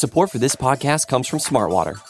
Support 0.00 0.30
for 0.30 0.38
this 0.38 0.56
podcast 0.56 1.08
comes 1.08 1.28
from 1.28 1.40
Smartwater. 1.40 2.00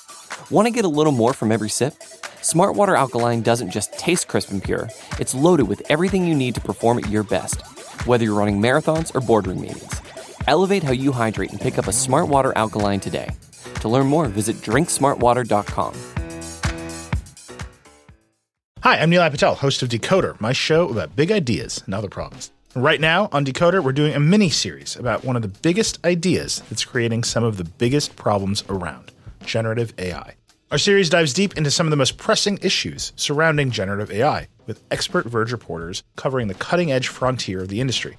Want 0.48 0.66
to 0.66 0.70
get 0.70 0.84
a 0.84 0.88
little 0.88 1.12
more 1.12 1.32
from 1.32 1.50
every 1.50 1.68
sip? 1.68 1.94
Smartwater 2.40 2.96
Alkaline 2.96 3.42
doesn't 3.42 3.72
just 3.72 3.92
taste 3.94 4.28
crisp 4.28 4.52
and 4.52 4.62
pure, 4.62 4.88
it's 5.18 5.34
loaded 5.34 5.66
with 5.66 5.82
everything 5.90 6.24
you 6.24 6.36
need 6.36 6.54
to 6.54 6.60
perform 6.60 6.98
at 6.98 7.08
your 7.08 7.24
best, 7.24 7.62
whether 8.06 8.22
you're 8.22 8.38
running 8.38 8.60
marathons 8.60 9.12
or 9.12 9.20
boardroom 9.20 9.60
meetings. 9.60 10.00
Elevate 10.46 10.84
how 10.84 10.92
you 10.92 11.10
hydrate 11.10 11.50
and 11.50 11.60
pick 11.60 11.78
up 11.78 11.88
a 11.88 11.90
Smartwater 11.90 12.52
Alkaline 12.54 13.00
today. 13.00 13.28
To 13.80 13.88
learn 13.88 14.06
more, 14.06 14.28
visit 14.28 14.54
drinksmartwater.com. 14.58 15.94
Hi, 18.82 19.00
I'm 19.00 19.10
Nilay 19.10 19.32
Patel, 19.32 19.56
host 19.56 19.82
of 19.82 19.88
Decoder, 19.88 20.40
my 20.40 20.52
show 20.52 20.88
about 20.90 21.16
big 21.16 21.32
ideas 21.32 21.82
and 21.86 21.94
other 21.96 22.08
problems. 22.08 22.52
Right 22.76 23.00
now 23.00 23.28
on 23.32 23.44
Decoder, 23.44 23.82
we're 23.82 23.90
doing 23.90 24.14
a 24.14 24.20
mini 24.20 24.48
series 24.48 24.94
about 24.94 25.24
one 25.24 25.34
of 25.34 25.42
the 25.42 25.48
biggest 25.48 25.98
ideas 26.06 26.62
that's 26.70 26.84
creating 26.84 27.24
some 27.24 27.42
of 27.42 27.56
the 27.56 27.64
biggest 27.64 28.14
problems 28.14 28.62
around 28.68 29.10
generative 29.44 29.92
AI. 29.98 30.36
Our 30.70 30.78
series 30.78 31.10
dives 31.10 31.32
deep 31.32 31.56
into 31.56 31.72
some 31.72 31.88
of 31.88 31.90
the 31.90 31.96
most 31.96 32.16
pressing 32.16 32.60
issues 32.62 33.12
surrounding 33.16 33.72
generative 33.72 34.12
AI, 34.12 34.46
with 34.68 34.84
expert 34.92 35.26
Verge 35.26 35.50
reporters 35.50 36.04
covering 36.14 36.46
the 36.46 36.54
cutting 36.54 36.92
edge 36.92 37.08
frontier 37.08 37.58
of 37.62 37.68
the 37.70 37.80
industry. 37.80 38.18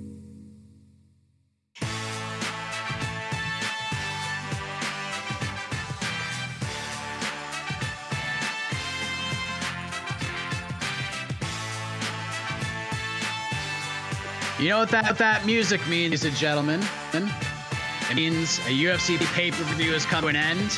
You 14.61 14.69
know 14.69 14.77
what 14.77 14.89
that 14.89 15.17
that 15.17 15.43
music 15.47 15.81
means, 15.87 16.11
ladies 16.11 16.25
and 16.25 16.35
gentlemen? 16.35 16.83
It 17.13 18.15
means 18.15 18.59
a 18.59 18.69
UFC 18.69 19.17
pay-per-view 19.33 19.91
has 19.91 20.05
come 20.05 20.21
to 20.21 20.27
an 20.27 20.35
end. 20.35 20.77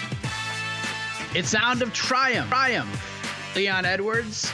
It's 1.35 1.49
sound 1.49 1.81
of 1.81 1.91
triumph. 1.91 2.47
Triumph. 2.47 3.53
Leon 3.57 3.83
Edwards. 3.83 4.49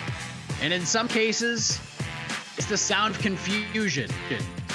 And 0.64 0.74
in 0.74 0.84
some 0.84 1.08
cases, 1.08 1.80
it's 2.58 2.66
the 2.66 2.76
sound 2.76 3.14
of 3.14 3.22
confusion. 3.22 4.10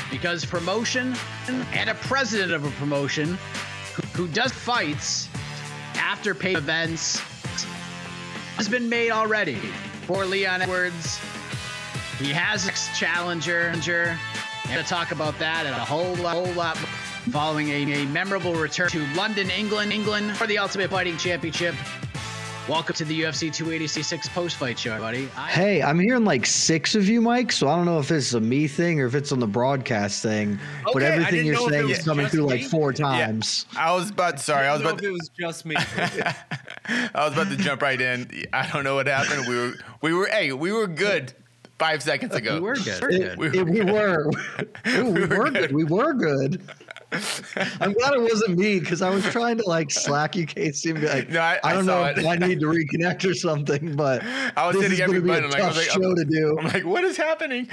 Because 0.09 0.45
promotion 0.45 1.17
and 1.49 1.91
a 1.91 1.95
president 1.95 2.53
of 2.53 2.65
a 2.65 2.71
promotion 2.79 3.37
who, 3.97 4.03
who 4.23 4.29
does 4.29 4.53
fights 4.53 5.29
after 5.97 6.33
pay 6.33 6.55
events 6.55 7.19
has 8.55 8.69
been 8.69 8.89
made 8.89 9.11
already. 9.11 9.59
For 10.07 10.25
Leon 10.25 10.63
Edwards, 10.63 11.19
he 12.21 12.31
has 12.31 12.71
challenger. 12.97 13.73
And 14.71 14.83
to 14.83 14.89
talk 14.89 15.13
about 15.13 15.39
that 15.39 15.67
and 15.67 15.75
a 15.75 15.79
whole 15.79 16.15
lot, 16.17 16.35
whole 16.35 16.53
lot 16.55 16.77
following 17.31 17.69
a, 17.69 18.03
a 18.03 18.07
memorable 18.07 18.55
return 18.55 18.89
to 18.91 19.07
London, 19.15 19.51
England, 19.51 19.93
England 19.93 20.37
for 20.37 20.47
the 20.47 20.59
Ultimate 20.59 20.91
Fighting 20.91 21.17
Championship. 21.17 21.75
Welcome 22.67 22.95
to 22.95 23.05
the 23.05 23.21
UFC 23.23 23.53
286 23.53 24.27
post-fight 24.31 24.79
show, 24.79 24.99
buddy. 24.99 25.29
I- 25.37 25.49
Hey, 25.51 25.83
I'm 25.83 25.99
hearing 25.99 26.25
like 26.25 26.47
six 26.47 26.95
of 26.95 27.07
you, 27.07 27.21
Mike. 27.21 27.53
So 27.53 27.69
I 27.69 27.77
don't 27.77 27.85
know 27.85 27.99
if 27.99 28.11
it's 28.11 28.33
a 28.33 28.41
me 28.41 28.67
thing 28.67 29.01
or 29.03 29.07
if 29.07 29.15
it's 29.15 29.33
on 29.33 29.39
the 29.39 29.47
broadcast 29.47 30.23
thing. 30.23 30.59
but 30.83 30.97
Okay, 30.97 31.07
I 31.07 31.11
everything 31.11 31.45
you're 31.45 31.57
know 31.57 31.67
if 31.67 31.73
it 31.73 31.75
saying 31.75 31.91
is 31.91 32.05
coming 32.05 32.25
just 32.25 32.35
through 32.35 32.47
like 32.47 32.63
four 32.65 32.95
times. 32.95 33.67
I 33.77 33.93
was 33.95 34.09
about 34.11 34.41
sorry, 34.41 34.67
I 34.67 34.73
was 34.73 34.81
about 34.81 34.95
if 34.95 35.01
it 35.01 35.03
to, 35.09 35.13
was 35.13 35.31
just 35.39 35.67
me. 35.67 35.77
I 35.79 36.35
was 37.17 37.35
about 37.35 37.49
to 37.51 37.57
jump 37.59 37.83
right 37.83 38.01
in. 38.01 38.31
I 38.55 38.67
don't 38.71 38.83
know 38.83 38.95
what 38.95 39.09
happened. 39.09 39.47
We 39.47 39.57
were 39.57 39.73
we 40.01 40.15
were 40.15 40.27
hey, 40.29 40.53
we 40.53 40.73
were 40.73 40.87
good 40.87 41.35
five 41.79 42.03
seconds 42.03 42.33
uh, 42.35 42.37
ago. 42.39 42.55
we 42.55 42.61
were 42.61 42.75
good. 42.77 43.03
It- 43.13 43.39
We 43.39 43.49
it- 43.49 43.67
we 43.67 43.81
were, 43.83 44.31
Ooh, 44.89 45.11
we, 45.11 45.27
were 45.27 45.51
good. 45.51 45.73
We 45.73 45.85
were 45.85 46.13
good. 46.15 46.61
I'm 47.81 47.93
glad 47.93 48.15
it 48.15 48.23
wasn't 48.23 48.59
me 48.59 48.81
because 48.81 49.01
I 49.01 49.09
was 49.11 49.23
trying 49.27 49.57
to 49.59 49.69
like 49.69 49.91
slack 49.93 50.35
you, 50.35 50.47
Casey, 50.47 50.91
and 50.91 51.01
be 51.01 51.07
like, 51.07 51.29
No, 51.31 51.41
I- 51.41 51.61
I 51.63 51.73
don't 51.75 51.85
saw 51.85 52.01
know 52.03 52.11
it. 52.11 52.19
if 52.19 52.27
I 52.27 52.35
need 52.37 52.59
to 52.61 52.67
reconnect 52.67 53.29
or 53.29 53.35
something, 53.35 53.95
but 53.95 54.23
I 54.25 54.67
was 54.67 54.75
this 54.75 54.83
hitting 54.83 54.95
is 54.97 55.01
every 55.01 55.21
going 55.21 55.43
to 55.43 55.49
be 55.49 55.49
button. 55.49 55.51
like, 55.51 55.61
I 55.61 55.67
tough 55.67 55.77
was 55.77 55.87
like, 55.87 56.03
show 56.03 56.11
I'm, 56.11 56.17
to 56.17 56.25
do. 56.25 56.59
I'm 56.59 56.65
like, 56.67 56.85
what 56.85 57.05
is 57.05 57.17
happening? 57.17 57.69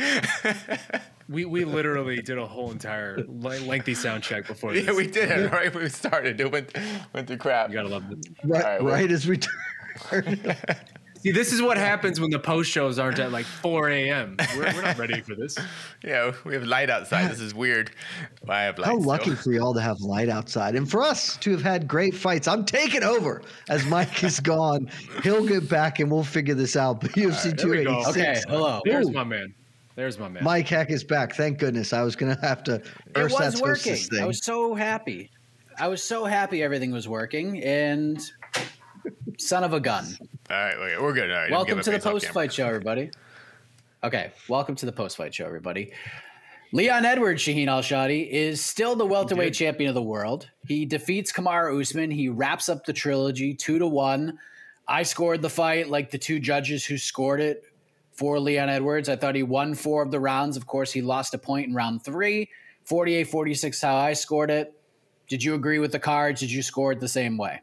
we 1.27 1.45
we 1.45 1.65
literally 1.65 2.21
did 2.21 2.37
a 2.37 2.45
whole 2.45 2.71
entire 2.71 3.23
lengthy 3.27 3.95
sound 3.95 4.21
check 4.21 4.45
before 4.45 4.73
this. 4.73 4.85
yeah, 4.85 4.93
we 4.93 5.07
did 5.07 5.31
it 5.31 5.51
right 5.51 5.73
when 5.73 5.83
we 5.85 5.89
started. 5.89 6.39
It 6.39 6.51
went 6.51 6.77
went 7.13 7.27
through 7.27 7.37
crap. 7.37 7.69
You 7.69 7.75
gotta 7.75 7.87
love 7.89 8.03
it. 8.11 8.27
right, 8.43 8.63
All 8.63 8.69
right, 8.71 8.83
well- 8.83 8.93
right 8.93 9.11
as 9.11 9.27
we 9.27 9.37
turn. 9.37 10.55
See, 11.21 11.31
this 11.31 11.53
is 11.53 11.61
what 11.61 11.77
happens 11.77 12.19
when 12.19 12.31
the 12.31 12.39
post 12.39 12.71
shows 12.71 12.97
aren't 12.97 13.19
at 13.19 13.31
like 13.31 13.45
4 13.45 13.89
a.m. 13.89 14.37
We're, 14.55 14.73
we're 14.73 14.81
not 14.81 14.97
ready 14.97 15.21
for 15.21 15.35
this. 15.35 15.57
Yeah, 16.03 16.33
we 16.45 16.55
have 16.55 16.63
light 16.63 16.89
outside. 16.89 17.29
This 17.29 17.39
is 17.39 17.53
weird. 17.53 17.91
Well, 18.43 18.57
I 18.57 18.63
have 18.63 18.79
light. 18.79 18.87
How 18.87 18.99
so- 18.99 19.07
lucky 19.07 19.35
for 19.35 19.51
y'all 19.51 19.75
to 19.75 19.81
have 19.81 20.01
light 20.01 20.29
outside 20.29 20.75
and 20.75 20.89
for 20.89 21.03
us 21.03 21.37
to 21.37 21.51
have 21.51 21.61
had 21.61 21.87
great 21.87 22.15
fights. 22.15 22.47
I'm 22.47 22.65
taking 22.65 23.03
over 23.03 23.43
as 23.69 23.85
Mike 23.85 24.23
is 24.23 24.39
gone. 24.39 24.89
He'll 25.21 25.45
get 25.45 25.69
back 25.69 25.99
and 25.99 26.09
we'll 26.09 26.23
figure 26.23 26.55
this 26.55 26.75
out. 26.75 27.01
But 27.01 27.11
UFC 27.11 27.55
there 27.55 27.69
we 27.69 27.83
go. 27.83 28.01
286. 28.01 28.17
Okay, 28.17 28.41
hello. 28.49 28.81
There's 28.83 29.09
Ooh. 29.09 29.11
my 29.11 29.23
man. 29.23 29.53
There's 29.95 30.17
my 30.17 30.27
man. 30.27 30.43
Mike 30.43 30.67
Heck 30.67 30.89
is 30.89 31.03
back. 31.03 31.35
Thank 31.35 31.59
goodness. 31.59 31.93
I 31.93 32.01
was 32.01 32.15
going 32.15 32.35
to 32.35 32.41
have 32.41 32.63
to. 32.63 32.81
It 33.15 33.31
was 33.31 33.61
working. 33.61 33.95
thing. 33.95 34.23
I 34.23 34.25
was 34.25 34.43
so 34.43 34.73
happy. 34.73 35.29
I 35.77 35.87
was 35.87 36.03
so 36.03 36.25
happy 36.25 36.63
everything 36.63 36.91
was 36.91 37.07
working, 37.07 37.61
and 37.61 38.19
son 39.37 39.63
of 39.63 39.73
a 39.73 39.79
gun. 39.79 40.05
All 40.51 40.57
right, 40.57 40.75
okay, 40.75 41.01
we're 41.01 41.13
good. 41.13 41.31
All 41.31 41.37
right. 41.37 41.49
Welcome 41.49 41.79
to 41.79 41.91
the 41.91 41.99
post 41.99 42.27
fight 42.27 42.51
show, 42.51 42.67
everybody. 42.67 43.09
Okay, 44.03 44.33
welcome 44.49 44.75
to 44.75 44.85
the 44.85 44.91
post 44.91 45.15
fight 45.15 45.33
show, 45.33 45.45
everybody. 45.45 45.93
Leon 46.73 47.05
Edwards, 47.05 47.41
Shaheen 47.41 47.67
Al-Shatti, 47.67 48.29
is 48.29 48.61
still 48.61 48.97
the 48.97 49.05
welterweight 49.05 49.53
champion 49.53 49.87
of 49.87 49.95
the 49.95 50.01
world. 50.01 50.49
He 50.67 50.85
defeats 50.85 51.31
Kamaru 51.31 51.79
Usman. 51.79 52.11
He 52.11 52.27
wraps 52.27 52.67
up 52.67 52.83
the 52.83 52.91
trilogy 52.91 53.53
two 53.53 53.79
to 53.79 53.87
one. 53.87 54.39
I 54.89 55.03
scored 55.03 55.41
the 55.41 55.49
fight 55.49 55.87
like 55.87 56.11
the 56.11 56.17
two 56.17 56.37
judges 56.37 56.83
who 56.83 56.97
scored 56.97 57.39
it 57.39 57.63
for 58.11 58.37
Leon 58.37 58.67
Edwards. 58.67 59.07
I 59.07 59.15
thought 59.15 59.35
he 59.35 59.43
won 59.43 59.73
four 59.73 60.03
of 60.03 60.11
the 60.11 60.19
rounds. 60.19 60.57
Of 60.57 60.67
course, 60.67 60.91
he 60.91 61.01
lost 61.01 61.33
a 61.33 61.37
point 61.37 61.69
in 61.69 61.73
round 61.73 62.03
three. 62.03 62.49
48 62.83 63.23
46, 63.23 63.81
how 63.81 63.95
I 63.95 64.11
scored 64.11 64.51
it. 64.51 64.77
Did 65.29 65.45
you 65.45 65.55
agree 65.55 65.79
with 65.79 65.93
the 65.93 65.99
cards? 65.99 66.41
Did 66.41 66.51
you 66.51 66.61
score 66.61 66.91
it 66.91 66.99
the 66.99 67.07
same 67.07 67.37
way? 67.37 67.61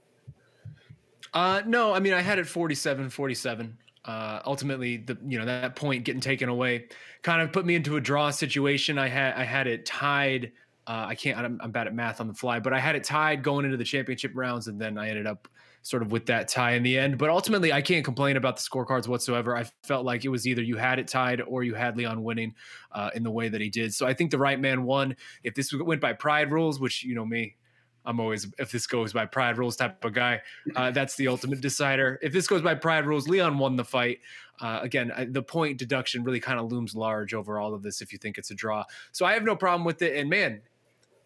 Uh, 1.32 1.62
no, 1.66 1.92
I 1.92 2.00
mean 2.00 2.12
I 2.12 2.20
had 2.20 2.38
it 2.38 2.46
47, 2.46 3.10
47. 3.10 3.78
Uh, 4.04 4.40
ultimately, 4.46 4.96
the 4.96 5.18
you 5.26 5.38
know 5.38 5.44
that 5.44 5.76
point 5.76 6.04
getting 6.04 6.20
taken 6.20 6.48
away 6.48 6.88
kind 7.22 7.42
of 7.42 7.52
put 7.52 7.66
me 7.66 7.74
into 7.74 7.96
a 7.96 8.00
draw 8.00 8.30
situation. 8.30 8.98
I 8.98 9.08
had 9.08 9.34
I 9.34 9.44
had 9.44 9.66
it 9.66 9.84
tied. 9.84 10.52
Uh, 10.86 11.04
I 11.08 11.14
can't. 11.14 11.38
I'm, 11.38 11.60
I'm 11.62 11.70
bad 11.70 11.86
at 11.86 11.94
math 11.94 12.18
on 12.18 12.26
the 12.26 12.32
fly, 12.32 12.58
but 12.58 12.72
I 12.72 12.80
had 12.80 12.96
it 12.96 13.04
tied 13.04 13.42
going 13.42 13.66
into 13.66 13.76
the 13.76 13.84
championship 13.84 14.32
rounds, 14.34 14.66
and 14.66 14.80
then 14.80 14.96
I 14.96 15.10
ended 15.10 15.26
up 15.26 15.46
sort 15.82 16.02
of 16.02 16.10
with 16.10 16.24
that 16.26 16.48
tie 16.48 16.72
in 16.72 16.82
the 16.82 16.98
end. 16.98 17.18
But 17.18 17.28
ultimately, 17.28 17.70
I 17.70 17.82
can't 17.82 18.02
complain 18.02 18.38
about 18.38 18.56
the 18.56 18.62
scorecards 18.62 19.08
whatsoever. 19.08 19.54
I 19.54 19.66
felt 19.82 20.06
like 20.06 20.24
it 20.24 20.30
was 20.30 20.46
either 20.46 20.62
you 20.62 20.78
had 20.78 20.98
it 20.98 21.06
tied 21.06 21.42
or 21.42 21.62
you 21.62 21.74
had 21.74 21.98
Leon 21.98 22.22
winning 22.22 22.54
uh, 22.92 23.10
in 23.14 23.22
the 23.22 23.30
way 23.30 23.50
that 23.50 23.60
he 23.60 23.68
did. 23.68 23.92
So 23.92 24.06
I 24.06 24.14
think 24.14 24.30
the 24.30 24.38
right 24.38 24.58
man 24.58 24.84
won. 24.84 25.14
If 25.42 25.54
this 25.54 25.70
went 25.74 26.00
by 26.00 26.14
pride 26.14 26.50
rules, 26.50 26.80
which 26.80 27.04
you 27.04 27.14
know 27.14 27.26
me, 27.26 27.56
I'm 28.08 28.20
always 28.20 28.48
if 28.58 28.72
this 28.72 28.86
goes 28.86 29.12
by 29.12 29.26
pride 29.26 29.58
rules 29.58 29.76
type 29.76 30.02
of 30.02 30.14
guy. 30.14 30.40
Uh, 30.74 30.90
that's 30.90 31.14
the 31.16 31.28
ultimate 31.28 31.60
decider. 31.60 32.18
If 32.22 32.32
this 32.32 32.46
goes 32.46 32.62
by 32.62 32.74
pride 32.74 33.04
rules, 33.06 33.28
Leon 33.28 33.58
won 33.58 33.76
the 33.76 33.84
fight. 33.84 34.20
Uh, 34.60 34.80
again, 34.82 35.12
I, 35.14 35.26
the 35.26 35.42
point 35.42 35.76
deduction 35.78 36.24
really 36.24 36.40
kind 36.40 36.58
of 36.58 36.72
looms 36.72 36.96
large 36.96 37.34
over 37.34 37.60
all 37.60 37.74
of 37.74 37.82
this 37.82 38.00
if 38.00 38.10
you 38.10 38.18
think 38.18 38.38
it's 38.38 38.50
a 38.50 38.54
draw. 38.54 38.84
So 39.12 39.26
I 39.26 39.34
have 39.34 39.44
no 39.44 39.54
problem 39.54 39.84
with 39.84 40.00
it. 40.00 40.16
And 40.16 40.30
man, 40.30 40.62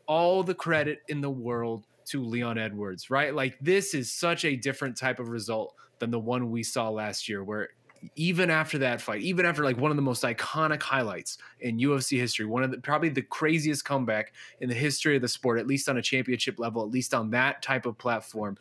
all 0.07 0.43
the 0.43 0.57
credit 0.57 0.99
in 1.09 1.21
the 1.21 1.31
world 1.31 1.87
to 2.07 2.25
Leon 2.25 2.59
Edwards, 2.59 3.11
right? 3.11 3.33
Like 3.33 3.57
this 3.61 3.95
is 3.95 4.11
such 4.11 4.45
a 4.45 4.57
different 4.57 4.97
type 4.97 5.21
of 5.21 5.29
result 5.29 5.75
than 6.01 6.11
the 6.11 6.19
one 6.19 6.51
we 6.51 6.65
saw 6.65 6.89
last 6.89 7.29
year, 7.29 7.45
where 7.45 7.69
even 8.17 8.51
after 8.51 8.79
that 8.79 9.01
fight, 9.01 9.23
even 9.23 9.47
after 9.47 9.65
like 9.65 9.77
one 9.77 9.91
of 9.91 9.97
the 9.97 10.03
most 10.03 10.23
iconic 10.23 10.83
highlights 10.83 11.39
in 11.61 11.79
UFC 11.79 12.19
history, 12.19 12.47
one 12.47 12.63
of 12.63 12.71
the 12.71 12.79
probably 12.79 13.09
the 13.09 13.23
craziest 13.23 13.85
comeback 13.85 14.33
in 14.61 14.69
the 14.69 14.75
history 14.75 15.17
of 15.17 15.23
the 15.23 15.29
sport, 15.29 15.59
at 15.59 15.67
least 15.67 15.89
on 15.89 15.97
a 15.97 16.03
championship 16.03 16.59
level, 16.59 16.83
at 16.83 16.91
least 16.91 17.15
on 17.15 17.31
that 17.31 17.63
type 17.63 17.87
of 17.87 17.97
platform. 17.99 18.57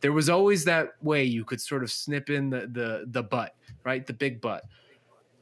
There 0.00 0.12
was 0.12 0.28
always 0.28 0.64
that 0.64 0.94
way 1.02 1.24
you 1.24 1.44
could 1.44 1.60
sort 1.60 1.82
of 1.82 1.90
snip 1.90 2.30
in 2.30 2.50
the 2.50 2.68
the 2.70 3.04
the 3.06 3.22
butt, 3.22 3.54
right? 3.84 4.06
The 4.06 4.12
big 4.12 4.40
butt. 4.40 4.64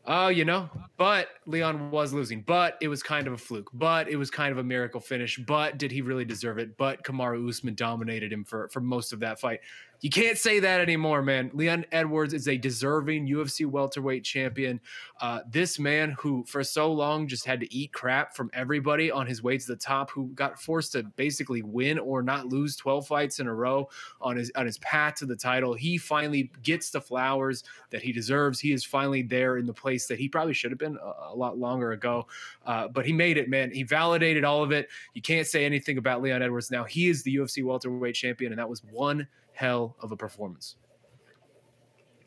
Oh, 0.06 0.28
you 0.28 0.44
know, 0.44 0.68
but 0.98 1.28
Leon 1.46 1.90
was 1.90 2.12
losing, 2.12 2.42
but 2.42 2.76
it 2.82 2.88
was 2.88 3.02
kind 3.02 3.26
of 3.26 3.32
a 3.32 3.38
fluke, 3.38 3.70
but 3.72 4.06
it 4.06 4.16
was 4.16 4.30
kind 4.30 4.52
of 4.52 4.58
a 4.58 4.62
miracle 4.62 5.00
finish, 5.00 5.38
but 5.38 5.78
did 5.78 5.90
he 5.90 6.02
really 6.02 6.26
deserve 6.26 6.58
it? 6.58 6.76
But 6.76 7.02
Kamaru 7.04 7.48
Usman 7.48 7.74
dominated 7.74 8.30
him 8.30 8.44
for 8.44 8.68
for 8.68 8.80
most 8.80 9.14
of 9.14 9.20
that 9.20 9.40
fight. 9.40 9.60
You 10.00 10.10
can't 10.10 10.36
say 10.36 10.60
that 10.60 10.80
anymore, 10.80 11.22
man. 11.22 11.50
Leon 11.54 11.86
Edwards 11.90 12.34
is 12.34 12.46
a 12.48 12.56
deserving 12.56 13.26
UFC 13.26 13.64
welterweight 13.66 14.24
champion. 14.24 14.80
Uh, 15.20 15.40
this 15.50 15.78
man 15.78 16.14
who, 16.18 16.44
for 16.44 16.62
so 16.62 16.92
long, 16.92 17.26
just 17.26 17.46
had 17.46 17.60
to 17.60 17.74
eat 17.74 17.92
crap 17.92 18.34
from 18.34 18.50
everybody 18.52 19.10
on 19.10 19.26
his 19.26 19.42
way 19.42 19.56
to 19.56 19.66
the 19.66 19.76
top, 19.76 20.10
who 20.10 20.26
got 20.34 20.60
forced 20.60 20.92
to 20.92 21.04
basically 21.16 21.62
win 21.62 21.98
or 21.98 22.22
not 22.22 22.46
lose 22.46 22.76
12 22.76 23.06
fights 23.06 23.38
in 23.38 23.46
a 23.46 23.54
row 23.54 23.88
on 24.20 24.36
his 24.36 24.52
on 24.56 24.66
his 24.66 24.78
path 24.78 25.14
to 25.14 25.26
the 25.26 25.36
title. 25.36 25.74
He 25.74 25.96
finally 25.96 26.50
gets 26.62 26.90
the 26.90 27.00
flowers 27.00 27.64
that 27.90 28.02
he 28.02 28.12
deserves. 28.12 28.60
He 28.60 28.72
is 28.72 28.84
finally 28.84 29.22
there 29.22 29.56
in 29.56 29.66
the 29.66 29.72
place 29.72 30.06
that 30.08 30.18
he 30.18 30.28
probably 30.28 30.54
should 30.54 30.70
have 30.70 30.78
been 30.78 30.98
a, 31.02 31.32
a 31.32 31.34
lot 31.34 31.58
longer 31.58 31.92
ago. 31.92 32.26
Uh, 32.66 32.88
but 32.88 33.06
he 33.06 33.12
made 33.12 33.38
it, 33.38 33.48
man. 33.48 33.70
He 33.70 33.84
validated 33.84 34.44
all 34.44 34.62
of 34.62 34.72
it. 34.72 34.88
You 35.14 35.22
can't 35.22 35.46
say 35.46 35.64
anything 35.64 35.98
about 35.98 36.20
Leon 36.20 36.42
Edwards 36.42 36.70
now. 36.70 36.84
He 36.84 37.08
is 37.08 37.22
the 37.22 37.36
UFC 37.36 37.64
welterweight 37.64 38.14
champion, 38.14 38.52
and 38.52 38.58
that 38.58 38.68
was 38.68 38.82
one 38.90 39.26
hell 39.54 39.96
of 40.00 40.12
a 40.12 40.16
performance. 40.16 40.76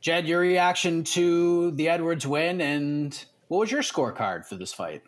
Jed, 0.02 0.28
your 0.28 0.40
reaction 0.40 1.04
to 1.04 1.72
the 1.72 1.90
Edwards 1.90 2.26
win, 2.26 2.62
and 2.62 3.26
what 3.48 3.60
was 3.60 3.72
your 3.72 3.82
scorecard 3.82 4.46
for 4.46 4.56
this 4.56 4.74
fight? 4.74 5.02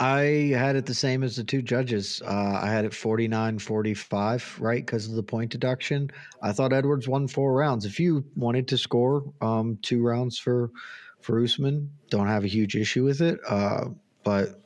I 0.00 0.52
had 0.54 0.76
it 0.76 0.86
the 0.86 0.94
same 0.94 1.24
as 1.24 1.36
the 1.36 1.44
two 1.44 1.60
judges. 1.60 2.22
Uh, 2.24 2.60
I 2.62 2.68
had 2.68 2.84
it 2.84 2.94
49 2.94 3.58
45, 3.58 4.58
right? 4.60 4.84
Because 4.84 5.08
of 5.08 5.14
the 5.14 5.22
point 5.22 5.50
deduction. 5.50 6.10
I 6.40 6.52
thought 6.52 6.72
Edwards 6.72 7.08
won 7.08 7.26
four 7.26 7.54
rounds. 7.54 7.84
If 7.84 7.98
you 7.98 8.24
wanted 8.36 8.68
to 8.68 8.78
score 8.78 9.24
um, 9.40 9.78
two 9.82 10.02
rounds 10.02 10.38
for 10.38 10.70
for 11.20 11.42
Usman, 11.42 11.90
don't 12.10 12.28
have 12.28 12.44
a 12.44 12.48
huge 12.48 12.76
issue 12.76 13.04
with 13.04 13.20
it. 13.20 13.40
Uh, 13.48 13.86
but 14.22 14.62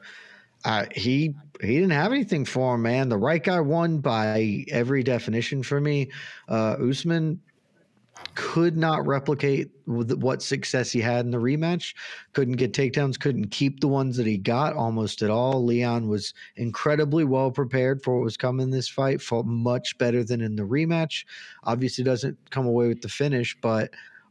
uh, 0.64 0.86
he 0.94 1.34
he 1.60 1.74
didn't 1.74 1.90
have 1.90 2.12
anything 2.12 2.44
for 2.44 2.74
him, 2.74 2.82
man. 2.82 3.08
The 3.08 3.16
right 3.16 3.42
guy 3.42 3.60
won 3.60 3.98
by 3.98 4.64
every 4.70 5.02
definition 5.02 5.62
for 5.62 5.80
me. 5.80 6.10
Uh, 6.48 6.76
Usman 6.80 7.40
could 8.34 8.76
not 8.76 9.06
replicate 9.06 9.70
what 9.86 10.42
success 10.42 10.90
he 10.90 11.00
had 11.00 11.24
in 11.24 11.30
the 11.30 11.38
rematch. 11.38 11.94
Couldn't 12.32 12.56
get 12.56 12.72
takedowns, 12.72 13.18
couldn't 13.18 13.50
keep 13.50 13.80
the 13.80 13.88
ones 13.88 14.16
that 14.16 14.26
he 14.26 14.38
got 14.38 14.74
almost 14.74 15.22
at 15.22 15.30
all. 15.30 15.64
Leon 15.64 16.08
was 16.08 16.32
incredibly 16.56 17.24
well 17.24 17.50
prepared 17.50 18.02
for 18.02 18.16
what 18.16 18.24
was 18.24 18.36
coming 18.36 18.64
in 18.64 18.70
this 18.70 18.88
fight, 18.88 19.20
fought 19.20 19.46
much 19.46 19.96
better 19.98 20.24
than 20.24 20.40
in 20.40 20.56
the 20.56 20.62
rematch. 20.62 21.24
Obviously, 21.64 22.04
doesn't 22.04 22.38
come 22.50 22.66
away 22.66 22.88
with 22.88 23.02
the 23.02 23.08
finish, 23.08 23.56
but 23.60 23.90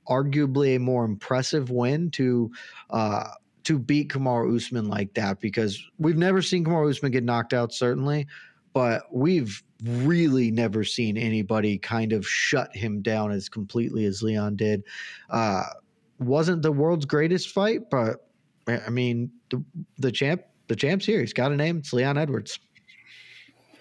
arguably 0.10 0.76
a 0.76 0.80
more 0.80 1.06
impressive 1.06 1.70
win 1.70 2.10
to 2.12 2.52
uh, 2.90 3.26
to 3.64 3.78
beat 3.78 4.10
Kamaru 4.10 4.56
Usman 4.56 4.88
like 4.88 5.14
that 5.14 5.40
because 5.40 5.84
we've 6.00 6.18
never 6.18 6.42
seen 6.42 6.66
Kamaru 6.66 6.90
Usman 6.90 7.12
get 7.12 7.24
knocked 7.24 7.54
out, 7.54 7.74
certainly, 7.74 8.28
but 8.74 9.04
we've 9.12 9.62
really 9.84 10.52
never 10.52 10.84
seen 10.84 11.18
anybody 11.18 11.78
kind 11.78 12.14
of 12.14 12.28
shut 12.28 12.76
him 12.76 13.02
down 13.02 13.32
as 13.32 13.50
completely 13.50 14.06
as 14.06 14.22
Leon 14.22 14.56
did. 14.56 14.84
Uh, 15.30 15.64
wasn't 16.20 16.62
the 16.62 16.72
world's 16.72 17.06
greatest 17.06 17.50
fight, 17.50 17.90
but 17.90 18.28
I 18.68 18.90
mean, 18.90 19.32
the, 19.50 19.64
the 19.98 20.12
champ, 20.12 20.44
the 20.68 20.76
champ's 20.76 21.06
here. 21.06 21.20
He's 21.20 21.34
got 21.34 21.52
a 21.52 21.56
name. 21.56 21.78
It's 21.78 21.94
Leon 21.94 22.18
Edwards. 22.18 22.60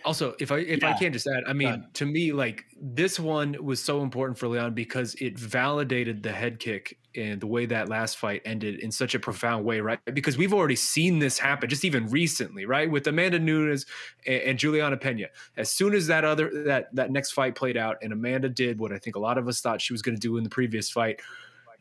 Also, 0.05 0.35
if 0.39 0.53
I 0.53 0.59
if 0.59 0.83
yeah. 0.83 0.91
I 0.91 0.99
can 0.99 1.13
just 1.13 1.27
add, 1.27 1.45
I 1.47 1.53
mean, 1.53 1.87
to 1.95 2.07
me, 2.07 2.33
like 2.33 2.65
this 2.81 3.19
one 3.19 3.57
was 3.63 3.83
so 3.83 4.03
important 4.03 4.39
for 4.39 4.49
Leon 4.49 4.75
because 4.75 5.15
it 5.17 5.39
validated 5.39 6.23
the 6.23 6.33
head 6.33 6.59
kick 6.59 6.99
and 7.15 7.41
the 7.41 7.47
way 7.47 7.67
that 7.67 7.89
last 7.89 8.17
fight 8.17 8.43
ended 8.45 8.79
in 8.79 8.91
such 8.93 9.15
a 9.15 9.19
profound 9.19 9.65
way, 9.65 9.81
right? 9.81 9.99
Because 10.07 10.39
we've 10.39 10.55
already 10.55 10.77
seen 10.77 11.19
this 11.19 11.39
happen 11.39 11.69
just 11.69 11.85
even 11.85 12.07
recently, 12.07 12.67
right? 12.67 12.91
With 12.91 13.07
Amanda 13.07 13.39
Nunes 13.39 13.87
and, 14.27 14.43
and 14.43 14.59
Julianna 14.59 14.97
Peña. 14.97 15.27
As 15.57 15.71
soon 15.71 15.95
as 15.95 16.07
that 16.07 16.25
other 16.25 16.65
that 16.65 16.95
that 16.95 17.11
next 17.11 17.33
fight 17.33 17.55
played 17.55 17.77
out 17.77 17.97
and 18.03 18.13
Amanda 18.13 18.49
did 18.49 18.79
what 18.79 18.93
I 18.93 18.99
think 18.99 19.17
a 19.17 19.21
lot 19.21 19.39
of 19.39 19.49
us 19.49 19.61
thought 19.61 19.81
she 19.81 19.93
was 19.93 20.03
going 20.03 20.15
to 20.15 20.21
do 20.21 20.37
in 20.37 20.45
the 20.45 20.51
previous 20.51 20.91
fight, 20.91 21.21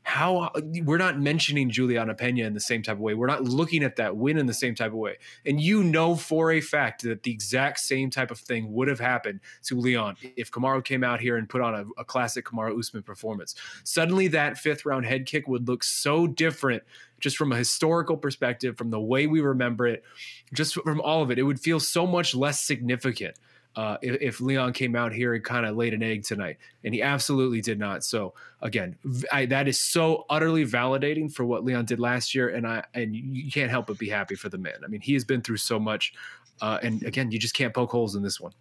how 0.04 0.38
uh, 0.38 0.62
we're 0.84 0.98
not 0.98 1.20
mentioning 1.20 1.70
Julianna 1.70 2.16
Peña 2.16 2.46
in 2.46 2.54
the 2.54 2.60
same 2.60 2.82
type 2.82 2.96
of 2.96 3.02
way. 3.02 3.14
We're 3.14 3.28
not 3.28 3.44
looking 3.44 3.84
at 3.84 3.96
that 3.98 4.16
win 4.18 4.38
in 4.38 4.46
the 4.46 4.54
same 4.54 4.76
type 4.76 4.92
of 4.92 4.98
way. 4.98 5.18
And 5.46 5.62
you 5.62 5.84
know 5.84 6.16
for 6.16 6.52
a 6.52 6.62
fact 6.62 7.04
that 7.04 7.24
the 7.24 7.32
exact 7.32 7.80
same 7.80 8.10
type 8.10 8.32
of 8.32 8.40
thing 8.40 8.72
would 8.74 8.88
have 8.88 9.00
happened 9.00 9.42
to 9.64 9.80
Leon 9.80 10.18
if 10.36 10.52
Kamaru 10.52 10.84
came 10.84 11.04
out 11.04 11.20
here 11.20 11.38
and 11.38 11.48
put 11.48 11.62
on 11.62 11.76
a, 11.76 11.86
a 11.98 12.06
classic 12.06 12.46
Kamaru 12.46 12.78
Usman 12.80 13.04
performance. 13.04 13.56
Suddenly 13.84 14.28
that 14.30 14.58
fifth 14.58 14.86
round 14.86 15.06
head 15.06 15.26
kick 15.26 15.48
would 15.48 15.68
look 15.68 15.84
so 15.84 16.28
different 16.28 16.84
just 17.20 17.38
from 17.38 17.52
a 17.52 17.58
historical 17.58 18.18
perspective, 18.18 18.78
from 18.78 18.92
the 18.92 19.00
way 19.00 19.28
we 19.28 19.42
remember 19.42 19.86
it, 19.86 20.04
just 20.54 20.74
from 20.76 21.02
all 21.02 21.22
of 21.22 21.32
it. 21.32 21.38
It 21.38 21.44
would 21.44 21.60
feel 21.60 21.80
so 21.80 22.08
much 22.08 22.34
less 22.34 22.62
significant 22.62 23.36
uh, 23.76 23.98
if, 24.02 24.22
if, 24.22 24.42
Leon 24.42 24.74
came 24.74 24.96
out 24.96 25.14
here 25.14 25.36
and 25.36 25.44
kind 25.44 25.66
of 25.66 25.76
laid 25.76 25.94
an 25.94 26.02
egg 26.02 26.24
tonight, 26.24 26.58
and 26.84 26.94
he 26.94 27.02
absolutely 27.02 27.62
did 27.62 27.80
not. 27.80 28.04
So 28.04 28.34
again, 28.62 28.98
I, 29.32 29.46
that 29.46 29.68
is 29.68 29.80
so 29.80 30.26
utterly 30.30 30.66
validating 30.66 31.32
for 31.32 31.46
what 31.46 31.64
Leon 31.64 31.86
did 31.86 32.00
last 32.00 32.34
year, 32.34 32.50
and 32.50 32.68
I 32.68 32.84
and 32.94 33.16
you 33.16 33.52
can't 33.52 33.70
help 33.70 33.88
but 33.88 33.98
be 33.98 34.10
happy 34.10 34.36
for 34.36 34.50
the 34.50 34.58
man. 34.58 34.74
I 34.84 34.88
mean, 34.88 35.02
he 35.02 35.14
has 35.14 35.24
been 35.24 35.42
through 35.42 35.58
so 35.58 35.80
much, 35.80 36.14
uh, 36.62 36.80
and 36.82 37.04
again, 37.04 37.32
you 37.32 37.40
just 37.40 37.54
can't 37.54 37.74
poke 37.74 37.92
holes 37.92 38.16
in 38.16 38.24
this 38.24 38.40
one. 38.40 38.54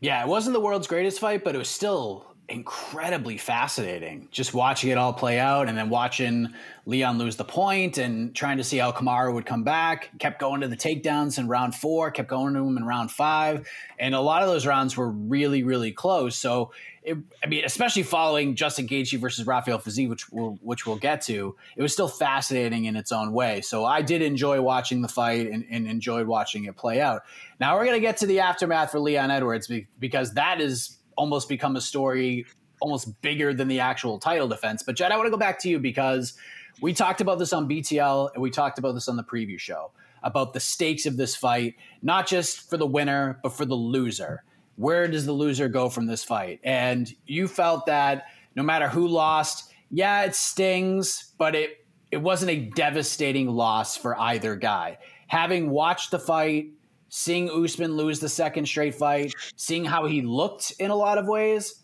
Yeah, 0.00 0.22
it 0.22 0.28
wasn't 0.28 0.54
the 0.54 0.60
world's 0.60 0.86
greatest 0.86 1.20
fight, 1.20 1.44
but 1.44 1.54
it 1.54 1.58
was 1.58 1.68
still 1.68 2.34
incredibly 2.48 3.36
fascinating 3.36 4.26
just 4.30 4.54
watching 4.54 4.88
it 4.88 4.96
all 4.96 5.12
play 5.12 5.38
out 5.38 5.68
and 5.68 5.76
then 5.76 5.90
watching 5.90 6.48
Leon 6.86 7.18
lose 7.18 7.36
the 7.36 7.44
point 7.44 7.98
and 7.98 8.34
trying 8.34 8.56
to 8.56 8.64
see 8.64 8.78
how 8.78 8.90
Kamaru 8.90 9.34
would 9.34 9.44
come 9.44 9.64
back. 9.64 10.10
Kept 10.18 10.40
going 10.40 10.62
to 10.62 10.68
the 10.68 10.76
takedowns 10.76 11.38
in 11.38 11.46
round 11.46 11.74
four, 11.74 12.10
kept 12.10 12.30
going 12.30 12.54
to 12.54 12.60
him 12.60 12.78
in 12.78 12.84
round 12.84 13.10
five. 13.10 13.68
And 13.98 14.14
a 14.14 14.20
lot 14.20 14.42
of 14.42 14.48
those 14.48 14.66
rounds 14.66 14.96
were 14.96 15.10
really, 15.10 15.62
really 15.62 15.92
close. 15.92 16.36
So, 16.36 16.72
it, 17.02 17.18
I 17.44 17.46
mean, 17.48 17.64
especially 17.64 18.02
following 18.02 18.54
Justin 18.54 18.86
Gaethje 18.88 19.18
versus 19.18 19.46
Rafael 19.46 19.78
Fiziev, 19.78 20.08
which 20.08 20.30
we'll, 20.30 20.58
which 20.62 20.86
we'll 20.86 20.96
get 20.96 21.20
to, 21.22 21.54
it 21.76 21.82
was 21.82 21.92
still 21.92 22.08
fascinating 22.08 22.86
in 22.86 22.96
its 22.96 23.12
own 23.12 23.32
way. 23.32 23.60
So 23.60 23.84
I 23.84 24.00
did 24.00 24.22
enjoy 24.22 24.62
watching 24.62 25.02
the 25.02 25.08
fight 25.08 25.50
and, 25.50 25.66
and 25.70 25.86
enjoyed 25.86 26.26
watching 26.26 26.64
it 26.64 26.76
play 26.76 27.00
out. 27.00 27.22
Now 27.60 27.76
we're 27.76 27.84
going 27.84 27.96
to 27.96 28.06
get 28.06 28.18
to 28.18 28.26
the 28.26 28.40
aftermath 28.40 28.90
for 28.90 29.00
Leon 29.00 29.30
Edwards 29.30 29.70
because 29.98 30.34
that 30.34 30.60
is 30.60 30.97
almost 31.18 31.48
become 31.48 31.76
a 31.76 31.80
story 31.80 32.46
almost 32.80 33.20
bigger 33.22 33.52
than 33.52 33.68
the 33.68 33.80
actual 33.80 34.18
title 34.18 34.48
defense. 34.48 34.82
But 34.82 34.96
Jed, 34.96 35.12
I 35.12 35.16
want 35.16 35.26
to 35.26 35.30
go 35.30 35.36
back 35.36 35.58
to 35.60 35.68
you 35.68 35.78
because 35.78 36.34
we 36.80 36.94
talked 36.94 37.20
about 37.20 37.38
this 37.38 37.52
on 37.52 37.68
BTL 37.68 38.30
and 38.34 38.42
we 38.42 38.50
talked 38.50 38.78
about 38.78 38.94
this 38.94 39.08
on 39.08 39.16
the 39.16 39.24
preview 39.24 39.58
show 39.58 39.90
about 40.22 40.52
the 40.52 40.60
stakes 40.60 41.06
of 41.06 41.16
this 41.16 41.36
fight, 41.36 41.76
not 42.02 42.26
just 42.26 42.68
for 42.68 42.76
the 42.76 42.86
winner, 42.86 43.38
but 43.42 43.52
for 43.52 43.64
the 43.64 43.74
loser. 43.74 44.42
Where 44.76 45.06
does 45.08 45.26
the 45.26 45.32
loser 45.32 45.68
go 45.68 45.88
from 45.88 46.06
this 46.06 46.24
fight? 46.24 46.60
And 46.64 47.12
you 47.26 47.46
felt 47.48 47.86
that 47.86 48.26
no 48.56 48.62
matter 48.62 48.88
who 48.88 49.06
lost, 49.06 49.72
yeah, 49.90 50.24
it 50.24 50.34
stings, 50.34 51.32
but 51.38 51.54
it 51.54 51.84
it 52.10 52.22
wasn't 52.22 52.50
a 52.50 52.56
devastating 52.56 53.48
loss 53.48 53.96
for 53.96 54.18
either 54.18 54.56
guy. 54.56 54.98
Having 55.26 55.70
watched 55.70 56.10
the 56.10 56.18
fight, 56.18 56.70
seeing 57.08 57.50
Usman 57.50 57.96
lose 57.96 58.20
the 58.20 58.28
second 58.28 58.66
straight 58.66 58.94
fight, 58.94 59.32
seeing 59.56 59.84
how 59.84 60.06
he 60.06 60.22
looked 60.22 60.72
in 60.78 60.90
a 60.90 60.96
lot 60.96 61.18
of 61.18 61.26
ways. 61.26 61.82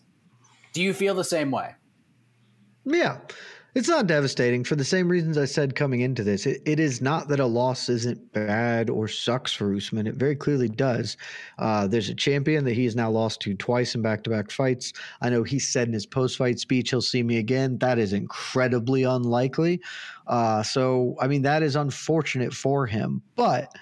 Do 0.73 0.81
you 0.81 0.93
feel 0.93 1.15
the 1.15 1.23
same 1.23 1.51
way? 1.51 1.75
Yeah. 2.85 3.19
It's 3.75 3.89
not 3.89 4.07
devastating 4.07 4.63
for 4.63 4.77
the 4.77 4.85
same 4.85 5.09
reasons 5.09 5.37
I 5.37 5.43
said 5.43 5.75
coming 5.75 5.99
into 5.99 6.23
this. 6.23 6.45
It, 6.45 6.61
it 6.65 6.79
is 6.79 7.01
not 7.01 7.27
that 7.27 7.41
a 7.41 7.45
loss 7.45 7.89
isn't 7.89 8.31
bad 8.31 8.89
or 8.89 9.09
sucks 9.09 9.51
for 9.51 9.75
Usman. 9.75 10.07
It 10.07 10.15
very 10.15 10.37
clearly 10.37 10.69
does. 10.69 11.17
Uh, 11.59 11.85
there's 11.85 12.07
a 12.07 12.15
champion 12.15 12.63
that 12.63 12.73
he 12.73 12.85
has 12.85 12.95
now 12.95 13.09
lost 13.09 13.41
to 13.41 13.53
twice 13.53 13.93
in 13.93 14.01
back 14.01 14.23
to 14.23 14.29
back 14.29 14.49
fights. 14.49 14.93
I 15.21 15.29
know 15.29 15.43
he 15.43 15.59
said 15.59 15.89
in 15.89 15.93
his 15.93 16.05
post 16.05 16.37
fight 16.37 16.57
speech 16.57 16.91
he'll 16.91 17.01
see 17.01 17.21
me 17.21 17.37
again. 17.37 17.77
That 17.79 17.99
is 17.99 18.13
incredibly 18.13 19.03
unlikely. 19.03 19.81
Uh, 20.25 20.63
so, 20.63 21.17
I 21.19 21.27
mean, 21.27 21.41
that 21.41 21.61
is 21.61 21.75
unfortunate 21.75 22.53
for 22.53 22.85
him. 22.85 23.21
But 23.35 23.75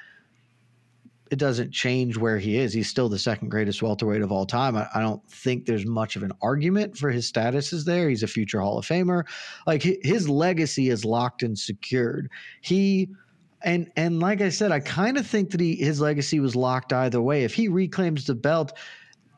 it 1.33 1.39
doesn't 1.39 1.71
change 1.71 2.15
where 2.15 2.37
he 2.37 2.57
is. 2.57 2.73
He's 2.73 2.87
still 2.87 3.09
the 3.09 3.17
second 3.17 3.49
greatest 3.49 3.81
welterweight 3.81 4.21
of 4.21 4.31
all 4.31 4.45
time. 4.45 4.77
I, 4.77 4.87
I, 4.93 5.01
don't 5.01 5.27
think 5.27 5.65
there's 5.65 5.83
much 5.83 6.15
of 6.15 6.21
an 6.21 6.31
argument 6.43 6.95
for 6.95 7.09
his 7.09 7.27
status 7.27 7.73
is 7.73 7.85
there. 7.85 8.07
He's 8.07 8.21
a 8.21 8.27
future 8.27 8.61
Hall 8.61 8.77
of 8.77 8.85
Famer. 8.85 9.23
Like 9.65 9.81
his 9.81 10.29
legacy 10.29 10.89
is 10.89 11.03
locked 11.03 11.41
and 11.41 11.57
secured. 11.57 12.29
He 12.61 13.09
and 13.63 13.91
and 13.95 14.19
like 14.19 14.41
I 14.41 14.49
said, 14.49 14.71
I 14.71 14.79
kind 14.79 15.17
of 15.17 15.25
think 15.25 15.49
that 15.51 15.59
he 15.59 15.75
his 15.75 15.99
legacy 15.99 16.39
was 16.39 16.55
locked 16.55 16.93
either 16.93 17.19
way. 17.19 17.43
If 17.43 17.55
he 17.55 17.67
reclaims 17.67 18.27
the 18.27 18.35
belt, 18.35 18.73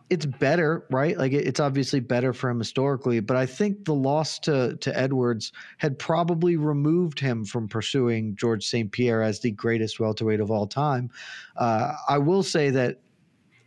it's 0.10 0.26
better, 0.26 0.86
right? 0.92 1.18
Like 1.18 1.34
it's 1.34 1.60
obviously 1.60 2.00
better 2.00 2.32
for 2.32 2.50
him 2.50 2.60
historically, 2.60 3.20
but 3.20 3.38
I 3.38 3.46
think 3.46 3.86
the 3.86 3.94
loss 3.96 4.38
to 4.40 4.76
to 4.78 4.98
Edwards 4.98 5.52
had 5.78 5.98
probably 5.98 6.58
removed 6.58 7.20
him 7.20 7.44
from 7.44 7.68
pursuing 7.68 8.36
George 8.36 8.66
St. 8.66 8.92
Pierre 8.92 9.24
as 9.24 9.40
the 9.40 9.52
greatest 9.52 10.00
welterweight 10.00 10.40
of 10.40 10.52
all 10.52 10.68
time. 10.68 11.10
Uh, 11.56 11.94
I 12.08 12.20
will 12.20 12.44
say 12.44 12.70
that 12.70 13.00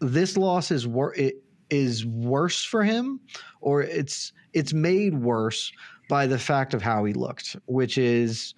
this 0.00 0.36
loss 0.36 0.70
is 0.70 0.86
wor- 0.86 1.14
it 1.14 1.42
is 1.70 2.06
worse 2.06 2.64
for 2.64 2.84
him, 2.84 3.20
or 3.60 3.82
it's 3.82 4.32
it's 4.52 4.72
made 4.72 5.18
worse 5.18 5.72
by 6.08 6.26
the 6.26 6.38
fact 6.38 6.72
of 6.72 6.82
how 6.82 7.04
he 7.04 7.12
looked, 7.12 7.56
which 7.66 7.98
is 7.98 8.54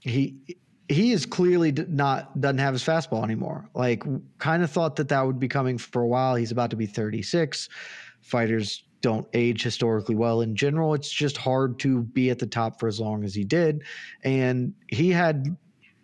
he 0.00 0.36
he 0.92 1.12
is 1.12 1.26
clearly 1.26 1.72
not 1.88 2.40
doesn't 2.40 2.58
have 2.58 2.74
his 2.74 2.84
fastball 2.84 3.24
anymore. 3.24 3.68
Like, 3.74 4.04
kind 4.38 4.62
of 4.62 4.70
thought 4.70 4.96
that 4.96 5.08
that 5.08 5.26
would 5.26 5.38
be 5.38 5.48
coming 5.48 5.78
for 5.78 6.02
a 6.02 6.06
while. 6.06 6.34
He's 6.34 6.52
about 6.52 6.70
to 6.70 6.76
be 6.76 6.86
36. 6.86 7.68
Fighters 8.20 8.84
don't 9.00 9.26
age 9.34 9.62
historically 9.62 10.14
well 10.14 10.40
in 10.40 10.54
general. 10.54 10.94
It's 10.94 11.10
just 11.10 11.36
hard 11.36 11.78
to 11.80 12.02
be 12.02 12.30
at 12.30 12.38
the 12.38 12.46
top 12.46 12.78
for 12.78 12.88
as 12.88 13.00
long 13.00 13.24
as 13.24 13.34
he 13.34 13.44
did, 13.44 13.82
and 14.22 14.72
he 14.88 15.10
had 15.10 15.56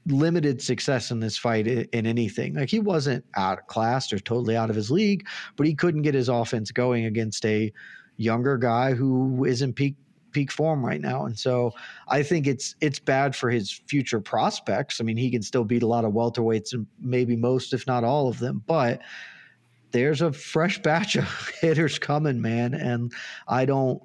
limited 0.06 0.60
success 0.60 1.10
in 1.10 1.20
this 1.20 1.36
fight 1.36 1.66
in, 1.66 1.86
in 1.92 2.06
anything. 2.06 2.54
Like 2.54 2.70
he 2.70 2.80
wasn't 2.80 3.24
out 3.36 3.58
of 3.58 3.66
class 3.66 4.12
or 4.12 4.18
totally 4.18 4.56
out 4.56 4.70
of 4.70 4.76
his 4.76 4.90
league, 4.90 5.26
but 5.56 5.66
he 5.66 5.74
couldn't 5.74 6.02
get 6.02 6.14
his 6.14 6.28
offense 6.28 6.70
going 6.70 7.04
against 7.04 7.44
a 7.44 7.72
younger 8.16 8.56
guy 8.56 8.94
who 8.94 9.44
is 9.44 9.62
in 9.62 9.72
peak 9.72 9.94
peak 10.32 10.50
form 10.50 10.84
right 10.84 11.00
now. 11.00 11.26
And 11.26 11.38
so 11.38 11.72
I 12.08 12.22
think 12.22 12.46
it's 12.46 12.74
it's 12.80 12.98
bad 12.98 13.34
for 13.34 13.50
his 13.50 13.70
future 13.70 14.20
prospects. 14.20 15.00
I 15.00 15.04
mean, 15.04 15.16
he 15.16 15.30
can 15.30 15.42
still 15.42 15.64
beat 15.64 15.82
a 15.82 15.86
lot 15.86 16.04
of 16.04 16.12
welterweights 16.12 16.72
and 16.72 16.86
maybe 17.00 17.36
most, 17.36 17.72
if 17.72 17.86
not 17.86 18.04
all 18.04 18.28
of 18.28 18.38
them, 18.38 18.62
but 18.66 19.00
there's 19.90 20.22
a 20.22 20.32
fresh 20.32 20.78
batch 20.82 21.16
of 21.16 21.50
hitters 21.60 21.98
coming, 21.98 22.40
man. 22.40 22.74
And 22.74 23.12
I 23.46 23.64
don't 23.64 24.02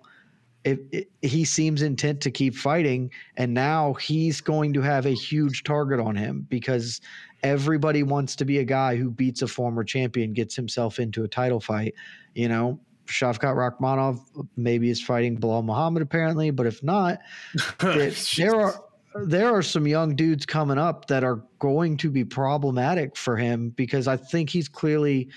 if, 0.63 0.79
he 1.21 1.43
seems 1.43 1.81
intent 1.81 2.21
to 2.21 2.31
keep 2.31 2.55
fighting, 2.55 3.11
and 3.37 3.53
now 3.53 3.93
he's 3.93 4.41
going 4.41 4.73
to 4.73 4.81
have 4.81 5.05
a 5.05 5.11
huge 5.11 5.63
target 5.63 5.99
on 5.99 6.15
him 6.15 6.45
because 6.49 7.01
everybody 7.43 8.03
wants 8.03 8.35
to 8.37 8.45
be 8.45 8.59
a 8.59 8.63
guy 8.63 8.95
who 8.95 9.11
beats 9.11 9.41
a 9.41 9.47
former 9.47 9.83
champion, 9.83 10.33
gets 10.33 10.55
himself 10.55 10.99
into 10.99 11.23
a 11.23 11.27
title 11.27 11.59
fight. 11.59 11.93
You 12.33 12.47
know, 12.47 12.79
Shavkat 13.05 13.55
Rakhmonov 13.55 14.19
maybe 14.55 14.89
is 14.89 15.01
fighting 15.01 15.37
Belal 15.37 15.63
Muhammad 15.63 16.01
apparently, 16.01 16.51
but 16.51 16.65
if 16.65 16.81
not, 16.83 17.19
it, 17.81 18.33
there 18.37 18.55
are 18.55 18.83
there 19.15 19.53
are 19.53 19.61
some 19.61 19.87
young 19.87 20.15
dudes 20.15 20.45
coming 20.45 20.77
up 20.77 21.07
that 21.07 21.23
are 21.23 21.43
going 21.59 21.97
to 21.97 22.09
be 22.09 22.25
problematic 22.25 23.15
for 23.15 23.37
him 23.37 23.69
because 23.69 24.07
I 24.07 24.17
think 24.17 24.49
he's 24.49 24.67
clearly 24.67 25.29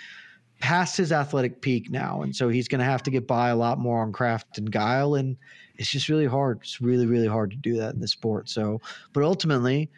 past 0.60 0.96
his 0.96 1.12
athletic 1.12 1.60
peak 1.60 1.90
now, 1.90 2.22
and 2.22 2.34
so 2.34 2.48
he's 2.48 2.68
going 2.68 2.78
to 2.78 2.86
have 2.86 3.02
to 3.02 3.10
get 3.10 3.26
by 3.26 3.50
a 3.50 3.56
lot 3.56 3.78
more 3.78 4.00
on 4.00 4.12
craft 4.12 4.56
and 4.56 4.70
guile, 4.70 5.14
and 5.14 5.36
it's 5.76 5.90
just 5.90 6.08
really 6.08 6.26
hard. 6.26 6.60
It's 6.62 6.80
really 6.80 7.06
really 7.06 7.28
hard 7.28 7.50
to 7.50 7.56
do 7.56 7.76
that 7.76 7.94
in 7.94 8.00
the 8.00 8.08
sport. 8.08 8.48
So, 8.48 8.80
but 9.12 9.22
ultimately. 9.22 9.90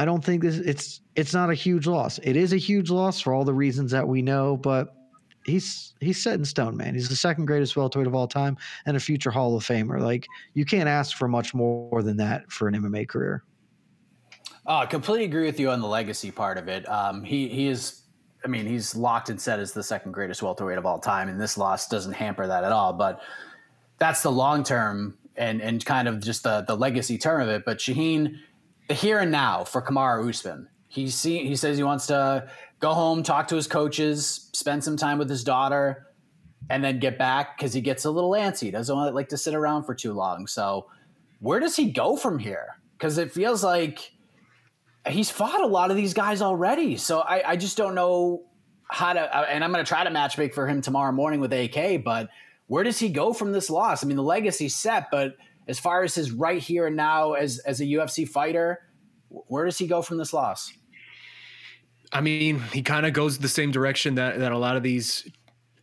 I 0.00 0.04
don't 0.04 0.24
think 0.24 0.42
this 0.42 0.58
it's 0.58 1.00
it's 1.16 1.34
not 1.34 1.50
a 1.50 1.54
huge 1.54 1.88
loss. 1.88 2.18
It 2.18 2.36
is 2.36 2.52
a 2.52 2.56
huge 2.56 2.88
loss 2.88 3.20
for 3.20 3.32
all 3.32 3.44
the 3.44 3.52
reasons 3.52 3.90
that 3.90 4.06
we 4.06 4.22
know, 4.22 4.56
but 4.56 4.94
he's 5.48 5.94
he's 6.00 6.22
set 6.22 6.34
in 6.34 6.44
stone, 6.44 6.76
man. 6.76 6.94
He's 6.94 7.08
the 7.08 7.16
second 7.16 7.46
greatest 7.46 7.76
welterweight 7.76 8.06
of 8.06 8.14
all 8.14 8.28
time 8.28 8.56
and 8.86 8.96
a 8.96 9.00
future 9.00 9.30
Hall 9.30 9.56
of 9.56 9.64
Famer. 9.64 10.00
Like 10.00 10.26
you 10.54 10.64
can't 10.64 10.88
ask 10.88 11.16
for 11.16 11.28
much 11.28 11.54
more 11.54 12.02
than 12.02 12.16
that 12.18 12.50
for 12.50 12.68
an 12.68 12.74
MMA 12.74 13.08
career. 13.08 13.44
Oh, 14.66 14.76
I 14.76 14.86
completely 14.86 15.24
agree 15.24 15.46
with 15.46 15.58
you 15.58 15.70
on 15.70 15.80
the 15.80 15.86
legacy 15.86 16.30
part 16.30 16.58
of 16.58 16.68
it. 16.68 16.88
Um, 16.88 17.24
he 17.24 17.48
he 17.48 17.68
is, 17.68 18.02
I 18.44 18.48
mean, 18.48 18.66
he's 18.66 18.94
locked 18.94 19.30
and 19.30 19.40
set 19.40 19.58
as 19.58 19.72
the 19.72 19.82
second 19.82 20.12
greatest 20.12 20.42
welterweight 20.42 20.76
of 20.76 20.84
all 20.84 20.98
time, 20.98 21.28
and 21.28 21.40
this 21.40 21.56
loss 21.56 21.88
doesn't 21.88 22.12
hamper 22.12 22.46
that 22.46 22.64
at 22.64 22.72
all. 22.72 22.92
But 22.92 23.20
that's 23.96 24.22
the 24.22 24.30
long 24.30 24.62
term 24.62 25.16
and 25.36 25.62
and 25.62 25.82
kind 25.84 26.06
of 26.06 26.20
just 26.20 26.42
the 26.42 26.62
the 26.62 26.76
legacy 26.76 27.16
term 27.16 27.40
of 27.40 27.48
it. 27.48 27.64
But 27.64 27.78
Shaheen, 27.78 28.36
the 28.88 28.94
here 28.94 29.20
and 29.20 29.32
now 29.32 29.64
for 29.64 29.80
Kamaru 29.80 30.28
Usman, 30.28 30.68
he 30.88 31.08
see 31.08 31.46
he 31.46 31.56
says 31.56 31.78
he 31.78 31.82
wants 31.82 32.06
to 32.08 32.48
go 32.80 32.94
home, 32.94 33.22
talk 33.22 33.48
to 33.48 33.56
his 33.56 33.66
coaches, 33.66 34.50
spend 34.52 34.84
some 34.84 34.96
time 34.96 35.18
with 35.18 35.28
his 35.28 35.44
daughter, 35.44 36.06
and 36.70 36.82
then 36.84 36.98
get 36.98 37.18
back 37.18 37.56
because 37.56 37.72
he 37.72 37.80
gets 37.80 38.04
a 38.04 38.10
little 38.10 38.30
antsy. 38.32 38.60
He 38.64 38.70
doesn't 38.70 39.14
like 39.14 39.28
to 39.30 39.36
sit 39.38 39.54
around 39.54 39.84
for 39.84 39.94
too 39.94 40.12
long. 40.12 40.46
So, 40.46 40.86
where 41.40 41.60
does 41.60 41.76
he 41.76 41.90
go 41.90 42.16
from 42.16 42.38
here? 42.38 42.76
Because 42.96 43.16
it 43.18 43.32
feels 43.32 43.62
like 43.62 44.12
he's 45.06 45.30
fought 45.30 45.62
a 45.62 45.66
lot 45.66 45.90
of 45.90 45.96
these 45.96 46.12
guys 46.14 46.42
already. 46.42 46.96
So 46.96 47.20
I, 47.20 47.52
I 47.52 47.56
just 47.56 47.76
don't 47.76 47.94
know 47.94 48.42
how 48.90 49.12
to. 49.12 49.20
uh, 49.20 49.46
And 49.48 49.62
I'm 49.62 49.72
going 49.72 49.84
to 49.84 49.88
try 49.88 50.04
to 50.04 50.10
match 50.10 50.36
make 50.36 50.52
for 50.54 50.66
him 50.66 50.80
tomorrow 50.80 51.12
morning 51.12 51.40
with 51.40 51.52
AK. 51.52 52.02
But 52.04 52.28
where 52.66 52.84
does 52.84 52.98
he 52.98 53.08
go 53.08 53.32
from 53.32 53.52
this 53.52 53.70
loss? 53.70 54.02
I 54.04 54.06
mean, 54.06 54.16
the 54.16 54.22
legacy's 54.22 54.74
set, 54.74 55.06
but 55.10 55.36
as 55.68 55.78
far 55.78 56.02
as 56.02 56.14
his 56.16 56.32
right 56.32 56.60
here 56.60 56.86
and 56.86 56.96
now 56.96 57.34
as 57.34 57.58
as 57.60 57.80
a 57.80 57.84
UFC 57.84 58.28
fighter, 58.28 58.80
where 59.28 59.64
does 59.64 59.78
he 59.78 59.86
go 59.86 60.02
from 60.02 60.18
this 60.18 60.32
loss? 60.32 60.72
I 62.12 62.20
mean, 62.20 62.60
he 62.72 62.82
kind 62.82 63.06
of 63.06 63.12
goes 63.12 63.38
the 63.38 63.48
same 63.48 63.70
direction 63.70 64.14
that 64.16 64.38
that 64.38 64.52
a 64.52 64.58
lot 64.58 64.76
of 64.76 64.82
these 64.82 65.28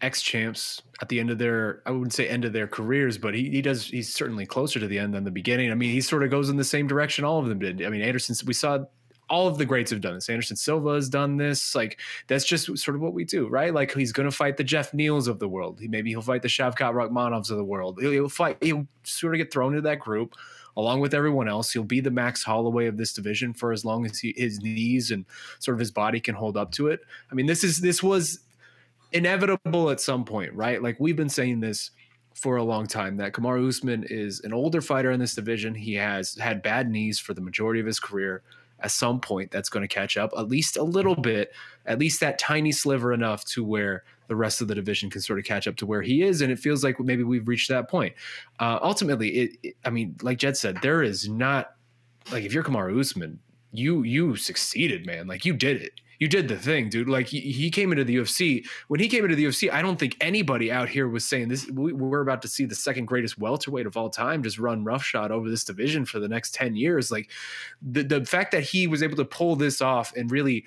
ex 0.02 0.22
champs 0.22 0.82
at 1.02 1.10
the 1.10 1.20
end 1.20 1.30
of 1.30 1.38
their 1.38 1.82
I 1.86 1.92
wouldn't 1.92 2.14
say 2.14 2.28
end 2.28 2.46
of 2.46 2.54
their 2.54 2.68
careers, 2.68 3.18
but 3.18 3.34
he, 3.34 3.50
he 3.50 3.62
does 3.62 3.86
he's 3.86 4.14
certainly 4.14 4.46
closer 4.46 4.80
to 4.80 4.88
the 4.88 5.00
end 5.00 5.14
than 5.14 5.24
the 5.24 5.32
beginning. 5.32 5.72
I 5.72 5.76
mean, 5.76 5.92
he 5.92 6.02
sort 6.02 6.24
of 6.24 6.32
goes 6.32 6.50
in 6.50 6.58
the 6.58 6.64
same 6.64 6.88
direction 6.88 7.26
all 7.26 7.40
of 7.40 7.48
them 7.48 7.60
did. 7.60 7.84
I 7.84 7.90
mean, 7.90 8.02
Anderson 8.02 8.36
we 8.46 8.54
saw 8.54 8.86
all 9.30 9.48
of 9.48 9.58
the 9.58 9.66
greats 9.66 9.90
have 9.92 10.02
done 10.02 10.14
this. 10.16 10.30
Anderson 10.30 10.56
Silva 10.56 10.94
has 10.94 11.10
done 11.10 11.38
this. 11.38 11.76
Like 11.76 12.00
that's 12.28 12.46
just 12.46 12.66
sort 12.78 12.96
of 12.96 13.02
what 13.02 13.14
we 13.14 13.24
do, 13.24 13.48
right? 13.48 13.74
Like 13.74 13.94
he's 13.94 14.12
going 14.12 14.30
to 14.30 14.36
fight 14.36 14.58
the 14.58 14.64
Geoff 14.64 14.92
Neals 14.92 15.28
of 15.28 15.40
the 15.40 15.48
world. 15.48 15.80
He, 15.80 15.88
maybe 15.88 16.12
he'll 16.12 16.22
fight 16.22 16.42
the 16.42 16.48
Shavkat 16.48 16.94
Rakhmonovs 16.94 17.50
of 17.50 17.58
the 17.58 17.64
world. 17.64 18.00
He'll, 18.00 18.12
he'll 18.12 18.30
fight. 18.30 18.58
He'll 18.62 18.88
sort 19.04 19.34
of 19.34 19.38
get 19.38 19.52
thrown 19.52 19.74
into 19.74 19.82
that 19.82 20.00
group 20.00 20.36
along 20.78 21.00
with 21.00 21.14
everyone 21.14 21.48
else. 21.48 21.72
He'll 21.72 21.84
be 21.84 22.00
the 22.00 22.12
Max 22.12 22.44
Holloway 22.44 22.88
of 22.88 22.98
this 22.98 23.14
division 23.14 23.54
for 23.54 23.72
as 23.72 23.86
long 23.86 24.06
as 24.06 24.20
he, 24.20 24.34
his 24.36 24.62
knees 24.62 25.12
and 25.12 25.26
sort 25.60 25.76
of 25.76 25.80
his 25.80 25.92
body 25.92 26.20
can 26.20 26.36
hold 26.36 26.58
up 26.58 26.72
to 26.74 26.88
it. 26.88 27.02
I 27.32 27.36
mean, 27.36 27.46
this 27.46 27.64
is 27.64 27.80
this 27.80 28.04
was 28.04 28.40
inevitable 29.12 29.90
at 29.90 30.02
some 30.02 30.26
point, 30.26 30.54
right? 30.54 30.82
Like 30.82 31.00
we've 31.00 31.16
been 31.16 31.30
saying 31.30 31.60
this 31.62 31.92
for 32.34 32.58
a 32.58 32.64
long 32.64 32.86
time 32.86 33.18
that 33.18 33.32
Kamaru 33.32 33.70
Usman 33.70 34.06
is 34.10 34.42
an 34.42 34.54
older 34.54 34.82
fighter 34.82 35.12
in 35.12 35.20
this 35.20 35.36
division. 35.36 35.74
He 35.74 35.94
has 35.94 36.36
had 36.36 36.62
bad 36.62 36.90
knees 36.90 37.18
for 37.18 37.34
the 37.34 37.42
majority 37.42 37.80
of 37.80 37.86
his 37.86 38.00
career. 38.00 38.44
At 38.82 38.92
some 38.92 39.22
point, 39.22 39.52
that's 39.52 39.70
going 39.70 39.88
to 39.88 39.94
catch 39.94 40.18
up 40.18 40.32
at 40.38 40.50
least 40.50 40.76
a 40.76 40.84
little 40.84 41.16
bit, 41.16 41.54
at 41.86 41.98
least 41.98 42.20
that 42.20 42.38
tiny 42.38 42.74
sliver 42.74 43.14
enough 43.14 43.46
to 43.46 43.64
where 43.64 44.04
the 44.28 44.36
rest 44.36 44.62
of 44.62 44.68
the 44.68 44.76
division 44.76 45.10
can 45.10 45.22
sort 45.22 45.40
of 45.40 45.46
catch 45.46 45.68
up 45.68 45.76
to 45.78 45.86
where 45.86 46.02
he 46.02 46.24
is. 46.24 46.42
And 46.42 46.52
it 46.52 46.60
feels 46.60 46.84
like 46.84 47.00
maybe 47.00 47.24
we've 47.24 47.48
reached 47.48 47.70
that 47.70 47.90
point. 47.90 48.14
Uh, 48.60 48.80
ultimately, 48.82 49.30
it, 49.30 49.58
it, 49.64 49.78
I 49.86 49.90
mean, 49.90 50.16
like 50.22 50.38
Jed 50.38 50.58
said, 50.58 50.78
there 50.82 51.04
is 51.04 51.30
not 51.30 51.76
like 52.32 52.44
if 52.44 52.54
you're 52.54 52.64
Kamaru 52.64 53.00
Usman, 53.00 53.40
you 53.72 54.04
you 54.04 54.36
succeeded, 54.36 55.06
man. 55.06 55.28
Like 55.28 55.46
you 55.46 55.54
did 55.54 55.82
it. 55.82 56.02
You 56.20 56.30
did 56.30 56.48
the 56.48 56.58
thing, 56.58 56.90
dude. 56.90 57.10
Like 57.10 57.28
he, 57.28 57.42
he 57.42 57.70
came 57.70 57.92
into 57.92 58.06
the 58.06 58.16
UFC. 58.16 58.66
When 58.88 59.00
he 59.00 59.10
came 59.10 59.26
into 59.26 59.36
the 59.36 59.46
UFC, 59.46 59.70
I 59.72 59.82
don't 59.82 60.00
think 60.00 60.16
anybody 60.22 60.72
out 60.72 60.88
here 60.88 61.10
was 61.10 61.26
saying 61.26 61.50
this. 61.50 61.70
We, 61.70 61.92
we're 61.92 62.22
about 62.22 62.42
to 62.44 62.48
see 62.48 62.66
the 62.66 62.76
second 62.76 63.06
greatest 63.06 63.38
welterweight 63.38 63.86
of 63.86 63.98
all 63.98 64.10
time 64.10 64.42
just 64.42 64.58
run 64.58 64.84
roughshod 64.84 65.32
over 65.32 65.50
this 65.50 65.66
division 65.66 66.06
for 66.06 66.20
the 66.20 66.30
next 66.30 66.54
ten 66.54 66.76
years. 66.76 67.12
Like 67.12 67.30
the 67.82 68.04
the 68.04 68.26
fact 68.26 68.52
that 68.52 68.64
he 68.64 68.88
was 68.88 69.04
able 69.04 69.18
to 69.18 69.26
pull 69.26 69.56
this 69.56 69.82
off 69.82 70.16
and 70.16 70.32
really 70.32 70.66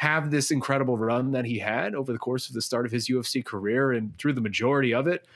have 0.00 0.30
this 0.30 0.50
incredible 0.50 0.96
run 0.96 1.30
that 1.30 1.44
he 1.44 1.58
had 1.58 1.94
over 1.94 2.10
the 2.10 2.18
course 2.18 2.48
of 2.48 2.54
the 2.54 2.62
start 2.62 2.86
of 2.86 2.90
his 2.90 3.06
UFC 3.06 3.44
career 3.44 3.92
and 3.92 4.16
through 4.16 4.32
the 4.32 4.40
majority 4.40 4.94
of 4.94 5.06
it. 5.06 5.26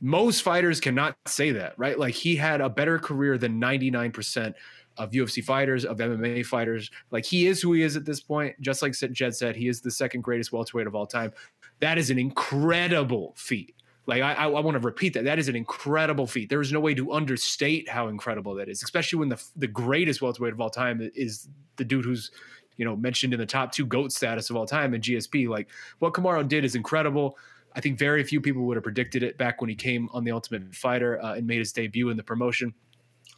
Most 0.00 0.42
fighters 0.42 0.78
cannot 0.78 1.16
say 1.26 1.50
that, 1.50 1.76
right? 1.76 1.98
Like 1.98 2.14
he 2.14 2.36
had 2.36 2.60
a 2.60 2.70
better 2.70 2.96
career 2.96 3.36
than 3.38 3.60
99% 3.60 4.54
of 4.98 5.10
UFC 5.10 5.42
fighters, 5.42 5.84
of 5.84 5.98
MMA 5.98 6.46
fighters. 6.46 6.92
Like 7.10 7.24
he 7.24 7.48
is 7.48 7.60
who 7.60 7.72
he 7.72 7.82
is 7.82 7.96
at 7.96 8.04
this 8.04 8.20
point. 8.20 8.54
Just 8.60 8.82
like 8.82 8.92
Jed 8.92 9.34
said, 9.34 9.56
he 9.56 9.66
is 9.66 9.80
the 9.80 9.90
second 9.90 10.20
greatest 10.20 10.52
welterweight 10.52 10.86
of 10.86 10.94
all 10.94 11.08
time. 11.08 11.32
That 11.80 11.98
is 11.98 12.08
an 12.08 12.20
incredible 12.20 13.34
feat. 13.36 13.74
Like 14.06 14.22
I, 14.22 14.34
I, 14.34 14.46
want 14.46 14.76
to 14.76 14.78
repeat 14.78 15.12
that. 15.14 15.24
That 15.24 15.40
is 15.40 15.48
an 15.48 15.56
incredible 15.56 16.28
feat. 16.28 16.48
There 16.48 16.60
is 16.60 16.70
no 16.70 16.78
way 16.78 16.94
to 16.94 17.12
understate 17.12 17.88
how 17.88 18.06
incredible 18.06 18.54
that 18.54 18.68
is, 18.68 18.84
especially 18.84 19.18
when 19.18 19.28
the 19.28 19.42
the 19.56 19.66
greatest 19.66 20.22
welterweight 20.22 20.52
of 20.52 20.60
all 20.60 20.70
time 20.70 21.10
is 21.16 21.48
the 21.74 21.84
dude 21.84 22.04
who's 22.04 22.30
you 22.76 22.84
know 22.84 22.96
mentioned 22.96 23.32
in 23.32 23.40
the 23.40 23.46
top 23.46 23.72
two 23.72 23.86
goat 23.86 24.12
status 24.12 24.50
of 24.50 24.56
all 24.56 24.66
time 24.66 24.94
in 24.94 25.00
GSP. 25.00 25.48
Like 25.48 25.68
what 25.98 26.12
Kamaru 26.12 26.46
did 26.46 26.64
is 26.64 26.74
incredible. 26.74 27.36
I 27.74 27.80
think 27.80 27.98
very 27.98 28.24
few 28.24 28.40
people 28.40 28.62
would 28.62 28.76
have 28.76 28.84
predicted 28.84 29.22
it 29.22 29.36
back 29.36 29.60
when 29.60 29.68
he 29.68 29.76
came 29.76 30.08
on 30.12 30.24
the 30.24 30.30
Ultimate 30.30 30.74
Fighter 30.74 31.22
uh, 31.22 31.34
and 31.34 31.46
made 31.46 31.58
his 31.58 31.72
debut 31.72 32.08
in 32.08 32.16
the 32.16 32.22
promotion. 32.22 32.72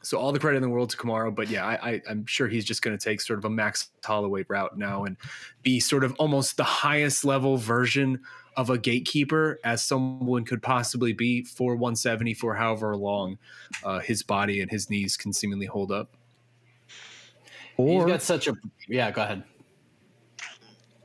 So 0.02 0.16
all 0.16 0.30
the 0.30 0.38
credit 0.38 0.58
in 0.58 0.62
the 0.62 0.68
world 0.68 0.90
to 0.90 0.96
Kamaru, 0.96 1.34
but 1.34 1.48
yeah, 1.50 1.66
I, 1.66 2.00
I'm 2.08 2.24
sure 2.24 2.46
he's 2.46 2.64
just 2.64 2.82
going 2.82 2.96
to 2.96 3.02
take 3.02 3.20
sort 3.20 3.40
of 3.40 3.44
a 3.44 3.50
Max 3.50 3.90
Holloway 4.04 4.44
route 4.48 4.78
now 4.78 5.04
and 5.04 5.16
be 5.62 5.80
sort 5.80 6.04
of 6.04 6.14
almost 6.18 6.56
the 6.56 6.62
highest 6.62 7.24
level 7.24 7.56
version 7.56 8.20
of 8.56 8.70
a 8.70 8.78
gatekeeper 8.78 9.58
as 9.64 9.82
someone 9.82 10.44
could 10.44 10.62
possibly 10.62 11.12
be 11.12 11.42
for 11.42 11.74
170 11.74 12.34
for 12.34 12.54
however 12.54 12.96
long 12.96 13.38
uh, 13.84 13.98
his 13.98 14.22
body 14.22 14.60
and 14.60 14.70
his 14.70 14.88
knees 14.88 15.16
can 15.16 15.32
seemingly 15.32 15.66
hold 15.66 15.90
up. 15.90 16.16
He's 17.78 17.86
Or 18.02 18.06
got 18.06 18.22
such 18.22 18.48
a 18.48 18.54
yeah. 18.88 19.10
Go 19.10 19.22
ahead. 19.22 19.44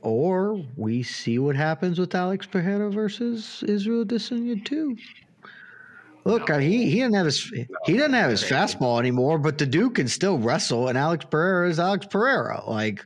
or 0.02 0.62
we 0.76 1.02
see 1.02 1.38
what 1.38 1.56
happens 1.56 1.98
with 1.98 2.14
Alex 2.14 2.46
Pereira 2.46 2.90
versus 2.90 3.62
Israel 3.66 4.04
Adesanya 4.04 4.62
too. 4.64 4.96
Look, 6.24 6.50
uh, 6.50 6.58
he 6.58 6.90
he 6.90 6.98
doesn't 7.00 7.14
have 7.14 7.26
his 7.26 7.42
he 7.84 7.96
doesn't 7.96 8.12
have 8.14 8.30
his 8.30 8.42
fastball 8.42 8.98
anymore, 8.98 9.38
but 9.38 9.58
the 9.58 9.66
dude 9.66 9.94
can 9.94 10.08
still 10.08 10.38
wrestle, 10.38 10.88
and 10.88 10.98
Alex 10.98 11.24
Pereira 11.30 11.68
is 11.70 11.78
Alex 11.78 12.06
Pereira. 12.06 12.62
Like 12.66 13.04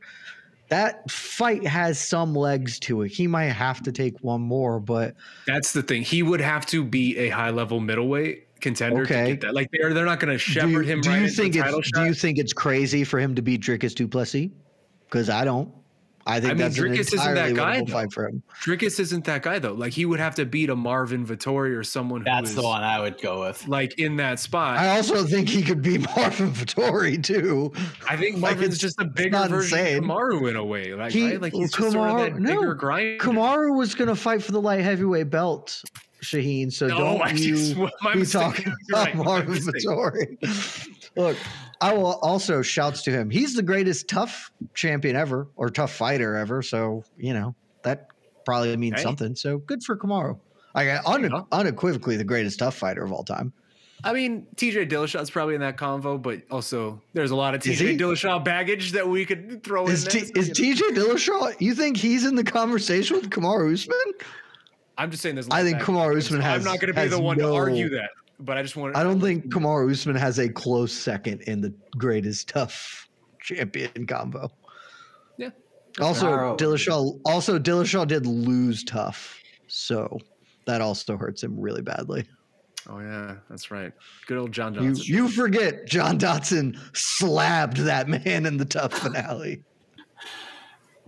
that 0.70 1.10
fight 1.10 1.66
has 1.66 1.98
some 1.98 2.34
legs 2.34 2.78
to 2.80 3.02
it. 3.02 3.08
He 3.08 3.26
might 3.26 3.46
have 3.46 3.82
to 3.82 3.92
take 3.92 4.18
one 4.20 4.40
more, 4.40 4.78
but 4.80 5.14
That's 5.46 5.72
the 5.72 5.82
thing. 5.82 6.02
He 6.02 6.22
would 6.22 6.40
have 6.40 6.64
to 6.66 6.84
be 6.84 7.16
a 7.18 7.28
high 7.30 7.50
level 7.50 7.80
middleweight 7.80 8.47
contender 8.60 9.02
Okay. 9.02 9.24
to 9.24 9.30
get 9.32 9.40
that. 9.42 9.54
Like 9.54 9.68
they're 9.72 9.92
they're 9.94 10.04
not 10.06 10.20
going 10.20 10.28
to 10.30 10.34
do 10.34 10.38
shepherd 10.38 10.70
you, 10.70 10.80
him 10.92 11.00
do 11.00 11.10
right 11.10 11.16
you 11.18 11.24
into 11.24 11.34
think 11.36 11.54
the 11.54 11.60
title 11.60 11.78
it's 11.80 11.88
shot. 11.88 12.00
do 12.02 12.06
you 12.06 12.14
think 12.14 12.38
it's 12.38 12.52
crazy 12.52 13.04
for 13.04 13.18
him 13.18 13.34
to 13.34 13.42
beat 13.42 13.60
Dricus 13.62 13.94
du 13.94 14.06
Plessis? 14.08 14.50
Because 15.06 15.30
I 15.30 15.44
don't. 15.44 15.72
I 16.26 16.40
think 16.40 16.50
I 16.50 16.54
mean, 16.54 16.58
that's 16.58 16.78
Dricus 16.78 17.14
isn't 17.14 17.34
that 17.36 17.54
guy, 17.54 17.80
though. 17.80 17.86
fight 17.90 18.12
for 18.12 18.28
him. 18.28 18.42
Dricus 18.62 19.00
isn't 19.00 19.24
that 19.24 19.40
guy 19.42 19.58
though. 19.58 19.72
Like 19.72 19.94
he 19.94 20.04
would 20.04 20.20
have 20.20 20.34
to 20.34 20.44
beat 20.44 20.68
a 20.68 20.76
Marvin 20.76 21.24
Vettori 21.26 21.74
or 21.74 21.82
someone 21.82 22.20
who 22.20 22.24
That's 22.26 22.50
is 22.50 22.56
the 22.56 22.62
one 22.62 22.82
I 22.82 23.00
would 23.00 23.18
go 23.22 23.40
with. 23.40 23.66
like 23.66 23.98
in 23.98 24.16
that 24.16 24.38
spot. 24.38 24.76
I 24.76 24.94
also 24.96 25.24
think 25.24 25.48
he 25.48 25.62
could 25.62 25.80
beat 25.80 26.02
Marvin 26.16 26.50
Vettori 26.52 27.22
too. 27.22 27.72
I 28.10 28.18
think 28.18 28.34
Like, 28.34 28.56
Marvin's 28.56 28.74
it's- 28.74 28.78
just 28.78 29.00
a 29.00 29.06
bigger 29.06 29.38
version 29.48 29.78
insane. 29.78 29.96
of 29.98 30.04
Kamaru 30.04 30.50
in 30.50 30.56
a 30.56 30.64
way. 30.64 30.92
Like, 30.92 31.12
He- 31.12 31.28
right? 31.30 31.40
like 31.40 31.54
he's 31.54 31.72
just 31.72 31.92
sort 31.92 32.10
of 32.10 32.16
Kamaru- 32.16 32.32
that 32.34 32.38
no, 32.38 32.60
bigger 32.60 32.74
grind. 32.74 33.20
Kamaru 33.20 33.74
was 33.74 33.94
going 33.94 34.08
to 34.08 34.16
fight 34.16 34.42
for 34.42 34.52
the 34.52 34.60
light 34.60 34.82
heavyweight 34.82 35.30
belt, 35.30 35.82
Shaheen. 36.22 36.72
So 36.72 36.86
No, 36.88 36.98
don't 36.98 37.22
I 37.22 37.32
just- 37.32 37.76
you 37.76 37.88
my 38.02 38.14
be 38.14 38.24
talking 38.26 38.66
about 38.90 39.06
right, 39.06 39.14
Marvin 39.16 39.50
mistake. 39.54 39.74
Vettori. 39.86 41.08
Look, 41.16 41.36
I 41.80 41.92
will 41.94 42.14
also 42.22 42.62
shouts 42.62 43.02
to 43.04 43.10
him. 43.10 43.30
He's 43.30 43.54
the 43.54 43.62
greatest 43.62 44.08
TUF 44.08 44.50
champion 44.74 45.16
ever, 45.16 45.48
or 45.56 45.70
TUF 45.70 45.92
fighter 45.92 46.36
ever. 46.36 46.62
So 46.62 47.04
you 47.16 47.32
know 47.34 47.54
that 47.82 48.08
probably 48.44 48.76
means 48.76 48.96
Hey. 48.96 49.02
something. 49.02 49.34
So 49.36 49.58
good 49.58 49.82
for 49.84 49.96
Kamaru. 49.96 50.38
Like 50.74 50.88
un- 51.06 51.44
unequivocally 51.52 52.16
the 52.16 52.24
greatest 52.24 52.58
TUF 52.58 52.74
fighter 52.74 53.02
of 53.04 53.12
all 53.12 53.24
time. 53.24 53.52
I 54.04 54.12
mean, 54.12 54.46
TJ 54.54 54.88
Dillashaw's 54.88 55.28
probably 55.28 55.56
in 55.56 55.60
that 55.62 55.76
convo, 55.76 56.22
but 56.22 56.42
also 56.52 57.02
there's 57.14 57.32
a 57.32 57.36
lot 57.36 57.56
of 57.56 57.60
TJ 57.62 57.74
he? 57.92 57.96
Dillashaw 57.98 58.44
baggage 58.44 58.92
that 58.92 59.08
we 59.08 59.26
could 59.26 59.64
throw 59.64 59.88
Is, 59.88 60.04
in 60.04 60.10
T- 60.12 60.18
there. 60.32 60.42
is 60.44 60.56
you 60.60 60.74
know? 60.74 60.80
TJ 60.92 60.96
Dillashaw? 60.96 61.60
You 61.60 61.74
think 61.74 61.96
he's 61.96 62.24
in 62.24 62.36
the 62.36 62.44
conversation 62.44 63.16
with 63.16 63.28
Kamaru 63.30 63.72
Usman? 63.72 63.96
I'm 64.98 65.10
just 65.10 65.22
saying 65.22 65.36
this. 65.36 65.46
I 65.50 65.62
think 65.62 65.78
baggage 65.78 65.94
Kamaru 65.94 66.16
Usman 66.18 66.42
so 66.42 66.48
I'm 66.48 66.64
not 66.64 66.80
going 66.80 66.92
to 66.92 67.00
be 67.00 67.08
the 67.08 67.20
one 67.20 67.38
no- 67.38 67.52
to 67.52 67.56
argue 67.56 67.88
that, 67.90 68.10
but 68.40 68.58
I 68.58 68.62
just 68.62 68.76
want. 68.76 68.94
To. 68.94 69.00
I 69.00 69.04
don't 69.04 69.20
think 69.20 69.46
Kamaru 69.46 69.90
Usman 69.90 70.16
has 70.16 70.38
a 70.38 70.48
close 70.48 70.92
second 70.92 71.42
in 71.42 71.60
the 71.60 71.72
greatest 71.96 72.48
TUF 72.48 73.08
champion 73.40 74.06
combo. 74.06 74.50
Yeah. 75.38 75.50
Also, 76.00 76.26
Kamaru- 76.26 76.58
Dillashaw. 76.58 77.20
Also, 77.24 77.58
Dillashaw 77.58 78.08
did 78.08 78.26
lose 78.26 78.82
TUF, 78.82 79.40
so 79.68 80.18
that 80.66 80.80
also 80.80 81.16
hurts 81.16 81.44
him 81.44 81.58
really 81.58 81.82
badly. 81.82 82.26
Oh 82.88 83.00
yeah, 83.00 83.36
that's 83.48 83.70
right. 83.70 83.92
Good 84.26 84.38
old 84.38 84.50
John 84.50 84.74
You 84.74 84.94
you 84.94 85.28
forget 85.28 85.86
John 85.86 86.18
Dodson 86.18 86.78
slabbed 86.94 87.76
that 87.78 88.08
man 88.08 88.46
in 88.46 88.56
the 88.56 88.64
TUF 88.64 88.92
finale. 88.94 89.62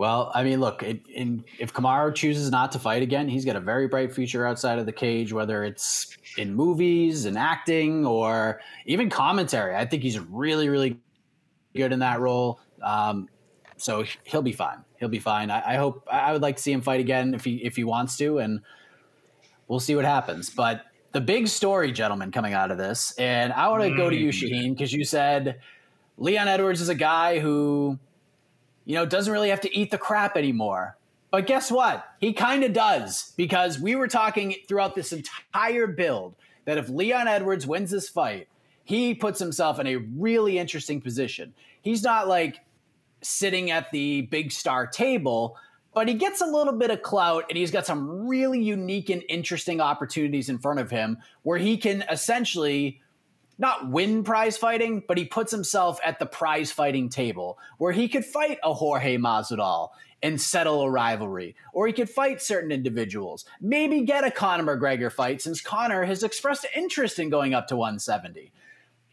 Well, 0.00 0.32
I 0.34 0.44
mean, 0.44 0.60
look, 0.60 0.82
it, 0.82 1.02
in, 1.14 1.44
if 1.58 1.74
Kamaru 1.74 2.14
chooses 2.14 2.50
not 2.50 2.72
to 2.72 2.78
fight 2.78 3.02
again, 3.02 3.28
he's 3.28 3.44
got 3.44 3.54
a 3.54 3.60
very 3.60 3.86
bright 3.86 4.14
future 4.14 4.46
outside 4.46 4.78
of 4.78 4.86
the 4.86 4.92
cage, 4.92 5.30
whether 5.30 5.62
it's 5.62 6.16
in 6.38 6.54
movies 6.54 7.26
and 7.26 7.36
acting 7.36 8.06
or 8.06 8.62
even 8.86 9.10
commentary. 9.10 9.76
I 9.76 9.84
think 9.84 10.02
he's 10.02 10.18
really, 10.18 10.70
really 10.70 10.98
good 11.76 11.92
in 11.92 11.98
that 11.98 12.18
role. 12.18 12.60
Um, 12.82 13.28
so 13.76 14.06
he'll 14.24 14.40
be 14.40 14.52
fine. 14.52 14.78
He'll 14.98 15.10
be 15.10 15.18
fine. 15.18 15.50
I, 15.50 15.74
I 15.74 15.76
hope. 15.76 16.08
I 16.10 16.32
would 16.32 16.40
like 16.40 16.56
to 16.56 16.62
see 16.62 16.72
him 16.72 16.80
fight 16.80 17.00
again 17.00 17.34
if 17.34 17.44
he 17.44 17.56
if 17.56 17.76
he 17.76 17.84
wants 17.84 18.16
to, 18.16 18.38
and 18.38 18.62
we'll 19.68 19.80
see 19.80 19.96
what 19.96 20.06
happens. 20.06 20.48
But 20.48 20.80
the 21.12 21.20
big 21.20 21.46
story, 21.46 21.92
gentlemen, 21.92 22.32
coming 22.32 22.54
out 22.54 22.70
of 22.70 22.78
this, 22.78 23.12
and 23.18 23.52
I 23.52 23.68
want 23.68 23.82
to 23.82 23.94
go 23.94 24.08
to 24.08 24.16
you, 24.16 24.30
Shaheen, 24.30 24.70
because 24.70 24.94
you 24.94 25.04
said 25.04 25.60
Leon 26.16 26.48
Edwards 26.48 26.80
is 26.80 26.88
a 26.88 26.94
guy 26.94 27.38
who 27.38 27.98
you 28.90 28.96
know, 28.96 29.06
doesn't 29.06 29.32
really 29.32 29.50
have 29.50 29.60
to 29.60 29.72
eat 29.72 29.92
the 29.92 29.98
crap 29.98 30.36
anymore. 30.36 30.96
But 31.30 31.46
guess 31.46 31.70
what? 31.70 32.04
He 32.18 32.32
kind 32.32 32.64
of 32.64 32.72
does 32.72 33.32
because 33.36 33.78
we 33.78 33.94
were 33.94 34.08
talking 34.08 34.56
throughout 34.66 34.96
this 34.96 35.12
entire 35.12 35.86
build 35.86 36.34
that 36.64 36.76
if 36.76 36.88
Leon 36.88 37.28
Edwards 37.28 37.68
wins 37.68 37.92
this 37.92 38.08
fight, 38.08 38.48
he 38.82 39.14
puts 39.14 39.38
himself 39.38 39.78
in 39.78 39.86
a 39.86 39.94
really 39.94 40.58
interesting 40.58 41.00
position. 41.00 41.54
He's 41.80 42.02
not 42.02 42.26
like 42.26 42.64
sitting 43.22 43.70
at 43.70 43.92
the 43.92 44.22
big 44.22 44.50
star 44.50 44.88
table, 44.88 45.56
but 45.94 46.08
he 46.08 46.14
gets 46.14 46.40
a 46.40 46.46
little 46.46 46.72
bit 46.72 46.90
of 46.90 47.00
clout 47.00 47.44
and 47.48 47.56
he's 47.56 47.70
got 47.70 47.86
some 47.86 48.26
really 48.26 48.60
unique 48.60 49.08
and 49.08 49.22
interesting 49.28 49.80
opportunities 49.80 50.48
in 50.48 50.58
front 50.58 50.80
of 50.80 50.90
him 50.90 51.18
where 51.44 51.58
he 51.58 51.76
can 51.76 52.02
essentially 52.10 52.99
not 53.60 53.90
win 53.90 54.24
prize 54.24 54.56
fighting, 54.56 55.02
but 55.06 55.18
he 55.18 55.26
puts 55.26 55.52
himself 55.52 56.00
at 56.02 56.18
the 56.18 56.26
prize 56.26 56.72
fighting 56.72 57.10
table 57.10 57.58
where 57.76 57.92
he 57.92 58.08
could 58.08 58.24
fight 58.24 58.58
a 58.64 58.72
Jorge 58.72 59.18
Masvidal 59.18 59.90
and 60.22 60.40
settle 60.40 60.82
a 60.82 60.90
rivalry, 60.90 61.54
or 61.72 61.86
he 61.86 61.92
could 61.92 62.08
fight 62.08 62.42
certain 62.42 62.72
individuals, 62.72 63.44
maybe 63.60 64.02
get 64.02 64.24
a 64.24 64.30
Conor 64.30 64.76
McGregor 64.76 65.12
fight 65.12 65.40
since 65.40 65.60
Conor 65.60 66.04
has 66.04 66.22
expressed 66.22 66.66
interest 66.74 67.18
in 67.18 67.30
going 67.30 67.54
up 67.54 67.68
to 67.68 67.76
170. 67.76 68.50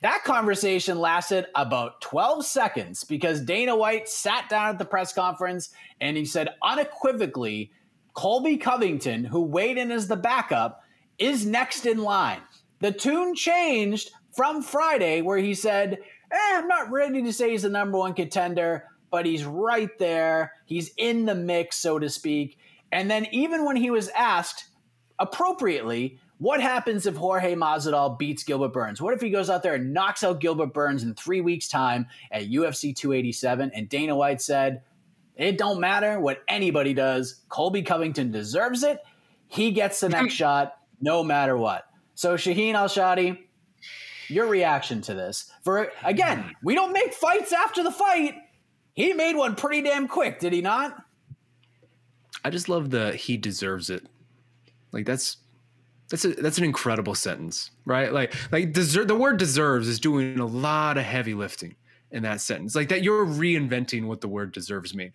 That 0.02 0.24
conversation 0.24 1.00
lasted 1.00 1.48
about 1.56 2.02
12 2.02 2.46
seconds 2.46 3.04
because 3.04 3.42
Dana 3.42 3.76
White 3.76 4.08
sat 4.08 4.48
down 4.48 4.70
at 4.70 4.80
the 4.80 4.86
press 4.86 5.12
conference 5.12 5.70
and 6.00 6.16
he 6.16 6.24
said 6.24 6.50
unequivocally, 6.62 7.72
Colby 8.14 8.58
Covington, 8.58 9.26
who 9.26 9.42
weighed 9.42 9.78
in 9.78 9.92
as 9.92 10.08
the 10.08 10.16
backup, 10.16 10.84
is 11.18 11.46
next 11.46 11.86
in 11.86 11.98
line. 12.00 12.42
The 12.80 12.92
tune 12.92 13.34
changed 13.34 14.12
from 14.38 14.62
Friday, 14.62 15.22
where 15.22 15.40
he 15.40 15.54
said, 15.54 15.98
eh, 16.32 16.38
I'm 16.54 16.68
not 16.68 16.90
ready 16.92 17.22
to 17.24 17.34
say 17.34 17.52
he's 17.52 17.64
the 17.64 17.70
number 17.70 17.98
one 17.98 18.14
contender, 18.14 18.86
but 19.12 19.26
he's 19.26 19.44
right 19.44 19.90
there. 20.00 20.54
He's 20.66 20.92
in 20.96 21.26
the 21.26 21.36
mix, 21.36 21.76
so 21.78 22.00
to 22.00 22.10
speak. 22.10 22.58
And 22.92 23.12
then, 23.12 23.28
even 23.32 23.66
when 23.66 23.76
he 23.76 23.92
was 23.92 24.08
asked 24.10 24.66
appropriately, 25.20 26.20
what 26.38 26.62
happens 26.62 27.06
if 27.06 27.16
Jorge 27.16 27.56
Masvidal 27.56 28.18
beats 28.18 28.44
Gilbert 28.44 28.72
Burns? 28.72 29.02
What 29.02 29.14
if 29.14 29.22
he 29.22 29.32
goes 29.32 29.50
out 29.50 29.64
there 29.64 29.74
and 29.74 29.92
knocks 29.92 30.24
out 30.24 30.40
Gilbert 30.40 30.74
Burns 30.74 31.04
in 31.04 31.16
three 31.16 31.42
weeks' 31.42 31.68
time 31.68 32.06
at 32.32 32.44
UFC 32.44 32.96
287? 32.96 33.72
And 33.74 33.90
Dana 33.90 34.16
White 34.16 34.42
said, 34.42 34.84
it 35.38 35.58
don't 35.58 35.80
matter 35.80 36.20
what 36.20 36.42
anybody 36.48 36.94
does. 36.94 37.42
Colby 37.50 37.84
Covington 37.84 38.32
deserves 38.32 38.84
it. 38.84 39.00
He 39.48 39.72
gets 39.72 40.00
the 40.00 40.10
next 40.10 40.34
shot 40.34 40.78
no 41.00 41.24
matter 41.24 41.56
what. 41.56 41.86
So 42.16 42.36
Shaheen 42.36 42.74
Al-Shatti, 42.74 43.38
your 44.30 44.48
reaction 44.48 45.02
to 45.04 45.14
this? 45.14 45.52
For 45.64 45.92
again, 46.04 46.52
we 46.64 46.76
don't 46.76 46.94
make 46.94 47.14
fights 47.14 47.54
after 47.54 47.84
the 47.84 47.92
fight. 47.92 48.36
He 48.94 49.14
made 49.14 49.36
one 49.36 49.56
pretty 49.56 49.82
damn 49.82 50.08
quick, 50.08 50.40
did 50.40 50.54
he 50.54 50.62
not? 50.62 51.04
I 52.44 52.50
just 52.50 52.70
love 52.70 52.90
the 52.90 53.14
he 53.14 53.38
deserves 53.38 53.90
it. 53.90 54.08
Like 54.92 55.06
that's 55.06 55.38
that's 56.10 56.24
a, 56.24 56.30
that's 56.30 56.58
an 56.58 56.64
incredible 56.64 57.16
sentence, 57.16 57.72
right? 57.86 58.12
Like 58.14 58.34
like 58.52 58.74
deserve 58.74 59.08
the 59.08 59.16
word 59.16 59.38
deserves 59.38 59.88
is 59.88 60.00
doing 60.00 60.40
a 60.40 60.46
lot 60.46 60.98
of 60.98 61.04
heavy 61.04 61.34
lifting 61.34 61.76
in 62.12 62.24
that 62.24 62.42
sentence. 62.42 62.76
Like 62.76 62.90
that 62.90 63.04
you're 63.04 63.26
reinventing 63.26 64.06
what 64.06 64.22
the 64.22 64.28
word 64.28 64.52
deserves 64.54 64.96
mean. 64.96 65.12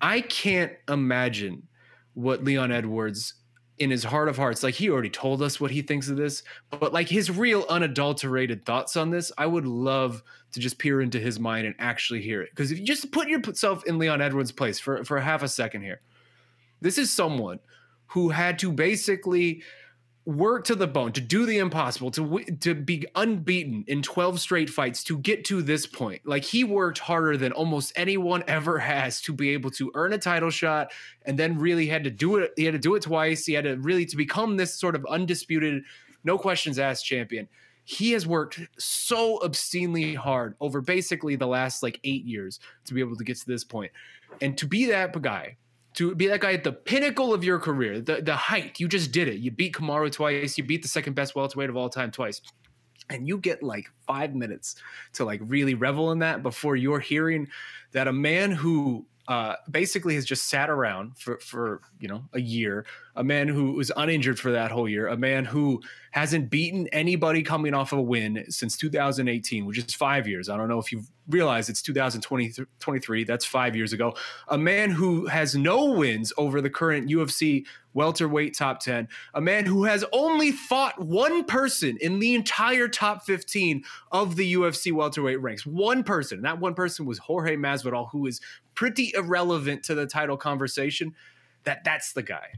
I 0.00 0.20
can't 0.20 0.72
imagine 0.88 1.66
what 2.14 2.44
Leon 2.44 2.72
Edwards 2.72 3.34
in 3.78 3.90
his 3.90 4.04
heart 4.04 4.28
of 4.28 4.36
hearts 4.36 4.62
like 4.62 4.74
he 4.74 4.90
already 4.90 5.10
told 5.10 5.40
us 5.40 5.60
what 5.60 5.70
he 5.70 5.82
thinks 5.82 6.08
of 6.08 6.16
this 6.16 6.42
but 6.70 6.92
like 6.92 7.08
his 7.08 7.30
real 7.30 7.64
unadulterated 7.68 8.64
thoughts 8.64 8.96
on 8.96 9.10
this 9.10 9.30
i 9.38 9.46
would 9.46 9.66
love 9.66 10.22
to 10.52 10.60
just 10.60 10.78
peer 10.78 11.00
into 11.00 11.20
his 11.20 11.38
mind 11.38 11.66
and 11.66 11.74
actually 11.78 12.22
hear 12.22 12.40
it. 12.42 12.50
Because 12.50 12.72
if 12.72 12.78
you 12.78 12.84
just 12.84 13.12
put 13.12 13.28
yourself 13.28 13.84
in 13.84 13.98
leon 13.98 14.20
edwards 14.20 14.52
place 14.52 14.78
for 14.78 15.04
for 15.04 15.20
half 15.20 15.42
a 15.42 15.48
second 15.48 15.82
here 15.82 16.00
this 16.80 16.98
is 16.98 17.12
someone 17.12 17.58
who 18.06 18.30
had 18.30 18.58
to 18.58 18.72
basically 18.72 19.62
work 20.28 20.62
to 20.62 20.74
the 20.74 20.86
bone 20.86 21.10
to 21.10 21.22
do 21.22 21.46
the 21.46 21.56
impossible 21.56 22.10
to 22.10 22.44
to 22.60 22.74
be 22.74 23.06
unbeaten 23.14 23.82
in 23.86 24.02
12 24.02 24.38
straight 24.38 24.68
fights 24.68 25.02
to 25.02 25.16
get 25.16 25.42
to 25.46 25.62
this 25.62 25.86
point. 25.86 26.20
Like 26.26 26.44
he 26.44 26.64
worked 26.64 26.98
harder 26.98 27.38
than 27.38 27.52
almost 27.52 27.94
anyone 27.96 28.44
ever 28.46 28.78
has 28.78 29.22
to 29.22 29.32
be 29.32 29.50
able 29.54 29.70
to 29.70 29.90
earn 29.94 30.12
a 30.12 30.18
title 30.18 30.50
shot 30.50 30.92
and 31.24 31.38
then 31.38 31.58
really 31.58 31.86
had 31.86 32.04
to 32.04 32.10
do 32.10 32.36
it 32.36 32.52
he 32.58 32.64
had 32.66 32.74
to 32.74 32.78
do 32.78 32.94
it 32.94 33.02
twice. 33.02 33.46
He 33.46 33.54
had 33.54 33.64
to 33.64 33.76
really 33.76 34.04
to 34.04 34.16
become 34.18 34.58
this 34.58 34.74
sort 34.74 34.94
of 34.94 35.06
undisputed 35.08 35.82
no 36.24 36.36
questions 36.36 36.78
asked 36.78 37.06
champion. 37.06 37.48
He 37.84 38.12
has 38.12 38.26
worked 38.26 38.60
so 38.78 39.38
obscenely 39.42 40.12
hard 40.12 40.56
over 40.60 40.82
basically 40.82 41.36
the 41.36 41.46
last 41.46 41.82
like 41.82 42.00
8 42.04 42.26
years 42.26 42.60
to 42.84 42.92
be 42.92 43.00
able 43.00 43.16
to 43.16 43.24
get 43.24 43.38
to 43.38 43.46
this 43.46 43.64
point. 43.64 43.92
And 44.42 44.58
to 44.58 44.66
be 44.66 44.84
that 44.86 45.18
guy 45.22 45.56
to 45.98 46.14
be 46.14 46.28
that 46.28 46.38
guy 46.38 46.52
at 46.52 46.62
the 46.62 46.70
pinnacle 46.70 47.34
of 47.34 47.42
your 47.42 47.58
career, 47.58 48.00
the, 48.00 48.22
the 48.22 48.36
height, 48.36 48.78
you 48.78 48.86
just 48.86 49.10
did 49.10 49.26
it. 49.26 49.38
You 49.38 49.50
beat 49.50 49.74
Kamaru 49.74 50.12
twice, 50.12 50.56
you 50.56 50.62
beat 50.62 50.82
the 50.82 50.88
second 50.88 51.14
best 51.14 51.34
welterweight 51.34 51.68
of 51.68 51.76
all 51.76 51.88
time 51.88 52.12
twice. 52.12 52.40
And 53.10 53.26
you 53.26 53.36
get 53.36 53.64
like 53.64 53.86
five 54.06 54.32
minutes 54.32 54.76
to 55.14 55.24
like 55.24 55.40
really 55.42 55.74
revel 55.74 56.12
in 56.12 56.20
that 56.20 56.44
before 56.44 56.76
you're 56.76 57.00
hearing 57.00 57.48
that 57.90 58.06
a 58.06 58.12
man 58.12 58.52
who 58.52 59.06
uh, 59.28 59.56
basically 59.70 60.14
has 60.14 60.24
just 60.24 60.48
sat 60.48 60.70
around 60.70 61.16
for, 61.18 61.38
for 61.40 61.82
you 62.00 62.08
know 62.08 62.24
a 62.32 62.40
year, 62.40 62.86
a 63.14 63.22
man 63.22 63.46
who 63.46 63.72
was 63.72 63.92
uninjured 63.94 64.40
for 64.40 64.50
that 64.52 64.70
whole 64.70 64.88
year, 64.88 65.06
a 65.06 65.18
man 65.18 65.44
who 65.44 65.82
hasn't 66.12 66.48
beaten 66.48 66.88
anybody 66.88 67.42
coming 67.42 67.74
off 67.74 67.92
of 67.92 67.98
a 67.98 68.02
win 68.02 68.42
since 68.48 68.76
2018, 68.78 69.66
which 69.66 69.76
is 69.76 69.94
five 69.94 70.26
years. 70.26 70.48
I 70.48 70.56
don't 70.56 70.68
know 70.68 70.78
if 70.78 70.90
you've 70.90 71.10
realized 71.28 71.68
it's 71.68 71.82
2023. 71.82 73.24
That's 73.24 73.44
five 73.44 73.76
years 73.76 73.92
ago. 73.92 74.14
A 74.48 74.56
man 74.56 74.90
who 74.90 75.26
has 75.26 75.54
no 75.54 75.92
wins 75.92 76.32
over 76.38 76.62
the 76.62 76.70
current 76.70 77.10
UFC 77.10 77.66
welterweight 77.92 78.56
top 78.56 78.80
10. 78.80 79.08
A 79.34 79.40
man 79.40 79.66
who 79.66 79.84
has 79.84 80.04
only 80.12 80.52
fought 80.52 80.98
one 81.00 81.44
person 81.44 81.98
in 82.00 82.18
the 82.18 82.34
entire 82.34 82.88
top 82.88 83.24
15 83.26 83.82
of 84.12 84.36
the 84.36 84.54
UFC 84.54 84.92
welterweight 84.92 85.40
ranks. 85.40 85.66
One 85.66 86.02
person. 86.02 86.38
And 86.38 86.44
that 86.44 86.60
one 86.60 86.74
person 86.74 87.04
was 87.04 87.18
Jorge 87.18 87.56
Masvidal, 87.56 88.08
who 88.10 88.26
is 88.26 88.40
pretty 88.78 89.12
irrelevant 89.16 89.82
to 89.82 89.94
the 89.94 90.06
title 90.06 90.36
conversation. 90.36 91.14
That 91.64 91.82
that's 91.84 92.12
the 92.12 92.22
guy 92.22 92.48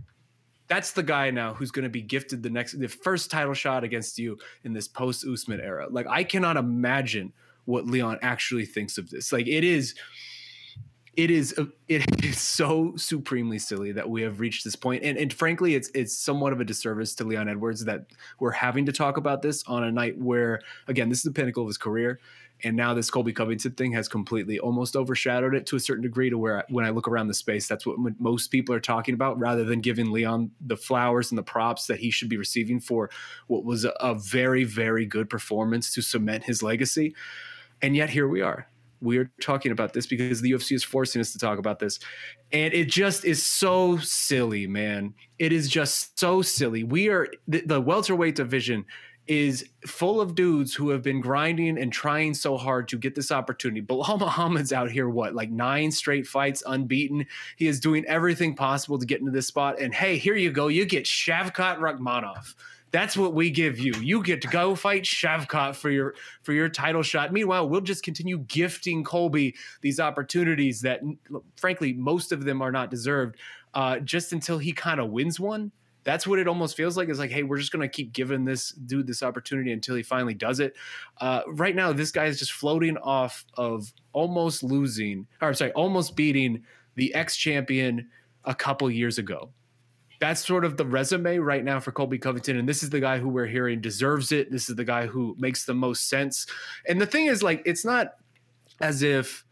that's 0.71 0.93
the 0.93 1.03
guy 1.03 1.33
now 1.33 1.53
who's 1.53 1.73
going 1.73 1.83
to 1.83 1.91
be 1.91 2.01
gifted 2.01 2.45
the 2.45 2.49
next 2.49 2.79
the 2.79 2.89
first 2.89 3.29
title 3.29 3.55
shot 3.55 3.83
against 3.83 4.21
you 4.21 4.39
in 4.63 4.73
this 4.73 4.87
post 4.87 5.27
Usman 5.27 5.61
era. 5.61 5.89
Like 5.91 6.07
I 6.07 6.23
cannot 6.23 6.57
imagine 6.57 7.33
what 7.65 7.87
Leon 7.87 8.21
actually 8.23 8.67
thinks 8.67 8.97
of 8.97 9.11
this. 9.11 9.33
Like 9.33 9.49
it 9.49 9.65
is 9.65 9.97
it 11.17 11.29
is 11.29 11.53
it 11.89 12.25
is 12.25 12.39
so 12.39 12.95
supremely 12.97 13.59
silly 13.59 13.91
that 13.93 14.09
we 14.09 14.23
have 14.23 14.39
reached 14.39 14.63
this 14.63 14.77
point 14.77 15.03
and 15.03 15.19
and 15.19 15.33
frankly 15.33 15.75
it's 15.75 15.91
it's 15.93 16.17
somewhat 16.17 16.53
of 16.53 16.61
a 16.61 16.65
disservice 16.65 17.17
to 17.17 17.25
Leon 17.25 17.49
Edwards 17.49 17.85
that 17.87 18.07
we're 18.39 18.53
having 18.53 18.87
to 18.87 18.93
talk 18.93 19.17
about 19.17 19.43
this 19.43 19.65
on 19.67 19.83
a 19.83 19.91
night 19.91 20.17
where 20.19 20.61
again 20.87 21.09
this 21.09 21.19
is 21.19 21.25
the 21.25 21.33
pinnacle 21.33 21.65
of 21.65 21.69
his 21.69 21.79
career 21.79 22.21
and 22.64 22.77
now 22.77 22.94
this 22.94 23.11
Colby 23.11 23.33
Covington 23.33 23.73
thing 23.73 23.92
has 23.92 24.09
completely 24.09 24.59
almost 24.59 24.96
overshadowed 24.96 25.55
it 25.55 25.66
to 25.66 25.77
a 25.77 25.81
certain 25.81 26.03
degree 26.03 26.31
to 26.31 26.38
where 26.38 26.64
when 26.68 26.85
I 26.85 26.90
look 26.90 27.09
around 27.09 27.29
the 27.29 27.35
space, 27.35 27.66
that's 27.66 27.87
what 27.87 27.96
most 28.18 28.49
people 28.49 28.75
are 28.75 28.81
talking 28.81 29.14
about 29.14 29.38
rather 29.38 29.64
than 29.64 29.81
giving 29.81 30.11
Leon 30.11 30.51
the 30.61 30.77
flowers 30.77 31.31
and 31.31 31.38
the 31.38 31.42
props 31.42 31.87
that 31.87 31.99
he 31.99 32.11
should 32.11 32.29
be 32.29 32.37
receiving 32.37 32.81
for 32.81 33.11
what 33.46 33.64
was 33.64 33.85
a, 33.85 34.14
very, 34.14 34.64
very 34.64 35.07
good 35.07 35.31
performance 35.31 35.94
to 35.94 36.03
cement 36.03 36.44
his 36.44 36.62
legacy. 36.62 37.14
And 37.83 37.96
yet 37.96 38.11
here 38.11 38.29
we 38.29 38.42
are. 38.42 38.66
We're 39.01 39.31
talking 39.40 39.73
about 39.73 39.94
this 39.94 40.07
because 40.07 40.42
the 40.42 40.51
UFC 40.51 40.73
is 40.73 40.85
forcing 40.85 41.20
us 41.20 41.33
to 41.33 41.38
talk 41.38 41.59
about 41.59 41.79
this. 41.79 41.99
And 42.53 42.75
it 42.75 42.88
just 42.88 43.25
is 43.25 43.42
so 43.42 43.96
silly, 43.99 44.66
man. 44.66 45.14
It 45.38 45.53
is 45.53 45.68
just 45.68 46.18
so 46.18 46.42
silly. 46.42 46.85
We 46.85 47.09
are 47.09 47.29
the, 47.49 47.62
the 47.62 47.81
welterweight 47.81 48.35
division 48.35 48.85
is 49.31 49.64
full 49.87 50.21
of 50.21 50.35
dudes 50.35 50.75
who 50.75 50.88
have 50.88 51.03
been 51.03 51.21
grinding 51.21 51.79
and 51.79 51.93
trying 51.93 52.35
so 52.35 52.57
hard 52.57 52.88
to 52.88 52.99
get 52.99 53.14
this 53.14 53.31
opportunity. 53.31 53.81
Belal 53.81 54.19
Muhammad's 54.19 54.73
out 54.73 54.90
here, 54.90 55.09
what, 55.09 55.37
like 55.37 55.51
nine 55.51 55.93
straight 55.93 56.27
fights 56.27 56.64
unbeaten. 56.66 57.25
He 57.55 57.69
is 57.69 57.79
doing 57.79 58.05
everything 58.07 58.57
possible 58.57 58.99
to 58.99 59.07
get 59.07 59.21
into 59.21 59.31
this 59.31 59.47
spot. 59.47 59.81
And 59.81 59.95
hey, 59.95 60.19
here 60.19 60.35
you 60.35 60.51
go. 60.51 60.66
You 60.66 60.85
get 60.85 61.05
Shavkat 61.05 61.79
Rakhmonov. 61.79 62.57
That's 62.90 63.16
what 63.16 63.33
we 63.33 63.51
give 63.51 63.79
you. 63.79 63.93
You 64.01 64.21
get 64.21 64.43
to 64.43 64.49
go 64.49 64.75
fight 64.75 65.05
Shavkat 65.05 65.77
for 65.77 65.90
your 65.90 66.16
for 66.43 66.53
your 66.53 66.69
title 66.69 67.05
shot. 67.05 67.33
Meanwhile, 67.33 67.69
we'll 67.69 67.83
just 67.83 68.03
continue 68.03 68.38
gifting 68.49 69.05
Colby 69.05 69.55
these 69.81 70.01
opportunities 70.01 70.81
that, 70.81 71.03
frankly, 71.57 71.93
most 71.93 72.33
of 72.33 72.45
them 72.45 72.61
are 72.61 72.73
not 72.73 72.90
deserved. 72.90 73.37
Uh, 73.75 74.01
just 74.01 74.33
until 74.33 74.59
he 74.59 74.73
kind 74.73 74.99
of 74.99 75.11
wins 75.11 75.38
one 75.38 75.71
that's 76.05 76.27
what 76.27 76.39
it 76.39 76.49
almost 76.49 76.77
feels 76.77 76.97
like. 76.97 77.09
It's 77.09 77.19
like, 77.19 77.31
hey, 77.31 77.43
we're 77.43 77.59
just 77.59 77.73
gonna 77.73 77.89
keep 77.89 78.13
giving 78.13 78.45
this 78.45 78.71
dude 78.71 79.07
this 79.07 79.23
opportunity 79.23 79.73
until 79.73 79.97
he 79.97 80.03
finally 80.03 80.35
does 80.35 80.61
it. 80.61 80.75
Uh, 81.21 81.43
right 81.49 81.75
now, 81.75 81.93
this 81.93 82.11
guy 82.11 82.27
is 82.27 82.39
just 82.39 82.53
floating 82.53 82.97
off 82.99 83.45
of 83.55 83.93
almost 84.13 84.63
losing, 84.63 85.27
or 85.41 85.49
I'm 85.49 85.55
sorry, 85.55 85.73
almost 85.73 86.17
beating 86.17 86.65
the 86.97 87.15
ex 87.15 87.37
champion 87.37 88.09
a 88.45 88.55
couple 88.55 88.91
years 88.91 89.19
ago. 89.19 89.51
That's 90.21 90.47
sort 90.47 90.67
of 90.67 90.77
the 90.77 90.85
resume 90.85 91.39
right 91.39 91.65
now 91.65 91.81
for 91.81 91.93
Colby 91.93 92.19
Covington. 92.19 92.59
And 92.59 92.69
this 92.69 92.83
is 92.83 92.91
the 92.91 93.01
guy 93.01 93.19
who 93.19 93.29
we're 93.31 93.47
hearing 93.47 93.81
deserves 93.81 94.33
it. 94.33 94.51
This 94.51 94.69
is 94.69 94.77
the 94.77 94.85
guy 94.85 95.07
who 95.07 95.35
makes 95.39 95.65
the 95.65 95.73
most 95.73 96.11
sense. 96.11 96.47
And 96.87 97.01
the 97.01 97.07
thing 97.07 97.27
is, 97.27 97.43
like, 97.43 97.63
it's 97.65 97.87
not 97.87 98.17
as 98.81 99.03
if 99.03 99.47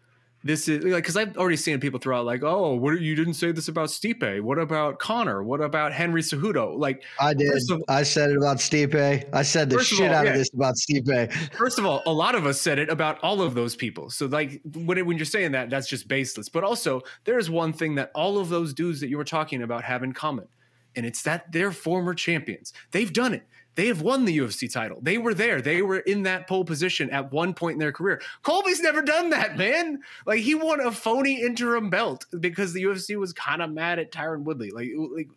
this 0.49 0.67
is 0.67 0.83
like 0.83 1.03
because 1.03 1.15
I've 1.15 1.37
already 1.37 1.59
seen 1.59 1.79
people 1.79 2.01
throw 2.01 2.19
out 2.19 2.25
like, 2.25 2.43
oh, 2.43 2.75
what 2.75 2.99
you 3.03 3.15
didn't 3.15 3.35
say 3.35 3.53
this 3.53 3.69
about 3.69 3.91
Stipe? 3.91 4.41
What 4.41 4.59
about 4.59 4.99
Conor? 4.99 5.43
What 5.43 5.61
about 5.61 5.93
Henry 5.93 6.23
Cejudo? 6.23 6.79
Like 6.79 7.05
I 7.21 7.35
did. 7.35 7.53
Of, 7.71 7.83
I 7.87 8.03
said 8.03 8.31
it 8.31 8.39
about 8.39 8.57
Stipe. 8.57 9.29
I 9.31 9.43
said 9.43 9.69
the 9.69 9.85
shit 9.85 10.09
all, 10.09 10.17
out 10.17 10.25
yeah. 10.25 10.33
of 10.33 10.39
this 10.39 10.51
about 10.55 10.77
Stipe. 10.77 11.33
First 11.53 11.79
of 11.79 11.85
all, 11.85 12.03
a 12.07 12.13
lot 12.13 12.35
of 12.35 12.47
us 12.47 12.59
said 12.59 12.79
it 12.79 12.89
about 12.89 13.23
all 13.23 13.43
of 13.43 13.55
those 13.55 13.77
people. 13.77 14.09
So 14.09 14.25
like 14.25 14.63
when 14.75 15.05
when 15.05 15.19
you're 15.19 15.27
saying 15.27 15.53
that, 15.53 15.69
that's 15.69 15.87
just 15.87 16.09
baseless. 16.09 16.49
But 16.49 16.65
also, 16.65 17.03
there 17.25 17.39
is 17.39 17.51
one 17.51 17.75
thing 17.75 17.97
that 17.97 18.11
all 18.15 18.39
of 18.39 18.49
those 18.49 18.73
dudes 18.73 19.01
that 19.01 19.11
you 19.11 19.19
were 19.19 19.25
talking 19.25 19.63
about 19.63 19.85
have 19.85 20.03
in 20.03 20.15
common, 20.15 20.49
and 20.97 21.05
it's 21.05 21.23
that 21.25 21.53
they're 21.53 21.73
former 21.73 22.15
champions. 22.15 22.73
They've 22.93 23.13
done 23.13 23.35
it. 23.35 23.43
They 23.79 23.87
have 23.87 24.03
won 24.03 24.25
the 24.25 24.37
UFC 24.37 24.69
title. 24.73 24.99
They 25.01 25.19
were 25.19 25.35
there. 25.35 25.62
They 25.62 25.83
were 25.83 26.01
in 26.01 26.25
that 26.25 26.49
pole 26.49 26.64
position 26.64 27.11
at 27.11 27.31
one 27.31 27.55
point 27.55 27.75
in 27.75 27.79
their 27.79 27.93
career. 27.93 28.21
Colby's 28.43 28.81
never 28.81 29.03
done 29.03 29.31
that, 29.31 29.57
man. 29.57 30.01
Like 30.27 30.41
he 30.41 30.57
won 30.57 30.81
a 30.81 30.91
phony 30.91 31.41
interim 31.41 31.88
belt 31.88 32.27
because 32.41 32.73
the 32.73 32.83
UFC 32.83 33.17
was 33.17 33.33
kind 33.33 33.62
of 33.62 33.71
mad 33.71 34.01
at 34.01 34.11
Tyron 34.11 34.43
Woodley. 34.43 34.73
Like, 34.73 34.91
like 35.14 35.29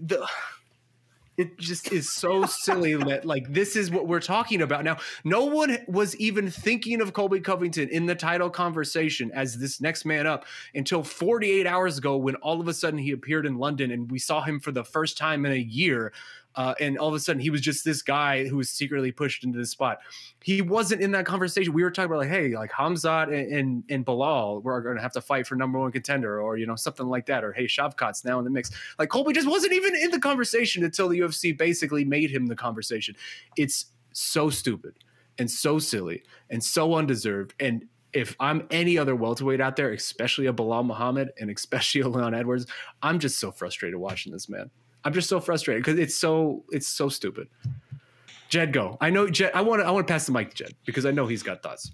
the 0.00 0.26
it 1.36 1.58
just 1.58 1.90
is 1.90 2.12
so 2.12 2.44
silly 2.44 2.94
that 3.04 3.24
like 3.24 3.52
this 3.52 3.76
is 3.76 3.90
what 3.90 4.06
we're 4.06 4.20
talking 4.20 4.62
about 4.62 4.84
now. 4.84 4.96
No 5.24 5.44
one 5.44 5.76
was 5.86 6.14
even 6.16 6.50
thinking 6.50 7.00
of 7.00 7.12
Colby 7.12 7.40
Covington 7.40 7.88
in 7.90 8.06
the 8.06 8.14
title 8.14 8.50
conversation 8.50 9.30
as 9.32 9.58
this 9.58 9.80
next 9.80 10.04
man 10.04 10.26
up 10.26 10.44
until 10.74 11.02
48 11.02 11.66
hours 11.66 11.98
ago 11.98 12.16
when 12.16 12.36
all 12.36 12.60
of 12.60 12.68
a 12.68 12.74
sudden 12.74 12.98
he 12.98 13.12
appeared 13.12 13.46
in 13.46 13.58
London 13.58 13.90
and 13.90 14.10
we 14.10 14.18
saw 14.18 14.42
him 14.42 14.60
for 14.60 14.72
the 14.72 14.84
first 14.84 15.16
time 15.16 15.46
in 15.46 15.52
a 15.52 15.56
year 15.56 16.12
uh, 16.60 16.74
and 16.78 16.98
all 16.98 17.08
of 17.08 17.14
a 17.14 17.18
sudden, 17.18 17.40
he 17.40 17.48
was 17.48 17.62
just 17.62 17.86
this 17.86 18.02
guy 18.02 18.46
who 18.46 18.58
was 18.58 18.68
secretly 18.68 19.10
pushed 19.10 19.44
into 19.44 19.58
this 19.58 19.70
spot. 19.70 20.00
He 20.42 20.60
wasn't 20.60 21.00
in 21.00 21.10
that 21.12 21.24
conversation. 21.24 21.72
We 21.72 21.82
were 21.82 21.90
talking 21.90 22.10
about 22.10 22.18
like, 22.18 22.28
hey, 22.28 22.54
like 22.54 22.70
Hamzat 22.70 23.28
and 23.28 23.50
and, 23.50 23.84
and 23.88 24.04
Belal, 24.04 24.62
we're 24.62 24.82
going 24.82 24.96
to 24.96 25.00
have 25.00 25.12
to 25.12 25.22
fight 25.22 25.46
for 25.46 25.54
number 25.54 25.78
one 25.78 25.90
contender, 25.90 26.38
or 26.42 26.58
you 26.58 26.66
know 26.66 26.76
something 26.76 27.06
like 27.06 27.24
that, 27.26 27.44
or 27.44 27.54
hey, 27.54 27.64
Shavkat's 27.64 28.26
now 28.26 28.38
in 28.38 28.44
the 28.44 28.50
mix. 28.50 28.70
Like 28.98 29.08
Colby 29.08 29.32
just 29.32 29.48
wasn't 29.48 29.72
even 29.72 29.96
in 29.96 30.10
the 30.10 30.18
conversation 30.18 30.84
until 30.84 31.08
the 31.08 31.20
UFC 31.20 31.56
basically 31.56 32.04
made 32.04 32.30
him 32.30 32.46
the 32.46 32.56
conversation. 32.56 33.16
It's 33.56 33.86
so 34.12 34.50
stupid 34.50 34.96
and 35.38 35.50
so 35.50 35.78
silly 35.78 36.24
and 36.50 36.62
so 36.62 36.94
undeserved. 36.94 37.54
And 37.58 37.86
if 38.12 38.36
I'm 38.38 38.66
any 38.70 38.98
other 38.98 39.16
welterweight 39.16 39.62
out 39.62 39.76
there, 39.76 39.94
especially 39.94 40.46
a 40.46 40.52
Belal 40.52 40.84
Muhammad 40.84 41.32
and 41.40 41.50
especially 41.50 42.02
a 42.02 42.08
Leon 42.08 42.34
Edwards, 42.34 42.66
I'm 43.00 43.18
just 43.18 43.38
so 43.38 43.50
frustrated 43.50 43.98
watching 43.98 44.30
this 44.30 44.50
man. 44.50 44.70
I'm 45.04 45.12
just 45.12 45.28
so 45.28 45.40
frustrated 45.40 45.84
because 45.84 45.98
it's 45.98 46.14
so 46.14 46.64
it's 46.70 46.86
so 46.86 47.08
stupid. 47.08 47.48
Jed, 48.48 48.72
go. 48.72 48.98
I 49.00 49.10
know 49.10 49.28
Jed. 49.30 49.52
I 49.54 49.62
want 49.62 49.80
to 49.80 49.86
I 49.86 49.90
want 49.90 50.06
to 50.06 50.12
pass 50.12 50.26
the 50.26 50.32
mic 50.32 50.50
to 50.50 50.64
Jed 50.64 50.74
because 50.84 51.06
I 51.06 51.10
know 51.10 51.26
he's 51.26 51.42
got 51.42 51.62
thoughts. 51.62 51.90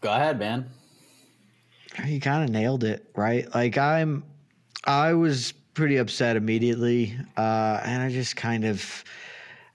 Go 0.00 0.12
ahead, 0.12 0.38
man. 0.38 0.70
You 2.06 2.20
kind 2.20 2.44
of 2.44 2.50
nailed 2.50 2.84
it, 2.84 3.06
right? 3.16 3.52
Like 3.54 3.76
I'm, 3.76 4.22
I 4.84 5.14
was 5.14 5.52
pretty 5.74 5.96
upset 5.96 6.36
immediately, 6.36 7.16
uh, 7.36 7.80
and 7.84 8.02
I 8.02 8.10
just 8.10 8.36
kind 8.36 8.64
of. 8.64 9.04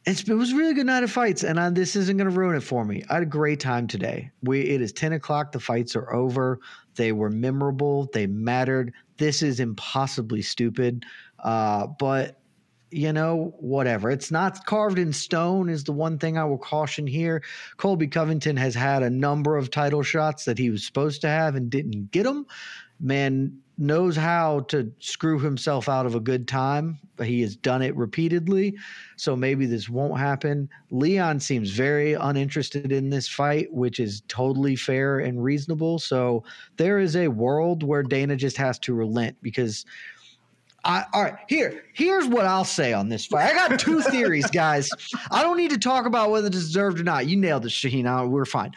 it 0.05 0.27
was 0.29 0.51
a 0.51 0.55
really 0.55 0.73
good 0.73 0.85
night 0.85 1.03
of 1.03 1.11
fights, 1.11 1.43
and 1.43 1.59
I, 1.59 1.69
this 1.69 1.95
isn't 1.95 2.17
going 2.17 2.29
to 2.29 2.35
ruin 2.35 2.55
it 2.55 2.61
for 2.61 2.85
me. 2.85 3.03
I 3.09 3.15
had 3.15 3.23
a 3.23 3.27
great 3.27 3.59
time 3.59 3.87
today. 3.87 4.31
We 4.43 4.61
it 4.61 4.81
is 4.81 4.93
ten 4.93 5.13
o'clock. 5.13 5.51
The 5.51 5.59
fights 5.59 5.95
are 5.95 6.13
over. 6.13 6.59
They 6.95 7.11
were 7.11 7.29
memorable. 7.29 8.09
They 8.13 8.27
mattered. 8.27 8.93
This 9.17 9.41
is 9.41 9.59
impossibly 9.59 10.41
stupid. 10.41 11.05
Uh, 11.43 11.87
but 11.99 12.39
you 12.93 13.11
know, 13.11 13.55
whatever. 13.59 14.11
It's 14.11 14.29
not 14.29 14.65
carved 14.67 14.99
in 14.99 15.11
stone, 15.11 15.67
is 15.67 15.83
the 15.83 15.91
one 15.91 16.19
thing 16.19 16.37
I 16.37 16.43
will 16.45 16.59
caution 16.59 17.07
here. 17.07 17.41
Colby 17.77 18.07
Covington 18.07 18.55
has 18.57 18.75
had 18.75 19.01
a 19.01 19.09
number 19.09 19.57
of 19.57 19.71
title 19.71 20.03
shots 20.03 20.45
that 20.45 20.59
he 20.59 20.69
was 20.69 20.85
supposed 20.85 21.21
to 21.21 21.27
have 21.27 21.55
and 21.55 21.71
didn't 21.71 22.11
get 22.11 22.23
them. 22.23 22.45
Man 22.99 23.57
knows 23.79 24.15
how 24.15 24.59
to 24.61 24.93
screw 24.99 25.39
himself 25.39 25.89
out 25.89 26.05
of 26.05 26.13
a 26.13 26.19
good 26.19 26.47
time, 26.47 26.99
but 27.15 27.25
he 27.25 27.41
has 27.41 27.55
done 27.55 27.81
it 27.81 27.95
repeatedly. 27.95 28.77
So 29.17 29.35
maybe 29.35 29.65
this 29.65 29.89
won't 29.89 30.19
happen. 30.19 30.69
Leon 30.91 31.39
seems 31.39 31.71
very 31.71 32.13
uninterested 32.13 32.91
in 32.91 33.09
this 33.09 33.27
fight, 33.27 33.73
which 33.73 33.99
is 33.99 34.21
totally 34.27 34.75
fair 34.75 35.19
and 35.19 35.43
reasonable. 35.43 35.97
So 35.97 36.43
there 36.77 36.99
is 36.99 37.15
a 37.15 37.29
world 37.29 37.81
where 37.81 38.03
Dana 38.03 38.35
just 38.35 38.57
has 38.57 38.77
to 38.79 38.93
relent 38.93 39.35
because 39.41 39.85
I, 40.85 41.05
all 41.13 41.23
right, 41.23 41.35
here, 41.47 41.85
here's 41.93 42.27
what 42.27 42.45
I'll 42.45 42.65
say 42.65 42.91
on 42.91 43.07
this 43.07 43.25
fight. 43.25 43.51
I 43.51 43.53
got 43.53 43.79
two 43.79 44.01
theories, 44.11 44.47
guys. 44.47 44.89
I 45.31 45.41
don't 45.41 45.57
need 45.57 45.71
to 45.71 45.77
talk 45.77 46.05
about 46.05 46.29
whether 46.29 46.47
it's 46.47 46.57
deserved 46.57 46.99
or 46.99 47.03
not. 47.03 47.27
You 47.27 47.37
nailed 47.37 47.65
it, 47.65 47.69
Shaheen. 47.69 48.29
We're 48.29 48.45
fine. 48.45 48.71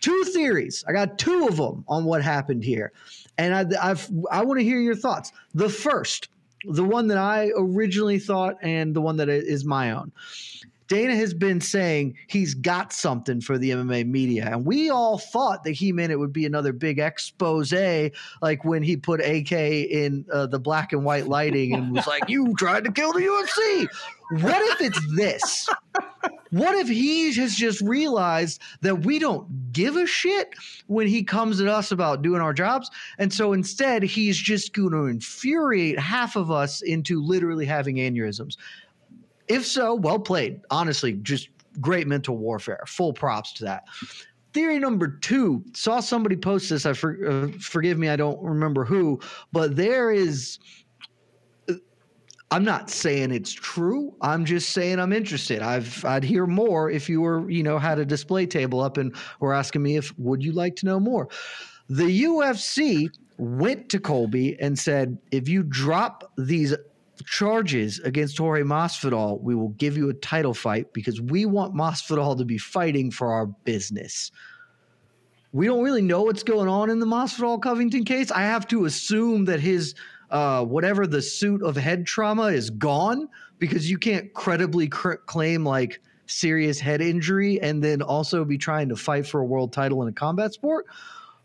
Two 0.00 0.24
theories. 0.32 0.84
I 0.86 0.92
got 0.92 1.18
two 1.18 1.48
of 1.48 1.56
them 1.56 1.84
on 1.88 2.04
what 2.04 2.22
happened 2.22 2.62
here, 2.62 2.92
and 3.38 3.54
I, 3.54 3.90
I've, 3.90 4.08
I 4.30 4.44
want 4.44 4.60
to 4.60 4.64
hear 4.64 4.78
your 4.78 4.94
thoughts. 4.94 5.32
The 5.54 5.68
first, 5.68 6.28
the 6.64 6.84
one 6.84 7.08
that 7.08 7.18
I 7.18 7.50
originally 7.56 8.20
thought, 8.20 8.56
and 8.62 8.94
the 8.94 9.00
one 9.00 9.16
that 9.16 9.28
is 9.28 9.64
my 9.64 9.90
own. 9.92 10.12
Dana 10.88 11.14
has 11.14 11.34
been 11.34 11.60
saying 11.60 12.16
he's 12.28 12.54
got 12.54 12.92
something 12.92 13.40
for 13.40 13.58
the 13.58 13.70
MMA 13.70 14.06
media, 14.06 14.48
and 14.50 14.64
we 14.64 14.90
all 14.90 15.18
thought 15.18 15.64
that 15.64 15.72
he 15.72 15.92
meant 15.92 16.12
it 16.12 16.18
would 16.18 16.32
be 16.32 16.46
another 16.46 16.72
big 16.72 16.98
expose, 16.98 17.72
like 18.42 18.64
when 18.64 18.82
he 18.82 18.96
put 18.96 19.20
AK 19.20 19.52
in 19.52 20.24
uh, 20.32 20.46
the 20.46 20.58
black 20.58 20.92
and 20.92 21.04
white 21.04 21.28
lighting 21.28 21.74
and 21.74 21.92
was 21.92 22.06
like, 22.06 22.28
"You 22.28 22.54
tried 22.56 22.84
to 22.84 22.92
kill 22.92 23.12
the 23.12 23.20
UFC." 23.20 23.86
What 24.30 24.60
if 24.72 24.80
it's 24.82 25.16
this? 25.16 25.68
What 26.50 26.74
if 26.76 26.88
he 26.88 27.32
has 27.34 27.54
just 27.54 27.80
realized 27.82 28.60
that 28.80 29.04
we 29.04 29.18
don't 29.18 29.72
give 29.72 29.96
a 29.96 30.06
shit 30.06 30.54
when 30.86 31.06
he 31.06 31.22
comes 31.22 31.60
at 31.60 31.68
us 31.68 31.92
about 31.92 32.22
doing 32.22 32.40
our 32.40 32.54
jobs? 32.54 32.90
And 33.18 33.32
so 33.32 33.52
instead, 33.52 34.02
he's 34.02 34.36
just 34.36 34.72
going 34.72 34.92
to 34.92 35.06
infuriate 35.06 35.98
half 35.98 36.36
of 36.36 36.50
us 36.50 36.80
into 36.82 37.22
literally 37.22 37.66
having 37.66 37.96
aneurysms. 37.96 38.56
If 39.48 39.66
so, 39.66 39.94
well 39.94 40.18
played. 40.18 40.60
Honestly, 40.70 41.14
just 41.14 41.48
great 41.80 42.06
mental 42.06 42.36
warfare. 42.36 42.84
Full 42.86 43.12
props 43.12 43.52
to 43.54 43.64
that. 43.64 43.84
Theory 44.52 44.78
number 44.78 45.08
two 45.08 45.64
saw 45.74 46.00
somebody 46.00 46.36
post 46.36 46.70
this. 46.70 46.86
I 46.86 46.92
for, 46.92 47.28
uh, 47.28 47.48
forgive 47.60 47.98
me, 47.98 48.08
I 48.08 48.16
don't 48.16 48.42
remember 48.42 48.84
who, 48.84 49.20
but 49.52 49.76
there 49.76 50.10
is 50.10 50.58
I'm 52.50 52.64
not 52.64 52.88
saying 52.88 53.30
it's 53.30 53.52
true. 53.52 54.14
I'm 54.22 54.44
just 54.46 54.70
saying 54.70 54.98
I'm 54.98 55.12
interested. 55.12 55.60
I've 55.60 56.02
I'd 56.04 56.24
hear 56.24 56.46
more 56.46 56.90
if 56.90 57.08
you 57.08 57.20
were, 57.20 57.48
you 57.50 57.62
know, 57.62 57.78
had 57.78 57.98
a 57.98 58.06
display 58.06 58.46
table 58.46 58.80
up 58.80 58.96
and 58.96 59.14
were 59.40 59.52
asking 59.52 59.82
me 59.82 59.96
if 59.96 60.18
would 60.18 60.42
you 60.42 60.52
like 60.52 60.74
to 60.76 60.86
know 60.86 60.98
more. 60.98 61.28
The 61.90 62.24
UFC 62.24 63.10
went 63.36 63.88
to 63.90 64.00
Colby 64.00 64.58
and 64.60 64.78
said, 64.78 65.18
if 65.30 65.48
you 65.48 65.62
drop 65.62 66.32
these 66.36 66.74
charges 67.24 67.98
against 68.00 68.38
Jorge 68.38 68.62
Masvidal, 68.62 69.40
we 69.40 69.54
will 69.54 69.70
give 69.70 69.96
you 69.96 70.08
a 70.08 70.14
title 70.14 70.54
fight 70.54 70.92
because 70.92 71.20
we 71.20 71.46
want 71.46 71.74
Masvidal 71.74 72.36
to 72.38 72.44
be 72.44 72.58
fighting 72.58 73.10
for 73.10 73.32
our 73.32 73.46
business. 73.46 74.30
We 75.52 75.66
don't 75.66 75.82
really 75.82 76.02
know 76.02 76.22
what's 76.22 76.42
going 76.42 76.68
on 76.68 76.90
in 76.90 76.98
the 76.98 77.06
Masvidal 77.06 77.62
Covington 77.62 78.04
case. 78.04 78.30
I 78.30 78.42
have 78.42 78.66
to 78.68 78.84
assume 78.84 79.46
that 79.46 79.60
his 79.60 79.94
uh, 80.30 80.64
whatever 80.64 81.06
the 81.06 81.22
suit 81.22 81.62
of 81.62 81.76
head 81.76 82.06
trauma 82.06 82.44
is 82.44 82.68
gone 82.70 83.28
because 83.58 83.90
you 83.90 83.96
can't 83.96 84.32
credibly 84.34 84.88
cr- 84.88 85.14
claim 85.14 85.64
like 85.64 86.00
serious 86.26 86.78
head 86.78 87.00
injury 87.00 87.60
and 87.60 87.82
then 87.82 88.02
also 88.02 88.44
be 88.44 88.58
trying 88.58 88.90
to 88.90 88.96
fight 88.96 89.26
for 89.26 89.40
a 89.40 89.44
world 89.44 89.72
title 89.72 90.02
in 90.02 90.08
a 90.08 90.12
combat 90.12 90.52
sport. 90.52 90.86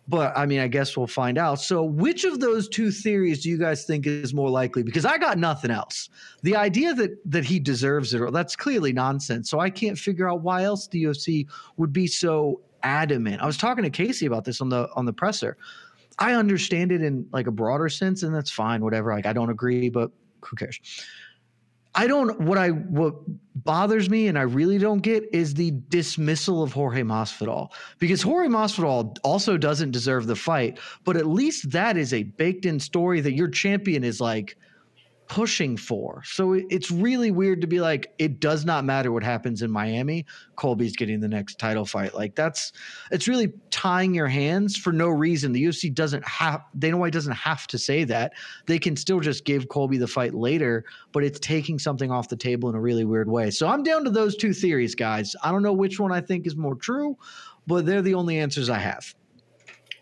But 0.07 0.37
I 0.37 0.45
mean, 0.45 0.59
I 0.59 0.67
guess 0.67 0.97
we'll 0.97 1.07
find 1.07 1.37
out. 1.37 1.61
So, 1.61 1.83
which 1.83 2.25
of 2.25 2.41
those 2.41 2.67
two 2.67 2.91
theories 2.91 3.43
do 3.43 3.49
you 3.49 3.57
guys 3.57 3.85
think 3.85 4.05
is 4.05 4.33
more 4.33 4.49
likely? 4.49 4.83
Because 4.83 5.05
I 5.05 5.17
got 5.17 5.37
nothing 5.37 5.71
else. 5.71 6.09
The 6.41 6.57
idea 6.57 6.93
that 6.95 7.11
that 7.31 7.45
he 7.45 7.59
deserves 7.59 8.13
it, 8.13 8.21
or 8.21 8.29
that's 8.29 8.55
clearly 8.55 8.91
nonsense. 8.91 9.49
So 9.49 9.59
I 9.59 9.69
can't 9.69 9.97
figure 9.97 10.29
out 10.29 10.41
why 10.41 10.63
else 10.63 10.87
UFC 10.89 11.47
would 11.77 11.93
be 11.93 12.07
so 12.07 12.59
adamant. 12.83 13.41
I 13.41 13.45
was 13.45 13.57
talking 13.57 13.83
to 13.83 13.89
Casey 13.89 14.25
about 14.25 14.43
this 14.43 14.59
on 14.59 14.69
the 14.69 14.89
on 14.95 15.05
the 15.05 15.13
presser. 15.13 15.57
I 16.19 16.33
understand 16.33 16.91
it 16.91 17.01
in 17.01 17.25
like 17.31 17.47
a 17.47 17.51
broader 17.51 17.89
sense, 17.89 18.23
and 18.23 18.35
that's 18.35 18.51
fine, 18.51 18.83
whatever. 18.83 19.13
Like 19.13 19.25
I 19.25 19.33
don't 19.33 19.49
agree, 19.49 19.89
but 19.89 20.11
who 20.41 20.55
cares? 20.57 20.79
I 21.95 22.07
don't 22.07 22.39
what 22.41 22.57
I 22.57 22.69
what 22.69 23.15
bothers 23.55 24.09
me 24.09 24.27
and 24.27 24.37
I 24.37 24.43
really 24.43 24.77
don't 24.77 25.01
get 25.01 25.23
is 25.31 25.53
the 25.53 25.71
dismissal 25.89 26.63
of 26.63 26.73
Jorge 26.73 27.03
Masvidal. 27.03 27.71
Because 27.99 28.21
Jorge 28.21 28.49
Masvidal 28.49 29.17
also 29.23 29.57
doesn't 29.57 29.91
deserve 29.91 30.27
the 30.27 30.35
fight, 30.35 30.79
but 31.03 31.15
at 31.15 31.27
least 31.27 31.71
that 31.71 31.97
is 31.97 32.13
a 32.13 32.23
baked 32.23 32.65
in 32.65 32.79
story 32.79 33.21
that 33.21 33.33
your 33.33 33.47
champion 33.47 34.03
is 34.03 34.19
like 34.19 34.57
pushing 35.27 35.77
for. 35.77 36.21
So 36.25 36.53
it's 36.53 36.91
really 36.91 37.31
weird 37.31 37.61
to 37.61 37.67
be 37.67 37.79
like, 37.79 38.13
it 38.19 38.39
does 38.39 38.65
not 38.65 38.85
matter 38.85 39.11
what 39.11 39.23
happens 39.23 39.61
in 39.61 39.71
Miami. 39.71 40.25
Colby's 40.55 40.95
getting 40.95 41.19
the 41.19 41.27
next 41.27 41.57
title 41.57 41.85
fight. 41.85 42.13
Like 42.13 42.35
that's 42.35 42.73
it's 43.11 43.27
really 43.27 43.51
tying 43.69 44.13
your 44.13 44.27
hands 44.27 44.75
for 44.75 44.91
no 44.91 45.09
reason. 45.09 45.51
The 45.51 45.63
UFC 45.63 45.93
doesn't 45.93 46.27
have 46.27 46.61
Dana 46.77 46.97
White 46.97 47.13
doesn't 47.13 47.33
have 47.33 47.67
to 47.67 47.77
say 47.77 48.03
that. 48.05 48.33
They 48.65 48.79
can 48.79 48.95
still 48.95 49.19
just 49.19 49.45
give 49.45 49.69
Colby 49.69 49.97
the 49.97 50.07
fight 50.07 50.33
later, 50.33 50.85
but 51.11 51.23
it's 51.23 51.39
taking 51.39 51.79
something 51.79 52.11
off 52.11 52.29
the 52.29 52.35
table 52.37 52.69
in 52.69 52.75
a 52.75 52.81
really 52.81 53.05
weird 53.05 53.29
way. 53.29 53.49
So 53.49 53.67
I'm 53.67 53.83
down 53.83 54.03
to 54.03 54.09
those 54.09 54.35
two 54.35 54.53
theories, 54.53 54.95
guys. 54.95 55.35
I 55.43 55.51
don't 55.51 55.63
know 55.63 55.73
which 55.73 55.99
one 55.99 56.11
I 56.11 56.21
think 56.21 56.45
is 56.45 56.55
more 56.55 56.75
true, 56.75 57.17
but 57.65 57.85
they're 57.85 58.01
the 58.01 58.13
only 58.13 58.39
answers 58.39 58.69
I 58.69 58.79
have. 58.79 59.15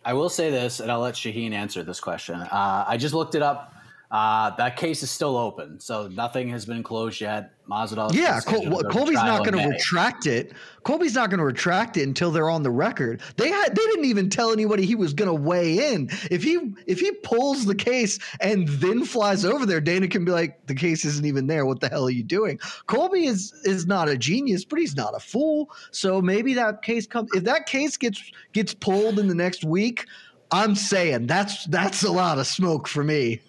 I 0.03 0.13
will 0.13 0.29
say 0.29 0.49
this, 0.49 0.79
and 0.79 0.91
I'll 0.91 0.99
let 0.99 1.13
Shaheen 1.13 1.51
answer 1.53 1.84
this 1.84 1.99
question. 1.99 2.36
Uh, 2.36 2.86
I 2.88 2.97
just 2.97 3.13
looked 3.13 3.36
it 3.36 3.43
up 3.43 3.70
uh, 4.12 4.54
that 4.58 4.76
case 4.76 5.04
is 5.04 5.10
still 5.10 5.38
open, 5.38 5.80
so 5.80 6.10
nothing 6.10 6.50
has 6.50 6.65
been 6.65 6.84
closed 6.84 7.21
yet. 7.21 7.54
Masvidal. 7.69 8.13
Yeah, 8.13 8.41
Col- 8.41 8.69
well, 8.69 8.84
Colby's 8.84 9.13
not 9.13 9.45
going 9.45 9.58
to 9.58 9.69
retract 9.69 10.26
it. 10.26 10.52
Colby's 10.84 11.15
not 11.15 11.30
going 11.30 11.38
to 11.38 11.45
retract 11.45 11.95
it 11.95 12.04
until 12.04 12.30
they're 12.30 12.50
on 12.50 12.63
the 12.63 12.71
record. 12.71 13.21
They 13.38 13.47
had 13.47 13.69
they 13.74 13.82
didn't 13.82 14.04
even 14.04 14.30
tell 14.30 14.52
anybody 14.52 14.86
he 14.86 14.95
was 14.95 15.13
going 15.13 15.30
to 15.30 15.34
weigh 15.34 15.93
in. 15.93 16.10
If 16.30 16.43
he 16.43 16.60
if 16.88 17.00
he 17.00 17.13
pulls 17.24 17.63
the 17.63 17.76
case 17.76 18.19
and 18.41 18.67
then 18.67 19.06
flies 19.06 19.45
over 19.45 19.65
there, 19.65 19.80
Dana 19.80 20.10
can 20.10 20.26
be 20.26 20.34
like, 20.34 20.65
the 20.65 20.76
case 20.76 21.06
isn't 21.06 21.26
even 21.26 21.47
there. 21.47 21.65
What 21.65 21.80
the 21.80 21.88
hell 21.88 22.06
are 22.06 22.12
you 22.12 22.24
doing? 22.24 22.60
Colby 22.88 23.28
is 23.28 23.54
is 23.63 23.88
not 23.88 24.10
a 24.10 24.17
genius, 24.17 24.65
but 24.65 24.78
he's 24.78 24.97
not 24.97 25.15
a 25.15 25.21
fool. 25.21 25.69
So 25.91 26.21
maybe 26.21 26.54
that 26.56 26.82
case 26.82 27.08
comes. 27.08 27.30
If 27.34 27.45
that 27.45 27.65
case 27.65 27.95
gets 27.95 28.21
gets 28.52 28.74
pulled 28.74 29.19
in 29.19 29.30
the 29.30 29.36
next 29.36 29.63
week, 29.63 30.06
I'm 30.52 30.76
saying 30.76 31.28
that's 31.28 31.63
that's 31.67 32.04
a 32.04 32.12
lot 32.12 32.39
of 32.39 32.47
smoke 32.47 32.89
for 32.89 33.06
me. 33.06 33.39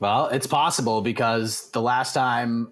Well, 0.00 0.28
it's 0.28 0.46
possible 0.46 1.00
because 1.00 1.70
the 1.70 1.82
last 1.82 2.12
time 2.14 2.70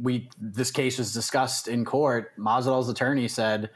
we 0.00 0.30
this 0.40 0.70
case 0.70 0.98
was 0.98 1.12
discussed 1.12 1.68
in 1.68 1.84
court, 1.84 2.32
Masvidal's 2.38 2.88
attorney 2.88 3.28
said 3.28 3.70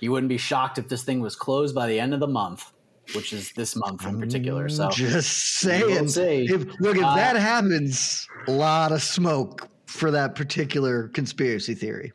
he 0.00 0.08
wouldn't 0.08 0.28
be 0.28 0.38
shocked 0.38 0.78
if 0.78 0.88
this 0.88 1.02
thing 1.02 1.20
was 1.20 1.34
closed 1.34 1.74
by 1.74 1.86
the 1.86 1.98
end 1.98 2.14
of 2.14 2.20
the 2.20 2.28
month, 2.28 2.72
which 3.14 3.32
is 3.32 3.52
this 3.52 3.74
month 3.74 4.06
in 4.06 4.20
particular. 4.20 4.68
So 4.68 4.90
just 4.90 5.58
saying, 5.58 6.04
if, 6.50 6.80
look, 6.80 6.96
if 6.96 7.04
uh, 7.04 7.16
that 7.16 7.36
happens, 7.36 8.28
a 8.46 8.52
lot 8.52 8.92
of 8.92 9.02
smoke 9.02 9.68
for 9.86 10.10
that 10.10 10.34
particular 10.34 11.08
conspiracy 11.08 11.74
theory. 11.74 12.12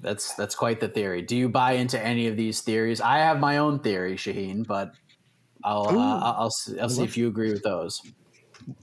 That's 0.00 0.34
that's 0.34 0.54
quite 0.54 0.78
the 0.78 0.88
theory. 0.88 1.22
Do 1.22 1.36
you 1.36 1.48
buy 1.48 1.72
into 1.72 1.98
any 2.00 2.28
of 2.28 2.36
these 2.36 2.60
theories? 2.60 3.00
I 3.00 3.18
have 3.18 3.40
my 3.40 3.58
own 3.58 3.80
theory, 3.80 4.14
Shaheen, 4.14 4.64
but 4.64 4.92
I'll 5.64 5.88
uh, 5.88 5.92
I'll, 5.92 6.22
I'll, 6.22 6.52
I'll 6.80 6.88
see 6.88 7.02
if 7.02 7.16
you 7.16 7.26
agree 7.26 7.50
with 7.50 7.64
those. 7.64 8.00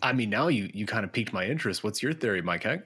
I 0.02 0.14
mean, 0.14 0.30
now 0.30 0.48
you 0.48 0.70
you 0.74 0.86
kind 0.86 1.04
of 1.04 1.12
piqued 1.12 1.34
my 1.34 1.46
interest. 1.46 1.84
What's 1.84 2.02
your 2.02 2.14
theory, 2.14 2.42
Mike 2.42 2.64
Heck? 2.64 2.82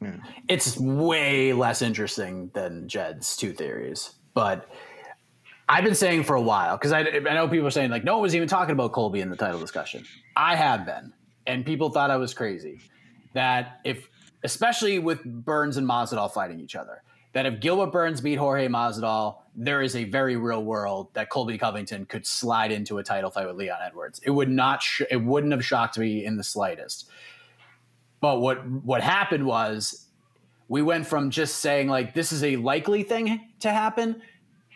Yeah. 0.00 0.16
It's 0.48 0.76
way 0.78 1.52
less 1.52 1.82
interesting 1.82 2.50
than 2.54 2.88
Jed's 2.88 3.36
two 3.36 3.52
theories, 3.52 4.14
but 4.34 4.68
I've 5.68 5.84
been 5.84 5.94
saying 5.94 6.24
for 6.24 6.36
a 6.36 6.42
while 6.42 6.76
because 6.76 6.92
I, 6.92 7.00
I 7.00 7.34
know 7.34 7.48
people 7.48 7.66
are 7.66 7.70
saying 7.70 7.90
like 7.90 8.04
no 8.04 8.14
one 8.14 8.22
was 8.22 8.34
even 8.34 8.48
talking 8.48 8.72
about 8.72 8.92
Colby 8.92 9.20
in 9.20 9.30
the 9.30 9.36
title 9.36 9.58
discussion. 9.58 10.04
I 10.36 10.56
have 10.56 10.84
been, 10.84 11.12
and 11.46 11.64
people 11.64 11.90
thought 11.90 12.10
I 12.10 12.16
was 12.16 12.34
crazy. 12.34 12.80
That 13.32 13.80
if, 13.84 14.08
especially 14.44 14.98
with 14.98 15.24
Burns 15.24 15.76
and 15.76 15.88
Masvidal 15.88 16.32
fighting 16.32 16.60
each 16.60 16.76
other, 16.76 17.02
that 17.34 17.46
if 17.46 17.60
Gilbert 17.60 17.92
Burns 17.92 18.20
beat 18.20 18.36
Jorge 18.36 18.68
Masvidal, 18.68 19.38
there 19.56 19.82
is 19.82 19.96
a 19.96 20.04
very 20.04 20.36
real 20.36 20.64
world 20.64 21.08
that 21.14 21.30
Colby 21.30 21.58
Covington 21.58 22.06
could 22.06 22.26
slide 22.26 22.72
into 22.72 22.98
a 22.98 23.02
title 23.02 23.30
fight 23.30 23.46
with 23.46 23.56
Leon 23.56 23.78
Edwards. 23.84 24.20
It 24.24 24.30
would 24.30 24.48
not. 24.48 24.82
Sh- 24.82 25.02
it 25.10 25.16
wouldn't 25.16 25.52
have 25.52 25.64
shocked 25.64 25.98
me 25.98 26.24
in 26.24 26.36
the 26.36 26.44
slightest. 26.44 27.10
But 28.20 28.40
what 28.40 28.66
what 28.66 29.02
happened 29.02 29.44
was 29.44 30.06
we 30.68 30.80
went 30.80 31.06
from 31.06 31.30
just 31.30 31.56
saying 31.56 31.88
like 31.88 32.14
this 32.14 32.32
is 32.32 32.42
a 32.44 32.56
likely 32.56 33.02
thing 33.02 33.40
to 33.60 33.70
happen 33.70 34.22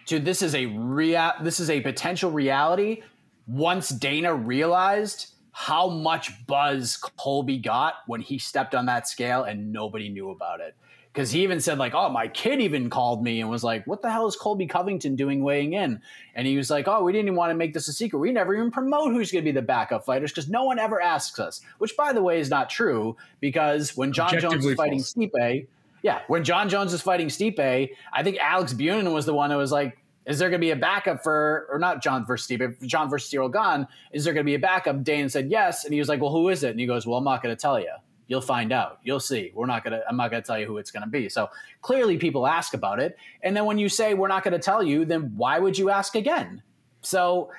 to 0.06 0.18
this 0.18 0.42
is 0.42 0.54
a 0.54 0.66
real 0.66 1.32
this 1.42 1.60
is 1.60 1.70
a 1.70 1.80
potential 1.80 2.30
reality. 2.30 3.02
Once 3.46 3.88
Dana 3.88 4.34
realized 4.34 5.34
how 5.52 5.88
much 5.88 6.46
buzz 6.46 6.96
Colby 6.96 7.58
got 7.58 7.94
when 8.06 8.20
he 8.20 8.38
stepped 8.38 8.74
on 8.74 8.86
that 8.86 9.08
scale 9.08 9.44
and 9.44 9.72
nobody 9.72 10.08
knew 10.08 10.30
about 10.30 10.60
it 10.60 10.74
because 11.18 11.32
he 11.32 11.42
even 11.42 11.58
said 11.60 11.78
like, 11.78 11.94
"Oh, 11.94 12.08
my 12.08 12.28
kid 12.28 12.60
even 12.60 12.88
called 12.88 13.24
me 13.24 13.40
and 13.40 13.50
was 13.50 13.64
like, 13.64 13.84
what 13.88 14.02
the 14.02 14.10
hell 14.10 14.28
is 14.28 14.36
Colby 14.36 14.68
Covington 14.68 15.16
doing 15.16 15.42
weighing 15.42 15.72
in?" 15.72 16.00
And 16.36 16.46
he 16.46 16.56
was 16.56 16.70
like, 16.70 16.86
"Oh, 16.86 17.02
we 17.02 17.10
didn't 17.10 17.26
even 17.26 17.36
want 17.36 17.50
to 17.50 17.56
make 17.56 17.74
this 17.74 17.88
a 17.88 17.92
secret. 17.92 18.20
We 18.20 18.30
never 18.30 18.54
even 18.54 18.70
promote 18.70 19.12
who's 19.12 19.32
going 19.32 19.44
to 19.44 19.48
be 19.48 19.52
the 19.52 19.60
backup 19.60 20.04
fighters 20.04 20.30
because 20.30 20.48
no 20.48 20.62
one 20.62 20.78
ever 20.78 21.02
asks 21.02 21.40
us." 21.40 21.60
Which, 21.78 21.96
by 21.96 22.12
the 22.12 22.22
way, 22.22 22.38
is 22.38 22.50
not 22.50 22.70
true 22.70 23.16
because 23.40 23.96
when 23.96 24.12
Jon 24.12 24.38
Jones 24.38 24.64
was 24.64 24.76
fighting 24.76 25.00
false. 25.00 25.14
Stipe, 25.14 25.66
yeah, 26.02 26.20
when 26.28 26.44
Jon 26.44 26.68
Jones 26.68 26.92
was 26.92 27.02
fighting 27.02 27.26
Stipe, 27.26 27.90
I 28.12 28.22
think 28.22 28.38
Alex 28.38 28.72
Bunin 28.72 29.12
was 29.12 29.26
the 29.26 29.34
one 29.34 29.50
that 29.50 29.56
was 29.56 29.72
like, 29.72 29.98
is 30.24 30.38
there 30.38 30.50
going 30.50 30.60
to 30.60 30.64
be 30.64 30.70
a 30.70 30.76
backup 30.76 31.24
for, 31.24 31.66
or 31.68 31.80
not 31.80 32.00
Jon 32.00 32.26
versus 32.26 32.44
Steve, 32.44 32.76
Jon 32.82 33.10
versus 33.10 33.32
Ciryl 33.32 33.52
Gane? 33.52 33.88
Is 34.12 34.22
there 34.22 34.32
going 34.34 34.44
to 34.44 34.48
be 34.48 34.54
a 34.54 34.60
backup? 34.60 35.02
Dane 35.02 35.28
said 35.28 35.50
yes. 35.50 35.84
And 35.84 35.92
he 35.92 35.98
was 35.98 36.08
like, 36.08 36.20
well, 36.20 36.30
who 36.30 36.48
is 36.48 36.62
it? 36.62 36.70
And 36.70 36.78
he 36.78 36.86
goes, 36.86 37.06
well, 37.06 37.18
I'm 37.18 37.24
not 37.24 37.42
going 37.42 37.56
to 37.56 37.60
tell 37.60 37.80
you. 37.80 37.90
You'll 38.28 38.42
find 38.42 38.72
out. 38.72 38.98
You'll 39.02 39.20
see. 39.20 39.52
We're 39.54 39.66
not 39.66 39.82
gonna. 39.82 40.02
I'm 40.08 40.16
not 40.16 40.30
gonna 40.30 40.42
tell 40.42 40.58
you 40.58 40.66
who 40.66 40.76
it's 40.76 40.90
gonna 40.90 41.08
be. 41.08 41.30
So 41.30 41.48
clearly, 41.80 42.18
people 42.18 42.46
ask 42.46 42.74
about 42.74 43.00
it, 43.00 43.16
and 43.42 43.56
then 43.56 43.64
when 43.64 43.78
you 43.78 43.88
say 43.88 44.12
we're 44.12 44.28
not 44.28 44.44
gonna 44.44 44.58
tell 44.58 44.82
you, 44.82 45.06
then 45.06 45.32
why 45.34 45.58
would 45.58 45.76
you 45.78 45.88
ask 45.88 46.14
again? 46.14 46.62
So 47.00 47.50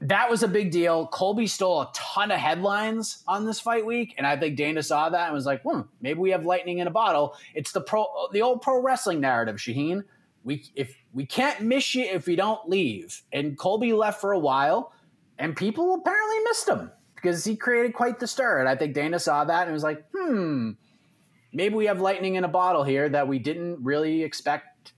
that 0.00 0.30
was 0.30 0.44
a 0.44 0.48
big 0.48 0.70
deal. 0.70 1.08
Colby 1.08 1.48
stole 1.48 1.82
a 1.82 1.90
ton 1.92 2.30
of 2.30 2.38
headlines 2.38 3.24
on 3.26 3.44
this 3.44 3.58
fight 3.58 3.84
week, 3.84 4.14
and 4.16 4.24
I 4.26 4.36
think 4.36 4.56
Dana 4.56 4.82
saw 4.82 5.08
that 5.08 5.24
and 5.24 5.34
was 5.34 5.44
like, 5.44 5.62
"Hmm, 5.62 5.80
maybe 6.00 6.20
we 6.20 6.30
have 6.30 6.46
lightning 6.46 6.78
in 6.78 6.86
a 6.86 6.90
bottle." 6.90 7.34
It's 7.54 7.72
the 7.72 7.80
pro, 7.80 8.06
the 8.32 8.42
old 8.42 8.62
pro 8.62 8.80
wrestling 8.80 9.20
narrative, 9.20 9.56
Shaheen. 9.56 10.04
We 10.44 10.64
if 10.76 10.94
we 11.12 11.26
can't 11.26 11.62
miss 11.62 11.96
you 11.96 12.04
if 12.04 12.26
we 12.26 12.36
don't 12.36 12.68
leave, 12.68 13.22
and 13.32 13.58
Colby 13.58 13.92
left 13.92 14.20
for 14.20 14.30
a 14.30 14.38
while, 14.38 14.92
and 15.36 15.56
people 15.56 15.94
apparently 15.94 16.38
missed 16.44 16.68
him 16.68 16.92
because 17.26 17.44
he 17.44 17.56
created 17.56 17.92
quite 17.92 18.20
the 18.20 18.26
stir, 18.26 18.60
and 18.60 18.68
I 18.68 18.76
think 18.76 18.94
Dana 18.94 19.18
saw 19.18 19.44
that 19.44 19.64
and 19.64 19.72
was 19.72 19.82
like, 19.82 20.04
"Hmm, 20.14 20.72
maybe 21.52 21.74
we 21.74 21.86
have 21.86 22.00
lightning 22.00 22.36
in 22.36 22.44
a 22.44 22.48
bottle 22.48 22.84
here 22.84 23.08
that 23.08 23.26
we 23.26 23.40
didn't 23.40 23.82
really 23.82 24.22
expect 24.22 24.92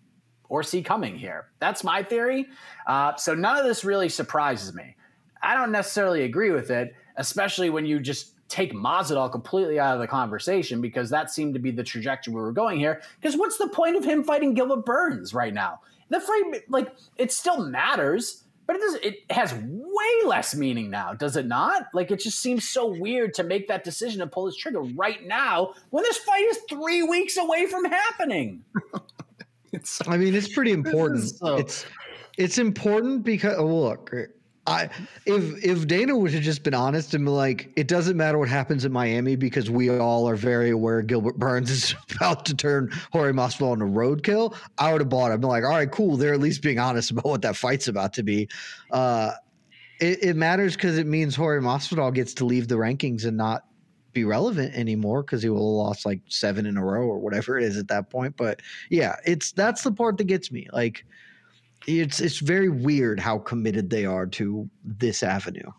or 0.50 0.62
see 0.62 0.82
coming 0.82 1.16
here. 1.16 1.46
That's 1.58 1.82
my 1.82 2.02
theory. 2.02 2.46
Uh, 2.86 3.16
so 3.16 3.34
none 3.34 3.56
of 3.56 3.64
this 3.64 3.82
really 3.82 4.10
surprises 4.10 4.74
me. 4.74 4.94
I 5.42 5.54
don't 5.54 5.72
necessarily 5.72 6.24
agree 6.24 6.50
with 6.50 6.70
it, 6.70 6.94
especially 7.16 7.70
when 7.70 7.86
you 7.86 7.98
just 7.98 8.34
take 8.48 8.74
Masvidal 8.74 9.30
completely 9.30 9.80
out 9.80 9.94
of 9.94 10.00
the 10.00 10.06
conversation 10.06 10.82
because 10.82 11.08
that 11.10 11.30
seemed 11.30 11.54
to 11.54 11.60
be 11.60 11.70
the 11.70 11.84
trajectory 11.84 12.34
we 12.34 12.40
were 12.40 12.52
going 12.52 12.78
here. 12.78 13.00
Because 13.20 13.38
what's 13.38 13.56
the 13.56 13.68
point 13.68 13.96
of 13.96 14.04
him 14.04 14.22
fighting 14.22 14.52
Gilbert 14.52 14.84
Burns 14.84 15.32
right 15.32 15.54
now? 15.54 15.80
The 16.10 16.20
fight, 16.20 16.68
like, 16.68 16.94
it 17.16 17.32
still 17.32 17.66
matters, 17.66 18.44
but 18.68 18.76
it 18.76 18.80
does. 18.80 18.94
It 18.96 19.16
has 19.32 19.52
way 19.54 20.26
less 20.26 20.54
meaning 20.54 20.90
now, 20.90 21.12
does 21.14 21.36
it 21.36 21.46
not? 21.46 21.86
Like, 21.92 22.12
it 22.12 22.20
just 22.20 22.38
seems 22.38 22.68
so 22.68 22.86
weird 22.86 23.34
to 23.34 23.42
make 23.42 23.66
that 23.66 23.82
decision 23.82 24.20
to 24.20 24.28
pull 24.28 24.46
his 24.46 24.56
trigger 24.56 24.82
right 24.82 25.26
now 25.26 25.74
when 25.90 26.04
this 26.04 26.18
fight 26.18 26.44
is 26.44 26.58
three 26.68 27.02
weeks 27.02 27.36
away 27.36 27.66
from 27.66 27.84
happening. 27.86 28.62
It's 29.72 30.00
I 30.08 30.16
mean, 30.16 30.34
it's 30.34 30.48
pretty 30.48 30.72
important. 30.80 31.24
so- 31.28 31.56
It's 31.56 31.84
it's 32.38 32.56
important 32.58 33.22
because 33.24 33.56
oh, 33.58 33.66
look, 33.66 34.10
I 34.68 34.90
if 35.24 35.64
if 35.64 35.86
Dana 35.86 36.16
would 36.16 36.32
have 36.32 36.42
just 36.42 36.62
been 36.62 36.74
honest 36.74 37.14
and 37.14 37.24
been 37.24 37.34
like, 37.34 37.72
it 37.74 37.88
doesn't 37.88 38.16
matter 38.16 38.38
what 38.38 38.48
happens 38.48 38.84
in 38.84 38.92
Miami 38.92 39.34
because 39.34 39.70
we 39.70 39.90
all 39.90 40.28
are 40.28 40.36
very 40.36 40.70
aware 40.70 41.00
Gilbert 41.00 41.38
Burns 41.38 41.70
is 41.70 41.94
about 42.14 42.44
to 42.46 42.54
turn 42.54 42.90
Jorge 43.12 43.32
Masvidal 43.32 43.72
into 43.72 43.86
roadkill. 43.86 44.54
I 44.76 44.92
would 44.92 45.00
have 45.00 45.08
bought 45.08 45.30
it. 45.30 45.34
I'd 45.34 45.44
like, 45.44 45.64
all 45.64 45.70
right, 45.70 45.90
cool. 45.90 46.16
They're 46.16 46.34
at 46.34 46.40
least 46.40 46.62
being 46.62 46.78
honest 46.78 47.10
about 47.10 47.24
what 47.24 47.42
that 47.42 47.56
fight's 47.56 47.88
about 47.88 48.12
to 48.14 48.22
be. 48.22 48.48
Uh, 48.90 49.32
it, 50.00 50.22
it 50.22 50.36
matters 50.36 50.76
because 50.76 50.98
it 50.98 51.06
means 51.06 51.34
Jorge 51.34 51.64
Masvidal 51.64 52.14
gets 52.14 52.34
to 52.34 52.44
leave 52.44 52.68
the 52.68 52.76
rankings 52.76 53.24
and 53.24 53.36
not 53.36 53.64
be 54.12 54.24
relevant 54.24 54.74
anymore 54.74 55.22
because 55.22 55.42
he 55.42 55.48
will 55.48 55.80
have 55.80 55.86
lost 55.88 56.06
like 56.06 56.20
seven 56.28 56.66
in 56.66 56.76
a 56.76 56.84
row 56.84 57.02
or 57.02 57.18
whatever 57.18 57.58
it 57.58 57.64
is 57.64 57.76
at 57.76 57.88
that 57.88 58.10
point. 58.10 58.36
But 58.36 58.60
yeah, 58.90 59.16
it's 59.24 59.52
that's 59.52 59.82
the 59.82 59.92
part 59.92 60.18
that 60.18 60.24
gets 60.24 60.52
me. 60.52 60.68
Like 60.72 61.04
it's 61.88 62.20
it's 62.20 62.38
very 62.38 62.68
weird 62.68 63.18
how 63.18 63.38
committed 63.38 63.88
they 63.88 64.04
are 64.04 64.26
to 64.26 64.68
this 64.84 65.22
avenue. 65.22 65.70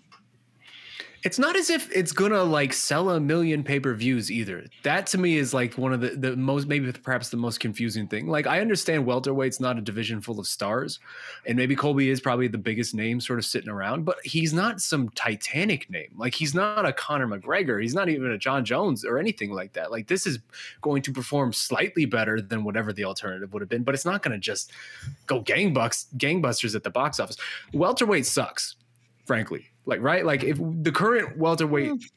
It's 1.24 1.38
not 1.38 1.56
as 1.56 1.70
if 1.70 1.92
it's 1.96 2.12
gonna 2.12 2.44
like 2.44 2.72
sell 2.72 3.10
a 3.10 3.20
million 3.20 3.64
pay 3.64 3.80
per 3.80 3.94
views 3.94 4.32
either. 4.32 4.66
That 4.84 5.06
to 5.08 5.18
me 5.18 5.38
is 5.38 5.54
like 5.54 5.78
one 5.78 5.94
of 5.94 6.02
the, 6.02 6.10
the 6.10 6.36
most 6.36 6.68
maybe 6.68 6.92
perhaps 6.92 7.30
the 7.30 7.38
most 7.38 7.60
confusing 7.60 8.08
thing. 8.08 8.28
Like 8.28 8.48
I 8.48 8.62
understand 8.62 9.06
welterweight's 9.06 9.60
not 9.60 9.78
a 9.78 9.82
division 9.82 10.22
full 10.22 10.40
of 10.40 10.48
stars, 10.48 11.00
and 11.46 11.58
maybe 11.58 11.76
Colby 11.76 12.10
is 12.10 12.22
probably 12.22 12.48
the 12.48 12.58
biggest 12.58 12.96
name 12.96 13.20
sort 13.20 13.40
of 13.40 13.46
sitting 13.46 13.70
around, 13.70 14.06
but 14.06 14.18
he's 14.24 14.54
not 14.54 14.80
some 14.82 15.10
Titanic 15.10 15.90
name. 15.90 16.14
Like 16.18 16.34
he's 16.34 16.56
not 16.56 16.86
a 16.86 16.94
Conor 16.94 17.28
McGregor. 17.28 17.82
He's 17.82 17.96
not 17.96 18.10
even 18.10 18.32
a 18.32 18.38
Jon 18.38 18.64
Jones 18.64 19.04
or 19.04 19.18
anything 19.20 19.52
like 19.52 19.74
that. 19.74 19.92
Like 19.92 20.08
this 20.08 20.26
is 20.26 20.40
going 20.82 21.02
to 21.04 21.12
perform 21.12 21.52
slightly 21.52 22.06
better 22.06 22.40
than 22.40 22.64
whatever 22.64 22.94
the 22.94 23.04
alternative 23.04 23.52
would 23.54 23.62
have 23.62 23.70
been, 23.70 23.84
but 23.84 23.94
it's 23.94 24.06
not 24.06 24.24
gonna 24.24 24.38
just 24.38 24.72
go 25.28 25.42
gangbusters 25.42 26.76
at 26.76 26.84
the 26.84 26.90
box 26.90 27.20
office. 27.20 27.38
Welterweight 27.74 28.26
sucks 28.26 28.76
frankly. 29.30 29.68
Like, 29.90 30.02
right? 30.02 30.26
Like, 30.26 30.44
if 30.44 30.58
the 30.58 30.92
current 30.92 31.38
welterweight, 31.38 31.92
mm. 31.92 32.10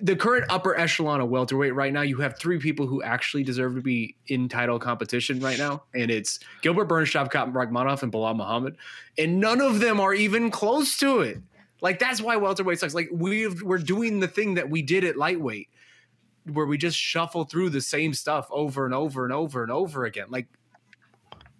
the 0.00 0.16
current 0.16 0.46
upper 0.48 0.78
echelon 0.78 1.20
of 1.20 1.28
welterweight 1.28 1.74
right 1.74 1.92
now, 1.92 2.02
you 2.02 2.16
have 2.18 2.38
three 2.38 2.58
people 2.58 2.86
who 2.86 3.02
actually 3.02 3.42
deserve 3.42 3.74
to 3.74 3.82
be 3.82 4.16
in 4.28 4.48
title 4.48 4.78
competition 4.78 5.40
right 5.40 5.58
now. 5.58 5.82
And 5.94 6.10
it's 6.10 6.38
Gilbert 6.62 6.86
Burns, 6.86 7.10
Shavkat 7.10 7.52
Rakhmonov, 7.52 8.02
and 8.02 8.12
Belal 8.12 8.36
Muhammad. 8.36 8.76
And 9.18 9.40
none 9.40 9.60
of 9.60 9.80
them 9.80 10.00
are 10.00 10.14
even 10.14 10.50
close 10.50 10.96
to 10.98 11.20
it. 11.20 11.38
Like, 11.82 11.98
that's 11.98 12.20
why 12.22 12.36
welterweight 12.36 12.78
sucks. 12.78 12.94
Like, 12.94 13.08
we've, 13.12 13.62
we're 13.62 13.78
doing 13.78 14.20
the 14.20 14.28
thing 14.28 14.54
that 14.54 14.70
we 14.70 14.82
did 14.82 15.02
at 15.02 15.16
lightweight 15.16 15.68
where 16.44 16.66
we 16.66 16.78
just 16.78 16.96
shuffle 16.96 17.44
through 17.44 17.70
the 17.70 17.80
same 17.80 18.14
stuff 18.14 18.46
over 18.50 18.84
and 18.84 18.94
over 18.94 19.24
and 19.24 19.32
over 19.32 19.62
and 19.62 19.72
over 19.72 20.04
again. 20.04 20.26
Like, 20.30 20.46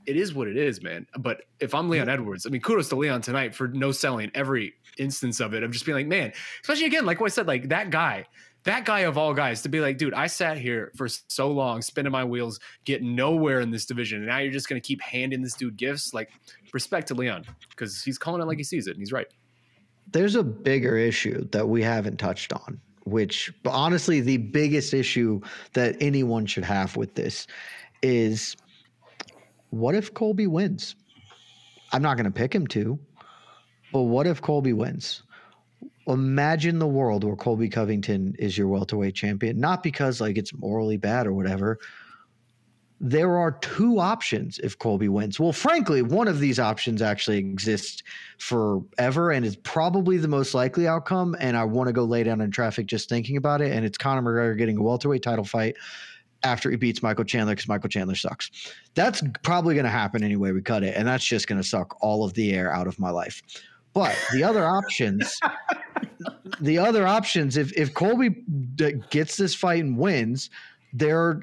it 0.07 0.17
is 0.17 0.35
what 0.35 0.49
it 0.49 0.57
is, 0.57 0.83
man. 0.83 1.07
But 1.19 1.43
if 1.61 1.75
I'm 1.75 1.89
Leon 1.89 2.09
Edwards, 2.09 2.47
I 2.47 2.51
mean, 2.51 2.63
kudos 2.63 2.89
to 2.89 2.97
Leon 2.97 3.21
tonight 3.21 3.55
for 3.55 3.69
no 3.69 3.93
selling 3.93 4.31
every 4.35 4.75
instance 5.01 5.41
of 5.41 5.55
it. 5.55 5.63
Of 5.63 5.71
just 5.71 5.85
being 5.85 5.97
like, 5.97 6.07
man, 6.07 6.33
especially 6.63 6.87
again, 6.87 7.07
like 7.07 7.21
what 7.21 7.27
I 7.27 7.35
said, 7.35 7.47
like 7.47 7.69
that 7.71 7.91
guy, 7.91 8.27
that 8.65 8.85
guy 8.85 9.01
of 9.01 9.17
all 9.17 9.33
guys, 9.35 9.63
to 9.63 9.69
be 9.69 9.81
like, 9.81 9.99
dude, 9.99 10.15
I 10.15 10.27
sat 10.27 10.59
here 10.59 10.93
for 10.97 11.09
so 11.09 11.51
long, 11.51 11.83
spinning 11.83 12.13
my 12.13 12.25
wheels, 12.25 12.61
getting 12.85 13.17
nowhere 13.17 13.61
in 13.61 13.71
this 13.71 13.87
division, 13.87 14.19
and 14.19 14.29
now 14.29 14.39
you're 14.39 14.53
just 14.53 14.69
gonna 14.69 14.81
keep 14.81 15.01
handing 15.01 15.43
this 15.43 15.55
dude 15.55 15.77
gifts. 15.77 16.13
Like, 16.13 16.31
respect 16.73 17.09
to 17.09 17.15
Leon 17.15 17.45
because 17.71 18.03
he's 18.03 18.19
calling 18.19 18.43
it 18.43 18.45
like 18.45 18.59
he 18.59 18.65
sees 18.65 18.87
it, 18.87 18.93
and 18.93 19.01
he's 19.01 19.13
right. 19.13 19.27
There's 20.13 20.35
a 20.35 20.43
bigger 20.43 20.97
issue 20.97 21.49
that 21.51 21.69
we 21.69 21.83
haven't 21.83 22.19
touched 22.19 22.53
on, 22.53 22.81
which 23.05 23.53
but 23.63 23.71
honestly, 23.71 24.21
the 24.21 24.37
biggest 24.37 24.93
issue 24.93 25.41
that 25.73 25.97
anyone 26.01 26.47
should 26.47 26.65
have 26.65 26.97
with 26.97 27.15
this 27.15 27.47
is 28.03 28.57
what 29.71 29.95
if 29.95 30.13
Colby 30.15 30.47
wins? 30.47 30.97
I'm 31.93 32.03
not 32.03 32.17
going 32.17 32.25
to 32.25 32.31
pick 32.31 32.55
him 32.55 32.67
to, 32.69 32.99
but 33.93 34.03
what 34.03 34.27
if 34.27 34.41
Colby 34.41 34.73
wins? 34.73 35.23
Imagine 36.07 36.79
the 36.79 36.87
world 36.87 37.25
where 37.25 37.37
Colby 37.37 37.69
Covington 37.69 38.35
is 38.39 38.57
your 38.57 38.69
welterweight 38.69 39.15
champion, 39.15 39.61
not 39.61 39.83
because 39.83 40.21
like 40.21 40.39
it's 40.39 40.55
morally 40.55 40.97
bad 40.97 41.27
or 41.27 41.33
whatever. 41.33 41.79
There 43.03 43.39
are 43.39 43.53
two 43.53 43.99
options 43.99 44.59
if 44.59 44.79
Colby 44.79 45.09
wins. 45.09 45.41
Well, 45.41 45.53
frankly, 45.53 46.03
one 46.03 46.29
of 46.29 46.39
these 46.39 46.59
options 46.59 47.01
actually 47.01 47.39
exists 47.39 48.03
forever 48.39 49.31
and 49.31 49.47
is 49.47 49.57
probably 49.57 50.19
the 50.19 50.29
most 50.29 50.53
likely 50.53 50.87
outcome. 50.87 51.35
And 51.41 51.57
I 51.57 51.65
want 51.65 51.87
to 51.87 51.95
go 51.95 52.05
lay 52.05 52.25
down 52.25 52.43
in 52.43 52.51
traffic 52.51 52.87
just 52.87 53.09
thinking 53.09 53.39
about 53.39 53.63
it. 53.63 53.73
And 53.73 53.87
it's 53.87 53.97
Conor 53.97 54.21
McGregor 54.21 54.59
getting 54.59 54.77
a 54.77 54.83
welterweight 54.83 55.23
title 55.23 55.45
fight 55.45 55.77
after 56.43 56.71
he 56.71 56.77
beats 56.77 57.03
Michael 57.03 57.25
Chandler 57.25 57.55
because 57.55 57.69
Michael 57.69 57.89
Chandler 57.89 58.15
sucks. 58.15 58.51
That's 58.95 59.23
probably 59.43 59.75
going 59.75 59.85
to 59.85 59.91
happen 59.91 60.23
anyway. 60.23 60.53
We 60.53 60.63
cut 60.63 60.83
it, 60.83 60.97
and 60.97 61.07
that's 61.07 61.25
just 61.25 61.47
going 61.47 61.61
to 61.61 61.67
suck 61.67 61.97
all 62.03 62.25
of 62.25 62.35
the 62.35 62.53
air 62.53 62.73
out 62.73 62.87
of 62.87 62.99
my 62.99 63.11
life. 63.11 63.43
But 63.93 64.17
the 64.33 64.45
other 64.45 64.65
options, 64.65 65.39
the 66.61 66.79
other 66.79 67.07
options, 67.07 67.57
if 67.57 67.73
if 67.77 67.95
Colby 67.95 68.45
gets 69.11 69.37
this 69.37 69.55
fight 69.55 69.83
and 69.83 69.99
wins, 69.99 70.51
there 70.93 71.41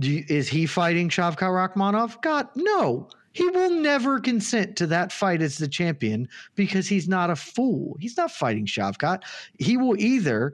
is 0.00 0.48
he 0.48 0.66
fighting 0.66 1.08
Shavkat 1.08 1.38
Rakhmonov? 1.38 2.20
God, 2.22 2.48
no. 2.56 3.08
He 3.34 3.48
will 3.48 3.70
never 3.70 4.20
consent 4.20 4.76
to 4.76 4.86
that 4.88 5.10
fight 5.10 5.40
as 5.40 5.56
the 5.56 5.68
champion 5.68 6.28
because 6.54 6.86
he's 6.86 7.08
not 7.08 7.30
a 7.30 7.36
fool. 7.36 7.96
He's 7.98 8.16
not 8.16 8.30
fighting 8.30 8.66
Shavkat. 8.66 9.22
He 9.58 9.78
will 9.78 9.98
either 9.98 10.52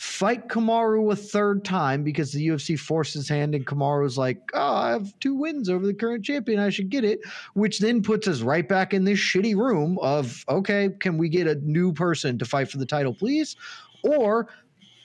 fight 0.00 0.48
Kamaru 0.48 1.12
a 1.12 1.16
third 1.16 1.62
time 1.62 2.02
because 2.02 2.32
the 2.32 2.48
UFC 2.48 2.78
forced 2.78 3.12
his 3.12 3.28
hand 3.28 3.54
and 3.54 3.66
Kamaru's 3.66 4.16
like, 4.16 4.40
oh, 4.54 4.74
I 4.74 4.92
have 4.92 5.12
two 5.20 5.34
wins 5.34 5.68
over 5.68 5.86
the 5.86 5.92
current 5.92 6.24
champion. 6.24 6.58
I 6.58 6.70
should 6.70 6.88
get 6.88 7.04
it. 7.04 7.20
Which 7.52 7.80
then 7.80 8.02
puts 8.02 8.26
us 8.26 8.40
right 8.40 8.66
back 8.66 8.94
in 8.94 9.04
this 9.04 9.18
shitty 9.18 9.54
room 9.54 9.98
of, 10.00 10.42
okay, 10.48 10.88
can 11.00 11.18
we 11.18 11.28
get 11.28 11.46
a 11.46 11.56
new 11.56 11.92
person 11.92 12.38
to 12.38 12.46
fight 12.46 12.70
for 12.70 12.78
the 12.78 12.86
title, 12.86 13.12
please? 13.12 13.56
Or 14.02 14.48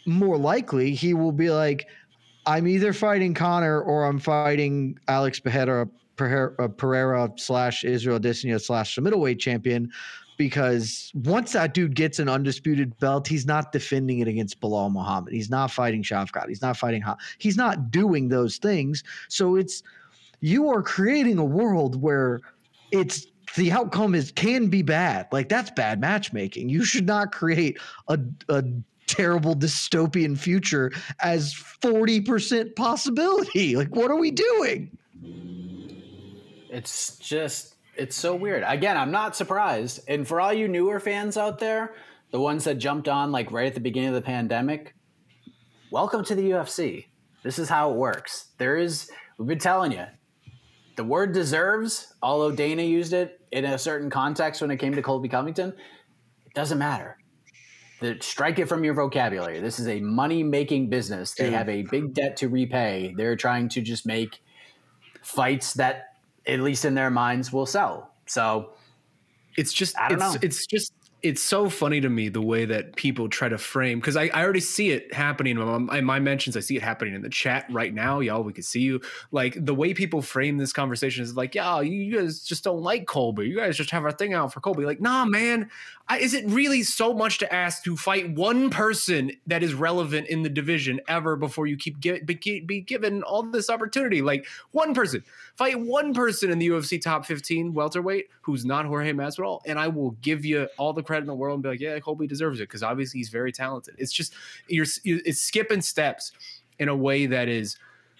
more 0.05 0.37
likely, 0.37 0.95
he 0.95 1.13
will 1.13 1.33
be 1.33 1.49
like, 1.49 1.89
I'm 2.45 2.65
either 2.65 2.93
fighting 2.93 3.33
Conor 3.33 3.81
or 3.81 4.05
I'm 4.05 4.17
fighting 4.17 4.97
Alex 5.09 5.41
Pereira, 5.41 5.89
Pereira, 6.15 7.33
slash 7.35 7.83
Israel 7.83 8.17
Adesanya 8.17 8.61
slash 8.61 8.95
the 8.95 9.01
middleweight 9.01 9.39
champion 9.39 9.91
because 10.37 11.11
once 11.13 11.53
that 11.53 11.73
dude 11.73 11.95
gets 11.95 12.19
an 12.19 12.29
undisputed 12.29 12.97
belt, 12.99 13.27
he's 13.27 13.45
not 13.45 13.71
defending 13.71 14.19
it 14.19 14.27
against 14.27 14.59
Belal 14.59 14.91
Muhammad. 14.91 15.33
He's 15.33 15.49
not 15.49 15.71
fighting 15.71 16.03
Shavkat. 16.03 16.47
He's 16.47 16.61
not 16.61 16.77
fighting. 16.77 17.01
Ha- 17.01 17.17
he's 17.37 17.57
not 17.57 17.91
doing 17.91 18.29
those 18.29 18.57
things. 18.57 19.03
So 19.29 19.55
it's 19.55 19.83
you 20.41 20.69
are 20.69 20.81
creating 20.81 21.37
a 21.37 21.45
world 21.45 22.01
where 22.01 22.41
it's 22.91 23.27
the 23.55 23.71
outcome 23.71 24.15
is 24.15 24.31
can 24.31 24.67
be 24.67 24.81
bad. 24.81 25.27
Like 25.31 25.49
that's 25.49 25.71
bad 25.71 25.99
matchmaking. 25.99 26.69
You 26.69 26.83
should 26.83 27.05
not 27.05 27.31
create 27.31 27.79
a 28.07 28.19
a 28.49 28.63
terrible 29.07 29.55
dystopian 29.55 30.35
future 30.37 30.91
as 31.21 31.53
40% 31.53 32.75
possibility. 32.75 33.75
Like 33.75 33.95
what 33.95 34.11
are 34.11 34.17
we 34.17 34.31
doing? 34.31 34.97
It's 36.69 37.17
just 37.17 37.74
it's 37.97 38.15
so 38.15 38.35
weird. 38.35 38.63
Again, 38.65 38.97
I'm 38.97 39.11
not 39.11 39.35
surprised. 39.35 40.01
And 40.07 40.27
for 40.27 40.41
all 40.41 40.53
you 40.53 40.67
newer 40.67 40.99
fans 40.99 41.37
out 41.37 41.59
there, 41.59 41.93
the 42.31 42.39
ones 42.39 42.63
that 42.65 42.75
jumped 42.75 43.07
on 43.07 43.31
like 43.31 43.51
right 43.51 43.67
at 43.67 43.73
the 43.73 43.79
beginning 43.79 44.09
of 44.09 44.15
the 44.15 44.21
pandemic, 44.21 44.95
welcome 45.91 46.23
to 46.25 46.35
the 46.35 46.51
UFC. 46.51 47.05
This 47.43 47.59
is 47.59 47.69
how 47.69 47.91
it 47.91 47.97
works. 47.97 48.49
There 48.57 48.77
is 48.77 49.09
we've 49.37 49.47
been 49.47 49.59
telling 49.59 49.91
you. 49.91 50.05
The 50.95 51.03
word 51.03 51.33
deserves, 51.33 52.13
although 52.23 52.51
Dana 52.55 52.83
used 52.83 53.13
it 53.13 53.39
in 53.51 53.65
a 53.65 53.77
certain 53.77 54.09
context 54.09 54.61
when 54.61 54.71
it 54.71 54.77
came 54.77 54.95
to 54.95 55.01
Colby 55.01 55.27
Covington, 55.27 55.69
it 56.45 56.53
Doesn't 56.53 56.77
matter. 56.77 57.17
The, 58.01 58.17
strike 58.21 58.59
it 58.59 58.67
from 58.67 58.83
your 58.83 58.93
vocabulary. 58.93 59.59
This 59.59 59.79
is 59.79 59.87
a 59.87 59.99
money 60.01 60.43
making 60.43 60.89
business. 60.89 61.33
They 61.33 61.51
have 61.51 61.69
a 61.69 61.83
big 61.83 62.13
debt 62.13 62.37
to 62.37 62.49
repay. 62.49 63.13
They're 63.15 63.35
trying 63.35 63.69
to 63.69 63.81
just 63.81 64.05
make 64.05 64.41
fights 65.21 65.73
that, 65.75 66.14
at 66.47 66.59
least 66.59 66.85
in 66.85 66.95
their 66.95 67.09
minds, 67.09 67.51
will 67.51 67.65
sell. 67.65 68.11
So 68.25 68.71
it's 69.57 69.73
just 69.73 69.97
I 69.97 70.09
don't 70.09 70.21
it's, 70.21 70.33
know. 70.33 70.39
it's 70.41 70.65
just 70.65 70.93
it's 71.25 71.41
so 71.41 71.69
funny 71.69 71.99
to 71.99 72.07
me 72.07 72.29
the 72.29 72.41
way 72.41 72.65
that 72.65 72.95
people 72.95 73.27
try 73.27 73.49
to 73.49 73.57
frame 73.57 73.99
because 73.99 74.15
I, 74.15 74.29
I 74.31 74.43
already 74.43 74.59
see 74.59 74.91
it 74.91 75.11
happening. 75.11 75.57
In 75.57 75.85
my, 75.85 75.99
my 76.01 76.19
mentions 76.19 76.55
i 76.55 76.59
see 76.59 76.77
it 76.77 76.83
happening 76.83 77.15
in 77.15 77.23
the 77.23 77.29
chat 77.29 77.65
right 77.71 77.91
now 77.91 78.19
y'all. 78.19 78.43
We 78.43 78.53
can 78.53 78.63
see 78.63 78.81
you. 78.81 79.01
Like 79.31 79.57
the 79.57 79.73
way 79.73 79.93
people 79.95 80.21
frame 80.21 80.57
this 80.57 80.71
conversation 80.71 81.23
is 81.23 81.35
like 81.35 81.55
yeah 81.55 81.81
you 81.81 82.15
guys 82.19 82.41
just 82.41 82.63
don't 82.63 82.81
like 82.81 83.07
colby. 83.07 83.47
You 83.47 83.55
guys 83.55 83.75
just 83.75 83.89
have 83.89 84.05
a 84.05 84.11
thing 84.11 84.33
out 84.33 84.53
for 84.53 84.59
colby. 84.59 84.85
Like 84.85 85.01
nah 85.01 85.25
man 85.25 85.69
I, 86.07 86.19
is 86.19 86.33
it 86.33 86.45
really 86.47 86.83
so 86.83 87.13
much 87.13 87.39
to 87.39 87.53
ask 87.53 87.83
to 87.83 87.97
fight 87.97 88.29
one 88.31 88.69
person 88.69 89.31
that 89.47 89.63
is 89.63 89.73
relevant 89.73 90.27
in 90.27 90.43
the 90.43 90.49
division 90.49 91.01
ever 91.07 91.35
before 91.35 91.65
you 91.65 91.77
keep 91.77 91.99
give, 91.99 92.25
be, 92.25 92.35
be 92.61 92.81
given 92.81 93.23
all 93.23 93.43
this 93.43 93.69
opportunity 93.69 94.21
like 94.21 94.45
one 94.71 94.93
person 94.93 95.23
fight 95.55 95.79
one 95.79 96.13
person 96.13 96.51
in 96.51 96.59
the 96.59 96.67
UFC 96.67 97.01
top 97.01 97.25
15 97.25 97.73
welterweight 97.73 98.27
who's 98.41 98.65
not 98.65 98.85
Jorge 98.85 99.11
Masvidal, 99.11 99.61
and 99.65 99.79
I 99.79 99.87
will 99.87 100.11
give 100.21 100.45
you 100.45 100.67
all 100.77 100.93
the 100.93 101.01
credit 101.01 101.21
in 101.21 101.27
the 101.27 101.33
world 101.33 101.55
and 101.55 101.63
be 101.63 101.69
like, 101.69 101.79
yeah, 101.79 101.99
Colby 101.99 102.27
deserves 102.27 102.59
it 102.59 102.63
because 102.63 102.83
obviously 102.83 103.19
he's 103.19 103.29
very 103.29 103.51
talented. 103.51 103.95
It's 103.97 104.13
just 104.13 104.33
you're 104.67 104.85
it's 105.03 105.41
skipping 105.41 105.81
steps 105.81 106.31
in 106.77 106.89
a 106.89 106.95
way 106.95 107.25
that 107.25 107.47
is 107.47 107.77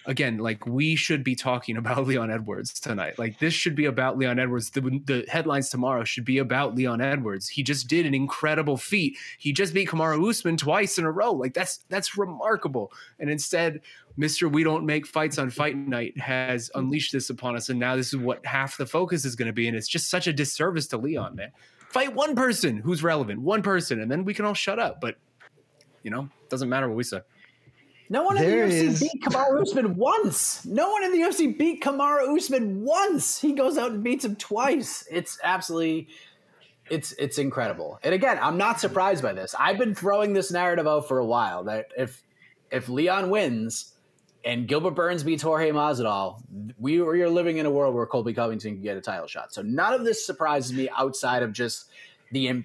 again 0.08 0.38
like 0.38 0.66
we 0.66 0.96
should 0.96 1.24
be 1.24 1.36
talking 1.36 1.78
about 1.86 2.08
Leon 2.08 2.32
Edwards 2.32 2.80
tonight. 2.80 3.18
Like 3.18 3.40
this 3.40 3.54
should 3.54 3.76
be 3.76 3.86
about 3.86 4.18
Leon 4.18 4.40
Edwards. 4.40 4.70
The, 4.70 4.82
the 4.82 5.26
headlines 5.28 5.70
tomorrow 5.70 6.04
should 6.04 6.26
be 6.26 6.38
about 6.38 6.76
Leon 6.76 7.02
Edwards. 7.02 7.48
He 7.48 7.64
just 7.64 7.88
did 7.88 8.06
an 8.06 8.14
incredible 8.14 8.78
feat. 8.78 9.18
He 9.38 9.54
just 9.54 9.74
beat 9.74 9.90
Kamaru 9.90 10.30
Usman 10.30 10.58
twice 10.58 10.98
in 10.98 11.06
a 11.06 11.12
row. 11.12 11.32
Like 11.32 11.54
that's 11.54 11.78
that's 11.90 12.18
remarkable. 12.18 12.92
And 13.20 13.30
instead, 13.30 13.82
Mr. 14.18 14.52
We 14.52 14.64
don't 14.64 14.86
make 14.86 15.06
fights 15.06 15.38
on 15.38 15.50
fight 15.50 15.76
night 15.76 16.18
has 16.18 16.72
unleashed 16.76 17.12
this 17.12 17.30
upon 17.30 17.56
us. 17.56 17.70
And 17.70 17.80
now 17.80 17.96
this 17.96 18.14
is 18.14 18.18
what 18.18 18.46
half 18.46 18.78
the 18.78 18.86
focus 18.86 19.26
is 19.26 19.36
going 19.36 19.48
to 19.48 19.54
be. 19.54 19.68
And 19.68 19.76
it's 19.76 19.88
just 19.88 20.10
such 20.10 20.28
a 20.28 20.34
disservice 20.34 20.88
to 20.88 20.98
Leon, 20.98 21.36
man. 21.36 21.52
Fight 21.90 22.14
one 22.14 22.36
person 22.36 22.78
who's 22.78 23.04
relevant, 23.04 23.42
one 23.42 23.62
person, 23.62 24.02
and 24.02 24.12
then 24.12 24.26
we 24.26 24.34
can 24.34 24.46
all 24.46 24.54
shut 24.54 24.80
up. 24.80 25.00
But 25.02 25.16
you 26.04 26.12
know, 26.12 26.30
doesn't 26.50 26.70
matter 26.70 26.88
what 26.88 26.98
we 26.98 27.04
say. 27.04 27.22
No 28.10 28.24
one 28.24 28.36
There 28.36 28.64
in 28.66 28.70
the 28.70 28.76
UFC 28.76 28.84
is- 28.88 29.00
beat 29.02 29.24
Kamaru 29.24 29.62
Usman 29.62 29.96
once. 29.96 30.66
No 30.66 30.92
one 30.92 31.04
in 31.04 31.12
the 31.12 31.20
UFC 31.20 31.58
beat 31.58 31.82
Kamaru 31.84 32.36
Usman 32.38 32.84
once. 32.84 33.40
He 33.42 33.54
goes 33.54 33.78
out 33.78 33.92
and 33.92 34.04
beats 34.04 34.26
him 34.26 34.36
twice. 34.36 35.06
It's 35.10 35.40
absolutely, 35.44 36.08
it's 36.90 37.14
it's 37.14 37.38
incredible. 37.40 38.00
And 38.04 38.14
again, 38.14 38.38
I'm 38.42 38.58
not 38.58 38.80
surprised 38.80 39.24
by 39.24 39.34
this. 39.34 39.56
I've 39.58 39.78
been 39.80 39.96
throwing 39.96 40.34
this 40.34 40.52
narrative 40.52 40.88
out 40.88 41.08
for 41.08 41.18
a 41.20 41.26
while 41.26 41.64
that 41.66 41.88
if 41.98 42.22
if 42.72 42.90
Leon 42.90 43.30
wins 43.32 43.94
and 44.44 44.68
Gilbert 44.68 44.92
Burns 44.92 45.24
beats 45.24 45.42
Jorge 45.42 45.72
Masvidal, 45.72 46.42
we 46.78 47.02
we 47.02 47.22
are 47.24 47.30
living 47.30 47.58
in 47.58 47.66
a 47.66 47.72
world 47.72 47.96
where 47.96 48.06
Colby 48.06 48.34
Covington 48.34 48.74
can 48.76 48.84
get 48.84 48.98
a 48.98 49.02
title 49.02 49.26
shot. 49.28 49.52
So 49.52 49.64
none 49.64 49.94
of 49.94 50.04
this 50.06 50.24
surprises 50.26 50.74
me 50.74 50.90
outside 50.96 51.42
of 51.42 51.54
just 51.54 51.90
the 52.32 52.64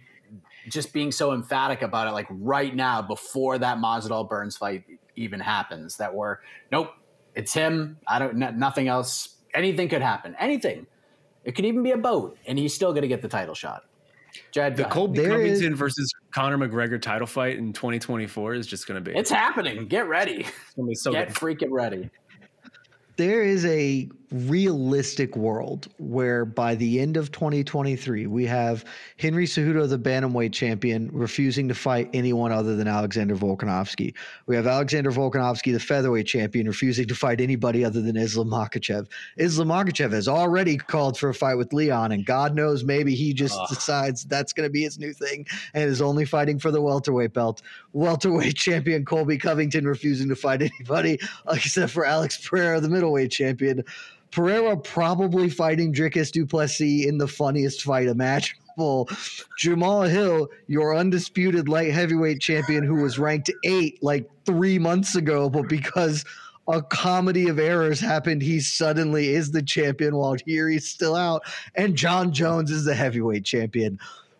just 0.68 0.92
being 0.92 1.10
so 1.10 1.32
emphatic 1.32 1.80
about 1.80 2.06
it, 2.06 2.10
like 2.10 2.26
right 2.28 2.76
now 2.76 3.00
before 3.00 3.56
that 3.58 3.78
Masvidal 3.78 4.28
Burns 4.28 4.58
fight 4.58 4.84
even 5.20 5.38
happens. 5.40 5.96
That 5.98 6.14
we're 6.14 6.38
nope, 6.72 6.90
it's 7.34 7.52
him. 7.52 7.98
I 8.06 8.18
don't 8.18 8.42
n- 8.42 8.58
nothing 8.58 8.88
else. 8.88 9.36
Anything 9.54 9.88
could 9.88 10.02
happen. 10.02 10.34
Anything. 10.38 10.86
It 11.44 11.52
could 11.56 11.64
even 11.64 11.82
be 11.82 11.92
a 11.92 11.96
boat, 11.96 12.36
and 12.46 12.58
he's 12.58 12.74
still 12.74 12.92
going 12.92 13.02
to 13.02 13.08
get 13.08 13.22
the 13.22 13.28
title 13.28 13.54
shot. 13.54 13.84
Jed, 14.52 14.76
The. 14.76 14.84
Colby 14.84 15.18
There 15.18 15.40
is- 15.40 15.58
Covington 15.58 15.74
versus 15.74 16.12
Conor 16.32 16.58
McGregor 16.58 17.00
title 17.02 17.26
fight 17.26 17.56
in 17.56 17.72
2024 17.72 18.54
is 18.54 18.66
just 18.66 18.86
going 18.86 19.02
to 19.02 19.10
be 19.10 19.16
it's 19.18 19.30
happening. 19.30 19.86
Get 19.88 20.06
ready. 20.08 20.40
it's 20.44 20.74
gonna 20.76 20.88
be 20.88 20.94
so 20.94 21.10
Get 21.12 21.28
good. 21.28 21.36
freaking 21.36 21.70
ready. 21.72 22.10
there 23.16 23.42
is 23.42 23.64
a 23.66 24.08
realistic 24.32 25.34
world 25.36 25.88
where 25.98 26.44
by 26.44 26.76
the 26.76 27.00
end 27.00 27.16
of 27.16 27.32
2023 27.32 28.28
we 28.28 28.46
have 28.46 28.84
Henry 29.18 29.44
Cejudo 29.44 29.88
the 29.88 29.98
bantamweight 29.98 30.52
champion 30.52 31.10
refusing 31.12 31.66
to 31.66 31.74
fight 31.74 32.08
anyone 32.14 32.52
other 32.52 32.76
than 32.76 32.86
Alexander 32.86 33.34
Volkanovski. 33.34 34.14
We 34.46 34.54
have 34.54 34.68
Alexander 34.68 35.10
Volkanovski 35.10 35.72
the 35.72 35.80
featherweight 35.80 36.26
champion 36.26 36.68
refusing 36.68 37.08
to 37.08 37.14
fight 37.14 37.40
anybody 37.40 37.84
other 37.84 38.00
than 38.00 38.16
Islam 38.16 38.48
Makhachev. 38.48 39.08
Islam 39.36 39.68
Makhachev 39.68 40.12
has 40.12 40.28
already 40.28 40.76
called 40.76 41.18
for 41.18 41.28
a 41.28 41.34
fight 41.34 41.56
with 41.56 41.72
Leon 41.72 42.12
and 42.12 42.24
God 42.24 42.54
knows 42.54 42.84
maybe 42.84 43.16
he 43.16 43.34
just 43.34 43.58
decides 43.68 44.24
that's 44.24 44.52
going 44.52 44.68
to 44.68 44.72
be 44.72 44.82
his 44.82 44.98
new 44.98 45.12
thing 45.12 45.44
and 45.74 45.90
is 45.90 46.00
only 46.00 46.24
fighting 46.24 46.60
for 46.60 46.70
the 46.70 46.80
welterweight 46.80 47.32
belt. 47.32 47.62
Welterweight 47.94 48.54
champion 48.54 49.04
Colby 49.04 49.38
Covington 49.38 49.88
refusing 49.88 50.28
to 50.28 50.36
fight 50.36 50.62
anybody 50.62 51.18
except 51.50 51.92
for 51.92 52.06
Alex 52.06 52.38
Pereira 52.46 52.80
the 52.80 52.88
middleweight 52.88 53.32
champion. 53.32 53.84
Pereira 54.30 54.76
probably 54.76 55.50
fighting 55.50 55.92
Dricus 55.92 56.30
du 56.30 56.46
Plessis 56.46 57.06
in 57.06 57.18
the 57.18 57.28
funniest 57.28 57.82
fight 57.82 58.06
imaginable. 58.06 59.08
Jamahal 59.60 60.08
Hill, 60.08 60.48
your 60.66 60.96
undisputed 60.96 61.68
light 61.68 61.92
heavyweight 61.92 62.40
champion 62.40 62.84
who 62.84 63.02
was 63.02 63.18
ranked 63.18 63.50
eight 63.64 64.02
like 64.02 64.30
three 64.46 64.78
months 64.78 65.16
ago, 65.16 65.50
but 65.50 65.68
because 65.68 66.24
a 66.68 66.80
comedy 66.82 67.48
of 67.48 67.58
errors 67.58 68.00
happened, 68.00 68.42
he 68.42 68.60
suddenly 68.60 69.30
is 69.30 69.50
the 69.50 69.62
champion 69.62 70.14
while 70.16 70.36
here 70.46 70.68
he's 70.68 70.88
still 70.88 71.16
out. 71.16 71.42
And 71.74 71.96
Jon 71.96 72.32
Jones 72.32 72.70
is 72.70 72.84
the 72.84 72.94
heavyweight 72.94 73.44
champion. 73.44 73.98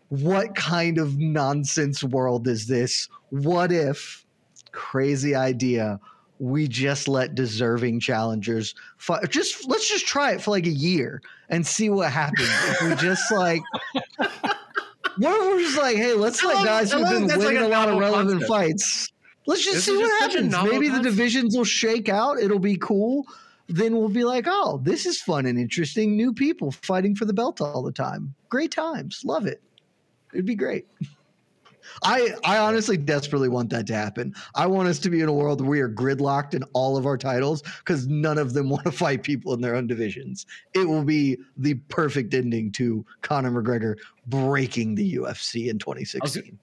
What 0.08 0.54
kind 0.54 0.98
of 0.98 1.18
nonsense 1.18 2.02
world 2.04 2.46
is 2.48 2.66
this? 2.66 3.08
What 3.30 3.72
if, 3.72 4.24
crazy 4.72 5.34
idea, 5.34 6.00
we 6.40 6.66
just 6.66 7.06
let 7.06 7.34
deserving 7.34 8.00
challengers 8.00 8.74
fight. 8.96 9.28
Just 9.30 9.68
let's 9.68 9.88
just 9.88 10.06
try 10.06 10.32
it 10.32 10.40
for 10.40 10.50
like 10.52 10.66
a 10.66 10.70
year 10.70 11.20
and 11.50 11.64
see 11.66 11.90
what 11.90 12.10
happens. 12.10 12.48
if 12.48 12.82
we 12.82 12.94
just 12.96 13.30
like, 13.30 13.60
what 13.92 15.40
if 15.40 15.46
we're 15.46 15.60
just 15.60 15.78
like, 15.78 15.96
hey, 15.96 16.14
let's 16.14 16.42
I 16.42 16.48
let 16.48 16.56
love- 16.56 16.64
guys 16.64 16.92
who've 16.92 17.08
been 17.08 17.26
that's 17.26 17.38
like 17.38 17.48
winning 17.48 17.62
a 17.62 17.66
a 17.66 17.68
lot 17.68 17.88
of 17.90 17.98
relevant 17.98 18.40
concept. 18.40 18.48
fights. 18.48 19.08
Let's 19.46 19.62
just 19.62 19.76
This 19.76 19.84
see 19.86 19.96
what 19.96 20.08
just 20.08 20.34
happens. 20.52 20.70
Maybe 20.70 20.88
the 20.88 21.02
divisions 21.02 21.56
will 21.56 21.64
shake 21.64 22.08
out. 22.08 22.38
It'll 22.38 22.58
be 22.58 22.76
cool. 22.76 23.26
Then 23.68 23.96
we'll 23.96 24.08
be 24.08 24.24
like, 24.24 24.46
oh, 24.48 24.80
this 24.82 25.06
is 25.06 25.20
fun 25.20 25.46
and 25.46 25.58
interesting. 25.58 26.16
New 26.16 26.32
people 26.32 26.70
fighting 26.72 27.14
for 27.14 27.24
the 27.24 27.32
belt 27.32 27.60
all 27.60 27.82
the 27.82 27.92
time. 27.92 28.34
Great 28.48 28.70
times. 28.72 29.22
Love 29.24 29.46
it. 29.46 29.60
It'd 30.32 30.46
be 30.46 30.54
great. 30.54 30.86
I 32.02 32.34
I 32.44 32.58
honestly 32.58 32.96
desperately 32.96 33.48
want 33.48 33.70
that 33.70 33.86
to 33.88 33.94
happen. 33.94 34.34
I 34.54 34.66
want 34.66 34.88
us 34.88 34.98
to 35.00 35.10
be 35.10 35.20
in 35.20 35.28
a 35.28 35.32
world 35.32 35.60
where 35.60 35.70
we 35.70 35.80
are 35.80 35.88
gridlocked 35.88 36.54
in 36.54 36.62
all 36.72 36.96
of 36.96 37.06
our 37.06 37.18
titles 37.18 37.62
because 37.62 38.06
none 38.06 38.38
of 38.38 38.52
them 38.52 38.68
want 38.70 38.84
to 38.84 38.92
fight 38.92 39.22
people 39.22 39.52
in 39.54 39.60
their 39.60 39.74
own 39.74 39.86
divisions. 39.86 40.46
It 40.74 40.88
will 40.88 41.04
be 41.04 41.38
the 41.56 41.74
perfect 41.88 42.34
ending 42.34 42.72
to 42.72 43.04
Conor 43.22 43.50
McGregor 43.50 43.96
breaking 44.26 44.94
the 44.94 45.16
UFC 45.16 45.68
in 45.68 45.78
2016. 45.78 46.58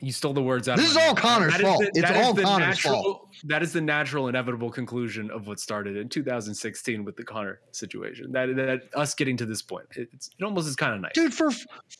You 0.00 0.12
stole 0.12 0.32
the 0.32 0.42
words 0.42 0.68
out. 0.68 0.76
This 0.78 0.90
of 0.90 0.94
my 0.94 1.00
is 1.02 1.06
all 1.08 1.14
mouth. 1.14 1.22
Conor's 1.22 1.52
That 1.52 1.60
is 1.60 1.66
fault. 1.66 1.80
the- 1.80 1.90
It's 2.00 2.10
all 2.10 2.32
the 2.32 2.42
Conor's 2.42 2.58
natural, 2.68 3.02
fault. 3.02 3.28
That 3.44 3.62
is 3.62 3.72
the 3.72 3.80
natural, 3.80 4.28
inevitable 4.28 4.70
conclusion 4.70 5.28
of 5.30 5.46
what 5.48 5.58
started 5.58 5.96
in 5.96 6.08
2016 6.08 7.04
with 7.04 7.16
the 7.16 7.24
Conor 7.24 7.60
situation. 7.72 8.30
That 8.30 8.54
that 8.56 8.82
us 8.94 9.14
getting 9.14 9.36
to 9.38 9.46
this 9.46 9.60
point, 9.62 9.86
it's, 9.96 10.30
it 10.38 10.44
almost 10.44 10.68
is 10.68 10.76
kind 10.76 10.94
of 10.94 11.00
nice. 11.00 11.12
Dude, 11.14 11.34
for 11.34 11.50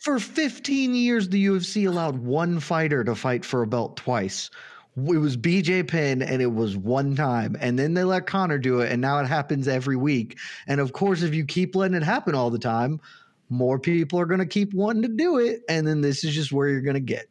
for 0.02 0.18
15 0.20 0.94
years, 0.94 1.28
the 1.28 1.46
UFC 1.46 1.88
allowed 1.88 2.18
one 2.18 2.60
fighter 2.60 3.02
to 3.02 3.14
fight 3.16 3.44
for 3.44 3.62
a 3.62 3.66
belt 3.66 3.96
twice. 3.96 4.50
It 4.96 5.18
was 5.18 5.36
BJ 5.36 5.86
Penn, 5.86 6.22
and 6.22 6.42
it 6.42 6.52
was 6.52 6.76
one 6.76 7.14
time, 7.14 7.56
and 7.60 7.78
then 7.78 7.94
they 7.94 8.02
let 8.04 8.26
Conor 8.26 8.58
do 8.58 8.80
it, 8.80 8.90
and 8.90 9.00
now 9.00 9.18
it 9.20 9.26
happens 9.26 9.68
every 9.68 9.94
week. 9.96 10.36
And 10.66 10.80
of 10.80 10.92
course, 10.92 11.22
if 11.22 11.34
you 11.34 11.44
keep 11.44 11.76
letting 11.76 11.96
it 11.96 12.02
happen 12.02 12.34
all 12.34 12.50
the 12.50 12.58
time, 12.58 13.00
more 13.48 13.78
people 13.78 14.18
are 14.18 14.26
going 14.26 14.40
to 14.40 14.46
keep 14.46 14.74
wanting 14.74 15.02
to 15.02 15.08
do 15.08 15.38
it, 15.38 15.60
and 15.68 15.86
then 15.86 16.00
this 16.00 16.24
is 16.24 16.34
just 16.34 16.50
where 16.52 16.68
you're 16.68 16.80
going 16.80 16.94
to 16.94 17.00
get. 17.00 17.26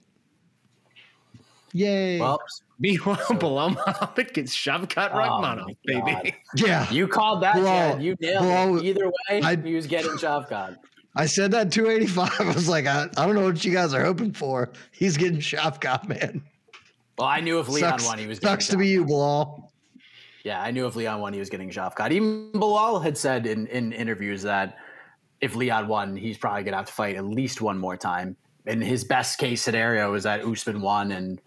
Yay! 1.73 2.19
Well, 2.19 2.39
Meanwhile, 2.79 3.17
Belal 3.17 3.75
Muhammad 3.75 4.33
gets 4.33 4.55
Shavkat 4.55 5.09
Oh 5.11 5.17
Rakhmonov, 5.17 5.65
my 5.87 6.01
baby. 6.01 6.35
Yeah, 6.55 6.89
you 6.91 7.07
called 7.07 7.41
that, 7.41 7.55
Well, 7.55 7.93
Jed. 7.93 8.03
You 8.03 8.15
nailed 8.19 8.45
well, 8.45 8.77
it. 8.77 8.85
Either 8.85 9.07
way, 9.07 9.41
I- 9.41 9.55
he 9.55 9.73
was 9.75 9.87
getting 9.87 10.11
Shavkat. 10.11 10.77
I 11.15 11.25
said 11.25 11.49
that 11.51 11.71
285. 11.71 12.39
I 12.39 12.53
was 12.53 12.69
like, 12.69 12.85
I, 12.85 13.07
I 13.17 13.25
don't 13.25 13.33
know 13.33 13.45
what 13.45 13.65
you 13.65 13.73
guys 13.73 13.93
are 13.95 14.05
hoping 14.05 14.31
for. 14.31 14.69
He's 14.91 15.17
getting 15.17 15.39
Shavkat, 15.39 16.07
man. 16.07 16.43
Well, 17.17 17.27
I 17.27 17.39
knew 17.39 17.59
if 17.59 17.67
Leon 17.67 17.89
sucks 17.89 18.05
won, 18.05 18.19
he 18.19 18.27
was 18.27 18.37
getting 18.39 18.53
sucks 18.53 18.67
to 18.67 18.77
be 18.77 18.87
you, 18.87 19.03
Belal. 19.03 19.63
Yeah, 20.43 20.61
I 20.61 20.69
knew 20.69 20.85
if 20.85 20.95
Leon 20.95 21.19
won, 21.19 21.33
he 21.33 21.39
was 21.39 21.49
getting 21.49 21.71
Shavkat. 21.71 22.11
Even 22.11 22.51
Belal 22.53 23.01
had 23.01 23.17
said 23.17 23.47
in, 23.47 23.65
in 23.67 23.91
interviews 23.91 24.43
that 24.43 24.77
if 25.41 25.55
Leon 25.55 25.87
won, 25.87 26.15
he's 26.15 26.37
probably 26.37 26.61
going 26.61 26.73
to 26.73 26.77
have 26.77 26.85
to 26.85 26.93
fight 26.93 27.15
at 27.15 27.25
least 27.25 27.61
one 27.61 27.79
more 27.79 27.97
time. 27.97 28.37
And 28.67 28.83
his 28.83 29.03
best 29.03 29.39
case 29.39 29.63
scenario 29.63 30.13
is 30.13 30.23
that 30.23 30.45
Usman 30.45 30.81
won 30.81 31.11
and, 31.13 31.41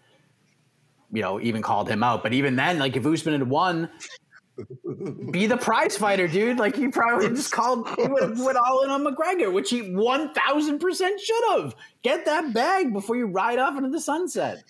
you 1.11 1.21
know, 1.21 1.39
even 1.39 1.61
called 1.61 1.89
him 1.89 2.03
out. 2.03 2.23
But 2.23 2.33
even 2.33 2.55
then, 2.55 2.79
like 2.79 2.95
if 2.95 3.05
Usman 3.05 3.39
had 3.39 3.49
won, 3.49 3.89
be 5.31 5.47
the 5.47 5.57
prize 5.57 5.97
fighter, 5.97 6.27
dude. 6.27 6.57
Like 6.57 6.75
he 6.75 6.87
probably 6.87 7.29
just 7.29 7.51
called, 7.51 7.87
he 7.97 8.07
would 8.07 8.37
went 8.39 8.57
all 8.57 8.83
in 8.83 8.89
on 8.89 9.03
McGregor, 9.03 9.51
which 9.51 9.69
he 9.69 9.93
one 9.93 10.33
thousand 10.33 10.79
percent 10.79 11.19
should 11.19 11.43
have. 11.51 11.75
Get 12.03 12.25
that 12.25 12.53
bag 12.53 12.93
before 12.93 13.15
you 13.15 13.27
ride 13.27 13.59
off 13.59 13.77
into 13.77 13.89
the 13.89 14.01
sunset. 14.01 14.63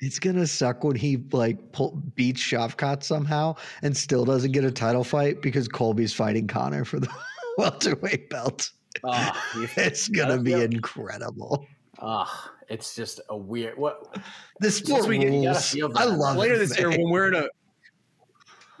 It's 0.00 0.18
gonna 0.18 0.46
suck 0.46 0.82
when 0.82 0.96
he 0.96 1.24
like 1.32 1.72
pull, 1.72 1.92
beats 2.16 2.42
Shavkat 2.42 3.02
somehow 3.04 3.54
and 3.82 3.96
still 3.96 4.24
doesn't 4.24 4.52
get 4.52 4.64
a 4.64 4.70
title 4.70 5.04
fight 5.04 5.42
because 5.42 5.68
Colby's 5.68 6.12
fighting 6.12 6.48
Conor 6.48 6.84
for 6.84 6.98
the 6.98 7.08
welterweight 7.58 8.28
belt. 8.28 8.70
Oh, 9.04 9.32
it's 9.76 10.08
gonna 10.08 10.38
be 10.38 10.54
incredible. 10.54 11.66
Oh, 12.00 12.50
it's 12.72 12.94
just 12.94 13.20
a 13.28 13.36
weird 13.36 13.76
what 13.76 14.18
this 14.60 14.78
sport 14.78 15.06
rules. 15.06 15.76
I 15.94 16.04
love 16.04 16.36
later 16.36 16.54
it, 16.54 16.58
this 16.58 16.78
year 16.78 16.88
when 16.88 17.10
we're 17.10 17.28
in 17.28 17.34
a 17.34 17.48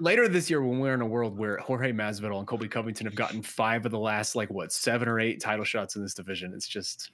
later 0.00 0.26
this 0.28 0.48
year 0.48 0.62
when 0.62 0.80
we're 0.80 0.94
in 0.94 1.02
a 1.02 1.06
world 1.06 1.36
where 1.36 1.58
Jorge 1.58 1.92
Masvidal 1.92 2.38
and 2.38 2.46
Colby 2.46 2.68
Covington 2.68 3.06
have 3.06 3.14
gotten 3.14 3.42
five 3.42 3.84
of 3.84 3.92
the 3.92 3.98
last 3.98 4.34
like 4.34 4.50
what 4.50 4.72
seven 4.72 5.08
or 5.08 5.20
eight 5.20 5.40
title 5.40 5.64
shots 5.64 5.94
in 5.96 6.02
this 6.02 6.14
division. 6.14 6.52
It's 6.54 6.66
just 6.66 7.10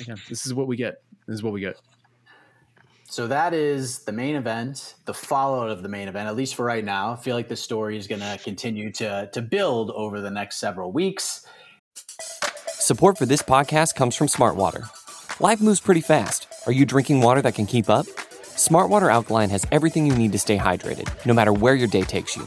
again, 0.00 0.16
this 0.28 0.46
is 0.46 0.54
what 0.54 0.66
we 0.66 0.76
get. 0.76 1.02
This 1.26 1.34
is 1.34 1.42
what 1.42 1.52
we 1.52 1.60
get. 1.60 1.76
So 3.08 3.28
that 3.28 3.54
is 3.54 4.00
the 4.00 4.10
main 4.10 4.34
event, 4.34 4.96
the 5.04 5.14
fallout 5.14 5.70
of 5.70 5.82
the 5.82 5.88
main 5.88 6.08
event, 6.08 6.28
at 6.28 6.34
least 6.34 6.56
for 6.56 6.64
right 6.64 6.84
now. 6.84 7.12
I 7.12 7.16
feel 7.16 7.36
like 7.36 7.48
the 7.48 7.56
story 7.56 7.96
is 7.96 8.08
going 8.08 8.20
to 8.20 8.38
continue 8.42 8.90
to 8.92 9.28
to 9.32 9.42
build 9.42 9.90
over 9.90 10.20
the 10.20 10.30
next 10.30 10.56
several 10.56 10.92
weeks. 10.92 11.46
Support 12.68 13.18
for 13.18 13.26
this 13.26 13.42
podcast 13.42 13.94
comes 13.94 14.16
from 14.16 14.28
Smartwater. 14.28 14.88
Life 15.38 15.60
moves 15.60 15.80
pretty 15.80 16.00
fast. 16.00 16.46
Are 16.64 16.72
you 16.72 16.86
drinking 16.86 17.20
water 17.20 17.42
that 17.42 17.52
can 17.52 17.66
keep 17.66 17.90
up? 17.90 18.06
Smartwater 18.56 19.12
Alkaline 19.12 19.50
has 19.50 19.66
everything 19.70 20.06
you 20.06 20.16
need 20.16 20.32
to 20.32 20.38
stay 20.38 20.56
hydrated, 20.56 21.08
no 21.26 21.34
matter 21.34 21.52
where 21.52 21.74
your 21.74 21.88
day 21.88 22.04
takes 22.04 22.36
you. 22.36 22.44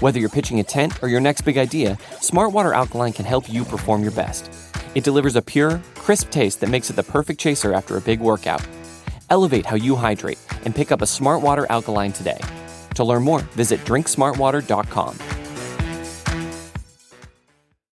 Whether 0.00 0.18
you're 0.18 0.30
pitching 0.30 0.58
a 0.58 0.64
tent 0.64 1.02
or 1.02 1.08
your 1.10 1.20
next 1.20 1.42
big 1.42 1.58
idea, 1.58 1.98
Smartwater 2.22 2.74
Alkaline 2.74 3.12
can 3.12 3.26
help 3.26 3.52
you 3.52 3.66
perform 3.66 4.00
your 4.00 4.12
best. 4.12 4.50
It 4.94 5.04
delivers 5.04 5.36
a 5.36 5.42
pure, 5.42 5.82
crisp 5.94 6.30
taste 6.30 6.60
that 6.60 6.70
makes 6.70 6.88
it 6.88 6.96
the 6.96 7.02
perfect 7.02 7.38
chaser 7.38 7.74
after 7.74 7.98
a 7.98 8.00
big 8.00 8.20
workout. 8.20 8.66
Elevate 9.28 9.66
how 9.66 9.76
you 9.76 9.94
hydrate 9.94 10.38
and 10.64 10.74
pick 10.74 10.90
up 10.90 11.02
a 11.02 11.06
Smartwater 11.06 11.66
Alkaline 11.68 12.12
today. 12.12 12.40
To 12.94 13.04
learn 13.04 13.24
more, 13.24 13.40
visit 13.40 13.78
drinksmartwater.com. 13.80 15.18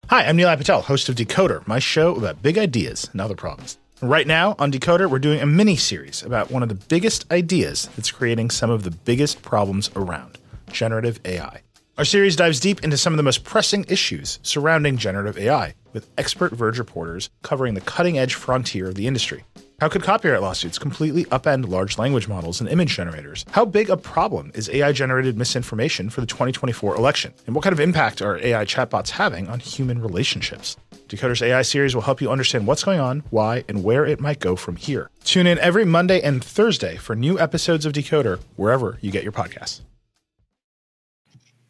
Hi, 0.08 0.28
I'm 0.28 0.38
Nilay 0.38 0.58
Patel, 0.58 0.82
host 0.82 1.08
of 1.08 1.16
Decoder, 1.16 1.66
my 1.66 1.80
show 1.80 2.16
about 2.16 2.44
big 2.44 2.58
ideas 2.58 3.10
and 3.14 3.22
other 3.22 3.36
problems. 3.36 3.78
Right 4.02 4.28
now 4.28 4.58
on 4.60 4.74
Decoder, 4.74 5.10
we're 5.10 5.20
doing 5.20 5.40
a 5.40 5.46
mini 5.46 5.78
series 5.78 6.22
about 6.22 6.52
one 6.52 6.62
of 6.62 6.68
the 6.68 6.76
biggest 6.76 7.32
ideas 7.32 7.90
that's 7.96 8.12
creating 8.12 8.50
some 8.50 8.70
of 8.70 8.84
the 8.84 8.92
biggest 8.92 9.42
problems 9.42 9.90
around 9.96 10.38
generative 10.70 11.22
AI. 11.24 11.62
Our 11.98 12.04
series 12.04 12.36
dives 12.36 12.60
deep 12.60 12.84
into 12.84 12.98
some 12.98 13.14
of 13.14 13.18
the 13.18 13.24
most 13.24 13.46
pressing 13.46 13.86
issues 13.88 14.40
surrounding 14.44 14.98
generative 14.98 15.38
AI, 15.38 15.76
with 15.94 16.10
expert 16.18 16.52
Verge 16.52 16.78
reporters 16.78 17.30
covering 17.42 17.74
the 17.74 17.80
cutting 17.80 18.18
edge 18.18 18.34
frontier 18.34 18.90
of 18.90 18.96
the 18.96 19.08
industry. 19.08 19.46
How 19.80 19.88
could 19.88 20.04
copyright 20.04 20.42
lawsuits 20.42 20.78
completely 20.78 21.24
upend 21.26 21.70
large 21.70 21.98
language 21.98 22.28
models 22.28 22.60
and 22.60 22.70
image 22.70 22.96
generators? 22.96 23.46
How 23.52 23.64
big 23.64 23.90
a 23.90 23.96
problem 23.96 24.52
is 24.56 24.70
AI 24.70 24.92
generated 24.92 25.38
misinformation 25.38 26.10
for 26.10 26.20
the 26.20 26.28
2024 26.28 26.96
election? 26.96 27.34
And 27.46 27.56
what 27.56 27.64
kind 27.64 27.74
of 27.74 27.80
impact 27.80 28.22
are 28.22 28.38
AI 28.40 28.66
chatbots 28.66 29.10
having 29.10 29.48
on 29.48 29.62
human 29.62 30.02
relationships? 30.02 30.76
Decoder's 31.08 31.42
AI 31.42 31.62
series 31.62 31.94
will 31.94 32.02
help 32.02 32.22
you 32.22 32.32
understand 32.32 32.66
what's 32.66 32.84
going 32.84 33.00
on, 33.00 33.24
why, 33.30 33.64
and 33.68 33.84
where 33.84 34.06
it 34.06 34.20
might 34.20 34.40
go 34.40 34.56
from 34.56 34.76
here. 34.76 35.10
Tune 35.24 35.48
in 35.48 35.60
every 35.60 35.86
Monday 35.86 36.22
and 36.22 36.44
Thursday 36.44 36.96
for 36.96 37.16
new 37.16 37.40
episodes 37.40 37.86
of 37.86 37.94
Decoder 37.94 38.40
wherever 38.56 38.98
you 39.02 39.12
get 39.12 39.24
your 39.24 39.32
podcasts. 39.32 39.82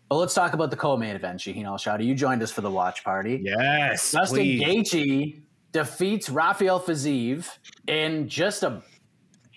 Well, 0.09 0.19
let's 0.19 0.33
talk 0.33 0.53
about 0.53 0.69
the 0.69 0.77
co-main 0.77 1.15
event, 1.15 1.39
Shaheen 1.39 1.65
Al-Shatti. 1.65 2.05
You 2.05 2.15
joined 2.15 2.43
us 2.43 2.51
for 2.51 2.61
the 2.61 2.69
watch 2.69 3.03
party. 3.03 3.41
Yes, 3.43 4.11
Justin 4.11 4.37
please. 4.37 4.61
Gaethje 4.61 5.41
defeats 5.71 6.29
Rafael 6.29 6.79
Fiziev 6.79 7.49
in 7.87 8.29
just 8.29 8.63
a 8.63 8.81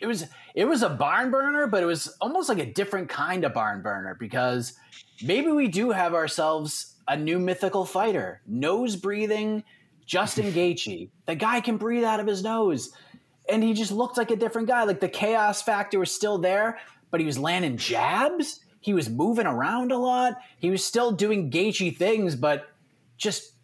it 0.00 0.06
was 0.06 0.24
it 0.54 0.64
was 0.64 0.82
a 0.82 0.88
barn 0.88 1.30
burner, 1.30 1.66
but 1.66 1.82
it 1.82 1.86
was 1.86 2.16
almost 2.20 2.48
like 2.48 2.58
a 2.58 2.72
different 2.72 3.08
kind 3.08 3.44
of 3.44 3.52
barn 3.54 3.82
burner 3.82 4.16
because 4.18 4.74
maybe 5.22 5.52
we 5.52 5.68
do 5.68 5.90
have 5.90 6.14
ourselves 6.14 6.87
a 7.08 7.16
new 7.16 7.38
mythical 7.38 7.84
fighter, 7.84 8.42
nose 8.46 8.94
breathing 8.94 9.64
Justin 10.06 10.52
Gaethje. 10.52 11.08
The 11.26 11.34
guy 11.34 11.60
can 11.60 11.76
breathe 11.78 12.04
out 12.04 12.20
of 12.20 12.26
his 12.26 12.42
nose, 12.42 12.92
and 13.48 13.62
he 13.62 13.72
just 13.72 13.90
looked 13.90 14.18
like 14.18 14.30
a 14.30 14.36
different 14.36 14.68
guy. 14.68 14.84
Like 14.84 15.00
the 15.00 15.08
chaos 15.08 15.62
factor 15.62 15.98
was 15.98 16.12
still 16.12 16.38
there, 16.38 16.78
but 17.10 17.20
he 17.20 17.26
was 17.26 17.38
landing 17.38 17.76
jabs. 17.76 18.60
He 18.80 18.94
was 18.94 19.08
moving 19.08 19.46
around 19.46 19.90
a 19.90 19.98
lot. 19.98 20.34
He 20.60 20.70
was 20.70 20.84
still 20.84 21.10
doing 21.10 21.50
Gaethje 21.50 21.96
things, 21.96 22.36
but 22.36 22.68
just 23.16 23.54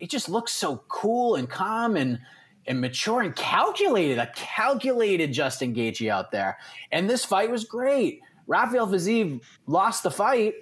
it 0.00 0.08
just 0.08 0.28
looks 0.28 0.52
so 0.52 0.82
cool 0.88 1.34
and 1.34 1.48
calm 1.48 1.96
and 1.96 2.18
and 2.66 2.80
mature 2.80 3.22
and 3.22 3.34
calculated. 3.34 4.18
A 4.18 4.30
calculated 4.34 5.32
Justin 5.32 5.74
Gaethje 5.74 6.08
out 6.08 6.30
there, 6.30 6.58
and 6.92 7.10
this 7.10 7.24
fight 7.24 7.50
was 7.50 7.64
great. 7.64 8.20
Rafael 8.46 8.86
Fiziev 8.86 9.40
lost 9.66 10.02
the 10.02 10.10
fight, 10.10 10.54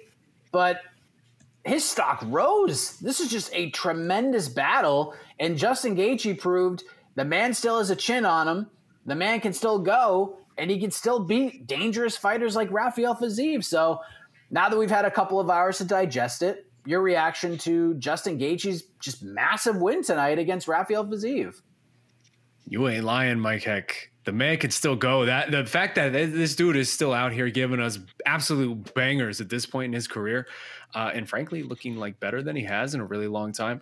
but 0.51 0.81
his 1.63 1.83
stock 1.83 2.23
rose. 2.25 2.97
This 2.97 3.19
is 3.19 3.29
just 3.29 3.51
a 3.53 3.69
tremendous 3.71 4.47
battle, 4.47 5.13
and 5.39 5.57
Justin 5.57 5.95
Gaethje 5.95 6.39
proved 6.39 6.83
the 7.15 7.25
man 7.25 7.53
still 7.53 7.77
has 7.77 7.89
a 7.89 7.95
chin 7.95 8.25
on 8.25 8.47
him. 8.47 8.67
The 9.05 9.15
man 9.15 9.39
can 9.41 9.53
still 9.53 9.79
go, 9.79 10.37
and 10.57 10.69
he 10.71 10.79
can 10.79 10.91
still 10.91 11.19
beat 11.19 11.67
dangerous 11.67 12.17
fighters 12.17 12.55
like 12.55 12.71
Rafael 12.71 13.15
Fiziev. 13.15 13.63
So 13.63 13.99
now 14.49 14.69
that 14.69 14.77
we've 14.77 14.91
had 14.91 15.05
a 15.05 15.11
couple 15.11 15.39
of 15.39 15.49
hours 15.49 15.77
to 15.79 15.85
digest 15.85 16.41
it, 16.41 16.65
your 16.85 17.01
reaction 17.01 17.57
to 17.59 17.93
Justin 17.95 18.39
Gaethje's 18.39 18.83
just 18.99 19.23
massive 19.23 19.77
win 19.77 20.03
tonight 20.03 20.39
against 20.39 20.67
Rafael 20.67 21.05
Fiziev? 21.05 21.61
You 22.67 22.87
ain't 22.87 23.03
lying, 23.03 23.39
Mike 23.39 23.63
Heck. 23.63 24.11
The 24.23 24.31
man 24.31 24.57
can 24.57 24.71
still 24.71 24.95
go. 24.95 25.25
That 25.25 25.49
the 25.51 25.65
fact 25.65 25.95
that 25.95 26.13
this 26.13 26.55
dude 26.55 26.75
is 26.75 26.91
still 26.91 27.11
out 27.11 27.33
here 27.33 27.49
giving 27.49 27.79
us 27.79 27.97
absolute 28.25 28.93
bangers 28.93 29.41
at 29.41 29.49
this 29.49 29.65
point 29.65 29.87
in 29.87 29.93
his 29.93 30.07
career, 30.07 30.47
uh, 30.93 31.11
and 31.13 31.27
frankly, 31.27 31.63
looking 31.63 31.95
like 31.95 32.19
better 32.19 32.41
than 32.41 32.55
he 32.55 32.63
has 32.63 32.93
in 32.93 33.01
a 33.01 33.05
really 33.05 33.27
long 33.27 33.51
time, 33.51 33.81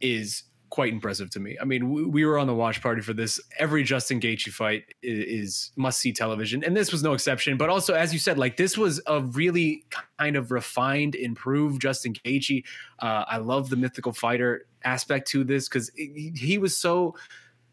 is 0.00 0.44
quite 0.70 0.92
impressive 0.92 1.30
to 1.30 1.40
me. 1.40 1.56
I 1.60 1.64
mean, 1.64 1.90
we, 1.90 2.04
we 2.04 2.24
were 2.24 2.38
on 2.38 2.46
the 2.46 2.54
watch 2.54 2.82
party 2.82 3.00
for 3.00 3.12
this. 3.12 3.40
Every 3.58 3.82
Justin 3.82 4.20
Gaethje 4.20 4.50
fight 4.52 4.84
is, 5.02 5.24
is 5.24 5.70
must 5.76 5.98
see 5.98 6.12
television, 6.12 6.62
and 6.62 6.76
this 6.76 6.92
was 6.92 7.02
no 7.02 7.14
exception. 7.14 7.56
But 7.56 7.70
also, 7.70 7.94
as 7.94 8.12
you 8.12 8.18
said, 8.18 8.38
like 8.38 8.56
this 8.56 8.76
was 8.76 9.00
a 9.06 9.22
really 9.22 9.84
kind 10.18 10.36
of 10.36 10.50
refined, 10.50 11.14
improved 11.14 11.80
Justin 11.80 12.12
Gaethje. 12.12 12.64
Uh, 12.98 13.24
I 13.26 13.38
love 13.38 13.70
the 13.70 13.76
mythical 13.76 14.12
fighter 14.12 14.66
aspect 14.84 15.28
to 15.28 15.44
this 15.44 15.68
because 15.68 15.90
he, 15.96 16.58
was 16.58 16.76
so 16.76 17.14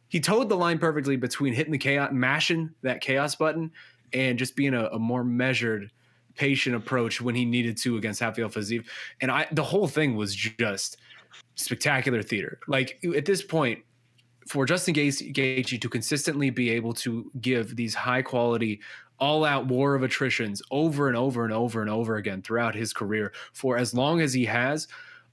he 0.07 0.19
towed 0.19 0.49
the 0.49 0.57
line 0.57 0.79
perfectly 0.79 1.17
between 1.17 1.53
hitting 1.53 1.71
the 1.71 1.77
chaos, 1.77 2.09
mashing 2.13 2.71
that 2.81 3.01
chaos 3.01 3.35
button, 3.35 3.71
and 4.13 4.39
just 4.39 4.55
being 4.55 4.73
a, 4.73 4.85
a 4.87 4.99
more 4.99 5.23
measured, 5.23 5.91
patient 6.35 6.75
approach 6.75 7.21
when 7.21 7.35
he 7.35 7.45
needed 7.45 7.77
to 7.77 7.97
against 7.97 8.21
Rafael 8.21 8.49
Fiziev. 8.49 8.85
And 9.21 9.31
I, 9.31 9.47
the 9.51 9.63
whole 9.63 9.87
thing 9.87 10.15
was 10.15 10.35
just 10.35 10.97
spectacular 11.55 12.21
theater. 12.21 12.59
Like 12.67 12.99
at 13.15 13.25
this 13.25 13.41
point, 13.41 13.79
for 14.47 14.65
Justin 14.65 14.93
Gaethje 14.93 15.81
to 15.81 15.89
consistently 15.89 16.49
be 16.49 16.69
able 16.69 16.93
to 16.93 17.31
give 17.41 17.75
these 17.75 17.95
high 17.95 18.21
quality, 18.21 18.79
all 19.19 19.43
out 19.43 19.65
war 19.65 19.95
of 19.95 20.03
attritions 20.03 20.61
over 20.71 21.07
and 21.07 21.17
over 21.17 21.45
and 21.45 21.53
over 21.53 21.81
and 21.81 21.89
over 21.89 22.17
again 22.17 22.41
throughout 22.41 22.75
his 22.75 22.93
career 22.93 23.31
for 23.53 23.77
as 23.77 23.93
long 23.93 24.21
as 24.21 24.33
he 24.33 24.45
has, 24.45 24.87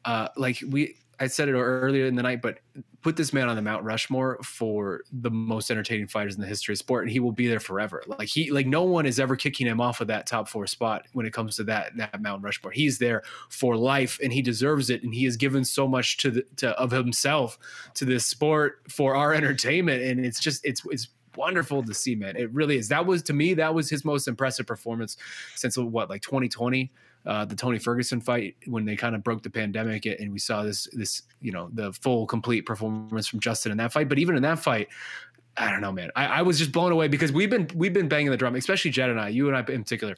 uh, 0.05 0.29
like 0.37 0.63
we, 0.69 0.97
I 1.21 1.27
said 1.27 1.49
it 1.49 1.53
earlier 1.53 2.07
in 2.07 2.15
the 2.15 2.23
night, 2.23 2.41
but 2.43 2.59
put 3.03 3.17
this 3.17 3.33
man 3.33 3.49
on 3.49 3.57
the 3.57 3.63
Mount 3.63 3.85
Rushmore 3.85 4.39
for 4.43 5.03
the 5.13 5.31
most 5.31 5.71
entertaining 5.71 6.07
fighters 6.07 6.37
in 6.37 6.41
the 6.41 6.47
history 6.47 6.75
of 6.75 6.79
sport, 6.79 7.05
and 7.05 7.11
he 7.11 7.21
will 7.21 7.33
be 7.33 7.49
there 7.49 7.61
forever. 7.61 8.03
Like 8.07 8.29
he, 8.29 8.51
like 8.51 8.67
no 8.67 8.85
one 8.85 9.07
is 9.07 9.19
ever 9.19 9.37
kicking 9.37 9.67
him 9.67 9.81
off 9.81 10.01
of 10.01 10.07
that 10.07 10.27
top 10.27 10.49
four 10.49 10.67
spot 10.67 11.07
when 11.13 11.27
it 11.27 11.33
comes 11.33 11.57
to 11.57 11.65
that 11.65 11.97
that 11.97 12.21
Mount 12.23 12.43
Rushmore. 12.43 12.73
He's 12.73 12.99
there 12.99 13.23
for 13.49 13.77
life, 13.77 14.19
and 14.23 14.33
he 14.33 14.41
deserves 14.41 14.89
it. 14.89 15.03
And 15.03 15.13
he 15.13 15.25
has 15.25 15.37
given 15.37 15.65
so 15.65 15.89
much 15.89 16.17
to 16.19 16.31
the 16.31 16.47
to, 16.57 16.71
of 16.79 16.91
himself 16.91 17.59
to 17.95 18.05
this 18.05 18.27
sport 18.27 18.81
for 18.89 19.15
our 19.17 19.35
entertainment, 19.35 20.03
and 20.03 20.25
it's 20.25 20.41
just 20.41 20.65
it's 20.65 20.83
it's 20.87 21.09
wonderful 21.37 21.83
to 21.83 21.95
see, 21.95 22.15
man. 22.15 22.37
It 22.37 22.53
really 22.53 22.79
is. 22.79 22.89
That 22.89 23.07
was 23.07 23.23
to 23.25 23.33
me 23.33 23.55
that 23.55 23.75
was 23.75 23.91
his 23.91 24.05
most 24.05 24.29
impressive 24.29 24.67
performance 24.67 25.17
since 25.55 25.77
what 25.77 26.09
like 26.09 26.23
2020 26.23 26.93
uh, 27.27 27.45
the 27.45 27.55
Tony 27.55 27.79
Ferguson 27.79 28.21
fight 28.21 28.57
when 28.67 28.85
they 28.85 28.97
kind 28.97 29.15
of 29.15 29.23
broke 29.23 29.43
the 29.43 29.51
pandemic 29.51 30.07
and 30.07 30.33
we 30.33 30.39
saw 30.39 30.63
this 30.63 30.89
this 30.93 31.23
you 31.41 31.53
know 31.53 31.71
the 31.73 31.93
full 31.93 32.27
complete 32.27 32.63
performance 32.67 33.29
from 33.29 33.41
Justin 33.41 33.73
in 33.73 33.79
that 33.79 33.93
fight. 33.93 34.09
But 34.09 34.19
even 34.19 34.37
in 34.37 34.43
that 34.43 34.59
fight, 34.59 34.89
I 35.57 35.71
don't 35.71 35.81
know, 35.81 35.93
man. 35.93 36.11
I, 36.17 36.27
I 36.27 36.43
was 36.43 36.59
just 36.59 36.73
blown 36.73 36.93
away 36.93 37.09
because 37.09 37.33
we've 37.33 37.51
been 37.51 37.69
we've 37.75 37.93
been 37.93 38.09
banging 38.09 38.31
the 38.31 38.37
drum, 38.37 38.55
especially 38.57 38.91
Jed 38.91 39.11
and 39.11 39.21
I, 39.21 39.29
you 39.29 39.49
and 39.49 39.57
I 39.57 39.61
in 39.73 39.83
particular. 39.83 40.17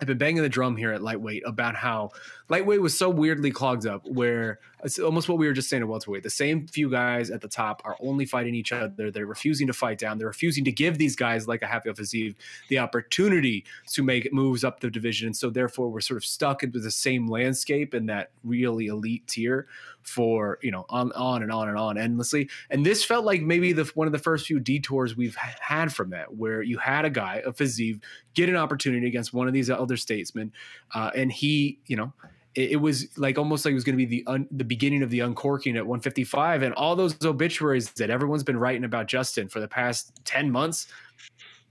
I've 0.00 0.06
been 0.06 0.18
banging 0.18 0.42
the 0.42 0.48
drum 0.48 0.76
here 0.76 0.92
at 0.92 1.02
lightweight 1.02 1.42
about 1.44 1.74
how 1.76 2.10
lightweight 2.50 2.82
was 2.82 2.96
so 2.96 3.08
weirdly 3.08 3.50
clogged 3.50 3.86
up. 3.86 4.06
Where 4.06 4.58
it's 4.84 4.98
almost 4.98 5.28
what 5.28 5.38
we 5.38 5.46
were 5.46 5.52
just 5.52 5.68
saying 5.68 5.82
at 5.82 5.88
welterweight. 5.88 6.22
The 6.22 6.30
same 6.30 6.66
few 6.66 6.90
guys 6.90 7.30
at 7.30 7.40
the 7.40 7.48
top 7.48 7.82
are 7.84 7.96
only 8.00 8.26
fighting 8.26 8.54
each 8.54 8.72
other. 8.72 9.10
They're 9.10 9.26
refusing 9.26 9.66
to 9.66 9.72
fight 9.72 9.98
down. 9.98 10.18
They're 10.18 10.26
refusing 10.26 10.64
to 10.64 10.72
give 10.72 10.98
these 10.98 11.16
guys 11.16 11.46
like 11.46 11.62
a 11.62 11.66
Rafael 11.66 11.94
Fiziev 11.94 12.34
the 12.68 12.78
opportunity 12.78 13.64
to 13.92 14.02
make 14.02 14.32
moves 14.32 14.64
up 14.64 14.80
the 14.80 14.90
division. 14.90 15.26
And 15.26 15.36
so 15.36 15.50
therefore 15.50 15.90
we're 15.90 16.00
sort 16.00 16.18
of 16.18 16.24
stuck 16.24 16.62
into 16.62 16.80
the 16.80 16.90
same 16.90 17.26
landscape 17.26 17.94
in 17.94 18.06
that 18.06 18.30
really 18.42 18.86
elite 18.86 19.26
tier 19.26 19.66
for 20.02 20.58
you 20.62 20.70
know 20.70 20.86
on 20.88 21.12
on 21.12 21.42
and 21.42 21.52
on 21.52 21.68
and 21.68 21.78
on 21.78 21.98
endlessly. 21.98 22.48
And 22.70 22.84
this 22.84 23.04
felt 23.04 23.24
like 23.24 23.42
maybe 23.42 23.72
the 23.72 23.84
one 23.94 24.06
of 24.06 24.12
the 24.12 24.18
first 24.18 24.46
few 24.46 24.60
detours 24.60 25.16
we've 25.16 25.36
had 25.36 25.92
from 25.92 26.10
that, 26.10 26.34
where 26.34 26.62
you 26.62 26.78
had 26.78 27.04
a 27.04 27.10
guy, 27.10 27.42
a 27.44 27.52
Fiziev, 27.52 28.02
get 28.34 28.48
an 28.48 28.56
opportunity 28.56 29.06
against 29.06 29.32
one 29.32 29.46
of 29.46 29.52
these 29.52 29.70
elder 29.70 29.96
statesmen, 29.96 30.52
uh, 30.94 31.10
and 31.14 31.32
he, 31.32 31.78
you 31.86 31.96
know. 31.96 32.12
It, 32.54 32.72
it 32.72 32.76
was 32.76 33.06
like 33.16 33.38
almost 33.38 33.64
like 33.64 33.72
it 33.72 33.74
was 33.74 33.84
going 33.84 33.98
to 33.98 34.06
be 34.06 34.22
the 34.22 34.24
un, 34.26 34.46
the 34.50 34.64
beginning 34.64 35.02
of 35.02 35.10
the 35.10 35.20
uncorking 35.20 35.76
at 35.76 35.86
155, 35.86 36.62
and 36.62 36.74
all 36.74 36.96
those 36.96 37.16
obituaries 37.24 37.90
that 37.92 38.10
everyone's 38.10 38.44
been 38.44 38.58
writing 38.58 38.84
about 38.84 39.06
Justin 39.06 39.48
for 39.48 39.60
the 39.60 39.68
past 39.68 40.12
10 40.24 40.50
months 40.50 40.86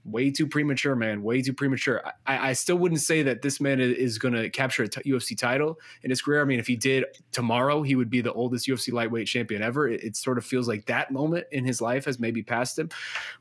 way 0.04 0.30
too 0.30 0.46
premature, 0.46 0.96
man. 0.96 1.22
Way 1.22 1.42
too 1.42 1.52
premature. 1.52 2.02
I, 2.26 2.50
I 2.50 2.52
still 2.54 2.76
wouldn't 2.76 3.00
say 3.00 3.22
that 3.22 3.42
this 3.42 3.60
man 3.60 3.80
is 3.80 4.18
going 4.18 4.34
to 4.34 4.48
capture 4.50 4.84
a 4.84 4.88
t- 4.88 5.10
UFC 5.10 5.36
title 5.36 5.78
in 6.02 6.10
his 6.10 6.22
career. 6.22 6.40
I 6.40 6.44
mean, 6.44 6.58
if 6.58 6.66
he 6.66 6.76
did 6.76 7.04
tomorrow, 7.32 7.82
he 7.82 7.94
would 7.94 8.10
be 8.10 8.20
the 8.20 8.32
oldest 8.32 8.66
UFC 8.66 8.92
lightweight 8.92 9.26
champion 9.26 9.62
ever. 9.62 9.88
It, 9.88 10.02
it, 10.02 10.16
sort 10.16 10.38
of 10.38 10.44
feels 10.44 10.68
like 10.68 10.86
that 10.86 11.10
moment 11.10 11.46
in 11.50 11.64
his 11.64 11.80
life 11.80 12.04
has 12.04 12.18
maybe 12.18 12.42
passed 12.42 12.78
him, 12.78 12.90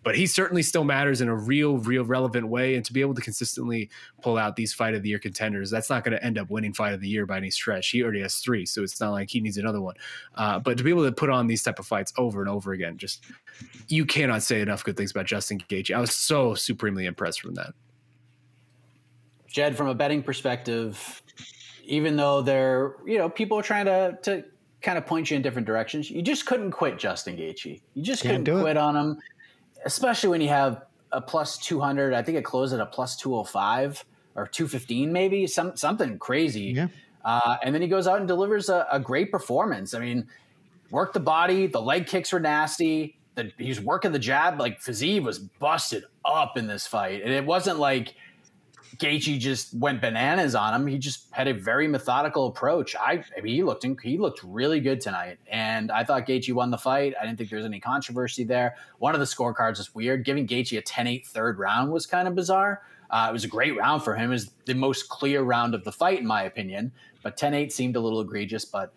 but 0.04 0.16
he 0.16 0.28
certainly 0.28 0.64
still 0.64 0.86
matters 0.86 1.20
in 1.20 1.28
a 1.28 1.36
real, 1.36 1.78
real 1.78 2.06
relevant 2.06 2.48
way. 2.48 2.76
And 2.76 2.86
to 2.86 2.94
be 2.94 3.02
able 3.02 3.16
to 3.16 3.22
consistently 3.22 3.90
pull 4.22 4.38
out 4.38 4.56
these 4.56 4.74
fight 4.74 4.94
of 4.96 5.04
the 5.04 5.10
year 5.10 5.20
contenders, 5.20 5.70
that's 5.70 5.90
not 5.90 6.04
going 6.04 6.18
to 6.18 6.24
end 6.24 6.38
up 6.38 6.50
winning 6.50 6.74
fight 6.74 6.94
of 6.94 7.02
the 7.02 7.08
year 7.08 7.26
by 7.26 7.38
any 7.38 7.52
stretch. 7.52 7.90
He 7.90 8.02
already 8.02 8.22
has 8.22 8.36
three, 8.36 8.66
so 8.66 8.84
it's 8.84 9.00
not 9.02 9.12
like 9.12 9.30
he 9.30 9.42
needs 9.42 9.58
another 9.58 9.82
one. 9.82 9.96
Uh, 10.36 10.60
but 10.60 10.78
to 10.78 10.84
be 10.84 10.90
able 10.90 11.06
to 11.06 11.12
put 11.12 11.30
on 11.30 11.48
these 11.48 11.64
type 11.64 11.80
of 11.80 11.86
fights 11.86 12.14
over 12.18 12.40
and 12.40 12.50
over 12.50 12.72
again, 12.72 12.98
just 12.98 13.26
you 13.88 14.06
cannot 14.06 14.44
say 14.44 14.62
enough 14.62 14.84
good 14.84 14.96
things 14.96 15.12
about 15.12 15.26
Justin 15.26 15.60
Gaethje. 15.60 15.96
I 15.96 16.00
was 16.00 16.14
so 16.14 16.49
supremely 16.56 17.06
impressed 17.06 17.42
from 17.42 17.56
that. 17.56 17.74
Jed, 19.48 19.76
from 19.76 19.88
a 19.88 19.96
betting 19.96 20.22
perspective, 20.24 21.22
even 21.86 22.16
though 22.16 22.42
there, 22.42 22.96
you 23.06 23.18
know, 23.18 23.30
people 23.30 23.58
are 23.58 23.64
trying 23.64 23.86
to 23.86 24.18
to 24.24 24.46
kind 24.82 24.98
of 24.98 25.06
point 25.06 25.30
you 25.30 25.36
in 25.36 25.42
different 25.42 25.66
directions, 25.68 26.10
you 26.10 26.22
just 26.22 26.46
couldn't 26.46 26.72
quit 26.72 26.98
Justin 26.98 27.36
Gaethje. 27.36 27.82
You 27.96 28.04
just 28.04 28.24
Can't 28.24 28.46
couldn't 28.46 28.62
quit 28.62 28.78
it. 28.78 28.80
on 28.80 28.96
him, 28.96 29.20
especially 29.86 30.30
when 30.30 30.42
you 30.42 30.50
have 30.50 30.86
a 31.12 31.20
plus 31.20 31.58
two 31.58 31.80
hundred. 31.80 32.14
I 32.14 32.22
think 32.22 32.38
it 32.38 32.46
closed 32.46 32.74
at 32.74 32.80
a 32.80 32.86
plus 32.86 33.18
two 33.18 33.34
hundred 33.34 33.50
five 33.50 34.06
or 34.36 34.48
two 34.48 34.68
fifteen, 34.68 35.12
maybe 35.12 35.48
some 35.48 35.76
something 35.76 36.20
crazy. 36.20 36.74
Yeah. 36.76 36.88
Uh, 37.26 37.58
and 37.64 37.76
then 37.76 37.82
he 37.82 37.88
goes 37.88 38.08
out 38.08 38.20
and 38.20 38.28
delivers 38.28 38.70
a, 38.70 38.88
a 38.92 39.00
great 39.00 39.32
performance. 39.32 39.94
I 39.94 40.00
mean, 40.00 40.28
worked 40.90 41.14
the 41.14 41.20
body, 41.20 41.68
the 41.68 41.82
leg 41.82 42.08
kicks 42.08 42.32
were 42.32 42.40
nasty 42.40 43.18
the, 43.40 43.64
he 43.64 43.70
was 43.70 43.80
working 43.80 44.12
the 44.12 44.20
jab. 44.20 44.60
Like 44.60 44.82
Fiziev 44.82 45.24
was 45.24 45.40
busted 45.40 46.06
up 46.26 46.58
in 46.58 46.68
this 46.68 46.86
fight, 46.86 47.22
and 47.24 47.34
it 47.34 47.46
wasn't 47.46 47.80
like 47.80 48.16
Gaethje 48.98 49.40
just 49.40 49.74
went 49.74 50.02
bananas 50.02 50.56
on 50.56 50.74
him. 50.74 50.88
He 50.88 50.98
just 50.98 51.28
had 51.32 51.48
a 51.48 51.54
very 51.54 51.88
methodical 51.88 52.48
approach. 52.48 52.96
I, 52.96 53.24
I 53.38 53.42
mean, 53.42 53.56
he 53.56 53.64
looked 53.64 53.86
in, 53.86 53.98
he 54.04 54.18
looked 54.18 54.44
really 54.44 54.80
good 54.80 55.00
tonight, 55.00 55.40
and 55.48 55.92
I 55.92 56.04
thought 56.04 56.28
Gaethje 56.28 56.54
won 56.54 56.70
the 56.70 56.78
fight. 56.78 57.14
I 57.20 57.26
didn't 57.26 57.38
think 57.38 57.50
there 57.50 57.58
was 57.58 57.66
any 57.66 57.80
controversy 57.80 58.44
there. 58.44 58.76
One 58.98 59.14
of 59.14 59.20
the 59.20 59.26
scorecards 59.26 59.78
was 59.78 59.96
weird. 59.96 60.26
Giving 60.26 60.48
Gaethje 60.48 60.78
a 60.78 60.82
10-8 60.82 61.26
third 61.28 61.60
round 61.60 61.92
was 61.92 62.06
kind 62.06 62.28
of 62.28 62.36
bizarre. 62.36 62.82
Uh, 63.10 63.28
it 63.30 63.34
was 63.34 63.44
a 63.44 63.48
great 63.48 63.76
round 63.78 64.04
for 64.04 64.16
him. 64.16 64.30
It 64.30 64.34
was 64.34 64.52
the 64.66 64.76
most 64.76 65.10
clear 65.10 65.42
round 65.42 65.74
of 65.74 65.84
the 65.84 65.92
fight, 65.92 66.20
in 66.20 66.28
my 66.28 66.44
opinion. 66.44 66.92
But 67.24 67.38
10-8 67.38 67.72
seemed 67.72 67.96
a 67.96 68.00
little 68.00 68.22
egregious. 68.22 68.66
But 68.66 68.94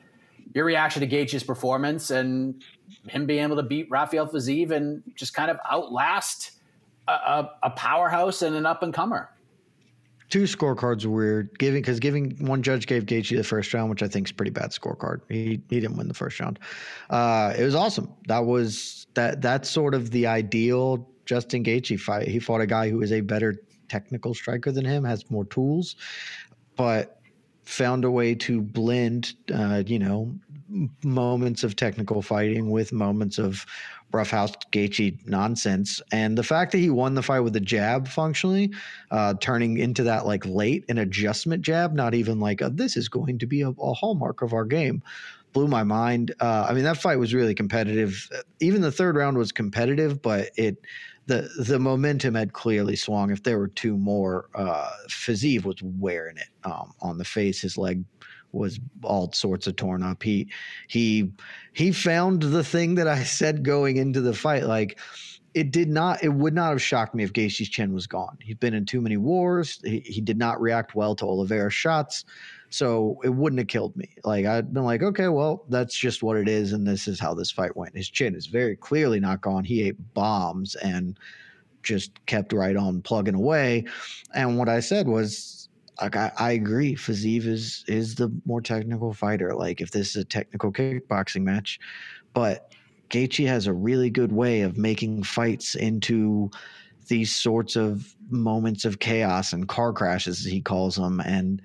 your 0.55 0.65
reaction 0.65 1.01
to 1.01 1.07
Gaethje's 1.07 1.45
performance 1.45 2.11
and 2.11 2.63
him 3.09 3.27
being 3.27 3.43
able 3.43 3.57
to 3.57 3.63
beat 3.63 3.89
Rafael 3.91 4.27
Fiziev 4.27 4.71
and 4.71 5.03
just 5.17 5.35
kind 5.35 5.51
of 5.51 5.59
outlast 5.71 6.53
a, 7.09 7.13
a, 7.13 7.51
a 7.65 7.71
powerhouse 7.71 8.43
and 8.43 8.55
an 8.55 8.67
up 8.67 8.83
and 8.83 8.93
comer. 8.93 9.31
Two 10.29 10.45
scorecards 10.45 11.05
were 11.05 11.13
weird. 11.13 11.59
Giving 11.59 11.83
because 11.83 12.01
giving 12.01 12.37
one 12.47 12.63
judge 12.63 12.87
gave 12.87 13.05
Gaethje 13.05 13.37
the 13.37 13.45
first 13.45 13.75
round, 13.75 13.91
which 13.91 14.03
I 14.03 14.09
think 14.09 14.29
is 14.29 14.33
pretty 14.33 14.51
bad 14.51 14.71
scorecard. 14.71 15.21
He 15.29 15.61
he 15.69 15.81
didn't 15.81 15.97
win 15.97 16.09
the 16.09 16.15
first 16.15 16.41
round. 16.41 16.59
Uh, 17.11 17.53
it 17.59 17.65
was 17.65 17.75
awesome. 17.75 18.11
That 18.29 18.47
was 18.47 19.07
that 19.15 19.43
that's 19.43 19.69
sort 19.69 19.95
of 19.95 20.11
the 20.11 20.27
ideal 20.27 21.07
Justin 21.27 21.63
Gaethje 21.63 22.01
fight. 22.01 22.29
He 22.29 22.39
fought 22.39 22.63
a 22.63 22.67
guy 22.67 22.89
who 22.89 23.03
is 23.03 23.13
a 23.13 23.21
better 23.21 23.57
technical 23.89 24.33
striker 24.33 24.73
than 24.73 24.87
him, 24.87 25.05
has 25.05 25.31
more 25.31 25.45
tools, 25.45 25.97
but 26.77 27.21
found 27.65 28.05
a 28.05 28.11
way 28.11 28.35
to 28.35 28.61
blend, 28.61 29.35
uh, 29.53 29.83
you 29.87 29.99
know, 29.99 30.35
moments 31.05 31.65
of 31.65 31.77
technical 31.77 32.23
fighting 32.23 32.71
with 32.71 32.93
moments 32.93 33.39
of 33.39 33.67
roughhouse 34.13 34.53
Gaethje 34.73 35.27
nonsense. 35.27 36.01
And 36.13 36.37
the 36.37 36.43
fact 36.43 36.73
that 36.73 36.79
he 36.79 36.91
won 36.91 37.15
the 37.15 37.23
fight 37.23 37.41
with 37.41 37.57
a 37.57 37.61
jab 37.61 38.09
functionally, 38.09 38.71
uh, 39.11 39.35
turning 39.41 39.79
into 39.79 40.03
that 40.05 40.27
like 40.27 40.45
late 40.47 40.85
an 40.89 40.99
adjustment 40.99 41.63
jab, 41.63 41.95
not 41.95 42.15
even 42.15 42.41
like 42.41 42.61
a, 42.61 42.71
this 42.71 42.97
is 42.97 43.09
going 43.09 43.39
to 43.39 43.47
be 43.47 43.63
a, 43.63 43.71
a 43.71 43.95
hallmark 43.95 44.43
of 44.43 44.53
our 44.53 44.65
game, 44.65 45.03
blew 45.53 45.69
my 45.69 45.83
mind. 45.83 46.35
Uh, 46.41 46.67
I 46.69 46.75
mean, 46.75 46.85
that 46.85 46.99
fight 46.99 47.19
was 47.19 47.35
really 47.35 47.55
competitive. 47.55 48.29
Even 48.61 48.83
the 48.83 48.93
third 48.93 49.17
round 49.17 49.39
was 49.39 49.53
competitive, 49.53 50.23
but 50.23 50.51
it 50.57 50.79
the 51.27 51.49
the 51.59 51.79
momentum 51.79 52.35
had 52.35 52.53
clearly 52.53 52.97
swung. 52.97 53.31
If 53.31 53.43
there 53.43 53.59
were 53.59 53.69
two 53.69 53.97
more, 53.97 54.49
uh, 54.55 54.91
Fiziev 55.09 55.65
was 55.65 55.83
wearing 55.83 56.37
it 56.37 56.49
um, 56.65 56.93
on 57.01 57.19
the 57.19 57.25
face. 57.25 57.61
His 57.61 57.79
leg 57.79 58.05
was 58.53 58.79
all 59.03 59.33
sorts 59.33 59.67
of 59.67 59.77
torn 59.77 60.03
up. 60.03 60.23
He 60.23 60.49
he 60.89 61.31
he 61.73 61.93
found 61.93 62.43
the 62.43 62.65
thing 62.65 62.97
that 62.97 63.09
I 63.09 63.23
said 63.23 63.63
going 63.63 63.97
into 63.97 64.21
the 64.21 64.35
fight. 64.35 64.65
Like 64.65 64.99
it 65.55 65.71
did 65.71 65.89
not, 65.89 66.23
it 66.25 66.31
would 66.33 66.55
not 66.55 66.71
have 66.71 66.83
shocked 66.83 67.15
me 67.15 67.25
if 67.25 67.33
Gaethje's 67.33 67.69
chin 67.69 67.93
was 67.93 68.07
gone. 68.07 68.39
He'd 68.41 68.61
been 68.61 68.75
in 68.75 68.87
too 68.87 69.01
many 69.01 69.17
wars. 69.17 69.81
He, 69.85 70.01
he 70.01 70.21
did 70.21 70.39
not 70.39 70.61
react 70.61 70.95
well 70.95 71.15
to 71.17 71.27
Oliveira's 71.27 71.75
shots. 71.75 72.25
So 72.73 73.19
it 73.23 73.29
wouldn't 73.29 73.61
have 73.61 73.69
killed 73.69 73.95
me. 73.97 74.09
Like 74.25 74.47
I'd 74.47 74.73
been 74.73 74.85
like, 74.85 75.03
okay, 75.03 75.29
well, 75.29 75.65
that's 75.69 75.95
just 75.95 76.23
what 76.23 76.39
it 76.39 76.49
is, 76.49 76.73
and 76.73 76.87
this 76.87 77.07
is 77.07 77.21
how 77.21 77.35
this 77.35 77.51
fight 77.51 77.77
went. 77.77 77.97
His 77.97 78.09
chin 78.09 78.35
is 78.35 78.47
very 78.47 78.77
clearly 78.77 79.21
not 79.21 79.43
gone. 79.43 79.65
He 79.65 79.83
ate 79.83 80.15
bombs 80.15 80.75
and 80.77 81.19
just 81.83 82.25
kept 82.27 82.53
right 82.53 82.77
on 82.77 83.03
plugging 83.03 83.35
away. 83.35 83.85
And 84.35 84.57
what 84.57 84.69
I 84.69 84.81
said 84.81 85.07
was, 85.07 85.69
like, 86.01 86.17
I, 86.17 86.33
I 86.39 86.53
agree. 86.53 86.95
Fiziev 86.95 87.45
is 87.45 87.85
is 87.89 88.15
the 88.15 88.33
more 88.47 88.63
technical 88.63 89.13
fighter. 89.13 89.55
Like, 89.55 89.81
if 89.81 89.91
this 89.91 90.17
is 90.17 90.23
a 90.23 90.25
technical 90.25 90.73
kickboxing 90.73 91.43
match, 91.43 91.79
but 92.33 92.73
Gaethje 93.11 93.47
has 93.47 93.67
a 93.67 93.75
really 93.75 94.09
good 94.09 94.33
way 94.33 94.63
of 94.63 94.79
making 94.79 95.25
fights 95.25 95.75
into 95.75 96.51
these 97.09 97.35
sorts 97.37 97.77
of 97.77 98.15
moments 98.31 98.87
of 98.87 99.01
chaos 99.01 99.53
and 99.53 99.69
car 99.69 99.93
crashes, 99.93 100.47
as 100.47 100.51
he 100.51 100.63
calls 100.63 100.97
them, 100.97 101.21
and 101.21 101.61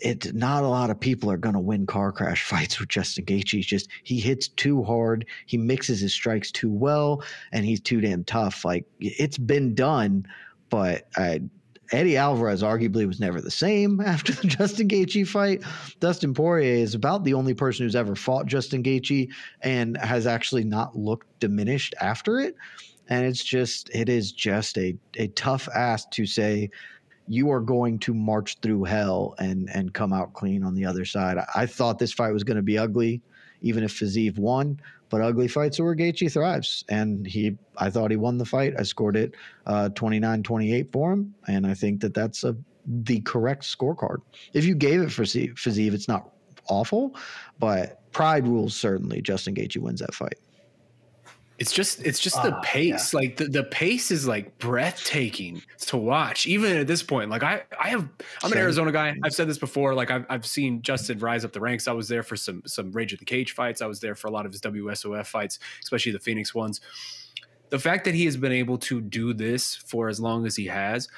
it 0.00 0.34
not 0.34 0.62
a 0.62 0.68
lot 0.68 0.90
of 0.90 1.00
people 1.00 1.30
are 1.30 1.36
going 1.36 1.54
to 1.54 1.60
win 1.60 1.86
car 1.86 2.12
crash 2.12 2.44
fights 2.48 2.78
with 2.78 2.88
Justin 2.88 3.24
Gaethje. 3.24 3.52
He's 3.52 3.66
just 3.66 3.88
he 4.02 4.20
hits 4.20 4.48
too 4.48 4.82
hard, 4.82 5.26
he 5.46 5.56
mixes 5.56 6.00
his 6.00 6.12
strikes 6.12 6.50
too 6.50 6.70
well, 6.70 7.22
and 7.52 7.64
he's 7.64 7.80
too 7.80 8.00
damn 8.00 8.24
tough. 8.24 8.64
Like 8.64 8.84
it's 9.00 9.38
been 9.38 9.74
done, 9.74 10.26
but 10.70 11.08
I, 11.16 11.40
Eddie 11.92 12.16
Alvarez 12.16 12.62
arguably 12.62 13.06
was 13.06 13.20
never 13.20 13.40
the 13.40 13.50
same 13.50 14.00
after 14.04 14.32
the 14.32 14.48
Justin 14.48 14.88
Gaethje 14.88 15.26
fight. 15.26 15.62
Dustin 16.00 16.34
Poirier 16.34 16.74
is 16.74 16.94
about 16.94 17.24
the 17.24 17.34
only 17.34 17.54
person 17.54 17.84
who's 17.84 17.96
ever 17.96 18.14
fought 18.14 18.46
Justin 18.46 18.82
Gaethje 18.82 19.28
and 19.62 19.96
has 19.98 20.26
actually 20.26 20.64
not 20.64 20.96
looked 20.96 21.26
diminished 21.40 21.94
after 22.00 22.40
it. 22.40 22.56
And 23.08 23.24
it's 23.24 23.44
just 23.44 23.88
it 23.94 24.08
is 24.08 24.32
just 24.32 24.76
a 24.78 24.96
a 25.16 25.28
tough 25.28 25.68
ask 25.74 26.10
to 26.10 26.26
say 26.26 26.70
you 27.28 27.50
are 27.50 27.60
going 27.60 27.98
to 28.00 28.14
march 28.14 28.58
through 28.60 28.84
hell 28.84 29.34
and 29.38 29.68
and 29.72 29.92
come 29.92 30.12
out 30.12 30.32
clean 30.34 30.62
on 30.62 30.74
the 30.74 30.84
other 30.84 31.04
side. 31.04 31.38
I, 31.38 31.46
I 31.54 31.66
thought 31.66 31.98
this 31.98 32.12
fight 32.12 32.32
was 32.32 32.44
going 32.44 32.56
to 32.56 32.62
be 32.62 32.78
ugly, 32.78 33.22
even 33.62 33.84
if 33.84 33.98
Fiziev 33.98 34.38
won. 34.38 34.80
But 35.08 35.20
ugly 35.20 35.46
fights 35.46 35.78
are 35.78 35.84
where 35.84 35.94
Gaethje 35.94 36.32
thrives, 36.32 36.84
and 36.88 37.26
he. 37.26 37.56
I 37.76 37.90
thought 37.90 38.10
he 38.10 38.16
won 38.16 38.38
the 38.38 38.44
fight. 38.44 38.74
I 38.78 38.82
scored 38.82 39.16
it 39.16 39.34
uh, 39.66 39.90
29-28 39.92 40.90
for 40.90 41.12
him, 41.12 41.34
and 41.46 41.64
I 41.66 41.74
think 41.74 42.00
that 42.00 42.12
that's 42.12 42.42
a 42.42 42.56
the 42.86 43.20
correct 43.20 43.62
scorecard. 43.62 44.18
If 44.52 44.64
you 44.64 44.74
gave 44.74 45.00
it 45.00 45.12
for 45.12 45.22
Fiziev, 45.22 45.94
it's 45.94 46.08
not 46.08 46.30
awful, 46.68 47.16
but 47.58 48.10
pride 48.12 48.46
rules 48.46 48.74
certainly. 48.74 49.20
Justin 49.20 49.54
Gaethje 49.54 49.78
wins 49.78 50.00
that 50.00 50.14
fight. 50.14 50.38
It's 51.58 51.72
just 51.72 52.04
it's 52.04 52.20
just 52.20 52.42
the 52.42 52.54
uh, 52.54 52.60
pace. 52.62 53.14
Yeah. 53.14 53.20
Like 53.20 53.36
the, 53.36 53.46
the 53.46 53.64
pace 53.64 54.10
is 54.10 54.26
like 54.26 54.58
breathtaking 54.58 55.62
to 55.86 55.96
watch. 55.96 56.46
Even 56.46 56.76
at 56.76 56.86
this 56.86 57.02
point, 57.02 57.30
like 57.30 57.42
I 57.42 57.62
I 57.80 57.88
have 57.88 58.06
I'm 58.42 58.52
an 58.52 58.58
Arizona 58.58 58.92
guy. 58.92 59.16
I've 59.24 59.32
said 59.32 59.48
this 59.48 59.56
before. 59.56 59.94
Like 59.94 60.10
I've 60.10 60.26
I've 60.28 60.44
seen 60.44 60.82
Justin 60.82 61.18
rise 61.18 61.44
up 61.44 61.52
the 61.52 61.60
ranks. 61.60 61.88
I 61.88 61.92
was 61.92 62.08
there 62.08 62.22
for 62.22 62.36
some 62.36 62.62
some 62.66 62.92
Rage 62.92 63.14
of 63.14 63.20
the 63.20 63.24
Cage 63.24 63.52
fights. 63.52 63.80
I 63.80 63.86
was 63.86 64.00
there 64.00 64.14
for 64.14 64.28
a 64.28 64.30
lot 64.30 64.44
of 64.44 64.52
his 64.52 64.60
WSOF 64.60 65.26
fights, 65.26 65.58
especially 65.82 66.12
the 66.12 66.20
Phoenix 66.20 66.54
ones. 66.54 66.80
The 67.70 67.78
fact 67.78 68.04
that 68.04 68.14
he 68.14 68.26
has 68.26 68.36
been 68.36 68.52
able 68.52 68.78
to 68.78 69.00
do 69.00 69.32
this 69.32 69.74
for 69.74 70.08
as 70.08 70.20
long 70.20 70.46
as 70.46 70.56
he 70.56 70.66
has 70.66 71.08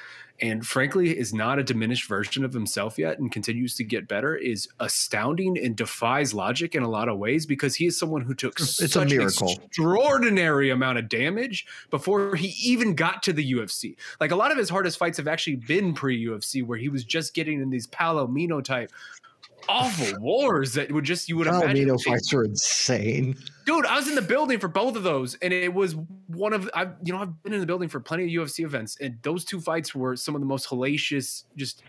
and 0.41 0.65
frankly 0.65 1.17
is 1.17 1.33
not 1.33 1.59
a 1.59 1.63
diminished 1.63 2.07
version 2.07 2.43
of 2.45 2.53
himself 2.53 2.97
yet 2.97 3.19
and 3.19 3.31
continues 3.31 3.75
to 3.75 3.83
get 3.83 4.07
better 4.07 4.35
is 4.35 4.67
astounding 4.79 5.57
and 5.57 5.75
defies 5.75 6.33
logic 6.33 6.75
in 6.75 6.83
a 6.83 6.89
lot 6.89 7.09
of 7.09 7.17
ways 7.17 7.45
because 7.45 7.75
he 7.75 7.85
is 7.85 7.97
someone 7.97 8.21
who 8.21 8.33
took 8.33 8.59
It's 8.59 8.93
such 8.93 9.11
an 9.11 9.21
extraordinary 9.21 10.69
amount 10.69 10.97
of 10.97 11.09
damage 11.09 11.65
before 11.89 12.35
he 12.35 12.55
even 12.63 12.95
got 12.95 13.23
to 13.23 13.33
the 13.33 13.53
UFC. 13.53 13.95
Like 14.19 14.31
a 14.31 14.35
lot 14.35 14.51
of 14.51 14.57
his 14.57 14.69
hardest 14.69 14.97
fights 14.97 15.17
have 15.17 15.27
actually 15.27 15.57
been 15.57 15.93
pre-UFC 15.93 16.65
where 16.65 16.77
he 16.77 16.89
was 16.89 17.03
just 17.03 17.33
getting 17.33 17.61
in 17.61 17.69
these 17.69 17.87
Palomino 17.87 18.63
type 18.63 18.91
awful 19.69 20.19
wars 20.19 20.73
that 20.73 20.91
would 20.91 21.03
just 21.03 21.29
you 21.29 21.37
would 21.37 21.47
oh, 21.47 21.61
imagine 21.61 21.87
Palomino 21.87 22.03
fights 22.03 22.33
are 22.33 22.43
insane. 22.43 23.35
dude 23.65 23.85
i 23.85 23.95
was 23.95 24.07
in 24.07 24.15
the 24.15 24.21
building 24.21 24.59
for 24.59 24.67
both 24.67 24.95
of 24.95 25.03
those 25.03 25.35
and 25.35 25.53
it 25.53 25.73
was 25.73 25.95
one 26.27 26.53
of 26.53 26.69
i 26.73 26.87
you 27.03 27.13
know 27.13 27.19
i've 27.19 27.43
been 27.43 27.53
in 27.53 27.59
the 27.59 27.65
building 27.65 27.87
for 27.87 27.99
plenty 27.99 28.35
of 28.35 28.47
ufc 28.47 28.63
events 28.63 28.97
and 28.99 29.17
those 29.21 29.45
two 29.45 29.61
fights 29.61 29.93
were 29.93 30.15
some 30.15 30.35
of 30.35 30.41
the 30.41 30.47
most 30.47 30.67
hellacious 30.67 31.43
just 31.55 31.83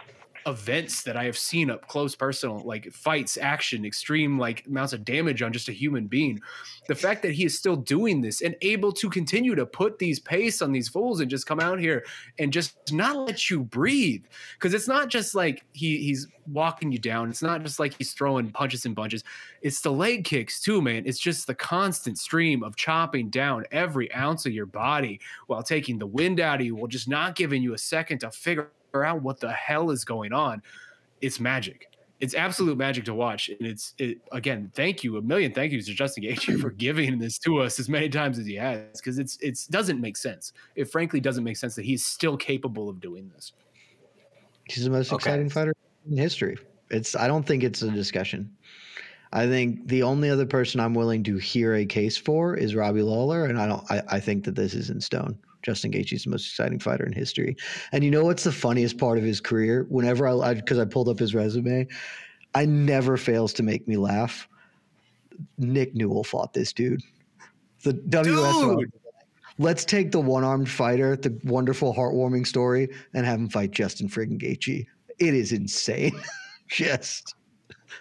events 0.46 1.02
that 1.02 1.16
i 1.16 1.24
have 1.24 1.36
seen 1.36 1.70
up 1.70 1.86
close 1.86 2.14
personal 2.14 2.60
like 2.60 2.90
fights 2.92 3.36
action 3.40 3.84
extreme 3.84 4.38
like 4.38 4.64
amounts 4.66 4.92
of 4.92 5.04
damage 5.04 5.42
on 5.42 5.52
just 5.52 5.68
a 5.68 5.72
human 5.72 6.06
being. 6.06 6.40
The 6.88 6.94
fact 6.94 7.22
that 7.22 7.32
he 7.32 7.44
is 7.44 7.56
still 7.56 7.76
doing 7.76 8.20
this 8.20 8.42
and 8.42 8.56
able 8.62 8.92
to 8.92 9.10
continue 9.10 9.54
to 9.54 9.66
put 9.66 9.98
these 9.98 10.18
pace 10.18 10.62
on 10.62 10.72
these 10.72 10.88
fools 10.88 11.20
and 11.20 11.30
just 11.30 11.46
come 11.46 11.60
out 11.60 11.78
here 11.78 12.04
and 12.38 12.52
just 12.52 12.76
not 12.92 13.16
let 13.16 13.50
you 13.50 13.60
breathe. 13.60 14.24
Because 14.54 14.74
it's 14.74 14.88
not 14.88 15.08
just 15.08 15.34
like 15.34 15.64
he 15.72 15.98
he's 15.98 16.26
walking 16.46 16.90
you 16.90 16.98
down. 16.98 17.30
It's 17.30 17.42
not 17.42 17.62
just 17.62 17.78
like 17.78 17.94
he's 17.96 18.12
throwing 18.12 18.50
punches 18.50 18.86
and 18.86 18.94
bunches. 18.94 19.22
It's 19.62 19.80
the 19.80 19.92
leg 19.92 20.24
kicks 20.24 20.60
too 20.60 20.80
man. 20.82 21.04
It's 21.06 21.18
just 21.18 21.46
the 21.46 21.54
constant 21.54 22.18
stream 22.18 22.62
of 22.62 22.76
chopping 22.76 23.30
down 23.30 23.64
every 23.70 24.12
ounce 24.14 24.46
of 24.46 24.52
your 24.52 24.66
body 24.66 25.20
while 25.46 25.62
taking 25.62 25.98
the 25.98 26.06
wind 26.06 26.40
out 26.40 26.60
of 26.60 26.66
you 26.66 26.74
while 26.74 26.88
just 26.88 27.08
not 27.08 27.36
giving 27.36 27.62
you 27.62 27.74
a 27.74 27.78
second 27.78 28.18
to 28.20 28.30
figure 28.30 28.70
out 28.94 29.22
what 29.22 29.40
the 29.40 29.50
hell 29.52 29.90
is 29.90 30.04
going 30.04 30.32
on 30.32 30.62
it's 31.20 31.40
magic 31.40 31.86
it's 32.20 32.34
absolute 32.34 32.76
magic 32.76 33.04
to 33.04 33.14
watch 33.14 33.48
and 33.48 33.66
it's 33.66 33.94
it 33.98 34.18
again 34.32 34.70
thank 34.74 35.02
you 35.02 35.16
a 35.16 35.22
million 35.22 35.52
thank 35.52 35.72
yous 35.72 35.86
to 35.86 35.94
justin 35.94 36.24
Gaethje 36.24 36.60
for 36.60 36.70
giving 36.86 37.18
this 37.18 37.38
to 37.38 37.58
us 37.58 37.80
as 37.80 37.88
many 37.88 38.08
times 38.08 38.38
as 38.38 38.46
he 38.46 38.54
has 38.56 39.00
because 39.00 39.18
it's 39.18 39.38
it's 39.40 39.66
doesn't 39.66 40.00
make 40.00 40.16
sense 40.16 40.52
it 40.74 40.90
frankly 40.90 41.20
doesn't 41.20 41.44
make 41.44 41.56
sense 41.56 41.74
that 41.74 41.84
he's 41.84 42.04
still 42.04 42.36
capable 42.36 42.88
of 42.88 43.00
doing 43.00 43.30
this 43.34 43.52
He's 44.74 44.84
the 44.84 44.90
most 44.90 45.12
Okay. 45.12 45.16
exciting 45.16 45.48
fighter 45.48 45.74
in 46.08 46.16
history. 46.16 46.56
It's 46.90 47.16
I 47.16 47.26
don't 47.26 47.44
think 47.44 47.62
it's 47.62 47.82
a 47.82 47.90
discussion. 47.90 48.56
I 49.32 49.46
think 49.46 49.86
the 49.88 50.02
only 50.02 50.30
other 50.30 50.46
person 50.46 50.80
I'm 50.80 50.94
willing 50.94 51.22
to 51.24 51.36
hear 51.36 51.74
a 51.74 51.86
case 51.86 52.16
for 52.16 52.56
is 52.56 52.74
Robbie 52.74 53.02
Lawler, 53.02 53.46
and 53.46 53.60
I 53.60 53.66
don't. 53.66 53.90
I, 53.90 54.02
I 54.08 54.20
think 54.20 54.44
that 54.44 54.54
this 54.54 54.74
is 54.74 54.90
in 54.90 55.00
stone. 55.00 55.38
Justin 55.62 55.92
Gaethje's 55.92 56.24
the 56.24 56.30
most 56.30 56.46
exciting 56.46 56.78
fighter 56.78 57.04
in 57.04 57.12
history. 57.12 57.56
And 57.92 58.02
you 58.04 58.10
know 58.10 58.24
what's 58.24 58.44
the 58.44 58.52
funniest 58.52 58.98
part 58.98 59.18
of 59.18 59.24
his 59.24 59.40
career? 59.40 59.86
Whenever 59.88 60.26
I 60.26 60.54
because 60.54 60.78
I, 60.78 60.84
pulled 60.84 61.08
up 61.08 61.18
his 61.18 61.34
resume, 61.34 61.86
I 62.54 62.64
never 62.64 63.16
fails 63.16 63.52
to 63.54 63.62
make 63.62 63.86
me 63.86 63.96
laugh. 63.96 64.48
Nick 65.58 65.94
Newell 65.94 66.24
fought 66.24 66.52
this 66.52 66.72
dude. 66.72 67.02
The 67.82 67.94
WSO. 67.94 68.84
Let's 69.58 69.84
take 69.84 70.10
the 70.10 70.20
one-armed 70.20 70.70
fighter, 70.70 71.16
the 71.16 71.38
wonderful, 71.44 71.94
heartwarming 71.94 72.46
story, 72.46 72.88
and 73.12 73.26
have 73.26 73.38
him 73.38 73.48
fight 73.50 73.72
Justin 73.72 74.08
friggin' 74.08 74.40
Gaethje. 74.40 74.86
It 75.18 75.34
is 75.34 75.52
insane. 75.52 76.18
Just 76.68 77.34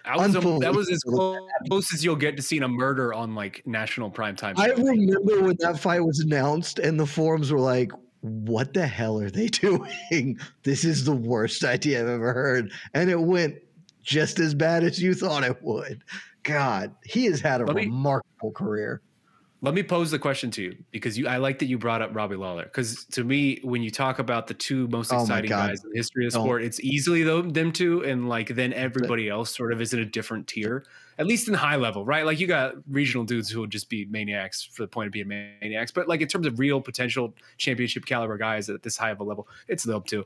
that 0.04 0.16
was, 0.16 0.34
a, 0.34 0.40
that 0.40 0.74
was 0.74 0.90
as 0.90 1.02
close 1.02 1.94
as 1.94 2.04
you'll 2.04 2.16
get 2.16 2.36
to 2.36 2.42
seeing 2.42 2.62
a 2.62 2.68
murder 2.68 3.12
on 3.14 3.34
like 3.34 3.62
national 3.66 4.10
primetime 4.10 4.58
I 4.58 4.68
remember 4.68 5.42
when 5.42 5.56
that 5.60 5.78
fight 5.78 6.00
was 6.00 6.20
announced, 6.20 6.78
and 6.78 6.98
the 6.98 7.06
forums 7.06 7.52
were 7.52 7.60
like, 7.60 7.92
"What 8.20 8.74
the 8.74 8.86
hell 8.86 9.20
are 9.20 9.30
they 9.30 9.46
doing? 9.48 10.38
This 10.62 10.84
is 10.84 11.04
the 11.04 11.14
worst 11.14 11.64
idea 11.64 12.00
I've 12.00 12.08
ever 12.08 12.32
heard." 12.32 12.72
And 12.94 13.10
it 13.10 13.20
went 13.20 13.56
just 14.02 14.38
as 14.38 14.54
bad 14.54 14.84
as 14.84 15.02
you 15.02 15.14
thought 15.14 15.44
it 15.44 15.62
would. 15.62 16.02
God, 16.42 16.94
he 17.04 17.26
has 17.26 17.40
had 17.40 17.60
a 17.60 17.66
me- 17.72 17.84
remarkable 17.84 18.52
career. 18.52 19.02
Let 19.62 19.74
me 19.74 19.82
pose 19.82 20.10
the 20.10 20.18
question 20.18 20.50
to 20.52 20.62
you 20.62 20.84
because 20.90 21.18
you 21.18 21.28
I 21.28 21.36
like 21.36 21.58
that 21.58 21.66
you 21.66 21.76
brought 21.76 22.00
up 22.00 22.14
Robbie 22.14 22.36
Lawler 22.36 22.64
because 22.64 23.04
to 23.06 23.24
me 23.24 23.60
when 23.62 23.82
you 23.82 23.90
talk 23.90 24.18
about 24.18 24.46
the 24.46 24.54
two 24.54 24.88
most 24.88 25.12
Oh 25.12 25.20
exciting 25.20 25.50
guys 25.50 25.84
in 25.84 25.90
the 25.90 25.96
history 25.96 26.26
of 26.26 26.32
Don't. 26.32 26.44
sport 26.44 26.62
it's 26.62 26.80
easily 26.80 27.22
them, 27.24 27.50
them 27.50 27.70
two 27.70 28.02
and 28.04 28.28
like 28.28 28.48
then 28.48 28.72
everybody 28.72 29.28
else 29.28 29.54
sort 29.54 29.72
of 29.72 29.82
is 29.82 29.92
in 29.92 30.00
a 30.00 30.04
different 30.06 30.46
tier 30.46 30.84
at 31.18 31.26
least 31.26 31.46
in 31.46 31.52
high 31.52 31.76
level 31.76 32.06
right? 32.06 32.24
Like 32.24 32.40
you 32.40 32.46
got 32.46 32.74
regional 32.88 33.24
dudes 33.24 33.50
who 33.50 33.60
will 33.60 33.66
just 33.66 33.90
be 33.90 34.06
maniacs 34.06 34.64
for 34.64 34.82
the 34.82 34.88
point 34.88 35.08
of 35.08 35.12
being 35.12 35.28
maniacs 35.28 35.90
but 35.90 36.08
like 36.08 36.22
in 36.22 36.28
terms 36.28 36.46
of 36.46 36.58
real 36.58 36.80
potential 36.80 37.34
championship 37.58 38.06
caliber 38.06 38.38
guys 38.38 38.70
at 38.70 38.82
this 38.82 38.96
high 38.96 39.10
of 39.10 39.20
a 39.20 39.24
level 39.24 39.46
it's 39.68 39.84
them 39.84 40.02
two. 40.06 40.24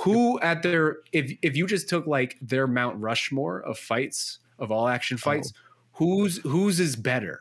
Who 0.00 0.40
at 0.40 0.62
their 0.62 0.98
if 1.12 1.38
if 1.40 1.56
you 1.56 1.68
just 1.68 1.88
took 1.88 2.06
like 2.08 2.36
their 2.42 2.66
Mount 2.66 3.00
Rushmore 3.00 3.60
of 3.60 3.78
fights 3.78 4.40
of 4.58 4.72
all 4.72 4.88
action 4.88 5.18
fights 5.18 5.52
who's 5.92 6.38
whose 6.38 6.80
is 6.80 6.96
better 6.96 7.40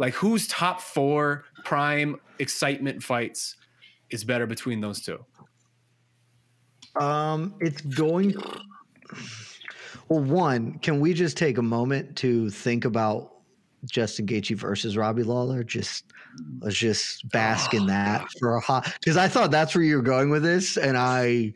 like 0.00 0.14
whose 0.14 0.48
top 0.48 0.80
four 0.80 1.44
prime 1.64 2.16
excitement 2.38 3.02
fights 3.02 3.56
is 4.08 4.24
better 4.24 4.46
between 4.46 4.80
those 4.80 5.02
two? 5.02 5.22
Um, 6.98 7.54
it's 7.60 7.82
going. 7.82 8.34
Well, 10.08 10.24
one, 10.24 10.78
can 10.78 11.00
we 11.00 11.12
just 11.12 11.36
take 11.36 11.58
a 11.58 11.62
moment 11.62 12.16
to 12.16 12.48
think 12.48 12.86
about 12.86 13.34
Justin 13.84 14.26
Gaethje 14.26 14.56
versus 14.56 14.96
Robbie 14.96 15.22
Lawler? 15.22 15.62
Just 15.62 16.06
let's 16.60 16.76
just 16.76 17.28
bask 17.28 17.74
in 17.74 17.86
that 17.86 18.26
for 18.38 18.56
a 18.56 18.60
hot. 18.60 18.92
Because 19.00 19.18
I 19.18 19.28
thought 19.28 19.50
that's 19.50 19.74
where 19.74 19.84
you 19.84 19.96
were 19.96 20.02
going 20.02 20.30
with 20.30 20.42
this, 20.42 20.78
and 20.78 20.96
I 20.96 21.52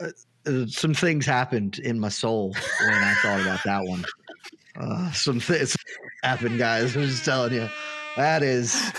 uh, 0.00 0.08
uh, 0.46 0.66
some 0.66 0.92
things 0.92 1.24
happened 1.24 1.78
in 1.78 1.98
my 1.98 2.10
soul 2.10 2.54
when 2.86 3.02
I 3.02 3.14
thought 3.22 3.40
about 3.40 3.64
that 3.64 3.84
one. 3.84 4.04
Uh, 4.78 5.10
some 5.12 5.40
things 5.40 5.76
happened, 6.24 6.58
guys. 6.58 6.96
I'm 6.96 7.02
just 7.02 7.24
telling 7.24 7.52
you, 7.52 7.68
that 8.16 8.42
is. 8.42 8.92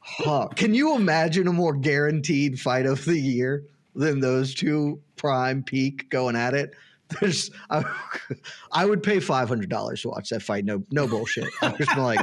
Huh. 0.00 0.48
Can 0.56 0.74
you 0.74 0.94
imagine 0.94 1.46
a 1.48 1.52
more 1.52 1.74
guaranteed 1.74 2.60
fight 2.60 2.86
of 2.86 3.04
the 3.04 3.18
year 3.18 3.64
than 3.94 4.20
those 4.20 4.54
two 4.54 5.00
prime 5.16 5.62
peak 5.62 6.10
going 6.10 6.36
at 6.36 6.54
it? 6.54 6.74
There's, 7.20 7.50
I, 7.70 7.84
I 8.72 8.84
would 8.84 9.02
pay 9.02 9.20
five 9.20 9.48
hundred 9.48 9.70
dollars 9.70 10.02
to 10.02 10.08
watch 10.08 10.28
that 10.30 10.42
fight. 10.42 10.64
No, 10.64 10.82
no 10.90 11.06
bullshit. 11.06 11.48
I'm 11.62 11.76
just 11.76 11.96
like, 11.96 12.20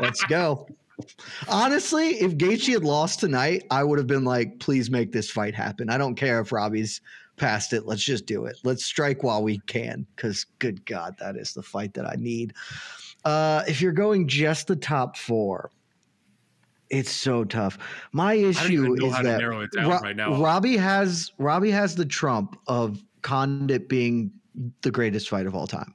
let's 0.00 0.22
go. 0.24 0.66
Honestly, 1.48 2.10
if 2.20 2.36
Gaethje 2.36 2.72
had 2.72 2.84
lost 2.84 3.20
tonight, 3.20 3.64
I 3.70 3.84
would 3.84 3.98
have 3.98 4.06
been 4.06 4.24
like, 4.24 4.58
please 4.58 4.90
make 4.90 5.12
this 5.12 5.30
fight 5.30 5.54
happen. 5.54 5.90
I 5.90 5.98
don't 5.98 6.14
care 6.14 6.40
if 6.40 6.52
Robbie's 6.52 7.00
past 7.36 7.72
it. 7.72 7.86
Let's 7.86 8.02
just 8.02 8.24
do 8.26 8.46
it. 8.46 8.58
Let's 8.64 8.84
strike 8.84 9.22
while 9.22 9.42
we 9.42 9.58
can. 9.66 10.06
Because, 10.16 10.44
good 10.58 10.84
God, 10.86 11.16
that 11.18 11.36
is 11.36 11.52
the 11.52 11.62
fight 11.62 11.92
that 11.94 12.06
I 12.06 12.14
need. 12.16 12.54
Uh, 13.26 13.64
if 13.66 13.82
you're 13.82 13.92
going 13.92 14.28
just 14.28 14.68
the 14.68 14.76
top 14.76 15.16
four, 15.16 15.70
it's 16.90 17.10
so 17.10 17.42
tough. 17.42 17.76
My 18.12 18.32
I 18.34 18.40
don't 18.42 18.50
issue 18.50 18.94
is 19.04 19.12
that 19.14 19.38
narrow 19.38 19.60
it 19.62 19.70
down 19.72 19.88
Ro- 19.90 19.98
right 19.98 20.14
now. 20.14 20.40
Robbie 20.40 20.76
has 20.76 21.32
Robbie 21.38 21.72
has 21.72 21.96
the 21.96 22.04
trump 22.06 22.56
of 22.68 23.02
Condit 23.22 23.88
being 23.88 24.30
the 24.82 24.92
greatest 24.92 25.28
fight 25.28 25.46
of 25.46 25.56
all 25.56 25.66
time. 25.66 25.92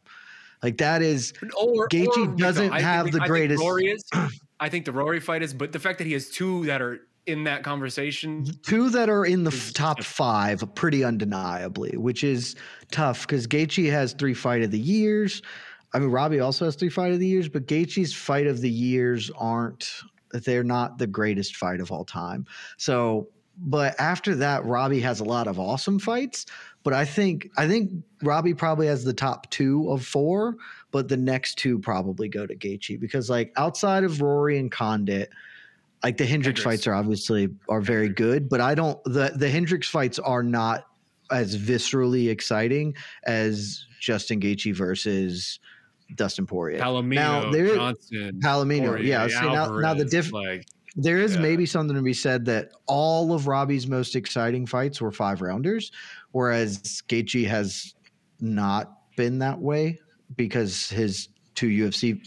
Like 0.62 0.78
that 0.80 1.02
is 1.02 1.34
Or 1.58 1.88
Gaethje 1.88 2.34
or- 2.34 2.36
doesn't 2.36 2.66
I 2.74 2.78
think- 2.80 2.82
have 2.84 3.06
the 3.06 3.22
I 3.22 3.28
think 3.28 3.60
greatest- 3.60 3.64
is. 4.14 4.40
I 4.60 4.68
think 4.70 4.84
the 4.86 4.92
Rory 4.92 5.20
fight 5.22 5.42
is, 5.42 5.54
but 5.56 5.72
the 5.72 5.80
fact 5.80 5.98
that 6.00 6.06
he 6.06 6.14
has 6.14 6.30
two 6.30 6.66
that 6.66 6.82
are 6.84 7.00
in 7.26 7.44
that 7.46 7.64
conversation. 7.64 8.46
two 8.64 8.90
that 8.90 9.10
are 9.10 9.26
in 9.26 9.44
the 9.46 9.52
Is- 9.52 9.72
top 9.74 10.04
five, 10.04 10.64
pretty 10.76 11.04
undeniably, 11.06 11.96
which 11.98 12.24
is 12.26 12.56
tough 12.92 13.26
because 13.26 13.48
Gaethje 13.48 13.90
has 13.90 14.12
three 14.14 14.34
fight 14.36 14.62
of 14.62 14.70
the 14.72 14.78
years. 14.80 15.42
I 15.94 16.00
mean, 16.00 16.10
Robbie 16.10 16.40
also 16.40 16.66
has 16.66 16.76
three 16.76 16.90
fight 16.90 17.12
of 17.12 17.20
the 17.20 17.28
years, 17.28 17.50
but 17.50 17.68
Gaethje's 17.68 18.14
fight 18.14 18.48
of 18.48 18.62
the 18.62 18.70
years 18.70 19.30
aren't. 19.38 19.90
They're 20.32 20.64
not 20.64 20.98
the 20.98 21.08
greatest 21.08 21.58
fight 21.58 21.82
of 21.82 21.92
all 21.92 22.06
time. 22.06 22.46
So, 22.78 23.28
but 23.58 24.00
after 24.00 24.34
that, 24.36 24.64
Robbie 24.64 25.02
has 25.02 25.20
a 25.20 25.26
lot 25.26 25.48
of 25.48 25.60
awesome 25.60 26.00
fights. 26.00 26.46
But 26.84 26.94
I 26.94 27.06
think 27.06 27.50
I 27.58 27.68
think 27.68 27.92
Robbie 28.24 28.54
probably 28.54 28.88
has 28.88 29.04
the 29.04 29.14
top 29.14 29.50
two 29.52 29.92
of 29.92 30.06
four, 30.06 30.56
but 30.92 31.10
the 31.10 31.18
next 31.18 31.58
two 31.58 31.78
probably 31.78 32.28
go 32.28 32.48
to 32.48 32.56
Gaethje 32.56 33.00
because 33.00 33.30
like 33.30 33.52
outside 33.56 34.04
of 34.04 34.22
Rory 34.22 34.58
and 34.58 34.72
Condit, 34.72 35.30
like 36.04 36.18
the 36.18 36.26
Hendricks, 36.26 36.64
fights 36.64 36.88
are 36.88 36.94
obviously 36.94 37.50
are 37.70 37.82
very 37.82 38.10
good, 38.10 38.50
but 38.50 38.62
I 38.62 38.74
don't 38.74 39.04
the 39.04 39.32
the 39.36 39.50
Hendricks 39.50 39.88
fights 39.88 40.18
are 40.18 40.42
not 40.42 40.88
as 41.30 41.56
viscerally 41.56 42.30
exciting 42.30 42.96
as 43.26 43.86
Justin 44.00 44.40
Gaethje 44.40 44.76
versus 44.76 45.60
Dustin 46.16 46.46
Poirier. 46.46 46.80
Palomino, 46.80 47.14
Now, 47.16 47.52
there- 47.52 47.76
Johnson, 47.76 48.40
Palomino, 48.44 48.88
Poirier, 48.88 49.04
yeah. 49.06 49.28
See, 49.28 49.34
now, 49.36 49.52
now 49.54 49.94
the 49.94 50.02
Alvarez, 50.04 50.12
diff 50.12 50.32
like 50.34 50.66
there 50.96 51.20
is 51.20 51.36
Yeah. 51.36 51.42
maybe 51.42 51.66
something 51.66 51.96
to 51.96 52.02
be 52.02 52.14
said 52.14 52.44
that 52.46 52.72
all 52.86 53.34
of 53.34 53.48
Robbie's 53.48 53.88
most 53.88 54.16
exciting 54.16 54.66
fights 54.66 55.00
were 55.02 55.12
five 55.12 55.42
rounders, 55.42 55.92
whereas 56.32 57.02
Gaethje 57.08 57.48
has 57.48 57.94
not 58.42 58.92
been 59.16 59.40
that 59.40 59.60
way 59.60 60.00
because 60.36 60.90
his 60.90 61.30
two 61.56 61.68
UFC 61.68 62.22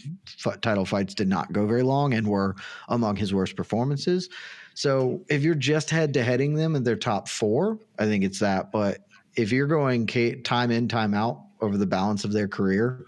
f- 0.45 0.59
title 0.61 0.85
fights 0.85 1.13
did 1.13 1.27
not 1.27 1.51
go 1.51 1.65
very 1.67 1.83
long 1.83 2.13
and 2.13 2.27
were 2.27 2.55
among 2.89 3.15
his 3.17 3.33
worst 3.33 3.55
performances. 3.55 4.29
So 4.73 5.21
if 5.29 5.43
you're 5.43 5.55
just 5.55 5.89
head 5.89 6.13
to 6.15 6.23
heading 6.23 6.53
them 6.55 6.75
in 6.75 6.83
their 6.83 6.95
top 6.95 7.27
four, 7.29 7.79
I 7.99 8.05
think 8.05 8.23
it's 8.23 8.39
that. 8.39 8.71
But 8.71 8.99
if 9.35 9.51
you're 9.51 9.67
going 9.67 10.05
K- 10.05 10.35
time 10.41 10.71
in, 10.71 10.87
time 10.87 11.13
out 11.13 11.41
over 11.61 11.77
the 11.77 11.85
balance 11.87 12.23
of 12.23 12.31
their 12.33 12.47
career, 12.47 13.05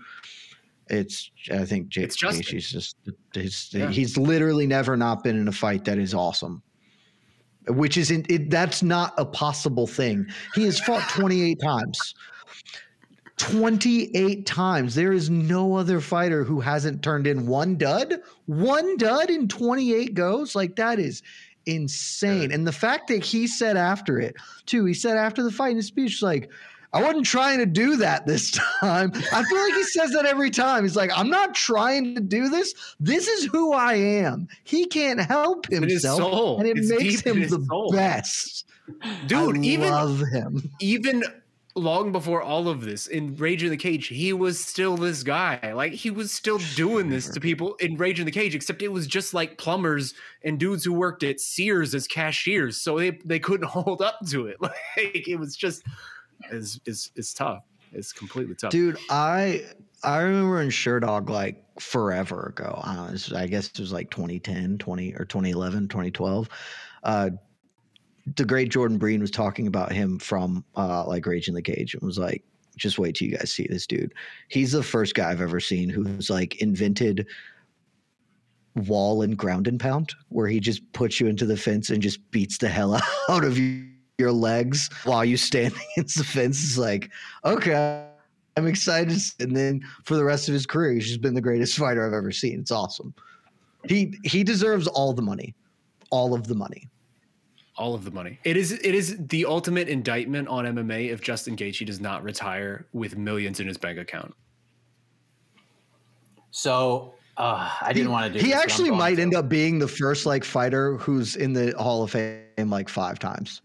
it's 0.89 1.31
I 1.51 1.65
think 1.65 1.89
Jake 1.89 2.05
It's 2.05 2.15
Justin. 2.15 2.41
Gaethje's 2.43 2.71
just 2.71 2.95
he's, 3.33 3.69
Yeah. 3.73 3.89
he's 3.89 4.17
literally 4.17 4.67
never 4.67 4.95
not 4.97 5.23
been 5.23 5.38
in 5.39 5.47
a 5.47 5.51
fight 5.51 5.85
that 5.85 5.97
is 5.97 6.13
awesome. 6.13 6.61
Which 7.67 7.97
isn't 7.97 8.31
it, 8.31 8.49
that's 8.49 8.81
not 8.81 9.13
a 9.17 9.25
possible 9.25 9.88
thing. 9.88 10.25
He 10.55 10.63
has 10.63 10.79
fought 10.79 11.07
28 11.09 11.59
times. 11.61 12.15
28 13.38 14.45
times. 14.45 14.95
There 14.95 15.13
is 15.13 15.29
no 15.29 15.75
other 15.75 15.99
fighter 16.01 16.43
who 16.43 16.59
hasn't 16.59 17.03
turned 17.03 17.27
in 17.27 17.45
one 17.45 17.75
dud, 17.77 18.19
one 18.47 18.97
dud 18.97 19.29
in 19.29 19.47
28 19.47 20.13
goes. 20.15 20.55
Like 20.55 20.75
that 20.77 20.97
is 20.99 21.21
insane. 21.65 22.51
And 22.51 22.65
the 22.65 22.71
fact 22.71 23.07
that 23.09 23.23
he 23.23 23.45
said 23.45 23.77
after 23.77 24.19
it, 24.19 24.35
too, 24.65 24.85
he 24.85 24.93
said 24.93 25.17
after 25.17 25.43
the 25.43 25.51
fight 25.51 25.71
in 25.71 25.75
his 25.77 25.85
speech, 25.88 26.21
like, 26.23 26.49
I 26.93 27.03
wasn't 27.03 27.25
trying 27.25 27.59
to 27.59 27.65
do 27.65 27.97
that 27.97 28.25
this 28.25 28.51
time. 28.79 29.11
I 29.33 29.43
feel 29.43 29.59
like 29.61 29.73
he 29.73 29.83
says 29.83 30.11
that 30.11 30.25
every 30.25 30.49
time. 30.49 30.83
He's 30.83 30.95
like, 30.95 31.11
I'm 31.15 31.29
not 31.29 31.53
trying 31.53 32.15
to 32.15 32.21
do 32.21 32.49
this. 32.49 32.73
This 32.99 33.27
is 33.27 33.45
who 33.45 33.73
I 33.73 33.93
am. 33.95 34.47
He 34.63 34.85
can't 34.85 35.19
help 35.19 35.67
himself. 35.69 36.59
And 36.59 36.67
it 36.67 36.77
It's 36.77 36.89
makes 36.89 37.21
him 37.21 37.41
the 37.41 37.65
soul. 37.69 37.91
best. 37.91 38.65
Dude, 39.27 39.57
I 39.57 39.61
even 39.61 39.89
love 39.91 40.19
him. 40.31 40.69
even 40.79 41.23
long 41.75 42.11
before 42.11 42.41
all 42.41 42.67
of 42.69 42.81
this 42.81 43.05
in 43.05 43.35
Rage 43.35 43.61
in 43.63 43.69
the 43.69 43.77
Cage, 43.77 44.07
he 44.07 44.31
was 44.33 44.59
still 44.63 44.95
this 44.97 45.23
guy. 45.23 45.73
Like 45.73 45.91
he 45.93 46.09
was 46.09 46.31
still 46.31 46.59
doing 46.75 47.09
this 47.09 47.27
to 47.29 47.39
people 47.41 47.75
in 47.75 47.97
Rage 47.97 48.19
in 48.19 48.25
the 48.25 48.31
Cage, 48.31 48.55
except 48.55 48.81
it 48.81 48.88
was 48.91 49.05
just 49.05 49.33
like 49.33 49.57
plumbers 49.57 50.13
and 50.43 50.57
dudes 50.57 50.83
who 50.85 50.93
worked 50.93 51.23
at 51.23 51.39
Sears 51.41 51.93
as 51.93 52.07
cashiers, 52.07 52.77
so 52.77 52.97
they 52.97 53.19
they 53.25 53.39
couldn't 53.39 53.67
hold 53.77 54.01
up 54.01 54.19
to 54.29 54.47
it. 54.47 54.55
Like 54.61 55.27
it 55.27 55.38
was 55.38 55.55
just 55.55 55.83
it's 56.51 56.79
it's, 56.85 57.11
it's 57.15 57.33
tough. 57.33 57.63
It's 57.93 58.11
completely 58.11 58.55
tough. 58.55 58.71
Dude, 58.71 58.97
I 59.09 59.65
I 60.03 60.19
remember 60.19 60.61
in 60.61 60.69
Sherdog 60.69 61.29
like 61.29 61.63
forever 61.79 62.53
ago. 62.55 62.81
I, 62.83 62.95
don't 62.95 63.31
know, 63.31 63.38
I 63.38 63.47
guess 63.47 63.67
it 63.67 63.79
was 63.79 63.91
like 63.91 64.09
2010, 64.09 64.77
20 64.77 65.13
or 65.15 65.25
2011, 65.25 65.88
2012. 65.88 66.49
Uh, 67.03 67.29
the 68.35 68.45
great 68.45 68.69
Jordan 68.69 68.97
Breen 68.97 69.21
was 69.21 69.31
talking 69.31 69.67
about 69.67 69.91
him 69.91 70.19
from 70.19 70.65
uh, 70.75 71.05
like 71.07 71.25
Rage 71.25 71.47
in 71.47 71.53
the 71.53 71.61
Cage 71.61 71.93
and 71.93 72.03
was 72.03 72.17
like, 72.17 72.43
just 72.75 72.99
wait 72.99 73.15
till 73.15 73.27
you 73.27 73.38
guys 73.38 73.51
see 73.51 73.67
this 73.67 73.88
dude. 73.88 74.13
He's 74.49 74.71
the 74.71 74.83
first 74.83 75.15
guy 75.15 75.31
I've 75.31 75.41
ever 75.41 75.59
seen 75.59 75.89
who's 75.89 76.29
like 76.29 76.61
invented 76.61 77.25
wall 78.75 79.23
and 79.23 79.35
ground 79.35 79.67
and 79.67 79.79
pound, 79.79 80.13
where 80.29 80.47
he 80.47 80.59
just 80.59 80.91
puts 80.93 81.19
you 81.19 81.27
into 81.27 81.45
the 81.45 81.57
fence 81.57 81.89
and 81.89 82.01
just 82.01 82.29
beats 82.31 82.59
the 82.59 82.69
hell 82.69 82.99
out 83.29 83.43
of 83.43 83.57
you, 83.57 83.88
your 84.18 84.32
legs 84.32 84.89
while 85.03 85.24
you 85.24 85.38
stand 85.38 85.74
against 85.97 86.18
the 86.18 86.24
fence. 86.24 86.63
It's 86.63 86.78
like, 86.78 87.11
okay, 87.45 88.05
I'm 88.55 88.68
excited. 88.68 89.20
And 89.39 89.55
then 89.55 89.82
for 90.05 90.15
the 90.15 90.24
rest 90.24 90.47
of 90.47 90.53
his 90.53 90.65
career, 90.65 90.93
he's 90.93 91.07
just 91.07 91.22
been 91.22 91.36
the 91.36 91.41
greatest 91.41 91.78
fighter 91.80 92.05
I've 92.05 92.13
ever 92.13 92.32
seen. 92.32 92.59
It's 92.59 92.72
awesome. 92.72 93.13
He 93.88 94.18
he 94.24 94.43
deserves 94.43 94.88
all 94.88 95.13
the 95.13 95.22
money, 95.22 95.55
all 96.09 96.34
of 96.34 96.47
the 96.47 96.55
money. 96.55 96.89
all 97.78 97.93
of 97.93 98.03
the 98.03 98.11
money. 98.11 98.39
It 98.43 98.57
is 98.57 98.72
it 98.72 98.95
is 98.95 99.18
the 99.30 99.45
ultimate 99.45 99.88
indictment 99.88 100.47
on 100.47 100.65
MMA 100.65 101.11
if 101.11 101.22
Justin 101.22 101.55
Gaethje 101.55 101.86
does 101.86 101.99
not 102.01 102.24
retire 102.24 102.88
with 102.93 103.18
millions 103.18 103.59
in 103.59 103.68
his 103.68 103.78
bank 103.78 103.99
account. 103.99 104.34
So 106.49 107.13
uh, 107.38 107.70
I 107.82 107.93
didn't 107.93 108.11
want 108.11 108.34
to 108.34 108.39
do. 108.39 108.43
He 108.43 108.51
this, 108.51 108.61
actually 108.61 108.89
might 108.91 109.18
to. 109.18 109.22
end 109.22 109.36
up 109.36 109.47
being 109.47 109.78
the 109.78 109.88
first 109.88 110.26
like 110.26 110.43
fighter 110.43 110.97
who's 110.97 111.36
in 111.36 111.53
the 111.53 111.74
Hall 111.78 112.01
of 112.03 112.11
Fame 112.11 112.41
like 112.70 112.89
five 112.89 113.20
times, 113.20 113.61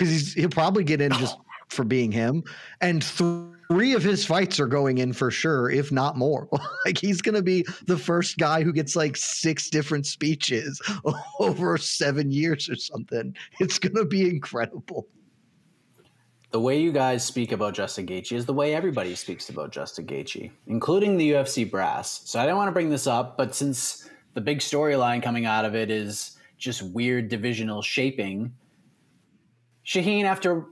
because 0.00 0.32
he'll 0.32 0.48
probably 0.48 0.82
get 0.82 1.00
in 1.00 1.12
just 1.12 1.36
for 1.68 1.84
being 1.84 2.10
him, 2.10 2.42
and 2.80 3.04
three 3.04 3.92
of 3.92 4.02
his 4.02 4.24
fights 4.24 4.58
are 4.58 4.66
going 4.66 4.98
in 4.98 5.12
for 5.12 5.30
sure, 5.30 5.70
if 5.70 5.92
not 5.92 6.16
more. 6.16 6.48
like 6.86 6.98
he's 6.98 7.20
gonna 7.22 7.42
be 7.42 7.64
the 7.86 7.96
first 7.96 8.38
guy 8.38 8.62
who 8.62 8.72
gets 8.72 8.96
like 8.96 9.16
six 9.16 9.68
different 9.70 10.06
speeches 10.06 10.80
over 11.38 11.78
seven 11.78 12.30
years 12.30 12.68
or 12.68 12.76
something. 12.76 13.36
It's 13.60 13.78
gonna 13.78 14.04
be 14.04 14.28
incredible. 14.28 15.06
The 16.50 16.60
way 16.60 16.80
you 16.80 16.90
guys 16.90 17.24
speak 17.24 17.52
about 17.52 17.74
Justin 17.74 18.06
Gaethje 18.06 18.32
is 18.32 18.44
the 18.44 18.52
way 18.52 18.74
everybody 18.74 19.14
speaks 19.14 19.50
about 19.50 19.70
Justin 19.70 20.06
Gaethje, 20.06 20.50
including 20.66 21.16
the 21.16 21.30
UFC 21.30 21.70
brass. 21.70 22.22
So 22.24 22.40
I 22.40 22.42
didn't 22.42 22.56
want 22.56 22.66
to 22.66 22.72
bring 22.72 22.90
this 22.90 23.06
up, 23.06 23.36
but 23.36 23.54
since 23.54 24.10
the 24.34 24.40
big 24.40 24.58
storyline 24.58 25.22
coming 25.22 25.46
out 25.46 25.64
of 25.64 25.76
it 25.76 25.92
is 25.92 26.38
just 26.58 26.82
weird 26.82 27.28
divisional 27.28 27.82
shaping, 27.82 28.52
Shaheen, 29.84 30.24
after 30.24 30.66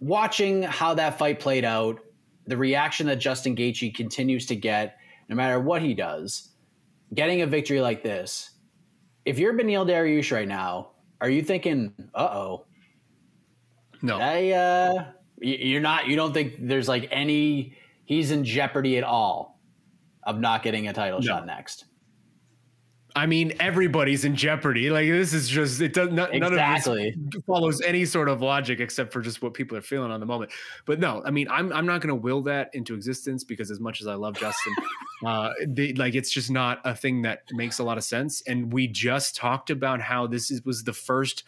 watching 0.00 0.62
how 0.62 0.94
that 0.94 1.18
fight 1.18 1.40
played 1.40 1.64
out, 1.64 2.00
the 2.46 2.56
reaction 2.56 3.06
that 3.06 3.16
Justin 3.16 3.54
Gaethje 3.54 3.94
continues 3.94 4.46
to 4.46 4.56
get, 4.56 4.96
no 5.28 5.36
matter 5.36 5.60
what 5.60 5.82
he 5.82 5.94
does, 5.94 6.50
getting 7.14 7.42
a 7.42 7.46
victory 7.46 7.80
like 7.80 8.02
this, 8.02 8.50
if 9.24 9.38
you're 9.38 9.52
Beneil 9.52 9.86
Dariush 9.86 10.32
right 10.32 10.48
now, 10.48 10.92
are 11.20 11.28
you 11.28 11.42
thinking, 11.42 11.92
"Uh 12.14 12.28
oh"? 12.32 12.66
No. 14.00 14.18
I, 14.18 14.50
uh, 14.50 15.04
you're 15.40 15.80
not 15.80 16.06
you 16.06 16.16
don't 16.16 16.32
think 16.32 16.54
there's 16.60 16.88
like 16.88 17.08
any 17.10 17.76
he's 18.04 18.30
in 18.30 18.44
jeopardy 18.44 18.96
at 18.96 19.04
all 19.04 19.60
of 20.22 20.38
not 20.38 20.62
getting 20.62 20.88
a 20.88 20.92
title 20.92 21.20
shot 21.20 21.46
next. 21.46 21.84
I 23.18 23.26
mean, 23.26 23.52
everybody's 23.58 24.24
in 24.24 24.36
jeopardy. 24.36 24.90
Like 24.90 25.08
this 25.08 25.32
is 25.32 25.48
just 25.48 25.80
it 25.80 25.92
does 25.92 26.12
not, 26.12 26.32
none 26.32 26.44
of 26.44 26.52
Exactly. 26.52 27.14
this 27.16 27.42
follows 27.44 27.80
any 27.80 28.04
sort 28.04 28.28
of 28.28 28.40
logic 28.42 28.78
except 28.78 29.12
for 29.12 29.20
just 29.20 29.42
what 29.42 29.54
people 29.54 29.76
are 29.76 29.82
feeling 29.82 30.12
on 30.12 30.20
the 30.20 30.26
moment. 30.26 30.52
But 30.84 31.00
no, 31.00 31.22
I 31.26 31.32
mean, 31.32 31.48
I'm 31.50 31.72
I'm 31.72 31.84
not 31.84 32.00
going 32.00 32.10
to 32.10 32.14
will 32.14 32.42
that 32.42 32.70
into 32.74 32.94
existence 32.94 33.42
because 33.42 33.72
as 33.72 33.80
much 33.80 34.00
as 34.00 34.06
I 34.06 34.14
love 34.14 34.38
Justin, 34.38 34.72
uh, 35.26 35.50
the, 35.66 35.94
like 35.94 36.14
it's 36.14 36.30
just 36.30 36.48
not 36.48 36.80
a 36.84 36.94
thing 36.94 37.22
that 37.22 37.42
makes 37.50 37.80
a 37.80 37.84
lot 37.84 37.98
of 37.98 38.04
sense. 38.04 38.40
And 38.46 38.72
we 38.72 38.86
just 38.86 39.34
talked 39.34 39.70
about 39.70 40.00
how 40.00 40.28
this 40.28 40.52
is, 40.52 40.64
was 40.64 40.84
the 40.84 40.92
first 40.92 41.42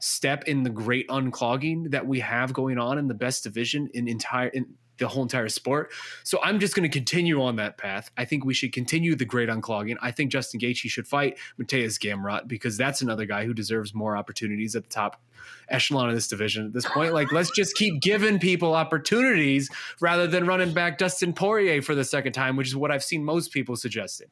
step 0.00 0.44
in 0.44 0.62
the 0.62 0.70
great 0.70 1.08
unclogging 1.08 1.90
that 1.92 2.06
we 2.06 2.20
have 2.20 2.52
going 2.52 2.76
on 2.76 2.98
in 2.98 3.08
the 3.08 3.14
best 3.14 3.44
division 3.44 3.88
in 3.94 4.08
entire 4.08 4.48
in 4.48 4.66
the 4.98 5.08
whole 5.08 5.22
entire 5.22 5.48
sport. 5.48 5.92
So 6.22 6.38
I'm 6.42 6.60
just 6.60 6.74
going 6.74 6.88
to 6.88 6.92
continue 6.92 7.42
on 7.42 7.56
that 7.56 7.78
path. 7.78 8.10
I 8.16 8.24
think 8.24 8.44
we 8.44 8.54
should 8.54 8.72
continue 8.72 9.14
the 9.16 9.24
great 9.24 9.48
unclogging. 9.48 9.96
I 10.00 10.10
think 10.10 10.30
Justin 10.30 10.60
Gaethje 10.60 10.88
should 10.88 11.08
fight 11.08 11.38
Mateusz 11.60 11.98
Gamrot 11.98 12.46
because 12.46 12.76
that's 12.76 13.02
another 13.02 13.26
guy 13.26 13.44
who 13.44 13.54
deserves 13.54 13.94
more 13.94 14.16
opportunities 14.16 14.76
at 14.76 14.84
the 14.84 14.90
top 14.90 15.20
echelon 15.68 16.08
of 16.08 16.14
this 16.14 16.28
division 16.28 16.66
at 16.66 16.72
this 16.72 16.86
point. 16.86 17.12
Like, 17.12 17.32
let's 17.32 17.50
just 17.50 17.74
keep 17.76 18.00
giving 18.00 18.38
people 18.38 18.74
opportunities 18.74 19.70
rather 20.00 20.26
than 20.26 20.46
running 20.46 20.72
back 20.72 20.98
Dustin 20.98 21.32
Poirier 21.32 21.82
for 21.82 21.94
the 21.94 22.04
second 22.04 22.32
time, 22.32 22.56
which 22.56 22.68
is 22.68 22.76
what 22.76 22.90
I've 22.90 23.04
seen 23.04 23.24
most 23.24 23.52
people 23.52 23.76
suggesting. 23.76 24.28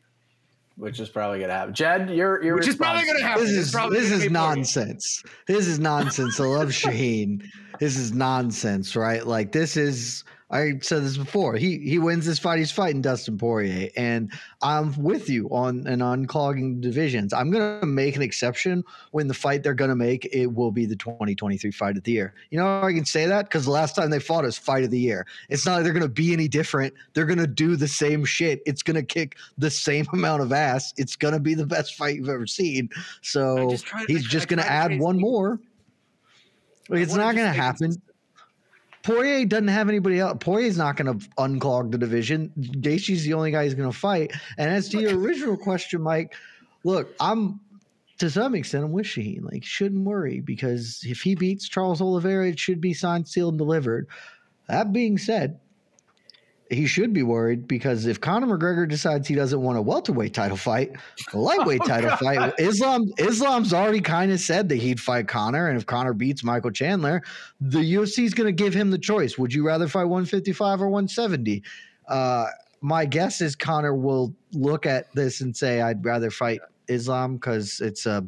Which 0.76 1.00
is 1.00 1.10
probably 1.10 1.38
gonna 1.38 1.52
happen. 1.52 1.74
Jed, 1.74 2.10
you're 2.10 2.42
you're 2.42 2.56
Which 2.56 2.66
is 2.66 2.76
probably 2.76 3.04
going 3.04 3.18
to 3.18 3.22
happen. 3.22 3.44
This 3.44 3.52
is 3.52 3.72
this 3.72 4.10
is 4.10 4.22
be 4.22 4.28
Poirier. 4.28 4.30
nonsense. 4.30 5.22
This 5.46 5.66
is 5.66 5.78
nonsense. 5.78 6.40
I 6.40 6.44
love 6.44 6.68
Shaheen. 6.70 7.44
This 7.78 7.98
is 7.98 8.12
nonsense, 8.12 8.96
right? 8.96 9.26
Like 9.26 9.52
this 9.52 9.76
is. 9.76 10.24
I 10.52 10.78
said 10.82 11.02
this 11.02 11.16
before. 11.16 11.56
He 11.56 11.78
he 11.78 11.98
wins 11.98 12.26
this 12.26 12.38
fight. 12.38 12.58
He's 12.58 12.70
fighting 12.70 13.00
Dustin 13.00 13.38
Poirier, 13.38 13.88
and 13.96 14.30
I'm 14.60 14.94
with 15.02 15.28
you 15.28 15.48
on 15.48 15.86
an 15.86 16.00
unclogging 16.00 16.80
divisions. 16.80 17.32
I'm 17.32 17.50
gonna 17.50 17.86
make 17.86 18.16
an 18.16 18.22
exception 18.22 18.84
when 19.10 19.28
the 19.28 19.34
fight 19.34 19.62
they're 19.62 19.74
gonna 19.74 19.96
make 19.96 20.26
it 20.32 20.46
will 20.46 20.70
be 20.70 20.86
the 20.86 20.96
2023 20.96 21.70
fight 21.70 21.96
of 21.96 22.04
the 22.04 22.12
year. 22.12 22.34
You 22.50 22.58
know 22.58 22.64
how 22.64 22.86
I 22.86 22.92
can 22.92 23.06
say 23.06 23.26
that 23.26 23.46
because 23.46 23.64
the 23.64 23.70
last 23.70 23.96
time 23.96 24.10
they 24.10 24.20
fought 24.20 24.44
is 24.44 24.58
fight 24.58 24.84
of 24.84 24.90
the 24.90 25.00
year. 25.00 25.26
It's 25.48 25.64
not 25.64 25.76
like 25.76 25.84
they're 25.84 25.92
gonna 25.92 26.08
be 26.08 26.32
any 26.32 26.48
different. 26.48 26.92
They're 27.14 27.26
gonna 27.26 27.46
do 27.46 27.74
the 27.74 27.88
same 27.88 28.24
shit. 28.24 28.60
It's 28.66 28.82
gonna 28.82 29.02
kick 29.02 29.36
the 29.56 29.70
same 29.70 30.06
amount 30.12 30.42
of 30.42 30.52
ass. 30.52 30.92
It's 30.98 31.16
gonna 31.16 31.40
be 31.40 31.54
the 31.54 31.66
best 31.66 31.94
fight 31.94 32.16
you've 32.16 32.28
ever 32.28 32.46
seen. 32.46 32.90
So 33.22 33.70
just 33.70 33.86
he's 34.06 34.24
just 34.24 34.48
going 34.48 34.58
to 34.58 34.70
add 34.70 34.98
one 34.98 35.18
more. 35.18 35.60
Like, 36.88 37.00
it's 37.00 37.14
not 37.14 37.34
going 37.34 37.52
to 37.52 37.56
just 37.56 37.80
make 37.80 37.90
happen. 37.90 38.02
Poirier 39.02 39.44
doesn't 39.44 39.68
have 39.68 39.88
anybody 39.88 40.20
else. 40.20 40.36
Poirier's 40.40 40.76
not 40.76 40.96
going 40.96 41.18
to 41.18 41.28
unclog 41.36 41.90
the 41.90 41.98
division. 41.98 42.52
Gaethje's 42.58 43.24
the 43.24 43.34
only 43.34 43.50
guy 43.50 43.64
who's 43.64 43.74
going 43.74 43.90
to 43.90 43.96
fight. 43.96 44.32
And 44.58 44.70
as 44.70 44.88
to 44.90 45.00
your 45.00 45.18
original 45.18 45.56
question, 45.56 46.02
Mike, 46.02 46.34
look, 46.84 47.08
I'm 47.20 47.60
to 48.18 48.30
some 48.30 48.54
extent 48.54 48.84
I'm 48.84 48.92
with 48.92 49.06
Shaheen. 49.06 49.50
Like, 49.50 49.64
shouldn't 49.64 50.04
worry 50.04 50.40
because 50.40 51.00
if 51.04 51.20
he 51.20 51.34
beats 51.34 51.68
Charles 51.68 52.00
Oliveira, 52.00 52.48
it 52.48 52.58
should 52.58 52.80
be 52.80 52.94
signed, 52.94 53.26
sealed, 53.26 53.54
and 53.54 53.58
delivered. 53.58 54.06
That 54.68 54.92
being 54.92 55.18
said, 55.18 55.58
he 56.72 56.86
should 56.86 57.12
be 57.12 57.22
worried 57.22 57.68
because 57.68 58.06
if 58.06 58.20
Conor 58.20 58.46
McGregor 58.46 58.88
decides 58.88 59.28
he 59.28 59.34
doesn't 59.34 59.60
want 59.60 59.78
a 59.78 59.82
welterweight 59.82 60.34
title 60.34 60.56
fight, 60.56 60.92
a 61.32 61.38
lightweight 61.38 61.82
title 61.86 62.16
fight, 62.16 62.52
Islam 62.58 63.12
Islam's 63.18 63.72
already 63.72 64.00
kind 64.00 64.32
of 64.32 64.40
said 64.40 64.68
that 64.70 64.76
he'd 64.76 65.00
fight 65.00 65.28
Conor, 65.28 65.68
and 65.68 65.76
if 65.78 65.86
Conor 65.86 66.14
beats 66.14 66.42
Michael 66.42 66.70
Chandler, 66.70 67.22
the 67.60 67.78
UFC 67.94 68.24
is 68.24 68.34
going 68.34 68.46
to 68.46 68.52
give 68.52 68.74
him 68.74 68.90
the 68.90 68.98
choice: 68.98 69.36
would 69.38 69.52
you 69.52 69.66
rather 69.66 69.88
fight 69.88 70.04
155 70.04 70.82
or 70.82 70.88
170? 70.88 71.62
Uh, 72.08 72.46
my 72.80 73.04
guess 73.04 73.40
is 73.40 73.54
Conor 73.54 73.94
will 73.94 74.34
look 74.52 74.86
at 74.86 75.12
this 75.14 75.40
and 75.40 75.56
say, 75.56 75.80
"I'd 75.80 76.04
rather 76.04 76.30
fight 76.30 76.60
Islam 76.88 77.34
because 77.36 77.80
it's 77.80 78.06
a, 78.06 78.26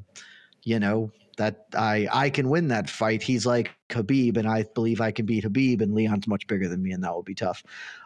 you 0.62 0.78
know, 0.78 1.11
that 1.37 1.66
I 1.76 2.09
I 2.12 2.30
can 2.30 2.49
win 2.49 2.68
that 2.68 2.89
fight." 2.89 3.22
He's 3.22 3.47
like 3.47 3.70
Khabib, 3.89 4.37
and 4.37 4.49
I 4.49 4.64
believe 4.74 5.01
I 5.01 5.11
can 5.11 5.26
beat 5.26 5.45
Khabib. 5.45 5.80
and 5.82 5.95
Leon's 5.95 6.26
much 6.26 6.47
bigger 6.47 6.68
than 6.68 6.82
me, 6.82 6.93
and 6.93 7.03
that 7.05 7.14
will 7.14 7.22
be 7.22 7.35
tough. 7.35 7.62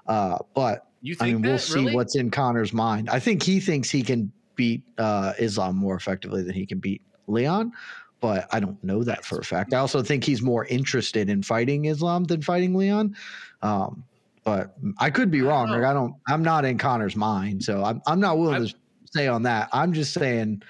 Uh, 0.07 0.39
but 0.55 0.87
You 1.03 1.15
I 1.21 1.25
think 1.25 1.41
mean, 1.41 1.51
we'll 1.51 1.59
see 1.59 1.81
really? 1.81 1.95
what's 1.95 2.17
in 2.17 2.31
Conor's 2.31 2.73
mind. 2.73 3.09
I 3.11 3.19
think 3.19 3.43
he 3.43 3.61
thinks 3.61 3.91
he 3.91 4.03
can 4.03 4.33
beat 4.57 4.83
uh, 4.99 5.35
Islam 5.39 5.77
more 5.77 5.95
effectively 5.97 6.43
than 6.43 6.55
he 6.55 6.67
can 6.67 6.79
beat 6.79 7.03
Leon, 7.29 7.73
but 8.21 8.49
I 8.53 8.59
don't 8.61 8.83
know 8.83 9.05
that 9.05 9.25
for 9.25 9.39
a 9.39 9.45
fact. 9.45 9.73
I 9.73 9.79
also 9.79 10.03
think 10.03 10.25
he's 10.25 10.43
more 10.43 10.65
interested 10.67 11.29
in 11.31 11.43
fighting 11.43 11.85
Islam 11.85 12.25
than 12.25 12.43
fighting 12.43 12.75
Leon. 12.75 13.15
Um, 13.63 14.05
but 14.45 14.75
I 14.99 15.11
could 15.11 15.31
be 15.31 15.43
wrong. 15.43 15.69
Like 15.69 15.85
I 15.85 15.93
don't. 15.93 16.15
I'm 16.27 16.43
not 16.43 16.65
in 16.65 16.79
Conor's 16.79 17.15
mind, 17.17 17.63
so 17.63 17.85
I'm. 17.85 18.01
I'm 18.07 18.19
not 18.19 18.39
willing 18.39 18.67
to 18.67 18.75
say 19.13 19.29
on 19.29 19.43
that. 19.43 19.69
I'm 19.73 19.93
just 19.93 20.15
saying. 20.15 20.63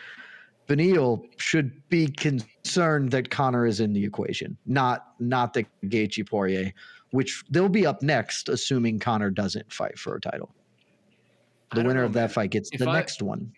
Beneil 0.69 1.25
should 1.39 1.73
be 1.89 2.09
concerned 2.09 3.11
that 3.11 3.31
Conor 3.31 3.67
is 3.67 3.81
in 3.81 3.93
the 3.95 4.05
equation, 4.05 4.57
not 4.67 5.15
not 5.19 5.55
the 5.55 5.65
Gaethje 5.87 6.29
Poirier, 6.29 6.73
which 7.11 7.43
they'll 7.51 7.71
be 7.71 7.87
up 7.87 8.03
next, 8.03 8.49
assuming 8.51 8.99
Conor 8.99 9.31
doesn't 9.31 9.73
fight 9.73 9.99
for 9.99 10.15
a 10.15 10.21
title. 10.21 10.55
The 11.75 11.83
winner 11.83 12.01
know, 12.01 12.07
of 12.07 12.13
that 12.13 12.21
man. 12.21 12.29
fight 12.29 12.51
gets 12.51 12.71
If 12.73 12.81
the 12.81 12.89
I- 12.89 12.93
next 12.93 13.23
one. 13.23 13.53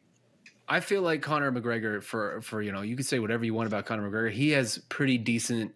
I 0.69 0.79
feel 0.79 1.03
like 1.03 1.21
Conor 1.21 1.51
McGregor 1.51 2.01
for 2.01 2.41
for 2.43 2.63
you 2.63 2.71
know 2.71 2.83
you 2.83 2.95
can 2.95 3.05
say 3.05 3.19
whatever 3.19 3.45
you 3.45 3.55
want 3.55 3.67
about 3.67 3.87
Conor 3.87 4.09
McGregor. 4.09 4.31
He 4.31 4.51
has 4.51 4.79
pretty 4.89 5.19
decent. 5.19 5.73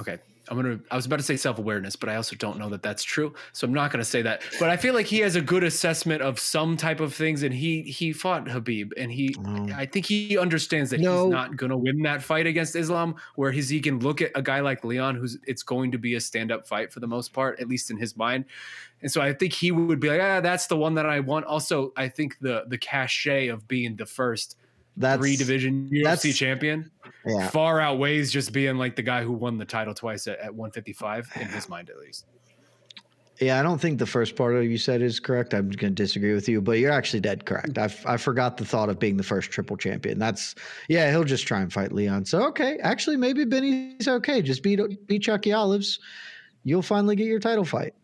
Okay, 0.00 0.18
I'm 0.48 0.56
gonna. 0.56 0.80
I 0.90 0.96
was 0.96 1.06
about 1.06 1.18
to 1.18 1.22
say 1.22 1.36
self 1.36 1.58
awareness, 1.58 1.94
but 1.96 2.08
I 2.08 2.16
also 2.16 2.34
don't 2.36 2.58
know 2.58 2.68
that 2.70 2.82
that's 2.82 3.04
true, 3.04 3.32
so 3.52 3.66
I'm 3.66 3.72
not 3.72 3.90
gonna 3.92 4.04
say 4.04 4.22
that. 4.22 4.42
But 4.58 4.70
I 4.70 4.76
feel 4.76 4.92
like 4.92 5.06
he 5.06 5.18
has 5.20 5.36
a 5.36 5.40
good 5.40 5.62
assessment 5.64 6.20
of 6.20 6.38
some 6.38 6.76
type 6.76 7.00
of 7.00 7.14
things, 7.14 7.42
and 7.42 7.54
he 7.54 7.82
he 7.82 8.12
fought 8.12 8.46
Khabib, 8.46 8.92
and 8.96 9.12
he 9.12 9.34
Oh. 9.44 9.68
I 9.74 9.86
think 9.86 10.06
he 10.06 10.36
understands 10.36 10.90
that 10.90 11.00
No. 11.00 11.24
he's 11.24 11.32
not 11.32 11.56
gonna 11.56 11.76
win 11.76 12.02
that 12.02 12.22
fight 12.22 12.46
against 12.46 12.74
Islam. 12.76 13.14
Where 13.36 13.52
he 13.52 13.80
can 13.80 14.00
look 14.00 14.20
at 14.20 14.32
a 14.34 14.42
guy 14.42 14.60
like 14.60 14.84
Leon, 14.84 15.14
who's 15.14 15.38
it's 15.46 15.62
going 15.62 15.92
to 15.92 15.98
be 15.98 16.14
a 16.14 16.20
stand 16.20 16.50
up 16.50 16.66
fight 16.66 16.92
for 16.92 17.00
the 17.00 17.06
most 17.06 17.32
part, 17.32 17.60
at 17.60 17.68
least 17.68 17.90
in 17.90 17.96
his 17.96 18.16
mind. 18.16 18.44
And 19.00 19.10
so 19.10 19.20
I 19.20 19.32
think 19.32 19.52
he 19.52 19.72
would 19.72 19.98
be 20.00 20.08
like, 20.08 20.20
ah, 20.20 20.40
that's 20.40 20.66
the 20.66 20.76
one 20.76 20.94
that 20.94 21.06
I 21.06 21.20
want. 21.20 21.46
Also, 21.46 21.92
I 21.96 22.08
think 22.08 22.38
the 22.40 22.64
the 22.68 22.78
cachet 22.78 23.48
of 23.48 23.66
being 23.68 23.96
the 23.96 24.06
first 24.06 24.56
That's 24.96 25.20
three 25.20 25.36
division 25.36 25.88
UFC 25.92 26.02
that's- 26.04 26.36
champion 26.36 26.90
Yeah, 27.26 27.48
far 27.48 27.80
outweighs 27.80 28.30
just 28.30 28.52
being 28.52 28.76
like 28.76 28.96
the 28.96 29.02
guy 29.02 29.22
who 29.22 29.32
won 29.32 29.56
the 29.58 29.64
title 29.64 29.94
twice 29.94 30.26
at, 30.26 30.38
at 30.40 30.54
155 30.54 31.30
in 31.40 31.48
his 31.48 31.68
mind 31.68 31.88
at 31.88 31.98
least. 31.98 32.26
yeah. 33.40 33.58
I 33.58 33.62
don't 33.62 33.80
think 33.80 33.98
the 33.98 34.06
first 34.06 34.36
part 34.36 34.54
of 34.54 34.64
you 34.64 34.76
said 34.78 35.00
is 35.02 35.18
correct. 35.20 35.54
I'm 35.54 35.70
going 35.70 35.94
to 35.94 36.02
disagree 36.02 36.34
with 36.34 36.48
you, 36.48 36.60
but 36.60 36.78
you're 36.78 36.92
actually 36.92 37.20
dead 37.20 37.44
correct. 37.46 37.78
I 37.78 37.88
I 38.06 38.16
forgot 38.16 38.56
the 38.56 38.64
thought 38.64 38.88
of 38.90 38.98
being 38.98 39.16
the 39.16 39.22
first 39.22 39.50
triple 39.50 39.76
champion. 39.76 40.18
That's 40.18 40.54
yeah. 40.88 41.10
He'll 41.10 41.24
just 41.24 41.46
try 41.46 41.60
and 41.60 41.72
fight 41.72 41.92
Leon. 41.92 42.24
So 42.26 42.42
okay, 42.48 42.78
actually 42.82 43.16
maybe 43.16 43.44
Benny's 43.44 44.08
okay. 44.08 44.42
Just 44.42 44.62
beat 44.62 44.78
beat 45.06 45.22
Chucky 45.22 45.52
Olives. 45.52 46.00
You'll 46.64 46.82
finally 46.82 47.16
get 47.16 47.26
your 47.26 47.40
title 47.40 47.64
fight. 47.64 47.94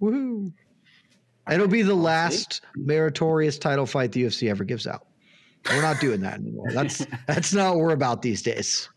Woohoo! 0.00 0.52
It'll 1.50 1.66
be 1.68 1.82
the 1.82 1.94
last 1.94 2.60
meritorious 2.76 3.58
title 3.58 3.86
fight 3.86 4.12
the 4.12 4.24
UFC 4.24 4.48
ever 4.50 4.64
gives 4.64 4.86
out. 4.86 5.07
We're 5.70 5.82
not 5.82 6.00
doing 6.00 6.20
that 6.20 6.34
anymore. 6.34 6.70
That's 6.72 7.06
that's 7.26 7.52
not 7.52 7.74
what 7.74 7.84
we're 7.84 7.92
about 7.92 8.22
these 8.22 8.42
days. 8.42 8.88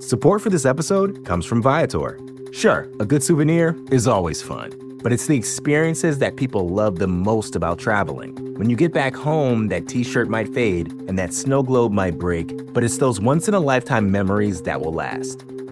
Support 0.00 0.42
for 0.42 0.50
this 0.50 0.64
episode 0.64 1.24
comes 1.24 1.46
from 1.46 1.62
Viator. 1.62 2.20
Sure, 2.52 2.88
a 3.00 3.04
good 3.04 3.22
souvenir 3.22 3.76
is 3.90 4.06
always 4.06 4.40
fun, 4.40 4.98
but 5.02 5.12
it's 5.12 5.26
the 5.26 5.36
experiences 5.36 6.18
that 6.18 6.36
people 6.36 6.68
love 6.68 6.98
the 6.98 7.08
most 7.08 7.56
about 7.56 7.78
traveling. 7.78 8.36
When 8.54 8.70
you 8.70 8.76
get 8.76 8.92
back 8.92 9.16
home, 9.16 9.68
that 9.68 9.88
t 9.88 10.04
shirt 10.04 10.28
might 10.28 10.52
fade 10.54 10.92
and 11.08 11.18
that 11.18 11.34
snow 11.34 11.62
globe 11.62 11.90
might 11.90 12.18
break, 12.18 12.72
but 12.72 12.84
it's 12.84 12.98
those 12.98 13.20
once 13.20 13.48
in 13.48 13.54
a 13.54 13.60
lifetime 13.60 14.12
memories 14.12 14.62
that 14.62 14.80
will 14.80 14.92
last. 14.92 15.44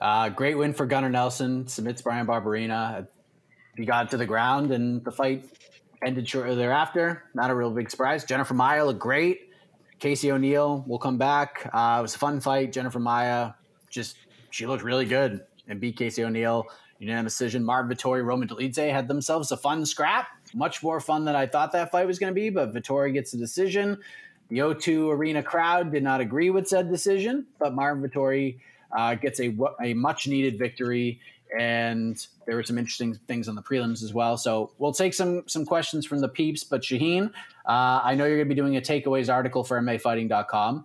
Uh, 0.00 0.28
great 0.28 0.56
win 0.56 0.72
for 0.72 0.86
Gunnar 0.86 1.10
Nelson. 1.10 1.66
Submits 1.66 2.02
Bryan 2.02 2.26
Barberena. 2.26 3.06
He 3.76 3.84
got 3.84 4.10
to 4.10 4.16
the 4.16 4.26
ground, 4.26 4.72
and 4.72 5.04
the 5.04 5.12
fight 5.12 5.44
ended 6.04 6.28
shortly 6.28 6.56
thereafter. 6.56 7.24
Not 7.34 7.50
a 7.50 7.54
real 7.54 7.70
big 7.70 7.90
surprise. 7.90 8.24
Jennifer 8.24 8.54
Maia 8.54 8.84
looked 8.84 9.00
great. 9.00 9.50
Casey 9.98 10.30
O'Neill 10.30 10.84
will 10.86 10.98
come 10.98 11.18
back. 11.18 11.68
Uh, 11.72 11.96
it 11.98 12.02
was 12.02 12.14
a 12.14 12.18
fun 12.18 12.40
fight. 12.40 12.72
Jennifer 12.72 13.00
Maia 13.00 13.52
just 13.90 14.16
she 14.50 14.66
looked 14.66 14.84
really 14.84 15.04
good 15.04 15.44
and 15.66 15.80
beat 15.80 15.96
Casey 15.96 16.22
O'Neill. 16.22 16.66
Unanimous 17.00 17.34
decision. 17.34 17.64
Marvin 17.64 17.96
Vettori, 17.96 18.24
Roman 18.24 18.48
Dolidze 18.48 18.90
had 18.90 19.06
themselves 19.06 19.52
a 19.52 19.56
fun 19.56 19.86
scrap. 19.86 20.26
Much 20.54 20.82
more 20.82 21.00
fun 21.00 21.24
than 21.24 21.36
I 21.36 21.46
thought 21.46 21.72
that 21.72 21.92
fight 21.92 22.06
was 22.06 22.18
going 22.18 22.30
to 22.30 22.34
be, 22.34 22.50
but 22.50 22.74
Vettori 22.74 23.12
gets 23.12 23.30
the 23.30 23.38
decision. 23.38 23.98
The 24.48 24.58
O2 24.58 25.12
Arena 25.12 25.42
crowd 25.42 25.92
did 25.92 26.02
not 26.02 26.20
agree 26.20 26.50
with 26.50 26.66
said 26.66 26.90
decision, 26.90 27.46
but 27.58 27.74
Marvin 27.74 28.08
Vettori 28.08 28.58
uh, 28.96 29.14
gets 29.14 29.40
a, 29.40 29.54
a 29.82 29.94
much 29.94 30.26
needed 30.26 30.58
victory. 30.58 31.20
And 31.58 32.24
there 32.46 32.56
were 32.56 32.62
some 32.62 32.76
interesting 32.76 33.14
things 33.26 33.48
on 33.48 33.54
the 33.54 33.62
prelims 33.62 34.02
as 34.02 34.12
well. 34.12 34.36
So 34.36 34.72
we'll 34.78 34.92
take 34.92 35.14
some 35.14 35.44
some 35.46 35.64
questions 35.64 36.04
from 36.04 36.20
the 36.20 36.28
peeps. 36.28 36.62
But 36.62 36.82
Shaheen, 36.82 37.28
uh, 37.66 38.00
I 38.04 38.14
know 38.14 38.26
you're 38.26 38.36
going 38.36 38.48
to 38.48 38.54
be 38.54 38.60
doing 38.60 38.76
a 38.76 38.80
takeaways 38.82 39.32
article 39.32 39.64
for 39.64 39.80
MAFighting.com. 39.80 40.84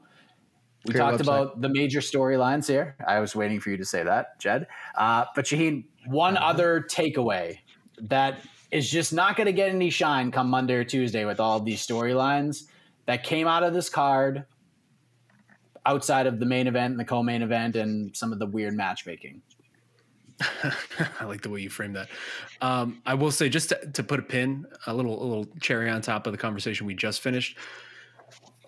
We 0.85 0.93
Great 0.93 0.99
talked 1.01 1.17
website. 1.17 1.21
about 1.21 1.61
the 1.61 1.69
major 1.69 1.99
storylines 1.99 2.67
here. 2.67 2.95
I 3.05 3.19
was 3.19 3.35
waiting 3.35 3.59
for 3.59 3.69
you 3.69 3.77
to 3.77 3.85
say 3.85 4.03
that, 4.03 4.39
Jed. 4.39 4.67
Uh, 4.95 5.25
but 5.35 5.45
Shaheen, 5.45 5.85
one 6.05 6.37
other 6.37 6.85
takeaway 6.89 7.59
that 8.01 8.39
is 8.71 8.89
just 8.89 9.13
not 9.13 9.37
going 9.37 9.45
to 9.45 9.53
get 9.53 9.69
any 9.69 9.89
shine 9.89 10.31
come 10.31 10.49
Monday 10.49 10.73
or 10.73 10.83
Tuesday 10.83 11.25
with 11.25 11.39
all 11.39 11.59
these 11.59 11.85
storylines 11.85 12.63
that 13.05 13.23
came 13.23 13.47
out 13.47 13.63
of 13.63 13.73
this 13.73 13.89
card 13.89 14.45
outside 15.85 16.27
of 16.27 16.39
the 16.39 16.45
main 16.45 16.67
event 16.67 16.91
and 16.91 16.99
the 16.99 17.05
co-main 17.05 17.41
event 17.41 17.75
and 17.75 18.15
some 18.15 18.31
of 18.31 18.39
the 18.39 18.45
weird 18.45 18.75
matchmaking. 18.75 19.41
I 21.19 21.25
like 21.25 21.41
the 21.41 21.49
way 21.49 21.61
you 21.61 21.69
framed 21.69 21.95
that. 21.95 22.09
Um, 22.61 23.01
I 23.05 23.13
will 23.13 23.31
say, 23.31 23.49
just 23.49 23.69
to, 23.69 23.91
to 23.93 24.03
put 24.03 24.19
a 24.19 24.23
pin, 24.23 24.65
a 24.87 24.93
little 24.93 25.21
a 25.21 25.25
little 25.25 25.47
cherry 25.61 25.89
on 25.89 26.01
top 26.01 26.25
of 26.27 26.33
the 26.33 26.37
conversation 26.37 26.87
we 26.87 26.95
just 26.95 27.21
finished. 27.21 27.57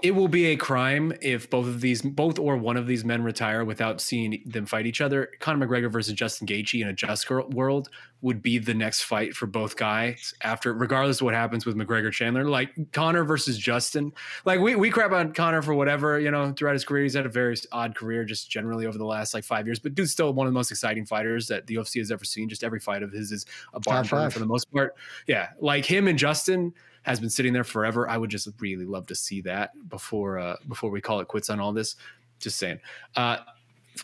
It 0.01 0.11
will 0.11 0.27
be 0.27 0.47
a 0.47 0.55
crime 0.55 1.13
if 1.21 1.49
both 1.49 1.67
of 1.67 1.79
these, 1.79 2.01
both 2.01 2.37
or 2.37 2.57
one 2.57 2.75
of 2.75 2.85
these 2.85 3.05
men 3.05 3.23
retire 3.23 3.63
without 3.63 4.01
seeing 4.01 4.43
them 4.45 4.65
fight 4.65 4.85
each 4.85 4.99
other. 4.99 5.31
Conor 5.39 5.65
McGregor 5.65 5.91
versus 5.91 6.13
Justin 6.13 6.47
Gaethje 6.47 6.81
in 6.81 6.89
a 6.89 6.93
just 6.93 7.29
world 7.29 7.89
would 8.21 8.41
be 8.41 8.57
the 8.57 8.73
next 8.73 9.03
fight 9.03 9.33
for 9.33 9.45
both 9.45 9.77
guys 9.77 10.33
after, 10.41 10.73
regardless 10.73 11.21
of 11.21 11.25
what 11.25 11.33
happens 11.33 11.65
with 11.65 11.75
McGregor 11.75 12.11
Chandler. 12.11 12.43
Like 12.43 12.71
Conor 12.91 13.23
versus 13.23 13.57
Justin, 13.57 14.11
like 14.43 14.59
we 14.59 14.75
we 14.75 14.89
crap 14.89 15.11
on 15.11 15.31
Conor 15.31 15.61
for 15.61 15.73
whatever 15.73 16.19
you 16.19 16.29
know 16.29 16.51
throughout 16.51 16.73
his 16.73 16.83
career. 16.83 17.03
He's 17.03 17.15
had 17.15 17.25
a 17.25 17.29
very 17.29 17.55
odd 17.71 17.95
career, 17.95 18.25
just 18.25 18.49
generally 18.49 18.85
over 18.85 18.97
the 18.97 19.05
last 19.05 19.33
like 19.33 19.43
five 19.45 19.65
years. 19.65 19.79
But 19.79 19.95
dude's 19.95 20.11
still 20.11 20.33
one 20.33 20.45
of 20.45 20.51
the 20.53 20.57
most 20.57 20.71
exciting 20.71 21.05
fighters 21.05 21.47
that 21.47 21.67
the 21.67 21.75
UFC 21.75 21.99
has 21.99 22.11
ever 22.11 22.25
seen. 22.25 22.49
Just 22.49 22.63
every 22.63 22.79
fight 22.79 23.01
of 23.01 23.11
his 23.11 23.31
is 23.31 23.45
a 23.73 23.79
bar 23.79 24.03
for 24.03 24.39
the 24.39 24.45
most 24.45 24.71
part. 24.73 24.95
Yeah, 25.25 25.49
like 25.59 25.85
him 25.85 26.07
and 26.07 26.19
Justin 26.19 26.73
has 27.06 27.20
been 27.20 27.30
sitting 27.30 27.53
there 27.53 27.64
forever. 27.64 28.10
I 28.10 28.18
would 28.18 28.32
just 28.32 28.47
really 28.60 28.86
love 28.86 29.06
to 29.08 29.16
see 29.16 29.41
that 29.41 29.72
before 29.89 30.39
uh, 30.39 30.56
before 30.68 30.89
we 30.89 31.01
call 31.01 31.20
it 31.20 31.28
quits 31.28 31.49
on 31.49 31.60
all 31.60 31.72
this. 31.72 31.95
Just 32.39 32.58
saying. 32.58 32.80
Uh, 33.16 33.38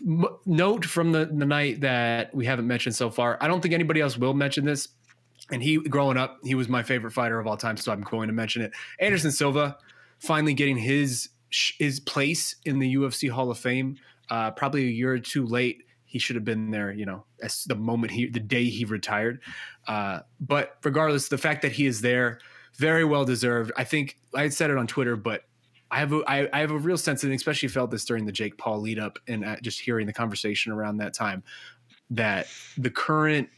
m- 0.07 0.37
note 0.45 0.85
from 0.85 1.11
the, 1.11 1.25
the 1.25 1.45
night 1.45 1.81
that 1.81 2.33
we 2.33 2.45
haven't 2.45 2.67
mentioned 2.67 2.95
so 2.95 3.09
far. 3.09 3.37
I 3.41 3.47
don't 3.47 3.59
think 3.59 3.73
anybody 3.73 4.01
else 4.01 4.17
will 4.17 4.35
mention 4.35 4.65
this. 4.65 4.89
And 5.51 5.61
he, 5.61 5.77
growing 5.77 6.15
up, 6.15 6.37
he 6.43 6.55
was 6.55 6.69
my 6.69 6.83
favorite 6.83 7.11
fighter 7.11 7.39
of 7.39 7.47
all 7.47 7.57
time, 7.57 7.75
so 7.75 7.91
I'm 7.91 8.01
going 8.01 8.27
to 8.27 8.33
mention 8.33 8.61
it. 8.61 8.71
Anderson 8.99 9.31
Silva 9.31 9.77
finally 10.19 10.53
getting 10.53 10.77
his 10.77 11.29
his 11.49 11.99
place 11.99 12.55
in 12.63 12.79
the 12.79 12.95
UFC 12.95 13.29
Hall 13.29 13.51
of 13.51 13.57
Fame. 13.57 13.97
Uh, 14.29 14.51
probably 14.51 14.85
a 14.85 14.91
year 14.91 15.11
or 15.11 15.19
two 15.19 15.45
late. 15.45 15.83
He 16.05 16.19
should 16.19 16.35
have 16.35 16.45
been 16.45 16.71
there, 16.71 16.91
you 16.91 17.05
know, 17.05 17.25
as 17.41 17.63
the 17.65 17.75
moment 17.75 18.11
he, 18.11 18.27
the 18.27 18.39
day 18.39 18.65
he 18.65 18.85
retired. 18.85 19.41
Uh, 19.87 20.19
but 20.39 20.77
regardless, 20.83 21.29
the 21.29 21.37
fact 21.37 21.61
that 21.63 21.71
he 21.71 21.85
is 21.85 22.01
there, 22.01 22.39
very 22.75 23.03
well 23.03 23.25
deserved. 23.25 23.71
I 23.75 23.83
think 23.83 24.17
I 24.33 24.49
said 24.49 24.69
it 24.69 24.77
on 24.77 24.87
Twitter, 24.87 25.15
but 25.15 25.43
I 25.89 25.99
have 25.99 26.13
a, 26.13 26.21
I, 26.27 26.49
I 26.53 26.59
have 26.59 26.71
a 26.71 26.77
real 26.77 26.97
sense, 26.97 27.23
and 27.23 27.33
especially 27.33 27.69
felt 27.69 27.91
this 27.91 28.05
during 28.05 28.25
the 28.25 28.31
Jake 28.31 28.57
Paul 28.57 28.79
lead 28.79 28.97
up, 28.97 29.19
and 29.27 29.43
uh, 29.43 29.57
just 29.61 29.79
hearing 29.79 30.07
the 30.07 30.13
conversation 30.13 30.71
around 30.71 30.97
that 30.97 31.13
time, 31.13 31.43
that 32.11 32.47
the 32.77 32.89
current 32.89 33.49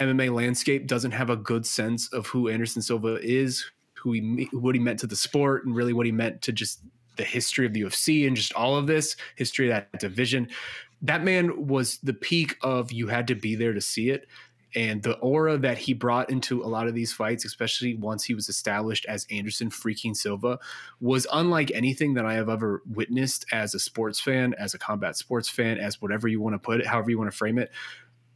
MMA 0.00 0.34
landscape 0.34 0.86
doesn't 0.86 1.12
have 1.12 1.30
a 1.30 1.36
good 1.36 1.64
sense 1.64 2.12
of 2.12 2.26
who 2.26 2.48
Anderson 2.48 2.82
Silva 2.82 3.18
is, 3.22 3.64
who 3.94 4.12
he 4.12 4.48
what 4.52 4.74
he 4.74 4.80
meant 4.80 4.98
to 5.00 5.06
the 5.06 5.16
sport, 5.16 5.64
and 5.64 5.74
really 5.74 5.92
what 5.92 6.06
he 6.06 6.12
meant 6.12 6.42
to 6.42 6.52
just 6.52 6.80
the 7.16 7.24
history 7.24 7.64
of 7.64 7.72
the 7.72 7.82
UFC 7.82 8.26
and 8.26 8.36
just 8.36 8.52
all 8.52 8.76
of 8.76 8.86
this 8.86 9.16
history 9.36 9.70
of 9.70 9.70
that 9.70 10.00
division. 10.00 10.48
That 11.02 11.22
man 11.24 11.66
was 11.66 11.98
the 11.98 12.12
peak 12.12 12.56
of 12.62 12.92
you 12.92 13.06
had 13.06 13.28
to 13.28 13.34
be 13.34 13.54
there 13.54 13.72
to 13.72 13.80
see 13.80 14.10
it 14.10 14.26
and 14.76 15.02
the 15.02 15.14
aura 15.18 15.56
that 15.56 15.78
he 15.78 15.94
brought 15.94 16.28
into 16.30 16.62
a 16.62 16.68
lot 16.68 16.86
of 16.86 16.94
these 16.94 17.10
fights, 17.10 17.46
especially 17.46 17.94
once 17.94 18.22
he 18.22 18.34
was 18.34 18.50
established 18.50 19.06
as 19.06 19.26
Anderson 19.30 19.70
freaking 19.70 20.14
Silva, 20.14 20.58
was 21.00 21.26
unlike 21.32 21.72
anything 21.74 22.12
that 22.14 22.26
I 22.26 22.34
have 22.34 22.50
ever 22.50 22.82
witnessed 22.92 23.46
as 23.52 23.74
a 23.74 23.78
sports 23.78 24.20
fan, 24.20 24.54
as 24.58 24.74
a 24.74 24.78
combat 24.78 25.16
sports 25.16 25.48
fan, 25.48 25.78
as 25.78 26.02
whatever 26.02 26.28
you 26.28 26.42
want 26.42 26.54
to 26.54 26.58
put 26.58 26.80
it, 26.80 26.86
however 26.86 27.10
you 27.10 27.18
want 27.18 27.30
to 27.30 27.36
frame 27.36 27.58
it. 27.58 27.72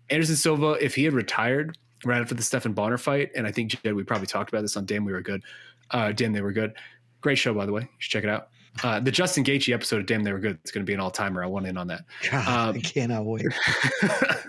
Anderson 0.08 0.34
Silva, 0.34 0.78
if 0.80 0.94
he 0.94 1.04
had 1.04 1.12
retired 1.12 1.76
right 2.06 2.22
after 2.22 2.34
the 2.34 2.42
Stephan 2.42 2.72
Bonnar 2.72 2.98
fight, 2.98 3.30
and 3.36 3.46
I 3.46 3.52
think 3.52 3.70
Jed, 3.70 3.94
we 3.94 4.02
probably 4.02 4.26
talked 4.26 4.50
about 4.50 4.62
this 4.62 4.78
on 4.78 4.86
Damn 4.86 5.04
We 5.04 5.12
Were 5.12 5.20
Good. 5.20 5.42
Uh, 5.90 6.12
Damn 6.12 6.32
They 6.32 6.40
Were 6.40 6.52
Good. 6.52 6.72
Great 7.20 7.36
show, 7.36 7.52
by 7.52 7.66
the 7.66 7.72
way. 7.72 7.82
You 7.82 7.88
should 7.98 8.12
check 8.12 8.24
it 8.24 8.30
out. 8.30 8.48
Uh, 8.82 9.00
the 9.00 9.10
Justin 9.10 9.44
Gaethje 9.44 9.74
episode 9.74 10.00
of 10.00 10.06
Damn 10.06 10.22
They 10.22 10.32
Were 10.32 10.38
Good. 10.38 10.58
It's 10.62 10.70
going 10.70 10.84
to 10.84 10.86
be 10.86 10.94
an 10.94 11.00
all 11.00 11.10
timer. 11.10 11.42
I 11.42 11.46
want 11.46 11.66
in 11.66 11.76
on 11.76 11.88
that. 11.88 12.04
God, 12.30 12.48
um, 12.48 12.76
I 12.76 12.80
cannot 12.80 13.24
wait. 13.24 13.46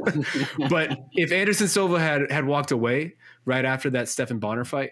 but 0.69 0.97
if 1.13 1.31
Anderson 1.31 1.67
Silva 1.67 1.99
had 1.99 2.31
had 2.31 2.45
walked 2.45 2.71
away 2.71 3.15
right 3.45 3.65
after 3.65 3.89
that 3.91 4.09
Stephan 4.09 4.39
Bonnar 4.39 4.63
fight, 4.63 4.91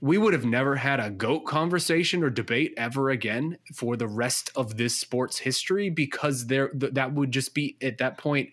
we 0.00 0.18
would 0.18 0.32
have 0.32 0.44
never 0.44 0.76
had 0.76 1.00
a 1.00 1.10
goat 1.10 1.40
conversation 1.40 2.22
or 2.22 2.30
debate 2.30 2.72
ever 2.76 3.10
again 3.10 3.58
for 3.74 3.96
the 3.96 4.08
rest 4.08 4.50
of 4.56 4.76
this 4.76 4.96
sports 4.96 5.38
history 5.38 5.90
because 5.90 6.46
there 6.46 6.68
th- 6.68 6.94
that 6.94 7.12
would 7.12 7.32
just 7.32 7.54
be 7.54 7.76
at 7.82 7.98
that 7.98 8.18
point 8.18 8.50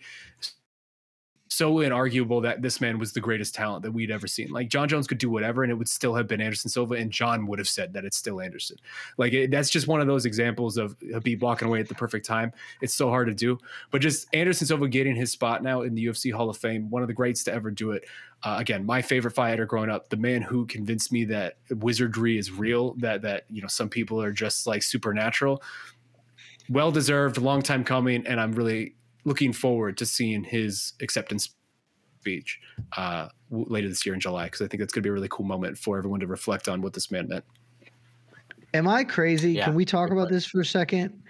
so 1.57 1.75
inarguable 1.75 2.41
that 2.43 2.61
this 2.61 2.79
man 2.79 2.99
was 2.99 3.13
the 3.13 3.19
greatest 3.19 3.55
talent 3.55 3.81
that 3.81 3.91
we'd 3.91 4.11
ever 4.11 4.27
seen. 4.27 4.49
Like 4.49 4.69
Jon 4.69 4.87
Jones 4.87 5.07
could 5.07 5.17
do 5.17 5.29
whatever, 5.29 5.63
and 5.63 5.71
it 5.71 5.75
would 5.75 5.89
still 5.89 6.13
have 6.13 6.27
been 6.27 6.39
Anderson 6.39 6.69
Silva, 6.69 6.95
and 6.95 7.11
Jon 7.11 7.47
would 7.47 7.57
have 7.57 7.67
said 7.67 7.93
that 7.93 8.05
it's 8.05 8.15
still 8.15 8.39
Anderson. 8.39 8.77
Like 9.17 9.33
it, 9.33 9.49
that's 9.49 9.69
just 9.71 9.87
one 9.87 9.99
of 9.99 10.05
those 10.05 10.25
examples 10.25 10.77
of 10.77 10.97
Khabib 10.99 11.41
walking 11.41 11.67
away 11.67 11.79
at 11.79 11.87
the 11.87 11.95
perfect 11.95 12.25
time. 12.25 12.53
It's 12.81 12.93
so 12.93 13.09
hard 13.09 13.27
to 13.27 13.33
do, 13.33 13.57
but 13.89 14.01
just 14.01 14.27
Anderson 14.33 14.67
Silva 14.67 14.87
getting 14.87 15.15
his 15.15 15.31
spot 15.31 15.63
now 15.63 15.81
in 15.81 15.95
the 15.95 16.05
UFC 16.05 16.31
Hall 16.31 16.49
of 16.49 16.57
Fame, 16.57 16.89
one 16.89 17.01
of 17.01 17.07
the 17.07 17.13
greats 17.13 17.43
to 17.45 17.53
ever 17.53 17.71
do 17.71 17.91
it. 17.91 18.05
Uh, 18.43 18.57
again, 18.59 18.85
my 18.85 19.01
favorite 19.01 19.31
fighter 19.31 19.65
growing 19.65 19.89
up, 19.89 20.09
the 20.09 20.17
man 20.17 20.43
who 20.43 20.65
convinced 20.67 21.11
me 21.11 21.25
that 21.25 21.57
wizardry 21.71 22.37
is 22.37 22.51
real, 22.51 22.93
that 22.99 23.23
that 23.23 23.45
you 23.49 23.61
know 23.61 23.67
some 23.67 23.89
people 23.89 24.21
are 24.21 24.31
just 24.31 24.67
like 24.67 24.83
supernatural. 24.83 25.61
Well 26.69 26.91
deserved, 26.91 27.37
long 27.37 27.61
time 27.61 27.83
coming, 27.83 28.27
and 28.27 28.39
I'm 28.39 28.51
really 28.51 28.95
looking 29.27 29.51
forward 29.51 29.97
to 29.97 30.05
seeing 30.05 30.41
his 30.41 30.93
acceptance 31.01 31.49
speech 32.21 32.61
uh, 32.95 33.27
later 33.51 33.89
this 33.89 34.05
year 34.05 34.15
in 34.15 34.21
July 34.21 34.45
because 34.45 34.61
I 34.61 34.67
think 34.67 34.79
that's 34.79 34.93
going 34.93 35.03
to 35.03 35.07
be 35.07 35.09
a 35.09 35.13
really 35.13 35.27
cool 35.29 35.45
moment 35.45 35.77
for 35.77 35.97
everyone 35.97 36.21
to 36.21 36.27
reflect 36.27 36.69
on 36.69 36.81
what 36.81 36.93
this 36.93 37.11
man 37.11 37.27
meant. 37.27 37.43
Am 38.73 38.87
I 38.87 39.03
crazy? 39.03 39.51
Yeah. 39.51 39.65
Can 39.65 39.75
we 39.75 39.83
talk 39.83 40.11
about 40.11 40.29
this 40.29 40.45
for 40.45 40.61
a 40.61 40.65
second? 40.65 41.21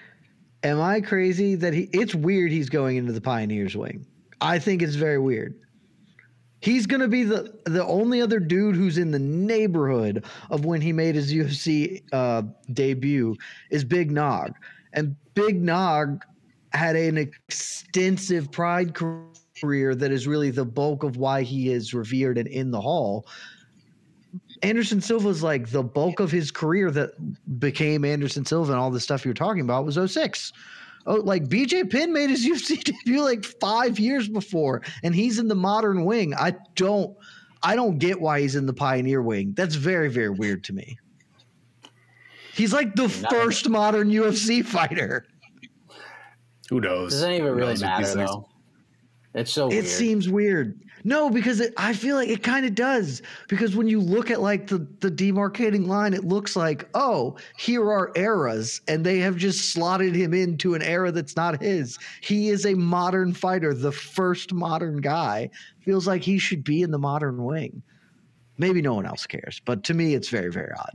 Am 0.61 0.79
I 0.79 1.01
crazy 1.01 1.55
that 1.55 1.73
he? 1.73 1.89
It's 1.91 2.13
weird 2.13 2.51
he's 2.51 2.69
going 2.69 2.97
into 2.97 3.13
the 3.13 3.21
Pioneers 3.21 3.75
wing. 3.75 4.05
I 4.41 4.59
think 4.59 4.83
it's 4.83 4.95
very 4.95 5.17
weird. 5.17 5.55
He's 6.59 6.85
going 6.85 7.01
to 7.01 7.07
be 7.07 7.23
the 7.23 7.59
the 7.65 7.85
only 7.85 8.21
other 8.21 8.39
dude 8.39 8.75
who's 8.75 8.99
in 8.99 9.09
the 9.09 9.19
neighborhood 9.19 10.25
of 10.51 10.65
when 10.65 10.81
he 10.81 10.93
made 10.93 11.15
his 11.15 11.33
UFC 11.33 12.03
uh, 12.11 12.43
debut 12.73 13.35
is 13.71 13.83
Big 13.83 14.11
Nog, 14.11 14.53
and 14.93 15.15
Big 15.33 15.61
Nog 15.61 16.23
had 16.73 16.95
an 16.95 17.17
extensive 17.17 18.51
Pride 18.51 18.93
career 18.93 19.95
that 19.95 20.11
is 20.11 20.27
really 20.27 20.51
the 20.51 20.65
bulk 20.65 21.03
of 21.03 21.17
why 21.17 21.41
he 21.41 21.69
is 21.69 21.93
revered 21.93 22.37
and 22.37 22.47
in 22.47 22.71
the 22.71 22.81
Hall. 22.81 23.25
Anderson 24.63 25.01
Silva 25.01 25.29
is 25.29 25.43
like 25.43 25.69
the 25.69 25.83
bulk 25.83 26.19
of 26.19 26.31
his 26.31 26.51
career 26.51 26.91
that 26.91 27.11
became 27.59 28.03
Anderson 28.03 28.45
Silva 28.45 28.71
and 28.71 28.81
all 28.81 28.91
the 28.91 28.99
stuff 28.99 29.23
you're 29.23 29.33
talking 29.33 29.61
about 29.61 29.85
was 29.85 29.99
06. 30.11 30.51
Oh, 31.05 31.15
like 31.15 31.45
BJ 31.45 31.89
Penn 31.89 32.11
made 32.11 32.29
his 32.29 32.45
UFC 32.47 32.83
debut 32.83 33.21
like 33.21 33.45
five 33.45 33.99
years 33.99 34.27
before, 34.27 34.81
and 35.03 35.15
he's 35.15 35.39
in 35.39 35.47
the 35.47 35.55
modern 35.55 36.05
wing. 36.05 36.33
I 36.35 36.55
don't, 36.75 37.15
I 37.63 37.75
don't 37.75 37.97
get 37.97 38.19
why 38.19 38.41
he's 38.41 38.55
in 38.55 38.65
the 38.65 38.73
pioneer 38.73 39.21
wing. 39.21 39.53
That's 39.55 39.75
very, 39.75 40.09
very 40.09 40.29
weird 40.29 40.63
to 40.65 40.73
me. 40.73 40.97
He's 42.53 42.73
like 42.73 42.95
the 42.95 43.07
first 43.07 43.69
modern 43.69 44.09
UFC 44.09 44.65
fighter. 44.65 45.25
Who 46.69 46.81
knows? 46.81 47.11
Doesn't 47.13 47.31
even 47.31 47.53
really 47.55 47.77
matter 47.79 48.03
these 48.05 48.13
things? 48.13 48.29
though. 48.29 48.47
It's 49.33 49.51
so 49.51 49.67
It 49.67 49.73
weird. 49.73 49.85
seems 49.85 50.29
weird. 50.29 50.81
No, 51.03 51.29
because 51.29 51.59
it, 51.61 51.73
I 51.77 51.93
feel 51.93 52.15
like 52.15 52.27
it 52.27 52.41
kind 52.43 52.65
of 52.65 52.73
does. 52.73 53.21
Because 53.47 53.75
when 53.75 53.87
you 53.87 54.01
look 54.01 54.31
at 54.31 54.41
like 54.41 54.67
the 54.67 54.79
the 54.99 55.11
demarcating 55.11 55.85
line, 55.85 56.13
it 56.13 56.25
looks 56.25 56.55
like 56.55 56.89
oh, 56.95 57.37
here 57.57 57.83
are 57.91 58.11
eras, 58.15 58.81
and 58.87 59.05
they 59.05 59.19
have 59.19 59.37
just 59.37 59.71
slotted 59.71 60.15
him 60.15 60.33
into 60.33 60.73
an 60.73 60.81
era 60.81 61.11
that's 61.11 61.35
not 61.35 61.61
his. 61.61 61.99
He 62.21 62.49
is 62.49 62.65
a 62.65 62.73
modern 62.73 63.31
fighter, 63.33 63.73
the 63.73 63.91
first 63.91 64.53
modern 64.53 64.97
guy. 64.97 65.49
Feels 65.81 66.07
like 66.07 66.23
he 66.23 66.39
should 66.39 66.63
be 66.63 66.81
in 66.81 66.91
the 66.91 66.99
modern 66.99 67.43
wing. 67.43 67.81
Maybe 68.57 68.81
no 68.81 68.95
one 68.95 69.05
else 69.05 69.27
cares, 69.27 69.61
but 69.63 69.83
to 69.85 69.93
me, 69.93 70.15
it's 70.15 70.29
very 70.29 70.51
very 70.51 70.71
odd. 70.79 70.93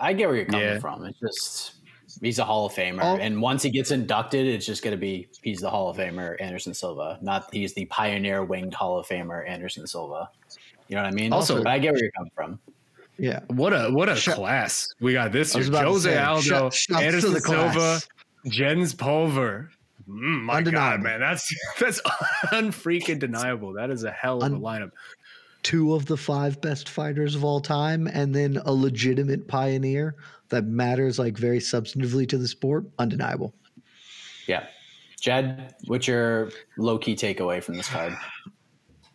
I 0.00 0.14
get 0.14 0.28
where 0.28 0.36
you're 0.36 0.46
coming 0.46 0.62
Yeah. 0.62 0.78
from. 0.78 1.04
It's 1.04 1.18
just 1.20 1.74
he's 2.20 2.38
a 2.38 2.44
Hall 2.44 2.66
of 2.66 2.72
Famer, 2.72 3.00
Oh. 3.02 3.16
and 3.16 3.40
once 3.40 3.62
he 3.62 3.70
gets 3.70 3.90
inducted, 3.90 4.46
it's 4.46 4.66
just 4.66 4.82
going 4.82 4.92
to 4.92 5.00
be 5.00 5.28
he's 5.42 5.60
the 5.60 5.70
Hall 5.70 5.88
of 5.88 5.96
Famer 5.96 6.36
Anderson 6.40 6.74
Silva, 6.74 7.18
not 7.22 7.48
he's 7.52 7.74
the 7.74 7.84
pioneer 7.86 8.44
winged 8.44 8.74
Hall 8.74 8.98
of 8.98 9.06
Famer 9.06 9.48
Anderson 9.48 9.86
Silva. 9.86 10.28
You 10.88 10.96
know 10.96 11.02
what 11.02 11.08
I 11.08 11.14
mean? 11.14 11.32
Also- 11.32 11.58
But 11.58 11.66
I 11.68 11.78
get 11.78 11.92
where 11.92 12.02
you're 12.02 12.12
coming 12.12 12.32
from. 12.34 12.58
Yeah. 13.18 13.40
What 13.48 13.72
a 13.72 13.90
what 13.90 14.08
a 14.08 14.14
Shut- 14.16 14.36
class 14.36 14.88
we 15.00 15.12
got 15.12 15.32
this 15.32 15.52
year. 15.54 15.60
was 15.60 15.68
about 15.68 15.82
to 15.82 15.88
Jose 15.88 16.10
say, 16.10 16.18
Aldo, 16.18 16.40
shut- 16.42 16.74
shouts 16.74 17.02
Anderson 17.02 17.32
the 17.34 17.40
Silva. 17.40 18.00
Jens 18.46 18.94
Pulver. 18.94 19.70
Mm, 20.08 20.42
my 20.44 20.58
Undeniable. 20.58 20.96
God, 20.98 21.02
man, 21.02 21.20
that's 21.20 21.52
that's 21.80 22.00
unfreaking 22.52 23.18
deniable. 23.18 23.72
That 23.74 23.90
is 23.90 24.04
a 24.04 24.10
hell 24.10 24.42
of 24.42 24.52
a 24.52 24.56
lineup. 24.56 24.92
Two 25.64 25.94
of 25.94 26.06
the 26.06 26.16
five 26.16 26.60
best 26.60 26.88
fighters 26.88 27.34
of 27.34 27.44
all 27.44 27.60
time, 27.60 28.06
and 28.06 28.32
then 28.34 28.58
a 28.64 28.72
legitimate 28.72 29.48
pioneer 29.48 30.14
that 30.50 30.64
matters 30.64 31.18
like 31.18 31.36
very 31.36 31.58
substantively 31.58 32.28
to 32.28 32.38
the 32.38 32.48
sport. 32.48 32.84
Undeniable. 32.98 33.54
Yeah, 34.46 34.66
Jed, 35.20 35.74
what's 35.86 36.06
your 36.06 36.50
low 36.76 36.98
key 36.98 37.14
takeaway 37.14 37.62
from 37.62 37.76
this 37.76 37.88
card? 37.88 38.16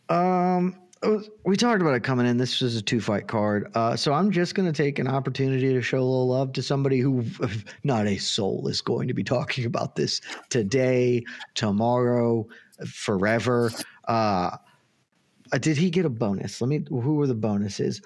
Um, 0.10 0.76
uh, 1.04 1.20
we 1.44 1.58
talked 1.58 1.82
about 1.82 1.96
it 1.96 2.04
coming 2.04 2.26
in. 2.26 2.38
This 2.38 2.62
was 2.62 2.76
a 2.76 2.82
two 2.82 3.02
fight 3.02 3.28
card. 3.28 3.72
Uh, 3.76 3.96
so 3.96 4.14
I'm 4.14 4.32
just 4.32 4.56
going 4.56 4.72
to 4.72 4.84
take 4.84 5.00
an 5.00 5.08
opportunity 5.08 5.74
to 5.74 5.82
show 5.82 5.98
a 5.98 6.00
little 6.00 6.28
love 6.28 6.54
to 6.54 6.62
somebody 6.62 7.00
who 7.00 7.26
not 7.84 8.08
a 8.08 8.18
soul 8.18 8.68
is 8.68 8.82
going 8.82 9.08
to 9.08 9.14
be 9.14 9.24
talking 9.24 9.66
about 9.66 9.96
this 9.96 10.22
today, 10.50 11.24
tomorrow, 11.56 12.48
forever. 12.86 13.72
Uh, 14.08 14.58
uh, 15.52 15.58
did 15.60 15.78
he 15.78 15.90
get 15.90 16.06
a 16.06 16.10
bonus? 16.10 16.62
Let 16.62 16.70
me, 16.70 16.86
who 16.90 17.16
were 17.16 17.28
the 17.28 17.36
bonuses? 17.36 18.02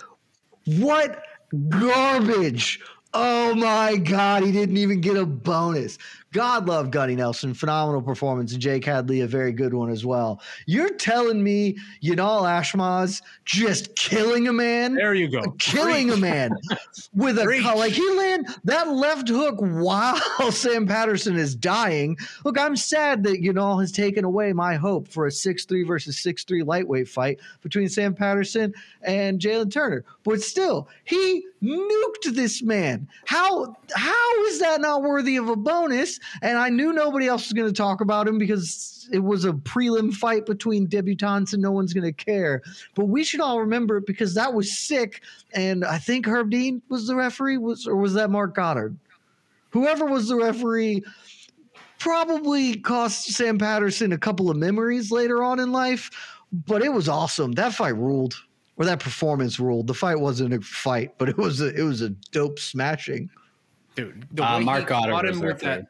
What 0.66 1.24
garbage 1.70 2.82
Oh 3.14 3.56
my 3.56 3.98
God, 3.98 4.44
he 4.44 4.54
didn't 4.54 4.78
even 4.78 5.02
get 5.02 5.18
a 5.18 5.26
bonus. 5.26 5.98
God 6.34 6.68
love 6.68 6.92
Gunny 6.92 7.16
Nelson, 7.16 7.54
phenomenal 7.54 8.02
performance, 8.02 8.52
and 8.52 8.62
Jake 8.62 8.86
Hadley 8.86 9.22
a 9.22 9.28
very 9.28 9.54
good 9.54 9.74
one 9.74 9.90
as 9.90 10.06
well. 10.06 10.42
You're 10.66 10.94
telling 10.94 11.42
me 11.44 11.78
Yanal 12.04 12.44
Ashmouz 12.44 13.22
just 13.46 13.96
killing 13.96 14.48
a 14.48 14.54
man? 14.54 14.96
There 14.96 15.14
you 15.14 15.30
go. 15.30 15.42
Killing 15.58 16.12
a 16.12 16.18
man 16.18 16.52
with 17.14 17.40
a 17.40 17.44
Preach. 17.44 17.64
like 17.64 17.94
he 17.94 18.10
land 18.12 18.48
that 18.66 18.90
left 18.90 19.30
hook 19.30 19.56
while 19.60 20.20
Sam 20.52 20.86
Patterson 20.86 21.38
is 21.38 21.56
dying. 21.56 22.18
Look, 22.44 22.60
I'm 22.60 22.76
sad 22.76 23.24
that 23.24 23.42
Yanal 23.42 23.80
has 23.80 23.92
taken 23.92 24.26
away 24.26 24.52
my 24.54 24.76
hope 24.76 25.08
for 25.08 25.28
a 25.28 25.32
six 25.32 25.66
three 25.66 25.84
versus 25.84 26.20
six 26.20 26.44
three 26.44 26.64
lightweight 26.64 27.08
fight 27.08 27.40
between 27.62 27.88
Sam 27.90 28.14
Patterson 28.14 28.74
and 29.04 29.40
Jalen 29.40 29.72
Turner. 29.72 30.04
But 30.24 30.42
still, 30.42 30.90
he 31.06 31.46
nuked 31.64 32.34
this 32.34 32.62
man. 32.62 33.08
How 33.26 33.76
how 33.96 34.46
is 34.46 34.60
that 34.60 34.82
not 34.82 35.04
worthy 35.04 35.38
of 35.38 35.50
a 35.50 35.56
bonus? 35.56 36.17
And 36.42 36.58
I 36.58 36.70
knew 36.70 36.94
nobody 36.94 37.28
else 37.28 37.46
was 37.46 37.54
going 37.54 37.68
to 37.68 37.74
talk 37.74 38.02
about 38.02 38.28
him 38.28 38.38
because 38.38 39.10
it 39.12 39.20
was 39.20 39.46
a 39.46 39.54
prelim 39.54 40.14
fight 40.14 40.46
between 40.46 40.88
debutantes 40.88 41.54
and 41.54 41.62
no 41.62 41.72
one's 41.72 41.94
going 41.94 42.04
to 42.04 42.12
care. 42.12 42.62
But 42.96 43.06
we 43.06 43.24
should 43.24 43.42
all 43.42 43.60
remember 43.60 43.98
it 43.98 44.06
because 44.06 44.34
that 44.36 44.54
was 44.54 44.78
sick. 44.78 45.22
And 45.54 45.86
I 45.86 45.98
think 45.98 46.26
Herb 46.26 46.50
Dean 46.50 46.82
was 46.90 47.08
the 47.08 47.16
referee, 47.16 47.58
was 47.58 47.88
or 47.88 47.96
was 47.96 48.14
that 48.16 48.30
Marc 48.30 48.56
Goddard? 48.56 48.98
Whoever 49.72 50.06
was 50.06 50.28
the 50.28 50.36
referee 50.36 51.04
probably 52.00 52.76
cost 52.78 53.26
Sam 53.34 53.58
Patterson 53.58 54.12
a 54.14 54.18
couple 54.18 54.50
of 54.50 54.58
memories 54.58 55.12
later 55.12 55.44
on 55.44 55.60
in 55.60 55.72
life, 55.72 56.10
but 56.66 56.82
it 56.82 56.94
was 56.94 57.10
awesome. 57.10 57.54
That 57.54 57.74
fight 57.74 57.96
ruled, 57.96 58.36
or 58.78 58.86
that 58.86 59.00
performance 59.00 59.60
ruled. 59.60 59.88
The 59.88 59.94
fight 59.94 60.20
wasn't 60.20 60.54
a 60.54 60.62
fight, 60.62 61.18
but 61.18 61.30
it 61.30 61.38
was 61.38 61.62
a, 61.62 61.74
it 61.76 61.84
was 61.84 62.02
a 62.02 62.10
dope 62.32 62.60
smashing. 62.60 63.30
Dude, 63.96 64.28
the 64.32 64.44
Uh, 64.44 64.60
Marc 64.60 64.82
he 64.82 64.86
Goddard 64.86 65.28
was 65.28 65.40
there 65.40 65.50
with 65.50 65.60
that, 65.62 65.80
you. 65.80 65.88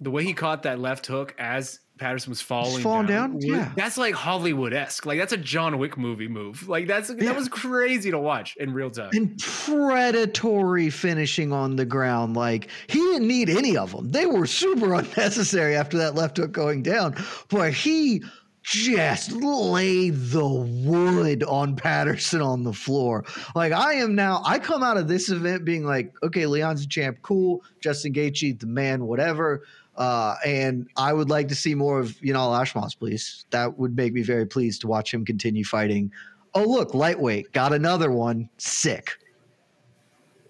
The 0.00 0.10
way 0.10 0.24
he 0.24 0.32
caught 0.32 0.62
that 0.64 0.78
left 0.78 1.06
hook 1.06 1.34
as 1.38 1.80
Patterson 1.98 2.30
was 2.30 2.40
falling, 2.40 2.82
falling 2.82 3.06
down? 3.06 3.34
was- 3.34 3.44
Yeah. 3.44 3.70
that's 3.76 3.98
like 3.98 4.14
Hollywood 4.14 4.72
esque. 4.72 5.04
Like 5.04 5.18
that's 5.18 5.34
a 5.34 5.36
John 5.36 5.76
Wick 5.78 5.98
movie 5.98 6.28
move. 6.28 6.66
Like 6.68 6.86
that's 6.88 7.10
Yeah. 7.10 7.26
that 7.26 7.36
was 7.36 7.48
crazy 7.48 8.10
to 8.10 8.18
watch 8.18 8.56
in 8.56 8.72
real 8.72 8.90
time. 8.90 9.10
And 9.12 9.38
predatory 9.38 10.88
finishing 10.90 11.52
on 11.52 11.76
the 11.76 11.84
ground. 11.84 12.36
Like 12.36 12.68
he 12.88 12.98
didn't 12.98 13.28
need 13.28 13.50
any 13.50 13.76
of 13.76 13.92
them. 13.92 14.10
They 14.10 14.24
were 14.26 14.46
super 14.46 14.94
unnecessary 14.94 15.76
after 15.76 15.98
that 15.98 16.14
left 16.14 16.38
hook 16.38 16.52
going 16.52 16.82
down. 16.82 17.16
But 17.48 17.74
he 17.74 18.22
just 18.62 19.32
laid 19.32 20.14
the 20.30 20.46
wood 20.46 21.42
on 21.44 21.74
Patterson 21.76 22.42
on 22.42 22.62
the 22.62 22.72
floor. 22.72 23.24
Like 23.54 23.72
I 23.72 23.94
am 23.94 24.14
now, 24.14 24.42
I 24.44 24.58
come 24.58 24.82
out 24.82 24.96
of 24.98 25.08
this 25.08 25.30
event 25.30 25.64
being 25.64 25.84
like, 25.84 26.12
okay, 26.22 26.44
Leon's 26.46 26.84
a 26.84 26.88
champ, 26.88 27.18
cool. 27.22 27.62
Justin 27.80 28.12
Gaethje, 28.12 28.58
the 28.60 28.66
man, 28.66 29.06
whatever. 29.06 29.64
Uh, 30.00 30.34
and 30.46 30.88
I 30.96 31.12
would 31.12 31.28
like 31.28 31.48
to 31.48 31.54
see 31.54 31.74
more 31.74 32.00
of 32.00 32.12
Yanal 32.22 32.58
Ashmouz, 32.58 32.98
please. 32.98 33.44
That 33.50 33.78
would 33.78 33.94
make 33.94 34.14
me 34.14 34.22
very 34.22 34.46
pleased 34.46 34.80
to 34.80 34.86
watch 34.86 35.12
him 35.12 35.26
continue 35.26 35.62
fighting. 35.62 36.10
Oh, 36.54 36.64
look, 36.64 36.94
lightweight, 36.94 37.52
got 37.52 37.74
another 37.74 38.10
one. 38.10 38.48
Sick. 38.56 39.10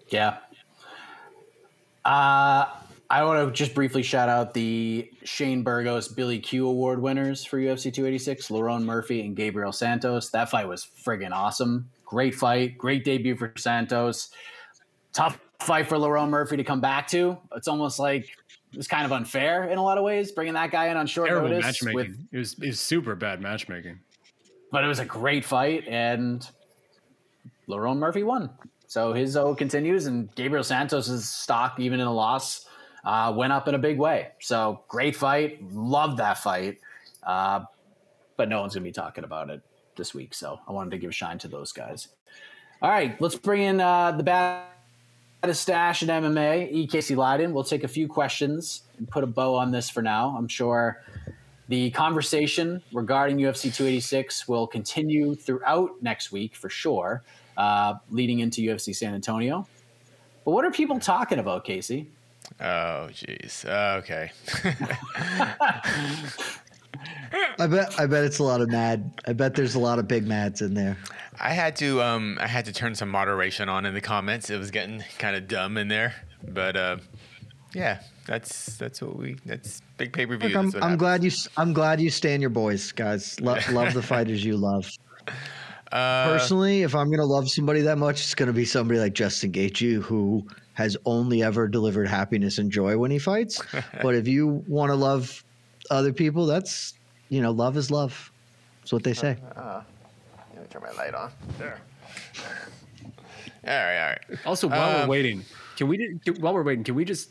Yeah. 0.07 0.37
Uh, 2.05 2.65
I 3.09 3.25
want 3.25 3.45
to 3.45 3.51
just 3.51 3.75
briefly 3.75 4.03
shout 4.03 4.29
out 4.29 4.53
the 4.53 5.11
Shane 5.25 5.63
Burgos 5.63 6.07
Billy 6.07 6.39
Q 6.39 6.65
Award 6.69 7.01
winners 7.01 7.43
for 7.43 7.59
UFC 7.59 7.93
286, 7.93 8.47
Lerone 8.47 8.85
Murphy 8.85 9.19
and 9.19 9.35
Gabriel 9.35 9.73
Santos. 9.73 10.29
That 10.29 10.49
fight 10.49 10.65
was 10.65 10.87
friggin' 11.05 11.33
awesome. 11.33 11.89
Great 12.05 12.35
fight. 12.35 12.77
Great 12.77 13.03
debut 13.03 13.35
for 13.35 13.51
Santos. 13.57 14.29
Tough 15.11 15.41
fight 15.59 15.89
for 15.89 15.97
Lerone 15.97 16.29
Murphy 16.29 16.55
to 16.57 16.63
come 16.63 16.79
back 16.79 17.07
to. 17.09 17.37
It's 17.53 17.67
almost 17.67 17.99
like 17.99 18.29
it 18.71 18.77
was 18.77 18.87
kind 18.87 19.05
of 19.05 19.11
unfair 19.11 19.69
in 19.69 19.77
a 19.77 19.83
lot 19.83 19.97
of 19.97 20.03
ways, 20.03 20.31
bringing 20.31 20.53
that 20.53 20.71
guy 20.71 20.87
in 20.87 20.97
on 20.97 21.07
short 21.07 21.27
Terrible 21.29 21.49
notice. 21.49 21.65
matchmaking. 21.65 21.95
With, 21.95 22.27
it 22.31 22.37
was 22.37 22.53
it 22.53 22.67
was 22.67 22.79
super 22.79 23.15
bad 23.15 23.41
matchmaking. 23.41 23.99
but 24.71 24.83
it 24.83 24.87
was 24.87 24.99
a 24.99 25.05
great 25.05 25.43
fight, 25.43 25.87
and 25.87 26.47
Lerone 27.67 27.97
Murphy 27.97 28.23
won. 28.23 28.49
So 28.87 29.13
his 29.13 29.37
O 29.37 29.55
continues, 29.55 30.07
and 30.07 30.33
Gabriel 30.35 30.63
Santos's 30.63 31.27
stock, 31.29 31.79
even 31.79 31.99
in 31.99 32.07
a 32.07 32.13
loss, 32.13 32.65
uh, 33.05 33.33
went 33.35 33.53
up 33.53 33.67
in 33.67 33.75
a 33.75 33.79
big 33.79 33.97
way. 33.97 34.29
So 34.39 34.83
great 34.87 35.15
fight. 35.15 35.61
Love 35.71 36.17
that 36.17 36.37
fight. 36.39 36.79
Uh, 37.23 37.63
but 38.37 38.49
no 38.49 38.61
one's 38.61 38.73
going 38.73 38.83
to 38.83 38.89
be 38.89 38.93
talking 38.93 39.23
about 39.23 39.49
it 39.49 39.61
this 39.95 40.13
week. 40.13 40.33
So 40.33 40.59
I 40.67 40.71
wanted 40.71 40.91
to 40.91 40.97
give 40.97 41.09
a 41.09 41.13
shine 41.13 41.37
to 41.39 41.47
those 41.47 41.71
guys. 41.71 42.09
All 42.81 42.89
right, 42.89 43.19
let's 43.21 43.35
bring 43.35 43.61
in 43.61 43.79
uh, 43.79 44.11
the 44.13 44.23
baddest 45.41 45.63
stash 45.63 46.03
in 46.03 46.09
MMA, 46.09 46.71
E. 46.71 46.87
Casey 46.87 47.15
Leydon. 47.15 47.51
We'll 47.51 47.63
take 47.63 47.83
a 47.83 47.87
few 47.87 48.07
questions 48.07 48.83
and 48.97 49.09
put 49.09 49.23
a 49.23 49.27
bow 49.27 49.55
on 49.55 49.71
this 49.71 49.89
for 49.89 50.01
now. 50.01 50.35
I'm 50.37 50.47
sure 50.47 51.01
the 51.67 51.89
conversation 51.91 52.81
regarding 52.93 53.37
UFC 53.37 53.73
286 53.73 54.47
will 54.47 54.67
continue 54.67 55.33
throughout 55.33 55.91
next 56.01 56.31
week 56.31 56.55
for 56.55 56.69
sure, 56.69 57.23
uh, 57.57 57.95
leading 58.11 58.39
into 58.39 58.61
UFC 58.61 58.95
San 58.95 59.15
Antonio. 59.15 59.67
But 60.45 60.51
what 60.51 60.63
are 60.63 60.71
people 60.71 60.99
talking 60.99 61.39
about, 61.39 61.63
Casey? 61.63 62.09
Oh, 62.59 63.09
jeez. 63.11 63.65
Okay. 63.65 64.31
I 67.59 67.67
bet 67.67 67.99
I 67.99 68.05
bet 68.05 68.23
it's 68.23 68.39
a 68.39 68.43
lot 68.43 68.61
of 68.61 68.69
mad. 68.69 69.11
I 69.27 69.33
bet 69.33 69.55
there's 69.55 69.75
a 69.75 69.79
lot 69.79 69.99
of 69.99 70.07
big 70.07 70.27
mads 70.27 70.61
in 70.61 70.73
there. 70.73 70.97
I 71.39 71.49
had 71.49 71.75
to 71.77 72.01
um 72.01 72.37
I 72.41 72.47
had 72.47 72.65
to 72.65 72.73
turn 72.73 72.95
some 72.95 73.09
moderation 73.09 73.69
on 73.69 73.85
in 73.85 73.93
the 73.93 74.01
comments. 74.01 74.49
It 74.49 74.57
was 74.57 74.71
getting 74.71 75.03
kind 75.17 75.35
of 75.35 75.47
dumb 75.47 75.77
in 75.77 75.87
there, 75.87 76.13
but 76.47 76.75
uh, 76.75 76.97
yeah, 77.73 78.01
that's 78.25 78.77
that's 78.77 79.01
what 79.01 79.15
we 79.15 79.37
that's 79.45 79.81
big 79.97 80.13
pay 80.13 80.25
per 80.25 80.37
view. 80.37 80.57
I'm, 80.57 80.71
I'm 80.81 80.97
glad 80.97 81.23
you 81.23 81.31
I'm 81.57 81.73
glad 81.73 82.01
you 82.01 82.09
stand 82.09 82.41
your 82.41 82.49
boys, 82.49 82.91
guys. 82.91 83.39
Lo- 83.39 83.57
love 83.71 83.93
the 83.93 84.01
fighters 84.01 84.43
you 84.43 84.57
love. 84.57 84.89
Uh, 85.91 86.23
Personally, 86.25 86.83
if 86.83 86.95
I'm 86.95 87.11
gonna 87.11 87.25
love 87.25 87.49
somebody 87.49 87.81
that 87.81 87.97
much, 87.97 88.21
it's 88.21 88.33
gonna 88.33 88.53
be 88.53 88.63
somebody 88.63 88.97
like 88.97 89.11
Justin 89.13 89.51
Gaethje 89.51 90.01
who 90.01 90.47
has 90.71 90.95
only 91.05 91.43
ever 91.43 91.67
delivered 91.67 92.07
happiness 92.07 92.59
and 92.59 92.71
joy 92.71 92.97
when 92.97 93.11
he 93.11 93.19
fights. 93.19 93.61
but 94.01 94.15
if 94.15 94.25
you 94.25 94.63
want 94.67 94.89
to 94.89 94.95
love 94.95 95.43
other 95.91 96.13
people, 96.13 96.45
that's 96.45 96.93
you 97.29 97.41
know, 97.41 97.51
love 97.51 97.77
is 97.77 97.91
love. 97.91 98.31
That's 98.81 98.91
what 98.93 99.03
they 99.03 99.13
say. 99.13 99.37
Let 99.55 99.85
me 100.55 100.67
turn 100.69 100.81
my 100.81 100.91
light 100.93 101.13
on. 101.13 101.31
There. 101.59 101.79
All 103.63 103.69
right, 103.73 103.99
all 104.03 104.09
right. 104.09 104.39
Also, 104.45 104.67
while 104.67 104.89
Um, 105.01 105.01
we're 105.07 105.11
waiting, 105.11 105.45
can 105.77 105.87
we 105.87 105.97
ju- 106.25 106.33
while 106.39 106.53
we're 106.53 106.63
waiting, 106.63 106.83
can 106.83 106.95
we 106.95 107.05
just 107.05 107.29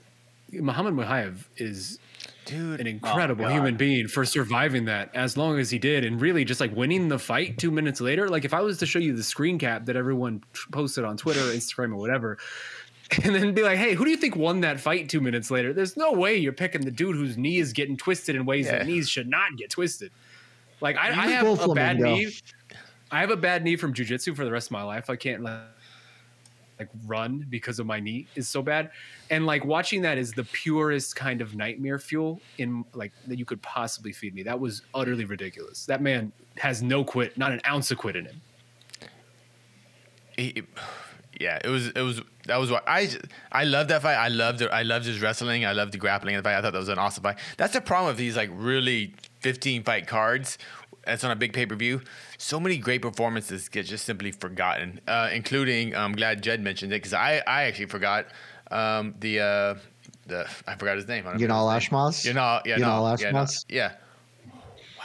Muhammad 0.52 0.94
Mokaev 0.94 1.44
is 1.56 1.98
Dude, 2.44 2.80
an 2.80 2.86
incredible 2.86 3.48
human 3.48 3.76
being 3.76 4.08
for 4.08 4.24
surviving 4.24 4.86
that 4.86 5.14
as 5.14 5.36
long 5.36 5.58
as 5.58 5.70
he 5.70 5.78
did 5.78 6.04
and 6.04 6.20
really 6.20 6.44
just 6.44 6.60
like 6.60 6.74
winning 6.74 7.08
the 7.08 7.18
fight 7.18 7.58
two 7.58 7.70
minutes 7.70 8.00
later. 8.00 8.28
Like 8.28 8.44
if 8.44 8.54
I 8.54 8.60
was 8.60 8.78
to 8.78 8.86
show 8.86 8.98
you 8.98 9.14
the 9.14 9.22
screen 9.22 9.58
cap 9.58 9.84
that 9.86 9.94
everyone 9.96 10.42
posted 10.72 11.04
on 11.04 11.16
Twitter, 11.16 11.40
Instagram, 11.40 11.92
or 11.92 11.96
whatever, 11.96 12.38
and 13.24 13.34
then 13.34 13.54
be 13.54 13.62
like, 13.62 13.78
hey, 13.78 13.94
who 13.94 14.04
do 14.04 14.10
you 14.10 14.16
think 14.16 14.36
won 14.36 14.60
that 14.60 14.78
fight 14.78 15.08
two 15.08 15.20
minutes 15.20 15.50
later? 15.50 15.72
There's 15.72 15.96
no 15.96 16.12
way 16.12 16.36
you're 16.36 16.52
picking 16.52 16.82
the 16.82 16.90
dude 16.90 17.16
whose 17.16 17.36
knee 17.36 17.58
is 17.58 17.72
getting 17.72 17.96
twisted 17.96 18.36
in 18.36 18.44
ways 18.46 18.66
Yeah. 18.66 18.78
that 18.78 18.86
knees 18.86 19.08
should 19.08 19.28
not 19.28 19.56
get 19.56 19.70
twisted. 19.70 20.12
Like 20.80 20.96
I, 20.96 21.08
I 21.08 21.26
have 21.28 21.44
go 21.58 21.72
a 21.72 21.74
bad 21.74 21.98
knee. 21.98 22.30
I 23.10 23.20
have 23.20 23.30
a 23.30 23.36
bad 23.36 23.64
knee 23.64 23.76
from 23.76 23.92
jujitsu 23.92 24.36
for 24.36 24.44
the 24.44 24.50
rest 24.52 24.68
of 24.68 24.72
my 24.72 24.82
life. 24.82 25.10
I 25.10 25.16
can't 25.16 25.42
like 25.42 25.60
like 26.78 26.88
run 27.06 27.46
because 27.50 27.78
of 27.78 27.84
my 27.86 28.00
knee 28.00 28.26
is 28.36 28.48
so 28.48 28.62
bad 28.62 28.90
and 29.28 29.44
like 29.44 29.66
watching 29.66 30.00
that 30.00 30.16
is 30.16 30.32
the 30.32 30.44
purest 30.44 31.14
kind 31.14 31.42
of 31.42 31.54
nightmare 31.54 31.98
fuel 31.98 32.40
in 32.56 32.82
like 32.94 33.12
that 33.26 33.38
you 33.38 33.44
could 33.44 33.60
possibly 33.60 34.12
feed 34.12 34.34
me 34.34 34.42
that 34.42 34.58
was 34.58 34.80
utterly 34.94 35.26
ridiculous 35.26 35.84
that 35.84 36.00
man 36.00 36.32
has 36.56 36.82
no 36.82 37.04
quit 37.04 37.36
not 37.36 37.52
an 37.52 37.60
ounce 37.68 37.90
of 37.90 37.98
quit 37.98 38.16
in 38.16 38.24
him 38.24 38.40
he, 40.38 40.62
yeah, 41.40 41.58
it 41.64 41.68
was 41.68 41.88
it 41.88 42.02
was 42.02 42.20
that 42.46 42.58
was 42.58 42.70
what 42.70 42.84
I 42.86 43.08
I 43.50 43.64
loved 43.64 43.88
that 43.90 44.02
fight. 44.02 44.14
I 44.16 44.28
loved 44.28 44.60
it. 44.60 44.70
I 44.70 44.82
loved 44.82 45.06
his 45.06 45.20
wrestling. 45.20 45.64
I 45.64 45.72
loved 45.72 45.92
the 45.92 45.98
grappling 45.98 46.34
in 46.34 46.38
the 46.42 46.44
fight. 46.48 46.56
I 46.58 46.62
thought 46.62 46.72
that 46.74 46.78
was 46.78 46.88
an 46.90 46.98
awesome 46.98 47.22
fight. 47.24 47.38
That's 47.56 47.72
the 47.72 47.80
problem 47.80 48.08
with 48.08 48.18
these 48.18 48.36
like 48.36 48.50
really 48.52 49.14
15 49.40 49.82
fight 49.82 50.06
cards. 50.06 50.58
That's 51.06 51.24
on 51.24 51.30
a 51.30 51.36
big 51.36 51.54
pay 51.54 51.64
per 51.64 51.74
view. 51.74 52.02
So 52.36 52.60
many 52.60 52.76
great 52.76 53.00
performances 53.00 53.70
get 53.70 53.86
just 53.86 54.04
simply 54.04 54.32
forgotten, 54.32 55.00
uh, 55.08 55.30
including 55.32 55.96
I'm 55.96 56.12
glad 56.12 56.42
Jed 56.42 56.60
mentioned 56.60 56.92
it 56.92 56.96
because 56.96 57.14
I 57.14 57.42
I 57.46 57.62
actually 57.64 57.86
forgot 57.86 58.26
um, 58.70 59.14
the 59.18 59.40
uh, 59.40 59.74
the 60.26 60.46
I 60.66 60.74
forgot 60.76 60.96
his 60.96 61.08
name. 61.08 61.24
You 61.38 61.46
know 61.48 61.64
remember 61.66 61.80
his 61.80 61.90
name. 61.90 62.00
Ashmouz? 62.00 62.24
You 62.26 62.34
know, 62.34 62.60
yeah, 62.66 62.76
You 62.76 62.82
know 62.82 63.02
no, 63.06 63.16
yeah, 63.18 63.46
yeah. 63.70 63.92
Wow. 64.98 65.04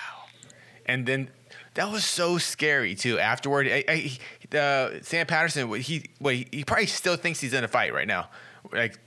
And 0.85 1.05
then 1.05 1.29
that 1.75 1.91
was 1.91 2.03
so 2.05 2.37
scary 2.37 2.93
too. 2.95 3.19
Afterward, 3.19 3.67
I, 3.67 3.83
I, 3.87 3.95
he- 3.95 4.19
uh, 4.55 5.01
Sam 5.01 5.25
Patterson, 5.25 5.73
he, 5.75 6.05
well, 6.19 6.33
he, 6.33 6.47
he 6.51 6.63
probably 6.63 6.85
still 6.87 7.15
thinks 7.15 7.39
he's 7.39 7.53
in 7.53 7.63
a 7.63 7.67
fight 7.67 7.93
right 7.93 8.07
now. 8.07 8.29
Like 8.71 8.97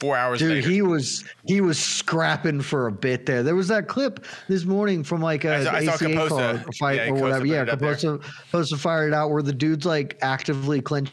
four 0.00 0.16
hours 0.16 0.40
Dude, 0.40 0.50
later. 0.50 0.68
he 0.68 0.82
was 0.82 1.24
he 1.46 1.60
was 1.60 1.78
scrapping 1.78 2.60
for 2.60 2.86
a 2.86 2.92
bit 2.92 3.26
there. 3.26 3.42
There 3.42 3.54
was 3.54 3.68
that 3.68 3.88
clip 3.88 4.24
this 4.48 4.64
morning 4.64 5.04
from 5.04 5.20
like 5.20 5.44
a 5.44 5.56
I 5.56 5.64
saw- 5.64 5.72
I 5.72 5.84
saw 5.84 6.40
ACA 6.40 6.72
fight 6.78 6.96
Yeah, 6.96 7.10
or 7.10 7.14
whatever. 7.14 7.46
Yeah, 7.46 7.62
it 7.62 7.68
up 7.70 7.78
there. 7.78 7.94
Caposa, 7.94 8.22
Caposa 8.52 8.78
fired 8.78 9.08
it 9.08 9.14
out 9.14 9.30
where 9.30 9.42
the 9.42 9.52
dude's 9.52 9.86
like 9.86 10.18
actively 10.22 10.80
clenching 10.80 11.12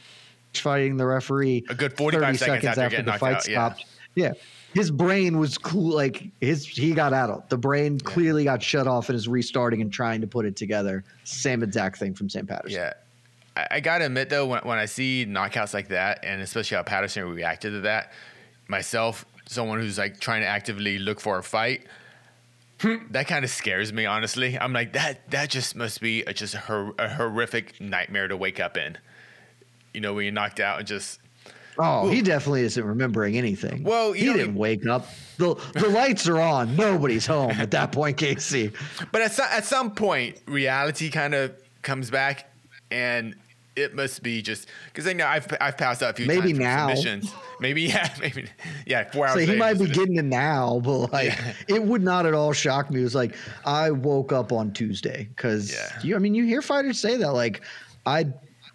fighting 0.54 0.98
the 0.98 1.06
referee 1.06 1.64
A 1.70 1.76
good 1.76 1.96
45 1.98 2.38
seconds 2.40 2.66
after 2.66 2.90
getting 2.90 3.06
the 3.06 3.14
fight 3.14 3.36
out, 3.36 3.44
stopped. 3.44 3.86
Yeah. 4.16 4.34
His 4.74 4.90
brain 4.92 5.38
was 5.38 5.58
cool. 5.58 5.96
Like 5.96 6.30
his, 6.42 6.66
he 6.66 6.94
got 6.94 7.14
addled. 7.14 7.50
The 7.50 7.58
brain 7.58 8.00
clearly 8.00 8.44
got 8.44 8.62
shut 8.62 8.88
off 8.88 9.10
and 9.10 9.16
is 9.16 9.28
restarting 9.28 9.82
and 9.82 9.92
trying 9.92 10.22
to 10.22 10.28
put 10.28 10.46
it 10.46 10.56
together. 10.56 11.04
Same 11.24 11.64
exact 11.64 11.98
thing 11.98 12.14
from 12.14 12.30
sam 12.30 12.48
Patterson. 12.48 12.80
Yeah. 12.80 12.94
I, 13.56 13.68
I 13.72 13.80
gotta 13.80 14.06
admit 14.06 14.30
though, 14.30 14.46
when, 14.48 14.62
when 14.62 14.78
I 14.78 14.86
see 14.86 15.26
knockouts 15.28 15.74
like 15.74 15.90
that, 15.90 16.20
and 16.24 16.42
especially 16.42 16.78
how 16.78 16.84
Patterson 16.84 17.24
reacted 17.34 17.72
to 17.74 17.82
that, 17.82 18.12
myself, 18.68 19.26
someone 19.48 19.80
who's 19.80 19.98
like 19.98 20.20
trying 20.20 20.42
to 20.42 20.48
actively 20.48 20.98
look 21.00 21.20
for 21.20 21.38
a 21.38 21.44
fight, 21.44 21.86
hmm, 22.82 22.96
that 23.12 23.28
kind 23.28 23.44
of 23.46 23.52
scares 23.52 23.92
me. 23.94 24.06
Honestly, 24.06 24.58
I'm 24.58 24.74
like 24.74 24.94
that. 24.94 25.30
That 25.32 25.50
just 25.50 25.76
must 25.76 26.02
be 26.02 26.22
a, 26.24 26.34
just 26.34 26.56
a, 26.56 26.60
hor- 26.60 26.96
a 26.98 27.10
horrific 27.10 27.80
nightmare 27.80 28.28
to 28.28 28.38
wake 28.38 28.60
up 28.60 28.78
in. 28.78 28.98
You 29.94 30.02
know, 30.02 30.14
when 30.14 30.26
you're 30.26 30.34
knocked 30.34 30.60
out 30.60 30.80
and 30.80 30.88
just 30.88 31.20
Oh, 31.78 32.08
he 32.08 32.22
definitely 32.22 32.62
isn't 32.62 32.84
remembering 32.84 33.36
anything. 33.36 33.84
Well, 33.84 34.12
he 34.14 34.28
know- 34.28 34.34
didn't 34.34 34.56
wake 34.56 34.86
up. 34.86 35.08
The 35.38 35.56
the 35.74 35.90
lights 35.90 36.28
are 36.28 36.40
on. 36.40 36.76
Nobody's 36.76 37.26
home 37.26 37.52
at 37.52 37.72
that 37.72 37.92
point, 37.92 38.18
Casey. 38.18 38.72
But 39.12 39.24
at 39.24 39.32
some, 39.32 39.48
at 39.50 39.66
some 39.66 39.92
point, 39.96 40.38
reality 40.46 41.10
kind 41.10 41.34
of 41.34 41.54
comes 41.82 42.12
back, 42.12 42.48
and 42.92 43.36
it 43.76 43.96
must 43.96 44.22
be 44.22 44.42
just 44.42 44.68
because 44.86 45.08
I 45.08 45.14
know 45.14 45.26
I've 45.26 45.48
I've 45.60 45.78
passed 45.78 46.04
out 46.04 46.12
a 46.12 46.14
few 46.14 46.26
Maybe 46.28 46.54
now. 46.54 46.94
submissions. 46.94 47.34
Maybe 47.60 47.82
yeah, 47.84 48.14
maybe 48.20 48.48
yeah. 48.86 49.10
Four 49.12 49.28
hours. 49.28 49.46
So 49.46 49.52
he 49.52 49.58
might 49.58 49.80
be 49.80 49.88
getting 49.88 50.16
it 50.18 50.26
now, 50.26 50.80
but 50.84 51.12
like 51.12 51.38
it 51.68 51.84
would 51.84 52.04
not 52.04 52.26
at 52.26 52.34
all 52.34 52.54
shock 52.54 52.92
me. 52.92 53.00
It 53.02 53.04
was 53.04 53.16
like 53.16 53.36
I 53.66 53.90
woke 53.92 54.32
up 54.32 54.52
on 54.52 54.74
Tuesday 54.74 55.28
because 55.36 55.72
Yeah. 55.74 56.00
you. 56.04 56.16
I 56.16 56.20
mean, 56.20 56.36
you 56.36 56.46
hear 56.46 56.62
fighters 56.62 57.00
say 57.00 57.18
that. 57.18 57.32
Like 57.34 57.62
I, 58.06 58.28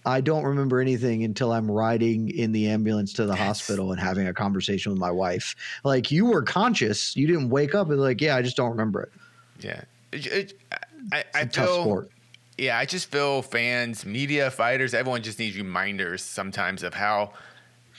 I 0.06 0.20
don't 0.20 0.44
remember 0.44 0.80
anything 0.80 1.22
until 1.22 1.52
I'm 1.52 1.70
riding 1.70 2.30
in 2.30 2.50
the 2.52 2.68
ambulance 2.68 3.12
to 3.14 3.26
the 3.26 3.36
hospital 3.36 3.92
and 3.92 4.00
having 4.00 4.26
a 4.26 4.32
conversation 4.32 4.90
with 4.90 4.98
my 4.98 5.10
wife. 5.10 5.54
Like 5.84 6.10
you 6.10 6.24
were 6.26 6.42
conscious, 6.42 7.14
you 7.16 7.26
didn't 7.26 7.50
wake 7.50 7.74
up 7.74 7.90
and 7.90 8.00
like, 8.00 8.20
yeah, 8.20 8.34
I 8.36 8.42
just 8.42 8.56
don't 8.56 8.70
remember 8.70 9.02
it. 9.02 9.12
Yeah. 9.60 9.80
It, 10.12 10.26
it, 10.26 10.52
I, 11.12 11.18
I 11.34 11.40
It's 11.40 11.56
a 11.56 11.60
tough 11.60 11.66
feel, 11.66 11.82
sport. 11.82 12.10
Yeah, 12.59 12.76
I 12.76 12.85
just 12.85 13.10
feel 13.10 13.43
fans, 13.43 14.05
media, 14.05 14.51
fighters, 14.51 14.93
everyone 14.93 15.22
just 15.22 15.39
needs 15.39 15.56
reminders 15.56 16.22
sometimes 16.22 16.82
of 16.82 16.93
how 16.93 17.32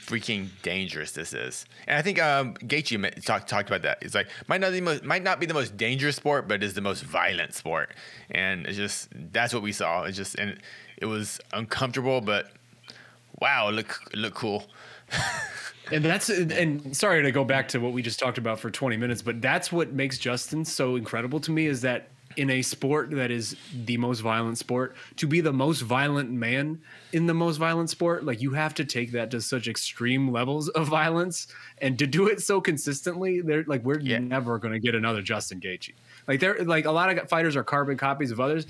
freaking 0.06 0.50
dangerous 0.64 1.12
this 1.12 1.34
is. 1.34 1.66
And 1.88 1.98
I 1.98 2.02
think 2.02 2.22
um, 2.22 2.56
Gaethje 2.56 3.24
talked 3.24 3.48
talked 3.48 3.70
about 3.70 3.84
that. 3.84 4.00
It's 4.02 4.16
like 4.16 4.28
might 4.48 4.60
not 4.60 4.72
be 4.72 4.80
the 4.80 4.86
most, 4.86 5.04
might 5.04 5.24
not 5.24 5.40
be 5.40 5.46
the 5.46 5.54
most 5.54 5.78
dangerous 5.78 6.18
sport, 6.18 6.48
but 6.48 6.56
it 6.56 6.64
is 6.64 6.74
the 6.74 6.82
most 6.82 7.04
violent 7.04 7.54
sport. 7.54 7.92
And 8.32 8.66
it's 8.66 8.78
just 8.78 9.10
that's 9.32 9.54
what 9.54 9.64
we 9.64 9.72
saw. 9.72 10.04
It's 10.04 10.18
just 10.18 10.36
and 10.36 10.60
it 10.98 11.06
was 11.06 11.40
uncomfortable, 11.54 12.20
but 12.22 12.52
wow, 13.40 13.70
it 13.70 13.74
look 13.74 14.02
it 14.12 14.18
looked 14.18 14.38
cool. 14.38 14.68
And 15.92 16.06
that's 16.06 16.30
and 16.30 16.96
sorry 16.96 17.24
to 17.24 17.32
go 17.32 17.44
back 17.44 17.68
to 17.70 17.80
what 17.80 17.94
we 17.94 18.02
just 18.02 18.20
talked 18.20 18.38
about 18.38 18.60
for 18.60 18.70
20 18.70 18.98
minutes, 18.98 19.22
but 19.22 19.42
that's 19.42 19.72
what 19.72 19.92
makes 19.92 20.18
Justin 20.18 20.64
so 20.64 20.96
incredible 20.96 21.40
to 21.40 21.52
me 21.52 21.66
is 21.66 21.82
that 21.82 22.10
in 22.40 22.50
a 22.50 22.62
sport 22.62 23.12
that 23.12 23.32
is 23.32 23.56
the 23.86 23.98
most 23.98 24.22
violent 24.22 24.58
sport, 24.58 24.96
to 25.18 25.28
be 25.28 25.42
the 25.42 25.52
most 25.52 25.82
violent 25.82 26.32
man 26.32 26.82
in 27.12 27.26
the 27.26 27.34
most 27.34 27.58
violent 27.58 27.90
sport, 27.90 28.24
like 28.24 28.42
you 28.42 28.52
have 28.52 28.74
to 28.76 28.86
take 28.86 29.12
that 29.12 29.30
to 29.32 29.42
such 29.42 29.68
extreme 29.68 30.32
levels 30.32 30.70
of 30.70 30.88
violence 30.88 31.48
and 31.80 32.00
to 32.00 32.08
do 32.08 32.28
it 32.28 32.42
so 32.42 32.62
consistently, 32.62 33.42
they're 33.42 33.66
like 33.68 33.84
we're 33.84 34.00
Yeah. 34.00 34.20
never 34.20 34.58
going 34.58 34.72
to 34.74 34.80
get 34.80 34.96
another 34.96 35.22
Justin 35.22 35.60
Gaethje. 35.60 35.94
Like 36.30 36.40
they're 36.40 36.64
like 36.64 36.86
a 36.86 36.92
lot 36.92 37.10
of 37.16 37.28
fighters 37.30 37.58
are 37.58 37.64
carbon 37.64 37.98
copies 37.98 38.32
of 38.32 38.40
others. 38.40 38.66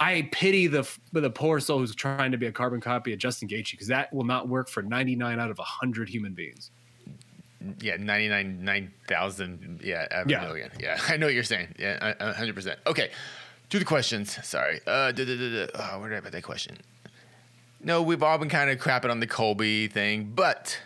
I 0.00 0.28
pity 0.32 0.66
the 0.66 0.88
the 1.12 1.30
poor 1.30 1.60
soul 1.60 1.80
who's 1.80 1.94
trying 1.94 2.32
to 2.32 2.38
be 2.38 2.46
a 2.46 2.52
carbon 2.52 2.80
copy 2.80 3.12
of 3.12 3.18
Justin 3.18 3.46
Gaethje 3.46 3.72
because 3.72 3.88
that 3.88 4.10
will 4.12 4.24
not 4.24 4.48
work 4.48 4.70
for 4.70 4.82
99 4.82 5.38
out 5.38 5.50
of 5.50 5.58
100 5.58 6.08
human 6.08 6.32
beings. 6.32 6.70
Yeah, 7.80 7.96
99, 7.98 8.64
9,000. 8.64 9.80
Yeah, 9.82 10.06
a 10.10 10.28
Yeah. 10.28 10.40
million. 10.42 10.70
Yeah, 10.80 10.98
I 11.08 11.16
know 11.16 11.26
what 11.26 11.34
you're 11.34 11.42
saying. 11.44 11.68
Yeah, 11.78 12.14
a- 12.20 12.30
a 12.30 12.32
100%. 12.34 12.76
Okay, 12.86 13.10
to 13.70 13.78
the 13.78 13.84
questions. 13.84 14.38
Sorry. 14.46 14.80
Uh, 14.86 15.12
duh, 15.12 15.24
duh, 15.24 15.36
duh, 15.36 15.66
duh. 15.66 15.72
Oh, 15.74 16.00
where 16.00 16.10
did 16.10 16.18
I 16.18 16.20
put 16.20 16.32
that 16.32 16.42
question? 16.42 16.76
No, 17.84 18.00
we've 18.02 18.22
all 18.22 18.38
been 18.38 18.48
kind 18.48 18.70
of 18.70 18.78
crapping 18.78 19.10
on 19.10 19.20
the 19.20 19.26
Colby 19.26 19.88
thing, 19.88 20.32
but 20.34 20.78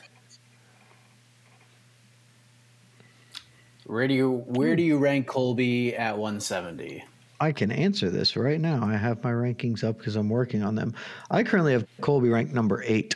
Where 3.85 4.09
do 4.09 4.15
you 4.15 4.39
where 4.49 4.75
do 4.75 4.83
you 4.83 4.99
rank 4.99 5.27
Colby 5.29 5.95
at 5.95 6.19
170? 6.19 7.05
I 7.39 7.53
can 7.53 7.71
answer 7.71 8.11
this 8.11 8.35
right 8.35 8.61
now. 8.61 8.85
I 8.85 8.97
have 8.97 9.23
my 9.23 9.31
rankings 9.31 9.85
up 9.85 9.99
because 9.99 10.17
I'm 10.17 10.29
working 10.29 10.63
on 10.65 10.75
them. 10.75 10.95
I 11.31 11.43
currently 11.45 11.73
have 11.73 11.87
Colby 12.01 12.29
ranked 12.31 12.53
number 12.55 12.83
eight 12.85 13.15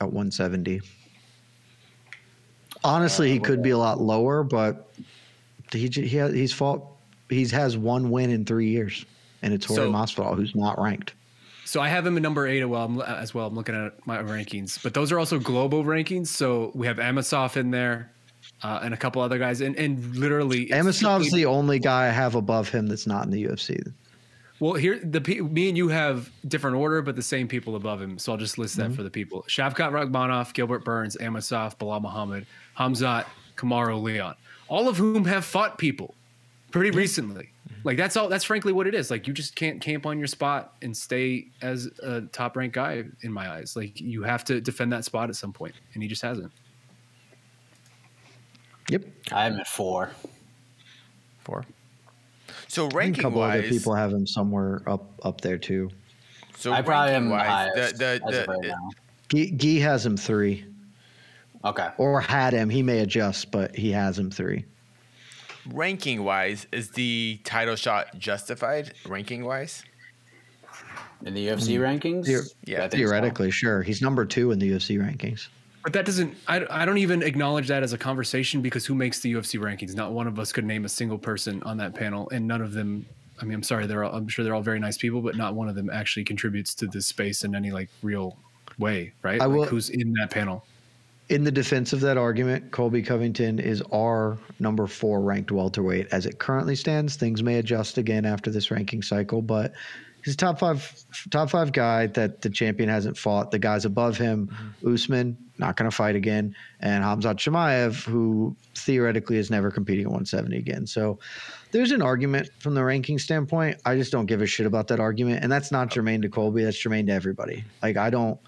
at 0.00 0.06
170. 0.06 0.80
Honestly, 2.86 3.30
he 3.32 3.38
could 3.40 3.62
be 3.62 3.70
a 3.70 3.78
lot 3.78 4.00
lower, 4.00 4.42
but 4.44 4.88
he 5.72 5.88
he 5.88 6.18
ha- 6.18 6.28
he's 6.28 6.52
fought. 6.52 6.82
He's 7.28 7.50
has 7.50 7.76
one 7.76 8.10
win 8.10 8.30
in 8.30 8.44
three 8.44 8.68
years, 8.68 9.04
and 9.42 9.52
it's 9.52 9.66
Jorge 9.66 9.82
So- 9.82 9.92
Masvidal, 9.92 10.36
who's 10.36 10.54
not 10.54 10.80
ranked. 10.80 11.12
So 11.64 11.80
I 11.80 11.88
have 11.88 12.06
him 12.06 12.16
at 12.16 12.22
number 12.22 12.46
eight 12.46 12.60
as 12.60 12.66
well, 12.68 12.82
I'm- 12.82 13.00
as 13.00 13.34
well. 13.34 13.48
I'm 13.48 13.54
looking 13.56 13.74
at 13.74 14.06
my 14.06 14.18
rankings, 14.18 14.80
but 14.80 14.94
those 14.94 15.10
are 15.10 15.18
also 15.18 15.40
global 15.40 15.82
rankings. 15.82 16.28
So 16.28 16.70
we 16.76 16.86
have 16.86 16.98
Amosov 16.98 17.56
in 17.56 17.72
there, 17.72 18.12
uh, 18.62 18.78
and 18.84 18.94
a 18.94 18.96
couple 18.96 19.20
other 19.20 19.38
guys, 19.38 19.60
and 19.60 19.74
and 19.74 20.14
literally, 20.14 20.68
Amosov's 20.68 21.32
the 21.32 21.46
only 21.46 21.80
guy 21.80 22.06
I 22.06 22.10
have 22.10 22.36
above 22.36 22.68
him 22.68 22.86
that's 22.86 23.06
not 23.08 23.24
in 23.24 23.32
the 23.32 23.42
UFC. 23.46 23.82
Well, 24.58 24.72
here 24.74 24.98
the 24.98 25.20
me 25.20 25.68
and 25.68 25.76
you 25.76 25.88
have 25.88 26.30
different 26.48 26.76
order, 26.76 27.02
but 27.02 27.14
the 27.14 27.22
same 27.22 27.46
people 27.46 27.76
above 27.76 28.00
him. 28.00 28.18
So 28.18 28.32
I'll 28.32 28.38
just 28.38 28.56
list 28.56 28.78
Mm-hmm. 28.78 28.90
that 28.90 28.96
for 28.96 29.02
the 29.02 29.10
people: 29.10 29.44
Shavkat 29.48 29.90
Rakhmonov, 29.90 30.54
Gilbert 30.54 30.84
Burns, 30.84 31.16
Amosov, 31.16 31.76
Belal 31.76 32.00
Muhammad, 32.00 32.46
Hamzat, 32.78 33.26
Kamaru 33.56 34.02
Leon, 34.02 34.34
all 34.68 34.88
of 34.88 34.96
whom 34.96 35.26
have 35.26 35.44
fought 35.44 35.76
people 35.78 36.14
pretty 36.70 36.90
recently. 36.90 37.50
Like 37.84 37.96
that's 37.98 38.16
all. 38.16 38.28
That's 38.28 38.44
frankly 38.44 38.72
what 38.72 38.86
it 38.86 38.94
is. 38.94 39.10
Like 39.10 39.28
you 39.28 39.34
just 39.34 39.54
can't 39.56 39.80
camp 39.80 40.06
on 40.06 40.18
your 40.18 40.26
spot 40.26 40.74
and 40.82 40.96
stay 40.96 41.48
as 41.62 41.88
a 42.02 42.22
top 42.22 42.56
ranked 42.56 42.74
guy 42.74 43.04
in 43.22 43.32
my 43.32 43.50
eyes. 43.50 43.76
Like 43.76 44.00
you 44.00 44.22
have 44.22 44.42
to 44.44 44.60
defend 44.60 44.92
that 44.92 45.04
spot 45.04 45.28
at 45.28 45.36
some 45.36 45.52
point, 45.52 45.74
and 45.94 46.02
he 46.02 46.08
just 46.08 46.22
hasn't. 46.22 46.50
Yep. 48.90 49.04
I 49.32 49.46
am 49.46 49.58
at 49.58 49.66
four. 49.66 50.10
four. 51.40 51.64
So 52.76 52.84
And 52.84 52.92
a 52.92 52.96
ranking 52.96 53.22
couple 53.22 53.40
other 53.40 53.62
wise, 53.62 53.70
people 53.70 53.94
have 53.94 54.12
him 54.12 54.26
somewhere 54.26 54.82
up 54.86 55.18
up 55.24 55.40
there 55.40 55.56
too. 55.56 55.88
so 56.58 56.74
I 56.74 56.82
probably 56.82 57.14
am 57.14 57.30
ranking 57.32 57.38
wise, 57.38 57.48
highest 57.74 57.98
the, 57.98 58.20
the, 58.22 58.30
the, 58.32 58.44
right 58.46 58.60
now. 58.64 58.90
Gee, 59.30 59.50
Gee 59.52 59.80
has 59.80 60.04
him 60.04 60.18
three, 60.18 60.66
Okay. 61.64 61.88
or 61.96 62.20
had 62.20 62.52
him. 62.52 62.68
He 62.68 62.82
may 62.82 62.98
adjust, 62.98 63.50
but 63.50 63.74
he 63.74 63.92
has 63.92 64.18
him 64.18 64.30
three. 64.30 64.66
ranking 65.72 66.22
wise, 66.22 66.66
is 66.70 66.90
the 66.90 67.40
title 67.44 67.76
shot 67.76 68.18
justified? 68.18 68.92
Ranking 69.08 69.46
wise, 69.46 69.82
In 71.24 71.32
the 71.32 71.48
UFC 71.48 71.78
mm, 71.78 71.80
rankings? 71.80 72.26
Theor- 72.26 72.52
Yeah, 72.66 72.76
I 72.76 72.80
think 72.82 72.92
so. 72.92 72.98
Theoretically, 72.98 73.50
sure. 73.52 73.82
He's 73.82 74.02
number 74.02 74.26
two 74.26 74.50
in 74.52 74.58
the 74.58 74.70
UFC 74.72 74.98
rankings. 74.98 75.48
But 75.86 75.92
that 75.92 76.04
doesn't. 76.04 76.34
I, 76.48 76.66
I 76.68 76.84
don't 76.84 76.98
even 76.98 77.22
acknowledge 77.22 77.68
that 77.68 77.84
as 77.84 77.92
a 77.92 77.98
conversation 77.98 78.60
because 78.60 78.84
who 78.84 78.92
makes 78.92 79.20
the 79.20 79.32
UFC 79.32 79.60
rankings? 79.60 79.94
Not 79.94 80.10
one 80.10 80.26
of 80.26 80.36
us 80.36 80.50
could 80.50 80.64
name 80.64 80.84
a 80.84 80.88
single 80.88 81.16
person 81.16 81.62
on 81.62 81.76
that 81.76 81.94
panel, 81.94 82.28
and 82.30 82.44
none 82.44 82.60
of 82.60 82.72
them. 82.72 83.06
I 83.40 83.44
mean, 83.44 83.54
I'm 83.54 83.62
sorry. 83.62 83.86
They're. 83.86 84.02
All, 84.02 84.12
I'm 84.12 84.26
sure 84.26 84.44
they're 84.44 84.56
all 84.56 84.62
very 84.62 84.80
nice 84.80 84.98
people, 84.98 85.20
but 85.20 85.36
not 85.36 85.54
one 85.54 85.68
of 85.68 85.76
them 85.76 85.88
actually 85.88 86.24
contributes 86.24 86.74
to 86.74 86.88
this 86.88 87.06
space 87.06 87.44
in 87.44 87.54
any 87.54 87.70
like 87.70 87.88
real 88.02 88.36
way, 88.80 89.12
right? 89.22 89.40
I 89.40 89.44
like, 89.44 89.56
will- 89.56 89.64
who's 89.66 89.90
in 89.90 90.12
that 90.14 90.30
panel? 90.30 90.64
In 91.28 91.44
the 91.44 91.52
defense 91.52 91.92
of 91.92 92.00
that 92.00 92.16
argument, 92.16 92.72
Colby 92.72 93.00
Covington 93.00 93.60
is 93.60 93.80
our 93.92 94.38
number 94.58 94.88
four 94.88 95.20
ranked 95.20 95.52
welterweight 95.52 96.08
as 96.10 96.26
it 96.26 96.40
currently 96.40 96.74
stands. 96.74 97.14
Things 97.14 97.44
may 97.44 97.58
adjust 97.58 97.96
again 97.96 98.24
after 98.24 98.50
this 98.50 98.72
ranking 98.72 99.02
cycle, 99.02 99.40
but 99.40 99.72
he's 100.26 100.34
a 100.34 100.36
top 100.36 100.58
five 100.58 100.92
top 101.30 101.48
five 101.48 101.72
guy 101.72 102.08
that 102.08 102.42
the 102.42 102.50
champion 102.50 102.88
hasn't 102.88 103.16
fought. 103.16 103.52
The 103.52 103.60
guys 103.60 103.84
above 103.84 104.18
him, 104.18 104.48
mm-hmm. 104.48 104.92
Usman, 104.92 105.38
not 105.56 105.76
going 105.76 105.88
to 105.88 105.96
fight 105.96 106.16
again, 106.16 106.54
and 106.80 107.04
Hamzat 107.04 107.36
Chimaev, 107.36 108.04
who 108.04 108.56
theoretically 108.74 109.36
is 109.38 109.50
never 109.50 109.70
competing 109.70 110.04
at 110.04 110.08
170 110.08 110.58
again. 110.58 110.84
So 110.84 111.20
there's 111.70 111.92
an 111.92 112.02
argument 112.02 112.50
from 112.58 112.74
the 112.74 112.82
ranking 112.82 113.20
standpoint. 113.20 113.80
I 113.86 113.94
just 113.94 114.10
don't 114.10 114.26
give 114.26 114.42
a 114.42 114.46
shit 114.46 114.66
about 114.66 114.88
that 114.88 114.98
argument, 114.98 115.44
and 115.44 115.50
that's 115.50 115.70
not 115.70 115.90
germane 115.90 116.22
to 116.22 116.28
Colby. 116.28 116.64
That's 116.64 116.76
germane 116.76 117.06
to 117.06 117.12
everybody. 117.12 117.64
Like 117.82 117.96
I 117.96 118.10
don't. 118.10 118.38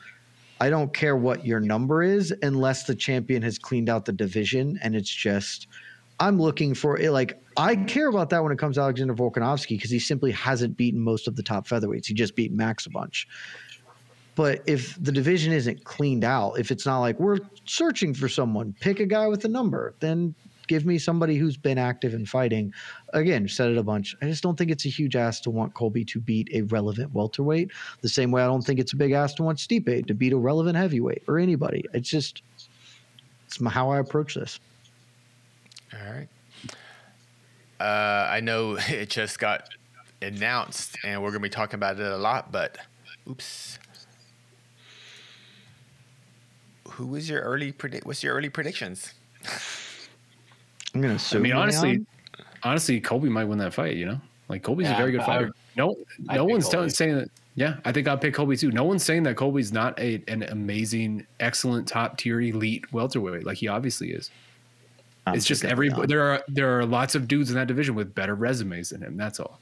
I 0.61 0.71
don't 0.71 0.93
care 0.93 1.17
what 1.17 1.47
your 1.47 1.61
number 1.61 2.03
is 2.03 2.35
unless 2.43 2.83
the 2.83 2.97
champion 2.97 3.43
has 3.43 3.61
cleaned 3.61 3.89
out 3.89 4.07
the 4.07 4.13
division 4.13 4.77
and 4.83 4.97
it's 4.97 5.09
just 5.09 5.69
I'm 6.21 6.41
looking 6.41 6.75
for 6.75 6.99
it 6.99 7.13
like 7.13 7.41
I 7.57 7.77
care 7.77 8.09
about 8.09 8.31
that 8.31 8.43
when 8.43 8.53
it 8.53 8.59
comes 8.59 8.77
to 8.77 8.83
Alexander 8.83 9.15
Volkanovski 9.15 9.71
because 9.71 9.91
he 9.91 9.99
simply 9.99 10.33
hasn't 10.33 10.77
beaten 10.77 11.01
most 11.01 11.29
of 11.29 11.37
the 11.37 11.43
top 11.43 11.67
featherweights. 11.67 12.07
He 12.07 12.15
just 12.15 12.37
beat 12.37 12.53
Max 12.53 12.87
a 12.87 12.91
bunch. 12.91 13.27
But 14.35 14.63
if 14.67 14.97
the 15.03 15.11
division 15.11 15.53
isn't 15.53 15.83
cleaned 15.83 16.23
out, 16.23 16.61
if 16.61 16.71
it's 16.71 16.87
not 16.87 17.01
like 17.01 17.19
we're 17.19 17.39
searching 17.65 18.15
for 18.15 18.29
someone, 18.29 18.75
pick 18.81 19.01
a 19.01 19.07
guy 19.07 19.27
with 19.27 19.45
a 19.45 19.49
number, 19.49 19.95
then 19.99 20.35
give 20.69 20.87
me 20.87 20.99
somebody 20.99 21.37
who's 21.37 21.57
been 21.57 21.79
active 21.79 22.15
in 22.15 22.25
fighting. 22.25 22.73
Again, 23.15 23.49
said 23.49 23.71
it 23.71 23.79
a 23.79 23.83
bunch. 23.83 24.15
I 24.23 24.27
just 24.27 24.45
don't 24.45 24.57
think 24.57 24.71
it's 24.71 24.87
a 24.87 24.91
huge 24.91 25.17
ask 25.17 25.43
to 25.43 25.51
want 25.51 25.75
Colby 25.75 26.05
to 26.05 26.21
beat 26.21 26.49
a 26.53 26.63
relevant 26.63 27.13
welterweight. 27.13 27.73
The 28.03 28.09
same 28.09 28.31
way 28.31 28.43
I 28.43 28.47
don't 28.47 28.63
think 28.63 28.79
it's 28.79 28.93
a 28.93 28.97
big 28.97 29.11
ask 29.11 29.35
to 29.37 29.43
want 29.43 29.59
Stipe 29.59 30.07
to 30.07 30.15
beat 30.15 30.33
a 30.33 30.37
relevant 30.37 30.77
heavyweight 30.77 31.25
or 31.27 31.39
anybody. 31.39 31.85
It's 31.93 32.09
just 32.09 32.43
it's 33.47 33.61
how 33.67 33.91
I 33.91 33.99
approach 33.99 34.37
this. 34.37 34.61
All 35.95 36.13
right. 36.13 36.29
Uh, 37.81 38.29
I 38.31 38.41
know 38.41 38.77
it 38.89 39.11
just 39.11 39.39
got 39.39 39.69
announced, 40.23 40.97
and 41.05 41.23
we're 41.23 41.31
gonna 41.31 41.41
be 41.41 41.49
talking 41.49 41.77
about 41.77 41.99
it 41.99 42.07
a 42.07 42.17
lot. 42.17 42.51
But, 42.53 42.79
oops. 43.29 43.79
Who 46.91 47.07
was 47.07 47.29
your 47.31 47.41
early 47.43 47.71
predict? 47.73 48.07
What's 48.07 48.23
your 48.23 48.35
early 48.35 48.49
predictions? 48.49 49.15
I'm 50.95 51.01
gonna 51.01 51.15
assume. 51.15 51.41
I 51.41 51.43
mean, 51.43 51.53
honestly, 51.53 51.89
Leon. 51.91 52.07
honestly, 52.63 53.01
Colby 53.01 53.29
might 53.29 53.45
win 53.45 53.59
that 53.59 53.73
fight. 53.75 53.97
You 53.97 54.07
know, 54.07 54.21
like 54.49 54.63
Colby's 54.63 54.89
Yeah, 54.89 54.95
a 54.95 54.99
very 54.99 55.13
good 55.13 55.23
fighter. 55.23 55.53
no, 55.77 55.95
I'd 56.29 56.37
no 56.37 56.45
one's 56.45 56.69
telling, 56.69 56.89
saying 56.91 57.17
that. 57.17 57.29
Yeah, 57.55 57.77
I 57.85 57.93
think 57.93 58.09
I'd 58.09 58.21
pick 58.21 58.35
Colby 58.35 58.57
too. 58.57 58.71
No 58.73 58.85
one's 58.85 59.05
saying 59.05 59.25
that 59.25 59.37
Colby's 59.37 59.73
not 59.73 59.99
a, 60.01 60.23
an 60.29 60.45
amazing, 60.45 61.27
excellent, 61.41 61.87
top 61.87 62.17
tier, 62.17 62.41
elite 62.41 62.85
welterweight. 62.93 63.45
Like 63.45 63.59
he 63.59 63.69
obviously 63.69 64.11
is. 64.13 64.31
It's 65.35 65.45
just 65.47 65.65
every 65.65 65.91
there 66.07 66.23
are 66.23 66.43
there 66.49 66.79
are 66.79 66.85
lots 66.87 67.15
of 67.15 67.29
dudes 67.29 67.51
in 67.51 67.57
that 67.57 67.67
division 67.69 67.95
with 67.95 68.15
better 68.15 68.35
resumes 68.35 68.91
than 68.91 69.03
him. 69.03 69.17
That's 69.17 69.41
all. 69.41 69.61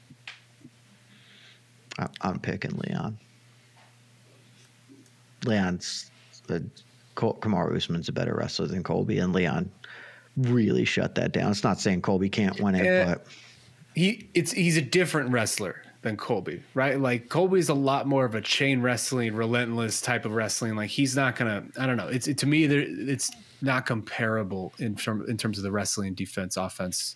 I'm 2.21 2.39
picking 2.39 2.71
Leon. 2.77 3.17
Leon's 5.45 6.11
the 6.47 6.63
Col- 7.15 7.35
Kamaru 7.35 7.75
Usman's 7.75 8.09
a 8.09 8.11
better 8.11 8.35
wrestler 8.35 8.67
than 8.67 8.83
Colby, 8.83 9.17
and 9.19 9.33
Leon 9.33 9.71
really 10.37 10.85
shut 10.85 11.15
that 11.15 11.31
down. 11.31 11.51
It's 11.51 11.63
not 11.63 11.79
saying 11.79 12.01
Colby 12.01 12.29
can't 12.29 12.59
win 12.61 12.75
it, 12.75 12.85
Eh. 12.85 13.05
but 13.05 13.25
he 13.95 14.29
it's 14.33 14.51
he's 14.51 14.77
a 14.77 14.81
different 14.81 15.31
wrestler 15.31 15.81
than 16.03 16.15
Colby, 16.17 16.61
right? 16.75 16.99
Like 16.99 17.29
Colby's 17.29 17.69
a 17.69 17.73
lot 17.73 18.07
more 18.07 18.25
of 18.25 18.35
a 18.35 18.41
chain 18.41 18.81
wrestling, 18.81 19.33
relentless 19.33 19.99
type 20.01 20.25
of 20.25 20.33
wrestling. 20.33 20.75
Like 20.75 20.89
he's 20.91 21.15
not 21.15 21.35
gonna. 21.35 21.63
I 21.79 21.87
don't 21.87 21.97
know. 21.97 22.07
It's 22.07 22.27
it, 22.27 22.37
to 22.39 22.45
me, 22.45 22.67
there, 22.67 22.85
it's 22.87 23.31
not 23.61 23.85
comparable 23.85 24.73
in 24.79 24.95
term, 24.95 25.27
in 25.29 25.37
terms 25.37 25.57
of 25.57 25.63
the 25.63 25.71
wrestling, 25.71 26.13
defense, 26.13 26.57
offense 26.57 27.15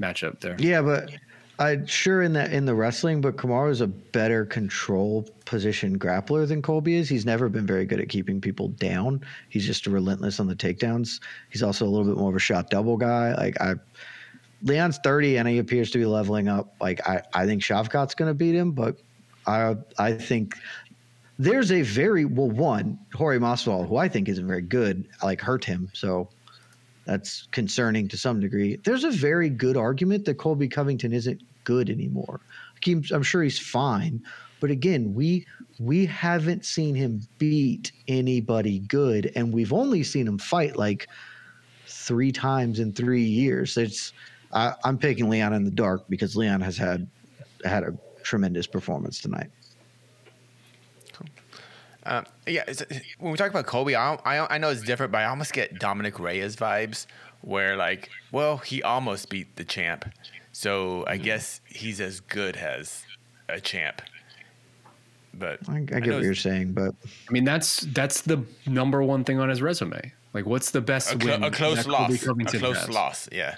matchup 0.00 0.40
there. 0.40 0.56
yeah, 0.58 0.80
but 0.80 1.10
I 1.58 1.84
sure 1.86 2.22
in 2.22 2.34
that 2.34 2.52
in 2.52 2.66
the 2.66 2.74
wrestling, 2.74 3.20
but 3.20 3.36
Kamaru's 3.36 3.80
a 3.80 3.88
better 3.88 4.44
control 4.44 5.28
position 5.44 5.98
grappler 5.98 6.46
than 6.46 6.62
Colby 6.62 6.94
is. 6.94 7.08
He's 7.08 7.26
never 7.26 7.48
been 7.48 7.66
very 7.66 7.84
good 7.84 8.00
at 8.00 8.08
keeping 8.08 8.40
people 8.40 8.68
down. 8.68 9.24
He's 9.48 9.66
just 9.66 9.86
relentless 9.86 10.38
on 10.38 10.46
the 10.46 10.54
takedowns. 10.54 11.20
He's 11.50 11.62
also 11.62 11.84
a 11.84 11.90
little 11.90 12.06
bit 12.06 12.16
more 12.16 12.30
of 12.30 12.36
a 12.36 12.40
shot 12.40 12.70
double 12.70 12.96
guy. 12.96 13.34
Like 13.34 13.60
I 13.60 13.74
Leon's 14.62 14.98
30 14.98 15.38
and 15.38 15.48
he 15.48 15.58
appears 15.58 15.90
to 15.90 15.98
be 15.98 16.06
leveling 16.06 16.46
up. 16.48 16.74
Like 16.80 17.06
I, 17.08 17.22
I 17.34 17.46
think 17.46 17.62
Shavkat's 17.62 18.14
going 18.14 18.30
to 18.30 18.34
beat 18.34 18.54
him, 18.54 18.70
but 18.70 18.96
I 19.46 19.76
I 19.98 20.12
think 20.12 20.56
there's 21.38 21.70
a 21.70 21.82
very 21.82 22.24
well 22.24 22.50
one 22.50 22.98
Jorge 23.14 23.38
Masvidal 23.38 23.88
who 23.88 23.96
I 23.96 24.08
think 24.08 24.28
isn't 24.28 24.46
very 24.46 24.62
good. 24.62 25.08
Like 25.22 25.40
hurt 25.40 25.64
him, 25.64 25.88
so 25.92 26.28
that's 27.04 27.46
concerning 27.52 28.08
to 28.08 28.18
some 28.18 28.40
degree. 28.40 28.76
There's 28.84 29.04
a 29.04 29.10
very 29.10 29.48
good 29.48 29.76
argument 29.76 30.24
that 30.26 30.34
Colby 30.34 30.68
Covington 30.68 31.12
isn't 31.12 31.42
good 31.64 31.88
anymore. 31.88 32.40
I'm 32.86 33.22
sure 33.22 33.42
he's 33.42 33.58
fine, 33.58 34.22
but 34.60 34.70
again, 34.70 35.14
we 35.14 35.46
we 35.78 36.06
haven't 36.06 36.64
seen 36.64 36.94
him 36.94 37.22
beat 37.38 37.92
anybody 38.08 38.80
good, 38.80 39.30
and 39.36 39.52
we've 39.52 39.72
only 39.72 40.02
seen 40.02 40.26
him 40.26 40.38
fight 40.38 40.76
like 40.76 41.08
three 41.86 42.32
times 42.32 42.80
in 42.80 42.92
three 42.92 43.22
years. 43.22 43.76
It's 43.76 44.12
I, 44.52 44.74
I'm 44.84 44.98
picking 44.98 45.28
Leon 45.28 45.52
in 45.52 45.64
the 45.64 45.70
dark 45.70 46.08
because 46.08 46.36
Leon 46.36 46.60
has 46.62 46.76
had 46.76 47.06
had 47.64 47.84
a 47.84 47.96
tremendous 48.22 48.66
performance 48.66 49.20
tonight. 49.20 49.50
Um, 52.04 52.24
yeah, 52.46 52.64
it's, 52.66 52.82
when 53.18 53.32
we 53.32 53.38
talk 53.38 53.50
about 53.50 53.66
Colby, 53.66 53.94
I, 53.94 54.14
I 54.24 54.54
I 54.54 54.58
know 54.58 54.70
it's 54.70 54.82
different, 54.82 55.12
but 55.12 55.22
I 55.22 55.24
almost 55.26 55.52
get 55.52 55.78
Dominick 55.78 56.18
Reyes 56.18 56.56
vibes, 56.56 57.06
where 57.42 57.76
like, 57.76 58.08
well, 58.32 58.58
he 58.58 58.82
almost 58.82 59.28
beat 59.30 59.56
the 59.56 59.64
champ, 59.64 60.06
so 60.52 61.04
I 61.06 61.16
guess 61.16 61.60
he's 61.66 62.00
as 62.00 62.20
good 62.20 62.56
as 62.56 63.04
a 63.48 63.60
champ. 63.60 64.00
But 65.34 65.60
I, 65.68 65.76
I 65.76 65.80
get 65.80 66.06
know 66.06 66.14
what 66.14 66.24
you're 66.24 66.34
saying, 66.34 66.72
but 66.72 66.94
I 67.28 67.32
mean, 67.32 67.44
that's 67.44 67.80
that's 67.80 68.22
the 68.22 68.44
number 68.66 69.02
one 69.02 69.24
thing 69.24 69.38
on 69.38 69.48
his 69.48 69.60
resume. 69.60 70.12
Like, 70.34 70.46
what's 70.46 70.70
the 70.70 70.80
best 70.80 71.12
a, 71.12 71.18
clo- 71.18 71.32
win? 71.32 71.44
a 71.44 71.50
close 71.50 71.76
that 71.76 71.86
Colby 71.86 72.14
loss, 72.14 72.54
a 72.54 72.58
close 72.58 72.78
has? 72.78 72.88
loss. 72.88 73.28
Yeah, 73.32 73.56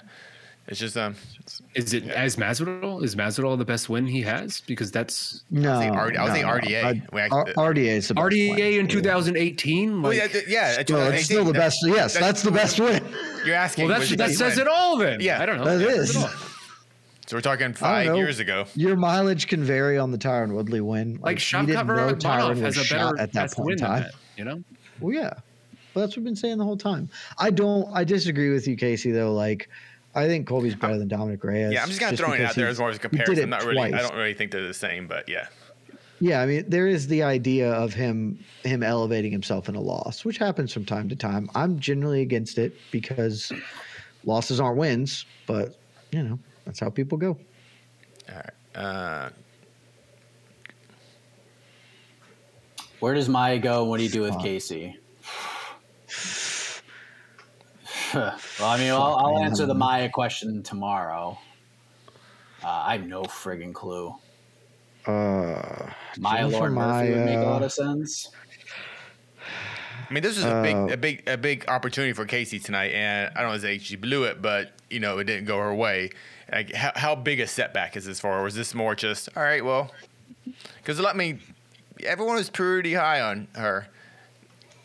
it's 0.71 0.79
just 0.79 0.97
um, 0.97 1.15
it's, 1.39 1.61
Is 1.75 1.93
it 1.93 2.07
as 2.07 2.37
Masvidal? 2.37 3.03
Is 3.03 3.15
Masvidal 3.15 3.57
the 3.57 3.65
best 3.65 3.89
win 3.89 4.07
he 4.07 4.21
has? 4.23 4.61
Because 4.61 4.89
that's 4.89 5.43
no, 5.51 5.77
saying 5.79 5.91
R- 5.95 6.13
I 6.17 6.21
was 6.23 6.29
no, 6.29 6.33
saying 6.33 6.45
no. 6.47 6.53
RDA. 6.53 6.83
I- 6.83 7.01
We 7.13 7.21
R- 7.21 7.45
RDA 7.73 7.77
is 7.97 8.07
the 8.07 8.13
best 8.15 8.25
RDA 8.25 8.55
win. 8.55 8.79
in 8.79 8.87
2018. 8.87 10.01
well, 10.01 10.13
yeah, 10.13 10.27
yeah. 10.47 10.79
it's 10.79 10.89
No, 10.89 11.03
it's 11.09 11.25
still 11.25 11.43
the 11.43 11.53
2018. 11.53 11.53
best. 11.53 11.77
Yes, 11.85 12.17
that's 12.17 12.41
the 12.41 12.51
best 12.51 12.79
win. 12.79 13.03
You're 13.45 13.55
asking. 13.55 13.87
well, 13.89 13.99
that's, 13.99 14.09
the 14.09 14.15
that 14.15 14.27
best 14.27 14.39
says 14.39 14.57
it 14.57 14.67
all. 14.67 14.97
Then 14.97 15.19
Yeah. 15.19 15.41
I 15.41 15.45
don't 15.45 15.57
know. 15.57 15.65
That 15.65 15.77
That 15.79 15.87
is. 15.89 16.13
says 16.13 16.23
it 16.23 16.25
all. 16.27 16.35
So 17.27 17.37
we're 17.37 17.41
talking 17.41 17.73
five 17.73 18.15
years 18.15 18.39
ago. 18.39 18.65
Your 18.75 18.95
mileage 18.95 19.47
can 19.47 19.63
vary 19.63 19.97
on 19.97 20.11
the 20.11 20.17
Tyron 20.17 20.53
Woodley 20.53 20.81
win. 20.81 21.19
Like 21.21 21.35
you 21.37 21.41
Shavkat 21.59 21.67
didn't 21.67 21.87
know 21.87 21.93
Nurmagomedov 21.93 22.19
Tyron 22.21 22.57
has 22.61 22.77
was 22.77 22.91
a 22.91 22.93
better 22.95 23.19
at 23.19 23.33
that 23.33 23.51
point 23.53 23.71
in 23.73 23.77
time. 23.77 24.03
that. 24.03 24.11
You 24.37 24.43
know. 24.45 24.63
Well, 24.99 25.13
yeah, 25.13 25.33
but 25.93 26.01
that's 26.01 26.11
what 26.11 26.17
we've 26.17 26.25
been 26.25 26.35
saying 26.35 26.57
the 26.57 26.63
whole 26.65 26.77
time. 26.77 27.09
I 27.37 27.49
don't. 27.49 27.87
I 27.93 28.03
disagree 28.03 28.51
with 28.51 28.67
you, 28.67 28.75
Casey. 28.75 29.11
Though, 29.11 29.33
like, 29.33 29.69
I 30.13 30.27
think 30.27 30.47
Colby's 30.47 30.75
better 30.75 30.97
than 30.97 31.07
Dominick 31.07 31.43
Reyes. 31.43 31.71
Yeah, 31.73 31.83
I'm 31.83 31.87
just 31.87 31.99
kind 31.99 32.13
of 32.13 32.19
throwing 32.19 32.41
it 32.41 32.45
out 32.45 32.55
there 32.55 32.67
as 32.67 32.79
more 32.79 32.89
as 32.89 32.97
a 32.97 32.99
comparison. 32.99 33.43
I'm 33.43 33.49
not 33.49 33.63
really. 33.63 33.93
I 33.93 34.01
don't 34.01 34.15
really 34.15 34.33
think 34.33 34.51
they're 34.51 34.67
the 34.67 34.73
same, 34.73 35.07
but 35.07 35.29
yeah. 35.29 35.47
Yeah, 36.19 36.41
I 36.41 36.45
mean, 36.45 36.65
there 36.67 36.87
is 36.87 37.07
the 37.07 37.23
idea 37.23 37.71
of 37.71 37.93
him 37.93 38.43
him 38.63 38.83
elevating 38.83 39.31
himself 39.31 39.69
in 39.69 39.75
a 39.75 39.81
loss, 39.81 40.23
which 40.23 40.37
happens 40.37 40.71
from 40.71 40.85
time 40.85 41.09
to 41.09 41.15
time. 41.15 41.49
I'm 41.55 41.79
generally 41.79 42.21
against 42.21 42.57
it 42.57 42.75
because 42.91 43.51
losses 44.25 44.59
aren't 44.59 44.77
wins, 44.77 45.25
but 45.47 45.77
you 46.11 46.21
know 46.21 46.39
that's 46.65 46.79
how 46.79 46.89
people 46.89 47.17
go. 47.17 47.37
All 48.29 48.35
right. 48.35 48.53
Uh, 48.75 49.29
Where 52.99 53.15
does 53.15 53.27
Maya 53.27 53.57
go? 53.57 53.83
What 53.85 53.97
do 53.97 54.03
you 54.03 54.09
do 54.09 54.21
with 54.21 54.37
Casey? 54.39 54.95
Well, 58.13 58.35
I 58.61 58.77
mean, 58.77 58.91
I'll, 58.91 59.15
I'll 59.15 59.39
answer 59.39 59.65
the 59.65 59.73
Maia 59.73 60.09
question 60.09 60.63
tomorrow. 60.63 61.37
Uh, 62.63 62.67
I 62.67 62.97
have 62.97 63.07
no 63.07 63.23
friggin' 63.23 63.73
clue. 63.73 64.13
Uh, 65.05 65.89
Maia 66.19 66.41
Jennifer 66.41 66.57
Lord 66.57 66.73
Murphy 66.73 67.09
would 67.11 67.25
make 67.25 67.37
a 67.37 67.41
lot 67.43 67.63
of 67.63 67.71
sense. 67.71 68.29
I 70.09 70.13
mean, 70.13 70.23
this 70.23 70.35
was 70.35 70.45
a 70.45 70.61
big, 70.61 70.75
Uh, 70.75 70.87
a 70.91 70.97
big, 70.97 71.27
a 71.27 71.37
big 71.37 71.65
opportunity 71.69 72.13
for 72.13 72.25
Casey 72.25 72.59
tonight, 72.59 72.91
and 72.91 73.31
I 73.35 73.39
don't 73.39 73.51
want 73.51 73.61
to 73.61 73.67
say 73.67 73.77
she 73.77 73.95
blew 73.95 74.25
it, 74.25 74.41
but 74.41 74.73
you 74.89 74.99
know, 74.99 75.17
it 75.19 75.23
didn't 75.23 75.45
go 75.45 75.57
her 75.57 75.73
way. 75.73 76.09
Like, 76.51 76.73
how, 76.73 76.91
how 76.95 77.15
big 77.15 77.39
a 77.39 77.47
setback 77.47 77.95
is 77.95 78.05
this 78.05 78.19
for? 78.19 78.39
Or 78.39 78.43
was 78.43 78.55
this 78.55 78.75
more 78.75 78.93
just 78.93 79.29
all 79.37 79.43
right? 79.43 79.63
Well, 79.63 79.89
because 80.77 80.99
let 80.99 81.15
me. 81.15 81.39
Everyone 82.03 82.35
was 82.35 82.49
pretty 82.49 82.93
high 82.93 83.21
on 83.21 83.47
her. 83.55 83.87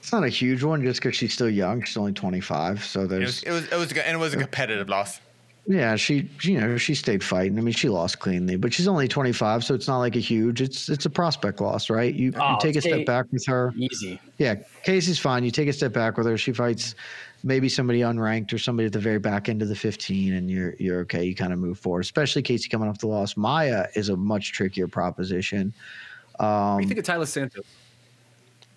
It's 0.06 0.12
not 0.12 0.22
a 0.22 0.28
huge 0.28 0.62
one 0.62 0.84
just 0.84 1.00
because 1.02 1.16
she's 1.16 1.32
still 1.34 1.50
young. 1.50 1.82
She's 1.82 1.96
only 1.96 2.12
25, 2.12 2.84
so 2.84 3.00
It 3.00 3.06
there's 3.08 3.22
was, 3.26 3.42
it 3.42 3.50
was, 3.50 3.64
it 3.72 3.74
was, 3.74 3.90
a- 3.90 4.06
and 4.06 4.14
it 4.14 4.18
was 4.20 4.34
a 4.34 4.36
competitive 4.36 4.88
loss. 4.88 5.20
Yeah, 5.66 5.96
she 5.96 6.30
you 6.42 6.60
know 6.60 6.76
she 6.76 6.94
stayed 6.94 7.24
fighting. 7.24 7.58
I 7.58 7.60
mean, 7.60 7.74
she 7.74 7.88
lost 7.88 8.20
cleanly, 8.20 8.54
but 8.54 8.72
she's 8.72 8.86
only 8.86 9.08
25, 9.08 9.64
so 9.64 9.74
it's 9.74 9.88
not 9.88 9.98
like 9.98 10.14
a 10.14 10.20
huge. 10.20 10.60
It's 10.60 10.88
it's 10.88 11.06
a 11.06 11.10
prospect 11.10 11.60
loss, 11.60 11.90
right? 11.90 12.14
You, 12.14 12.32
Oh, 12.36 12.50
you 12.52 12.56
take 12.60 12.76
a 12.76 12.80
step 12.80 13.04
back 13.04 13.26
with 13.32 13.44
her. 13.46 13.72
Easy. 13.76 14.20
Yeah, 14.38 14.54
Casey's 14.84 15.18
fine. 15.18 15.42
You 15.42 15.50
take 15.50 15.66
a 15.66 15.72
step 15.72 15.92
back 15.92 16.16
with 16.18 16.26
her. 16.28 16.38
She 16.38 16.52
fights 16.52 16.94
maybe 17.42 17.68
somebody 17.68 17.98
unranked 18.02 18.52
or 18.52 18.58
somebody 18.58 18.86
at 18.86 18.92
the 18.92 19.00
very 19.00 19.18
back 19.18 19.48
end 19.48 19.60
of 19.60 19.66
the 19.66 19.74
15, 19.74 20.34
and 20.34 20.48
you're 20.48 20.74
you're 20.78 21.00
okay. 21.00 21.24
You 21.24 21.34
kind 21.34 21.52
of 21.52 21.58
move 21.58 21.80
forward, 21.80 22.02
especially 22.02 22.42
Casey 22.42 22.68
coming 22.68 22.88
off 22.88 23.00
the 23.00 23.08
loss. 23.08 23.36
Maia 23.36 23.88
is 23.96 24.08
a 24.08 24.16
much 24.16 24.52
trickier 24.52 24.86
proposition. 24.86 25.74
What 26.36 26.46
Um, 26.46 26.76
do 26.78 26.82
you 26.84 26.88
think 26.90 27.00
of 27.00 27.04
Tyler 27.06 27.26
Santos? 27.26 27.64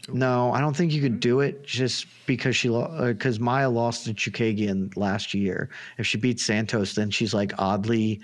No, 0.08 0.52
I 0.54 0.60
don't 0.62 0.76
think 0.76 0.92
you 0.94 1.02
could 1.02 1.14
mm-hmm. 1.14 1.20
do 1.20 1.40
it 1.42 1.64
just 1.64 2.08
because 2.26 2.56
she 2.56 2.70
because 2.70 3.40
uh, 3.40 3.44
Maia 3.44 3.70
lost 3.70 4.06
to 4.06 4.14
Chookagian 4.14 4.96
last 4.98 5.34
year. 5.34 5.70
If 5.98 6.08
she 6.08 6.18
beats 6.18 6.44
Santos, 6.44 6.96
then 6.96 7.10
she's 7.12 7.34
like 7.34 7.54
oddly 7.60 8.20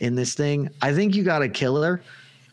in 0.00 0.14
this 0.14 0.34
thing. 0.34 0.70
I 0.82 0.92
think 0.92 1.14
you 1.14 1.22
got 1.22 1.40
to 1.40 1.48
kill 1.48 1.80
her, 1.82 2.00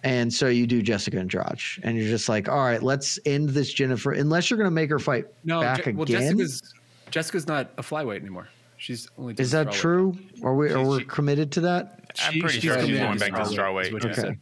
and 0.03 0.33
so 0.33 0.47
you 0.47 0.67
do 0.67 0.81
Jessica 0.81 1.19
Andrade, 1.19 1.59
and 1.83 1.97
you're 1.97 2.07
just 2.09 2.29
like, 2.29 2.47
all 2.49 2.59
right, 2.59 2.81
let's 2.83 3.17
end 3.25 3.49
this 3.49 3.73
Jennifer. 3.73 4.11
Unless 4.11 4.49
you're 4.49 4.57
gonna 4.57 4.71
make 4.71 4.89
her 4.89 4.99
fight 4.99 5.25
No, 5.43 5.61
back 5.61 5.85
Je- 5.85 5.91
well, 5.93 6.03
again. 6.03 6.37
Jessica's 6.37 6.73
Jessica's 7.11 7.47
not 7.47 7.71
a 7.77 7.81
flyweight 7.81 8.19
anymore. 8.21 8.49
She's 8.77 9.07
only. 9.17 9.35
Is 9.37 9.51
that 9.51 9.67
strawweight. 9.67 9.71
true? 9.73 10.17
Are 10.43 10.55
we 10.55 10.71
are 10.71 10.85
we 10.85 10.99
she- 10.99 11.05
committed 11.05 11.51
to 11.53 11.61
that? 11.61 12.13
I'm 12.23 12.33
She- 12.33 12.39
pretty 12.41 12.55
she's 12.55 12.63
sure 12.63 12.73
she's 12.75 12.85
committed 12.85 13.07
going 13.07 13.19
back 13.19 13.33
to 13.33 13.49
strawweight, 13.49 13.91
strawweight. 13.91 14.11
is 14.11 14.19
Okay. 14.19 14.37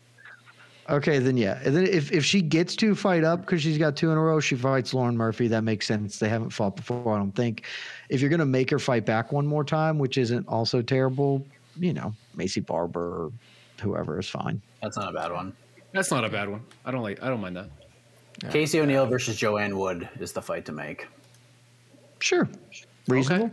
Said. 0.85 0.95
Okay, 0.95 1.19
then 1.19 1.37
yeah. 1.37 1.59
And 1.63 1.75
then 1.75 1.87
if, 1.87 2.11
if 2.11 2.25
she 2.25 2.41
gets 2.41 2.75
to 2.77 2.95
fight 2.95 3.23
up 3.23 3.41
because 3.41 3.61
she's 3.61 3.77
got 3.77 3.95
two 3.95 4.11
in 4.11 4.17
a 4.17 4.21
row, 4.21 4.39
she 4.39 4.55
fights 4.55 4.93
Lauren 4.93 5.15
Murphy. 5.15 5.47
That 5.47 5.63
makes 5.63 5.87
sense. 5.87 6.19
They 6.19 6.29
haven't 6.29 6.49
fought 6.49 6.75
before, 6.75 7.13
I 7.13 7.17
don't 7.17 7.31
think. 7.31 7.63
If 8.09 8.21
you're 8.21 8.29
gonna 8.29 8.45
make 8.45 8.69
her 8.69 8.79
fight 8.79 9.05
back 9.05 9.31
one 9.31 9.47
more 9.47 9.63
time, 9.63 9.97
which 9.97 10.17
isn't 10.17 10.47
also 10.47 10.81
terrible, 10.81 11.45
you 11.77 11.93
know, 11.93 12.13
Maycee 12.37 12.65
Barber 12.65 13.25
or 13.25 13.31
whoever 13.81 14.19
is 14.19 14.29
fine. 14.29 14.61
That's 14.81 14.97
not 14.97 15.09
a 15.09 15.13
bad 15.13 15.31
one. 15.31 15.55
That's 15.93 16.11
not 16.11 16.25
a 16.25 16.29
bad 16.29 16.49
one. 16.49 16.61
I 16.85 16.91
don't 16.91 17.03
like. 17.03 17.21
I 17.23 17.29
don't 17.29 17.41
mind 17.41 17.55
that. 17.55 17.69
Casey 18.51 18.79
O'Neill 18.79 19.05
versus 19.05 19.37
Joanne 19.37 19.77
Wood 19.77 20.09
is 20.19 20.31
the 20.33 20.41
fight 20.41 20.65
to 20.65 20.71
make. 20.71 21.07
Sure. 22.19 22.49
Reasonable. 23.07 23.51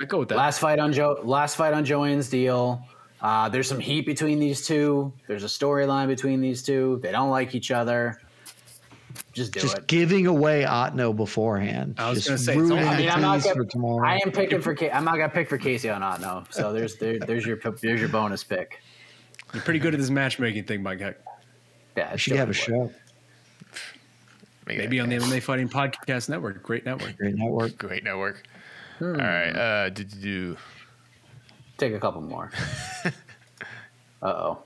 I 0.00 0.04
go 0.04 0.18
with 0.18 0.28
that. 0.28 0.36
Last 0.36 0.58
fight 0.58 0.78
on 0.78 0.92
Joe. 0.92 1.20
Last 1.22 1.56
fight 1.56 1.72
on 1.72 1.84
Joanne's 1.84 2.28
deal. 2.28 2.82
Uh, 3.20 3.48
there's 3.48 3.68
some 3.68 3.80
heat 3.80 4.04
between 4.06 4.38
these 4.38 4.66
two. 4.66 5.12
There's 5.26 5.44
a 5.44 5.48
storyline 5.48 6.06
between 6.06 6.40
these 6.40 6.62
two. 6.62 7.00
They 7.02 7.12
don't 7.12 7.30
like 7.30 7.54
each 7.54 7.70
other. 7.70 8.20
Just 9.32 9.52
do 9.52 9.60
Just 9.60 9.78
it. 9.78 9.86
giving 9.86 10.26
away 10.26 10.64
Otno 10.64 11.14
beforehand. 11.14 11.96
I 11.98 12.10
was 12.10 12.26
going 12.26 12.38
to 12.38 12.42
say, 12.42 12.56
it's 12.56 12.70
only, 12.70 12.82
I, 12.84 12.96
mean, 12.98 13.10
I'm 13.10 13.20
not 13.20 13.42
gonna, 13.42 13.64
tomorrow. 13.64 14.06
I 14.06 14.18
am 14.24 14.32
picking 14.32 14.60
for. 14.60 14.76
I'm 14.92 15.04
not 15.04 15.16
gonna 15.16 15.28
pick 15.28 15.48
for 15.48 15.58
Casey 15.58 15.90
on 15.90 16.00
Otno. 16.02 16.50
So 16.52 16.72
there's 16.72 16.96
there, 16.96 17.18
there's 17.18 17.44
your 17.44 17.58
there's 17.82 18.00
your 18.00 18.08
bonus 18.08 18.44
pick. 18.44 18.80
You're 19.52 19.62
pretty 19.62 19.78
good 19.78 19.94
at 19.94 20.00
this 20.00 20.10
matchmaking 20.10 20.64
thing, 20.64 20.82
Mike 20.82 21.00
Heck. 21.00 21.18
Yeah, 21.96 22.12
We 22.12 22.18
should 22.18 22.36
have 22.36 22.50
a 22.50 22.52
Joanne 22.52 22.78
Wood. 22.78 22.90
show. 22.92 23.80
Maybe 24.66 25.00
on 25.00 25.08
the 25.08 25.16
MMA 25.16 25.42
Fighting 25.42 25.68
Podcast 25.68 26.28
Network. 26.28 26.62
Great 26.62 26.84
network. 26.84 27.16
Great 27.16 27.36
network. 27.36 27.78
Great 27.78 28.04
network. 28.04 28.42
All 29.00 29.08
right. 29.08 29.50
Uh, 29.50 29.90
did 29.90 30.12
you 30.14 30.20
do? 30.20 30.56
Take 31.78 31.92
a 31.94 32.00
couple 32.00 32.20
more. 32.22 32.50
uh 33.04 33.10
oh. 34.22 34.58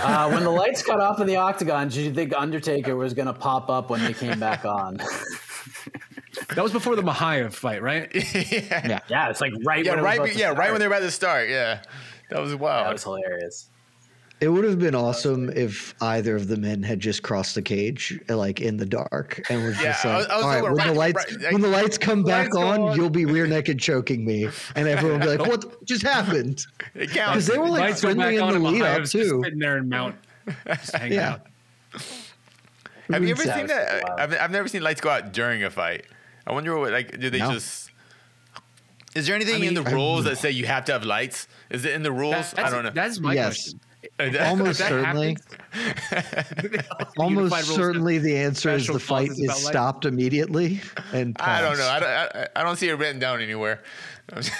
Uh, 0.00 0.30
when 0.30 0.44
the 0.44 0.50
lights 0.50 0.82
got 0.82 1.00
off 1.00 1.18
in 1.20 1.26
the 1.26 1.36
octagon, 1.36 1.88
did 1.88 1.96
you 1.96 2.12
think 2.12 2.34
Undertaker 2.36 2.94
was 2.94 3.14
going 3.14 3.26
to 3.26 3.32
pop 3.32 3.70
up 3.70 3.88
when 3.88 4.04
they 4.04 4.12
came 4.12 4.38
back 4.38 4.64
on? 4.64 4.98
That 6.54 6.62
was 6.62 6.72
before 6.72 6.94
the 6.96 7.02
Mokaev 7.02 7.52
fight, 7.52 7.82
right? 7.82 8.08
yeah. 8.14 9.00
yeah, 9.08 9.28
it's 9.28 9.40
like 9.40 9.52
right. 9.64 9.84
Yeah. 9.84 9.92
when 9.92 9.98
it 9.98 10.02
was 10.02 10.04
Right. 10.04 10.18
about 10.18 10.26
be- 10.28 10.32
to 10.34 10.38
Yeah. 10.38 10.50
Right 10.52 10.70
when 10.70 10.78
they're 10.78 10.88
about 10.88 11.00
to 11.00 11.10
start. 11.10 11.48
Yeah. 11.48 11.82
That 12.30 12.40
was 12.40 12.54
wild. 12.54 12.86
That 12.86 12.92
was 12.92 13.02
hilarious. 13.02 13.68
It 14.40 14.48
would 14.48 14.62
have 14.64 14.78
been 14.78 14.94
awesome 14.94 15.50
if 15.50 15.96
either 16.00 16.36
of 16.36 16.46
the 16.46 16.56
men 16.56 16.82
had 16.84 17.00
just 17.00 17.24
crossed 17.24 17.56
the 17.56 17.62
cage, 17.62 18.20
like 18.28 18.60
in 18.60 18.76
the 18.76 18.86
dark, 18.86 19.40
and 19.50 19.64
was 19.64 19.76
Yeah, 19.80 19.82
just 19.92 20.06
I 20.06 20.08
like, 20.08 20.18
was- 20.18 20.26
I 20.28 20.36
was 20.36 20.44
"All 20.44 20.48
right, 20.50 20.54
thinking 20.62 20.76
when 20.76 20.86
the 20.86 20.94
lights 20.94 21.32
right, 21.42 21.52
when 21.52 21.60
the 21.62 21.68
lights 21.68 21.98
come 21.98 22.22
back 22.22 22.44
lights 22.44 22.54
go 22.54 22.60
on, 22.62 22.80
on." 22.80 22.96
you'll 22.96 23.10
be 23.10 23.24
rear 23.24 23.48
naked 23.48 23.80
choking 23.80 24.24
me," 24.24 24.48
and 24.76 24.86
everyone 24.86 25.18
will 25.18 25.26
be 25.26 25.36
like, 25.38 25.48
"What 25.48 25.84
just 25.84 26.02
happened?" 26.04 26.64
it 26.94 27.08
Because 27.08 27.46
they 27.48 27.58
were 27.58 27.68
like 27.68 27.80
Lights 27.80 28.00
go 28.00 28.08
friendly 28.14 28.38
back 28.38 28.54
in 28.54 28.62
the 28.62 28.70
lead 28.70 28.82
up 28.82 29.00
Mokaev's 29.00 29.12
just 29.12 29.28
too. 29.28 29.40
sitting 29.42 29.58
there 29.58 29.76
and 29.78 29.88
mount, 29.88 30.14
just 30.68 30.94
hanging 30.94 31.14
Yeah. 31.14 31.30
out. 31.32 31.46
Have 33.10 33.24
you 33.24 33.30
ever 33.30 33.42
seen 33.42 33.66
that? 33.68 34.20
I've, 34.20 34.34
I've 34.34 34.50
never 34.52 34.68
seen 34.68 34.82
lights 34.82 35.00
go 35.00 35.08
out 35.10 35.32
during 35.32 35.64
a 35.64 35.70
fight. 35.70 36.04
I 36.46 36.52
wonder 36.52 36.78
what 36.78 36.92
like 36.92 37.18
do 37.18 37.28
they 37.28 37.38
No. 37.38 37.52
just? 37.52 37.90
Is 39.16 39.26
there 39.26 39.34
anything 39.34 39.56
I 39.56 39.58
mean, 39.58 39.76
in 39.76 39.82
the 39.82 39.90
rules 39.90 40.24
that 40.26 40.38
say 40.38 40.50
you 40.52 40.66
have 40.66 40.84
to 40.84 40.92
have 40.92 41.04
lights? 41.04 41.48
Is 41.70 41.84
it 41.84 41.92
in 41.94 42.02
the 42.04 42.12
rules? 42.12 42.52
That's, 42.52 42.58
I 42.58 42.70
don't 42.70 42.84
know. 42.84 42.90
That's 42.90 43.18
my 43.18 43.34
Yes. 43.34 43.46
question. 43.46 43.80
That- 44.18 44.48
Almost 44.48 44.78
certainly, 44.78 45.36
almost 47.18 47.64
certainly, 47.74 48.18
the 48.18 48.36
answer 48.36 48.70
is 48.70 48.86
the 48.86 48.98
fight 48.98 49.30
is 49.30 49.40
about 49.44 49.56
light? 49.56 49.64
stopped 49.72 50.04
immediately. 50.04 50.80
And 51.12 51.36
I 51.40 51.60
don't 51.60 51.70
paused. 51.76 51.80
know. 51.80 51.88
I 51.88 52.00
don't, 52.00 52.08
I, 52.08 52.48
I 52.56 52.62
don't 52.62 52.76
see 52.76 52.88
it 52.88 52.94
written 52.94 53.18
down 53.18 53.40
anywhere. 53.40 53.82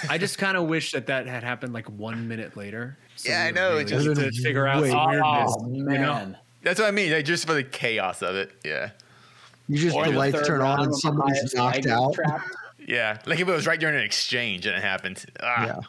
I 0.09 0.17
just 0.17 0.37
kind 0.37 0.57
of 0.57 0.67
wish 0.67 0.91
that 0.93 1.07
that 1.07 1.27
had 1.27 1.43
happened 1.43 1.73
like 1.73 1.89
one 1.89 2.27
minute 2.27 2.57
later. 2.57 2.97
So 3.15 3.29
Yeah, 3.29 3.43
I 3.43 3.51
know, 3.51 3.71
really 3.71 3.85
just- 3.85 4.05
to 4.15 4.31
figure 4.43 4.67
out 4.67 4.81
Wait. 4.81 4.91
some 4.91 5.07
weirdness. 5.09 5.55
Oh 5.57 5.69
you 5.71 5.83
know? 5.83 5.89
man! 5.89 6.37
That's 6.63 6.79
what 6.79 6.87
I 6.87 6.91
mean. 6.91 7.11
Like 7.11 7.25
just 7.25 7.45
for 7.47 7.53
the 7.53 7.63
chaos 7.63 8.21
of 8.21 8.35
it. 8.35 8.51
Yeah. 8.65 8.91
You 9.67 9.77
just 9.77 9.95
Or 9.95 10.05
the 10.05 10.11
the 10.11 10.17
lights 10.17 10.47
turn 10.47 10.61
on 10.61 10.81
and 10.83 10.95
somebody's 10.95 11.53
knocked 11.55 11.85
out. 11.87 12.13
trapped. 12.13 12.47
Yeah. 12.87 13.19
Like 13.27 13.39
if 13.39 13.47
it 13.47 13.51
was 13.51 13.67
right 13.67 13.79
during 13.79 13.95
an 13.97 14.01
exchange 14.03 14.65
and 14.65 14.75
it 14.75 14.81
happened. 14.81 15.23
Ah. 15.43 15.65
Yeah. 15.65 15.79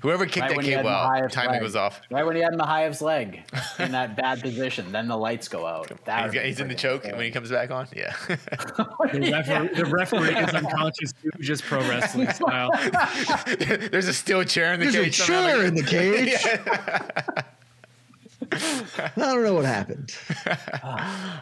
Whoever 0.00 0.26
kicked 0.26 0.38
Right 0.42 0.48
that 0.50 0.56
when 0.56 0.64
he 0.64 0.70
had 0.72 0.84
cable 0.84 1.28
timing 1.28 1.52
leg. 1.54 1.62
was 1.62 1.74
off. 1.76 2.00
Right 2.10 2.24
when 2.24 2.36
he 2.36 2.42
had 2.42 2.52
Mokaev's 2.54 3.02
leg 3.02 3.42
in 3.78 3.92
that 3.92 4.16
bad 4.16 4.40
position, 4.40 4.92
then 4.92 5.08
the 5.08 5.16
lights 5.16 5.48
go 5.48 5.66
out. 5.66 5.90
That 6.04 6.18
He's, 6.22 6.28
would 6.28 6.34
got, 6.34 6.44
he's 6.44 6.60
in 6.60 6.68
the 6.68 6.74
choke 6.74 7.02
insane. 7.04 7.16
when 7.16 7.24
he 7.26 7.30
comes 7.32 7.50
back 7.50 7.70
on. 7.70 7.88
Yeah. 7.96 8.14
The, 8.28 9.30
referee, 9.32 9.68
the 9.74 9.86
referee 9.86 10.36
is 10.36 10.54
unconscious 10.54 11.12
too, 11.22 11.30
just 11.40 11.64
pro 11.64 11.80
wrestling 11.80 12.30
style. 12.30 12.70
There's 13.90 14.08
a 14.08 14.14
steel 14.14 14.44
chair 14.44 14.74
in 14.74 14.80
the 14.80 14.86
cage. 14.86 14.94
There's 14.94 15.04
a 15.06 15.10
cage. 15.10 15.16
somehow. 15.16 15.46
chair 15.48 15.64
in 15.66 15.74
the 15.74 15.82
cage. 15.82 17.44
I 18.52 19.10
don't 19.16 19.42
know 19.42 19.54
what 19.54 19.64
happened. 19.64 20.14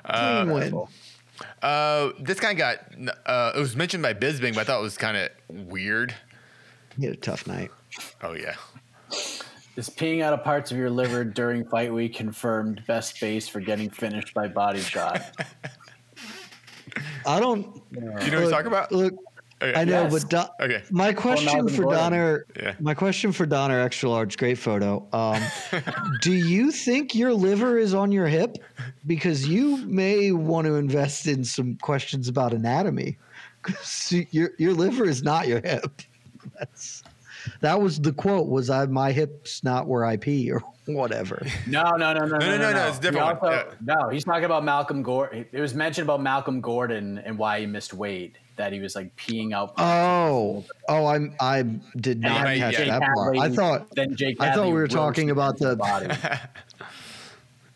Clean 0.04 0.50
win. 0.50 0.86
Uh, 1.62 2.10
this 2.18 2.40
guy 2.40 2.54
got. 2.54 2.78
Uh, 3.26 3.52
it 3.54 3.58
was 3.58 3.76
mentioned 3.76 4.02
by 4.02 4.14
Bisping, 4.14 4.54
but 4.54 4.60
I 4.62 4.64
thought 4.64 4.80
it 4.80 4.82
was 4.82 4.96
kind 4.96 5.16
of 5.16 5.28
weird. 5.48 6.14
He 6.98 7.04
had 7.04 7.14
a 7.14 7.18
tough 7.18 7.46
night. 7.46 7.70
Oh 8.23 8.32
yeah. 8.35 8.55
Is 9.77 9.90
peeing 9.90 10.23
out 10.23 10.32
of 10.32 10.43
parts 10.43 10.70
of 10.73 10.78
your 10.78 10.89
liver 10.90 11.23
during 11.24 11.64
fight 11.68 11.93
week 11.93 12.14
confirmed 12.16 12.82
best 12.86 13.20
base 13.20 13.47
for 13.48 13.60
getting 13.60 13.90
finished 13.90 14.32
by 14.35 14.48
body 14.48 14.81
shot? 14.81 15.23
I 17.27 17.40
don't. 17.40 17.82
You 17.93 18.01
know 18.01 18.12
what 18.12 18.23
he's 18.23 18.32
look, 18.32 18.51
talking 18.51 18.66
about? 18.68 18.93
Look, 18.93 19.14
Okay. 19.62 19.73
I 19.81 19.85
know, 19.85 20.02
Yes. 20.02 20.24
but 20.24 20.28
Do- 20.59 20.64
Okay. 20.66 20.82
my 20.90 21.14
question 21.14 21.47
Malcolm 21.47 21.68
for 21.68 21.82
Gordon. 21.85 21.98
Donner, 21.98 22.47
Yeah. 22.60 22.74
my 22.78 22.93
question 22.93 23.32
for 23.32 23.47
Donner, 23.47 23.81
extra 23.81 24.10
large, 24.10 24.36
great 24.36 24.59
photo. 24.59 25.06
Um, 25.14 25.43
do 26.20 26.32
you 26.35 26.70
think 26.70 27.14
your 27.14 27.32
liver 27.32 27.78
is 27.78 27.94
on 27.94 28.12
your 28.12 28.27
hip? 28.27 28.59
Because 29.06 29.48
you 29.48 29.78
may 29.86 30.31
want 30.32 30.66
to 30.66 30.74
invest 30.74 31.27
in 31.27 31.43
some 31.43 31.77
questions 31.77 32.28
about 32.28 32.52
anatomy. 32.52 33.16
'Cause 33.62 34.12
your 34.31 34.51
your 34.59 34.74
liver 34.74 35.05
is 35.06 35.23
not 35.23 35.48
your 35.48 35.62
hip. 35.62 36.02
That's 36.59 37.02
that 37.60 37.81
was 37.81 38.01
the 38.01 38.12
quote. 38.12 38.48
Was 38.48 38.70
I 38.70 38.86
my 38.86 39.12
hips 39.12 39.62
not 39.64 39.86
where 39.86 40.05
I 40.05 40.16
pee 40.16 40.51
or 40.52 40.62
whatever? 40.86 41.47
No, 41.66 41.82
no, 41.97 42.12
no, 42.12 42.20
no, 42.20 42.27
no, 42.27 42.39
no, 42.39 42.59
no, 42.59 42.73
no, 42.73 42.89
it's 42.89 42.98
different 42.98 43.27
He 43.27 43.47
one. 43.47 43.55
also- 43.55 43.73
No, 43.85 44.09
he's 44.10 44.24
talking 44.24 44.44
about 44.44 44.64
Malcolm 44.64 45.02
Gordon. 45.02 45.47
It 45.52 45.60
was 45.60 45.74
mentioned 45.74 46.05
about 46.06 46.23
Malcolm 46.23 46.60
Gordon 46.60 47.18
and 47.18 47.39
why 47.39 47.60
he 47.60 47.66
missed 47.66 47.93
weight. 47.94 48.36
That 48.56 48.73
he 48.73 48.81
was 48.81 48.94
like 48.97 49.14
peeing 49.16 49.52
out. 49.52 49.74
Oh, 49.77 50.64
oh, 50.89 51.06
I'm 51.06 51.35
I 51.39 51.62
did 51.98 52.20
not 52.23 52.44
then 52.44 52.59
catch 52.59 52.77
Jake 52.78 52.89
that 52.89 53.02
part. 53.02 53.36
I 53.36 53.51
thought 53.51 53.94
Then 53.94 54.16
Jake. 54.16 54.40
I 54.40 54.55
thought 54.55 54.68
we 54.68 54.73
were 54.73 54.89
talking 54.89 55.28
about 55.31 55.59
the- 55.59 55.77
body. 55.77 56.06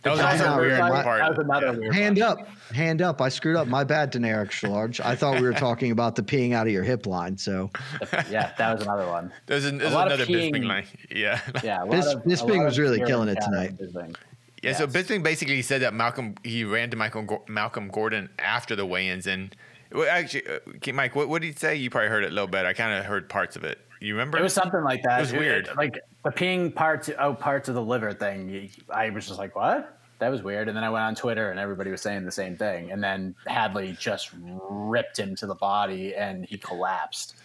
That 0.02 0.12
was 0.12 0.20
I 0.20 0.32
also 0.32 0.44
know, 0.46 0.54
a 0.54 0.60
weird 0.60 0.78
right? 0.78 0.92
That 0.92 1.04
part. 1.04 1.28
was 1.36 1.38
another 1.44 1.66
Yeah. 1.66 1.78
weird. 1.78 1.94
Hand 1.94 2.18
one. 2.18 2.28
up, 2.28 2.46
hand 2.72 3.02
up. 3.02 3.20
I 3.20 3.28
screwed 3.28 3.56
up. 3.56 3.66
My 3.68 3.84
bad, 3.84 4.10
Daenerys 4.12 4.44
extra 4.46 4.70
large. 4.70 5.00
I 5.00 5.14
thought 5.14 5.34
we 5.36 5.42
were 5.42 5.52
talking 5.68 5.90
about 5.90 6.16
the 6.16 6.22
peeing 6.22 6.52
out 6.54 6.66
of 6.66 6.72
your 6.72 6.84
hip 6.84 7.06
line. 7.06 7.36
So 7.36 7.70
Yeah, 8.30 8.52
that 8.56 8.72
was 8.78 8.82
another 8.86 9.06
one. 9.06 9.30
There's, 9.46 9.66
an, 9.66 9.76
there's 9.78 9.92
lot 9.92 10.10
of 10.10 10.14
another 10.20 10.32
Bisping 10.32 10.52
peeing. 10.54 10.66
line. 10.68 10.86
Yeah. 11.14 11.40
Yeah, 11.62 11.82
a 11.82 11.84
lot 11.84 11.90
Bis- 11.90 12.06
of- 12.06 12.22
Bisping 12.24 12.64
was 12.64 12.78
really 12.78 12.98
killing 13.04 13.28
it 13.28 13.34
cat 13.36 13.44
tonight. 13.44 13.76
Bisping. 13.78 14.16
Yeah, 14.62 14.72
so 14.74 14.84
Yes. 14.84 14.92
Bisping 14.92 15.22
basically 15.22 15.60
said 15.62 15.82
that 15.82 15.92
Malcolm 15.94 16.34
he 16.44 16.64
ran 16.64 16.90
to 16.90 16.96
Michael 16.96 17.44
Malcolm 17.48 17.88
Gordon 17.88 18.28
after 18.38 18.76
the 18.76 18.84
weigh-ins, 18.86 19.26
and 19.26 19.54
well, 19.92 20.06
actually, 20.10 20.42
uh, 20.46 20.92
Mike, 20.92 21.16
what, 21.16 21.28
what 21.28 21.40
did 21.42 21.48
he 21.48 21.52
say? 21.54 21.76
You 21.76 21.88
probably 21.90 22.08
heard 22.10 22.24
it 22.24 22.30
a 22.30 22.34
little 22.34 22.46
bit. 22.46 22.64
I 22.66 22.72
kind 22.74 22.98
of 22.98 23.04
heard 23.06 23.28
parts 23.28 23.56
of 23.56 23.64
it. 23.64 23.78
You 24.00 24.14
remember? 24.14 24.38
It 24.38 24.42
was 24.42 24.54
something 24.54 24.82
like 24.82 25.02
that. 25.02 25.18
It 25.18 25.20
was 25.22 25.32
weird. 25.32 25.68
like 25.76 25.98
the 26.24 26.30
peeing 26.30 26.74
parts 26.74 27.10
out 27.18 27.38
parts 27.38 27.68
of 27.68 27.74
the 27.74 27.82
liver 27.82 28.12
thing. 28.12 28.70
I 28.92 29.10
was 29.10 29.26
just 29.26 29.38
like, 29.38 29.54
what? 29.54 29.98
That 30.20 30.30
was 30.30 30.42
weird. 30.42 30.68
And 30.68 30.76
then 30.76 30.84
I 30.84 30.90
went 30.90 31.04
on 31.04 31.14
Twitter 31.14 31.50
and 31.50 31.58
everybody 31.60 31.90
was 31.90 32.00
saying 32.02 32.24
the 32.24 32.32
same 32.32 32.56
thing. 32.56 32.92
And 32.92 33.02
then 33.02 33.34
Hadley 33.46 33.96
just 33.98 34.30
ripped 34.42 35.18
him 35.18 35.34
to 35.36 35.46
the 35.46 35.54
body 35.54 36.14
and 36.14 36.44
he 36.44 36.58
collapsed. 36.58 37.36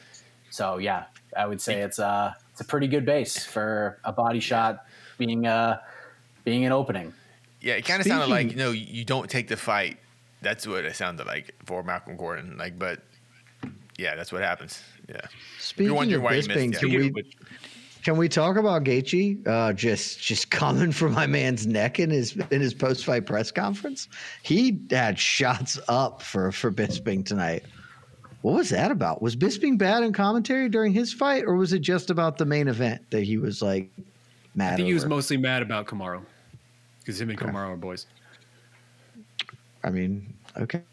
So 0.50 0.78
yeah, 0.78 1.06
I 1.38 1.46
would 1.46 1.60
say 1.62 1.82
it's 1.82 2.00
a 2.00 2.36
it's 2.52 2.62
a 2.62 2.66
pretty 2.66 2.88
good 2.88 3.06
base 3.06 3.46
for 3.46 4.00
a 4.06 4.12
body 4.14 4.40
shot 4.40 4.86
being 5.18 5.46
uh 5.46 5.80
being 6.46 6.66
an 6.66 6.72
opening. 6.72 7.14
yeah, 7.62 7.74
it 7.74 7.84
kind 7.86 8.00
of 8.02 8.08
sounded 8.08 8.30
like 8.30 8.48
Speaking- 8.48 8.58
no, 8.60 8.72
you 8.72 9.04
don't 9.04 9.30
take 9.30 9.48
the 9.50 9.58
fight. 9.58 9.98
That's 10.42 10.68
what 10.68 10.86
it 10.86 10.96
sounded 10.96 11.28
like 11.28 11.54
for 11.66 11.82
Malcolm 11.84 12.16
Gordon. 12.18 12.58
Like, 12.58 12.78
but 12.78 13.02
yeah, 13.98 14.16
that's 14.16 14.32
what 14.32 14.42
happens. 14.42 14.82
Yeah. 15.08 15.22
speaking 15.60 15.92
of 15.92 15.98
wondering 15.98 16.22
why 16.22 16.34
he 16.34 16.38
missed 16.38 16.50
Bisping, 16.50 16.74
it. 16.74 16.80
can 16.80 16.90
we 16.90 17.24
can 18.04 18.18
we 18.18 18.30
talk 18.30 18.56
about 18.56 18.84
Gaethje 18.84 19.48
uh, 19.48 19.74
just 19.74 20.22
just 20.22 20.52
coming 20.52 20.92
for 20.92 21.10
my 21.10 21.26
man's 21.26 21.66
neck 21.66 22.00
in 22.00 22.12
his 22.12 22.38
in 22.52 22.62
his 22.62 22.74
post 22.74 23.04
fight 23.04 23.26
press 23.26 23.52
conference? 23.52 24.08
He 24.44 24.80
had 24.92 25.18
shots 25.20 25.80
up 25.88 26.22
for 26.22 26.52
for 26.52 26.72
Bisping 26.72 27.26
tonight. 27.26 27.64
What 28.42 28.58
was 28.58 28.70
that 28.70 28.92
about? 28.92 29.24
Was 29.24 29.36
Bisping 29.36 29.80
bad 29.80 30.04
in 30.04 30.14
commentary 30.14 30.70
during 30.70 30.94
his 30.94 31.12
fight, 31.12 31.46
or 31.46 31.56
was 31.56 31.74
it 31.74 31.80
just 31.80 32.12
about 32.12 32.38
the 32.38 32.46
main 32.46 32.68
event 32.68 33.02
that 33.10 33.24
he 33.24 33.38
was 33.38 33.64
like 33.64 33.90
mad? 34.54 34.74
I 34.74 34.76
think 34.76 34.88
he 34.88 34.94
was 34.94 35.08
mostly 35.08 35.38
mad 35.38 35.64
about 35.64 35.88
Kamaru 35.88 36.24
because 37.00 37.20
him 37.20 37.32
and 37.32 37.40
Kamaru 37.40 37.70
are 37.70 37.76
boys. 37.76 38.06
I 39.84 39.90
mean, 39.90 40.32
okay, 40.58 40.84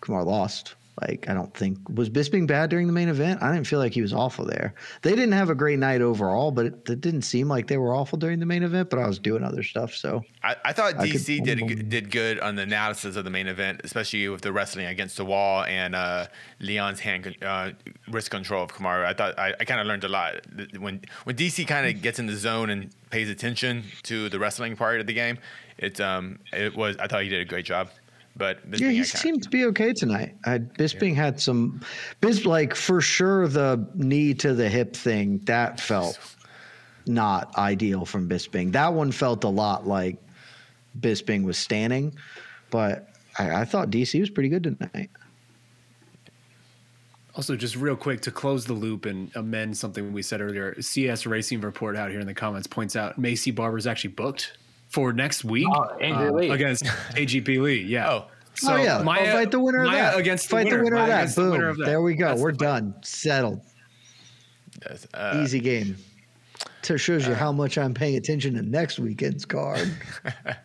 Kumar 0.00 0.24
lost. 0.24 0.74
Like 1.00 1.28
I 1.28 1.34
don't 1.34 1.52
think 1.54 1.78
was 1.88 2.10
Bisping 2.10 2.46
bad 2.46 2.70
during 2.70 2.86
the 2.86 2.92
main 2.92 3.08
event. 3.08 3.42
I 3.42 3.52
didn't 3.52 3.66
feel 3.66 3.78
like 3.78 3.92
he 3.92 4.02
was 4.02 4.12
awful 4.12 4.44
there. 4.44 4.74
They 5.02 5.10
didn't 5.10 5.32
have 5.32 5.50
a 5.50 5.54
great 5.54 5.78
night 5.78 6.00
overall, 6.02 6.50
but 6.50 6.66
it, 6.66 6.74
it 6.88 7.00
didn't 7.00 7.22
seem 7.22 7.48
like 7.48 7.66
they 7.66 7.78
were 7.78 7.94
awful 7.94 8.18
during 8.18 8.40
the 8.40 8.46
main 8.46 8.62
event. 8.62 8.90
But 8.90 8.98
I 8.98 9.06
was 9.06 9.18
doing 9.18 9.42
other 9.42 9.62
stuff, 9.62 9.94
so 9.94 10.22
I, 10.42 10.56
I 10.64 10.72
thought 10.72 10.94
I 10.96 11.08
could- 11.10 11.20
DC 11.20 11.42
did 11.44 11.88
did 11.88 12.10
good 12.10 12.38
on 12.40 12.56
the 12.56 12.62
analysis 12.62 13.16
of 13.16 13.24
the 13.24 13.30
main 13.30 13.46
event, 13.46 13.80
especially 13.84 14.28
with 14.28 14.42
the 14.42 14.52
wrestling 14.52 14.86
against 14.86 15.16
the 15.16 15.24
wall 15.24 15.64
and 15.64 15.94
uh, 15.94 16.26
Leon's 16.60 17.00
hand 17.00 17.36
uh, 17.42 17.70
wrist 18.10 18.30
control 18.30 18.64
of 18.64 18.70
Kamaru. 18.72 19.04
I 19.04 19.14
thought 19.14 19.38
I, 19.38 19.54
I 19.58 19.64
kind 19.64 19.80
of 19.80 19.86
learned 19.86 20.04
a 20.04 20.08
lot 20.08 20.34
when 20.78 21.00
when 21.24 21.36
DC 21.36 21.66
kind 21.66 21.86
of 21.86 22.02
gets 22.02 22.18
in 22.18 22.26
the 22.26 22.36
zone 22.36 22.70
and 22.70 22.90
pays 23.10 23.28
attention 23.28 23.84
to 24.04 24.28
the 24.28 24.38
wrestling 24.38 24.76
part 24.76 25.00
of 25.00 25.06
the 25.06 25.14
game. 25.14 25.38
It 25.78 26.00
um 26.00 26.38
it 26.52 26.76
was 26.76 26.96
I 26.98 27.06
thought 27.06 27.22
he 27.22 27.28
did 27.30 27.40
a 27.40 27.44
great 27.44 27.64
job, 27.64 27.88
but 28.36 28.68
Bisping, 28.70 28.80
yeah, 28.80 28.90
he 28.90 29.04
seemed 29.04 29.42
to 29.42 29.48
be 29.50 29.66
okay 29.66 29.92
tonight. 29.92 30.34
I, 30.44 30.58
Bisping 30.58 31.14
had 31.14 31.40
some, 31.40 31.80
Bis 32.20 32.46
like 32.46 32.74
for 32.74 33.00
sure 33.00 33.48
the 33.48 33.86
knee 33.94 34.34
to 34.34 34.54
the 34.54 34.68
hip 34.68 34.94
thing 34.94 35.38
that 35.44 35.80
felt 35.80 36.18
not 37.06 37.56
ideal 37.58 38.04
from 38.04 38.28
Bisping. 38.28 38.72
That 38.72 38.94
one 38.94 39.12
felt 39.12 39.44
a 39.44 39.48
lot 39.48 39.86
like 39.86 40.16
Bisping 40.98 41.44
was 41.44 41.58
standing, 41.58 42.14
but 42.70 43.08
I, 43.38 43.60
I 43.60 43.64
thought 43.64 43.90
DC 43.90 44.18
was 44.18 44.30
pretty 44.30 44.48
good 44.48 44.62
tonight. 44.64 45.10
Also, 47.36 47.56
just 47.56 47.76
real 47.76 47.96
quick 47.96 48.20
to 48.22 48.30
close 48.30 48.64
the 48.66 48.72
loop 48.72 49.06
and 49.06 49.30
amend 49.36 49.76
something 49.76 50.12
we 50.12 50.22
said 50.22 50.40
earlier, 50.40 50.80
CS 50.80 51.26
Racing 51.26 51.60
Report 51.60 51.96
out 51.96 52.10
here 52.10 52.20
in 52.20 52.26
the 52.26 52.34
comments 52.34 52.66
points 52.66 52.96
out 52.96 53.20
Maycee 53.20 53.54
Barber's 53.54 53.86
actually 53.86 54.10
booked 54.10 54.58
for 54.90 55.12
next 55.12 55.44
week 55.44 55.66
Oh, 55.72 55.96
Andrea 55.98 56.32
Lee. 56.32 56.50
against 56.50 56.84
AGP 57.14 57.60
Lee. 57.62 57.82
Yeah. 57.82 58.10
Oh. 58.10 58.26
So 58.54 58.72
oh 58.74 58.76
yeah, 58.76 59.00
Maia, 59.02 59.26
I'll 59.26 59.32
fight 59.32 59.50
the 59.52 59.60
winner 59.60 59.84
Maia 59.84 60.08
of 60.08 60.12
that. 60.14 60.18
against 60.18 60.50
fight 60.50 60.68
the 60.68 60.76
winner, 60.82 60.96
of 60.96 61.06
that. 61.06 61.14
against 61.20 61.36
the 61.36 61.42
Boom. 61.42 61.62
of 61.64 61.76
that. 61.78 61.86
There 61.86 62.02
we 62.02 62.14
go. 62.14 62.28
That's 62.28 62.40
We're 62.40 62.52
done. 62.52 62.94
Settled. 63.02 63.60
Uh, 65.14 65.40
Easy 65.42 65.60
game. 65.60 65.96
So 66.82 66.94
it 66.94 66.98
shows 66.98 67.26
you 67.26 67.34
how 67.34 67.52
much 67.52 67.76
I'm 67.78 67.94
paying 67.94 68.16
attention 68.16 68.54
to 68.54 68.62
next 68.62 68.98
weekend's 68.98 69.44
card. 69.44 69.90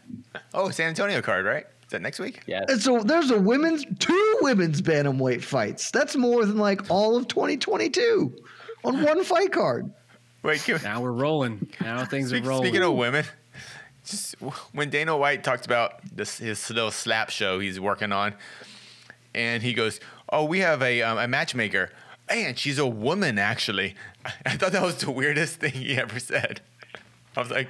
Oh, 0.53 0.69
San 0.69 0.88
Antonio 0.89 1.22
card, 1.22 1.45
right? 1.45 1.65
Is 1.84 1.89
that 1.89 2.02
next 2.02 2.18
week? 2.19 2.41
Yeah. 2.47 2.64
And 2.69 2.81
so 2.81 2.99
there's 3.03 3.30
a 3.30 3.38
women's 3.39 3.85
two 3.99 4.38
women's 4.41 4.81
bantamweight 4.81 5.43
fights. 5.43 5.91
That's 5.91 6.15
more 6.15 6.45
than 6.45 6.57
like 6.57 6.89
all 6.89 7.18
of 7.18 7.27
2022 7.27 8.34
on 8.85 9.03
one 9.03 9.23
fight 9.26 9.52
card. 9.52 9.91
Wait, 10.43 10.64
can, 10.64 10.81
Now 10.81 11.02
we're 11.02 11.11
rolling. 11.11 11.68
Now 11.81 12.06
things 12.10 12.30
Speak- 12.30 12.45
are 12.45 12.47
rolling. 12.47 12.64
Speaking 12.68 12.84
of 12.84 12.93
women, 12.93 13.26
just 14.06 14.36
when 14.73 14.90
Dana 14.90 15.18
White 15.18 15.44
talked 15.44 15.65
about 15.65 15.99
this 16.15 16.38
his 16.38 16.69
little 16.69 16.91
slap 16.91 17.30
show 17.30 17.60
he's 17.60 17.80
working 17.80 18.11
on, 18.11 18.36
and 19.34 19.64
he 19.64 19.73
goes, 19.73 19.99
"Oh, 20.30 20.45
we 20.45 20.60
have 20.60 20.82
a 20.82 21.02
um, 21.02 21.18
a 21.18 21.27
matchmaker, 21.27 21.91
and 22.30 22.57
she's 22.57 22.80
a 22.80 22.88
woman 22.88 23.38
actually." 23.38 23.95
I 24.45 24.57
thought 24.57 24.72
that 24.72 24.84
was 24.84 24.98
the 24.98 25.11
weirdest 25.11 25.60
thing 25.60 25.73
he 25.73 25.98
ever 25.98 26.19
said. 26.19 26.61
I 27.36 27.41
was 27.41 27.52
like, 27.52 27.68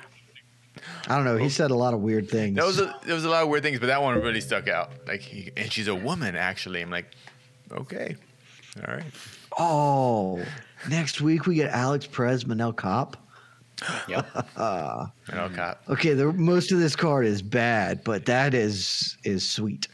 I 1.07 1.15
don't 1.15 1.25
know. 1.25 1.37
He 1.37 1.49
said 1.49 1.71
a 1.71 1.75
lot 1.75 1.93
of 1.93 2.01
weird 2.01 2.29
things. 2.29 2.55
there 2.55 2.65
was 2.65 2.79
a, 2.79 2.93
there 3.05 3.15
was 3.15 3.25
a 3.25 3.29
lot 3.29 3.43
of 3.43 3.49
weird 3.49 3.63
things, 3.63 3.79
but 3.79 3.87
that 3.87 4.01
one 4.01 4.19
really 4.21 4.41
stuck 4.41 4.67
out. 4.67 4.91
Like, 5.07 5.21
he, 5.21 5.51
and 5.57 5.71
she's 5.71 5.87
a 5.87 5.95
woman 5.95 6.35
actually. 6.35 6.81
I'm 6.81 6.91
like, 6.91 7.11
okay, 7.71 8.15
all 8.87 8.95
right. 8.95 9.05
oh, 9.57 10.43
next 10.89 11.21
week 11.21 11.45
we 11.45 11.55
get 11.55 11.71
Alex 11.71 12.07
Perez, 12.07 12.43
Manel 12.43 12.75
Kape. 12.75 13.17
Yep. 14.07 14.47
No 14.57 15.49
cop. 15.53 15.81
Okay, 15.89 16.13
the, 16.13 16.31
most 16.31 16.71
of 16.71 16.79
this 16.79 16.95
card 16.95 17.25
is 17.25 17.41
bad, 17.41 18.03
but 18.03 18.25
that 18.25 18.53
is 18.53 19.17
is 19.23 19.47
sweet. 19.47 19.87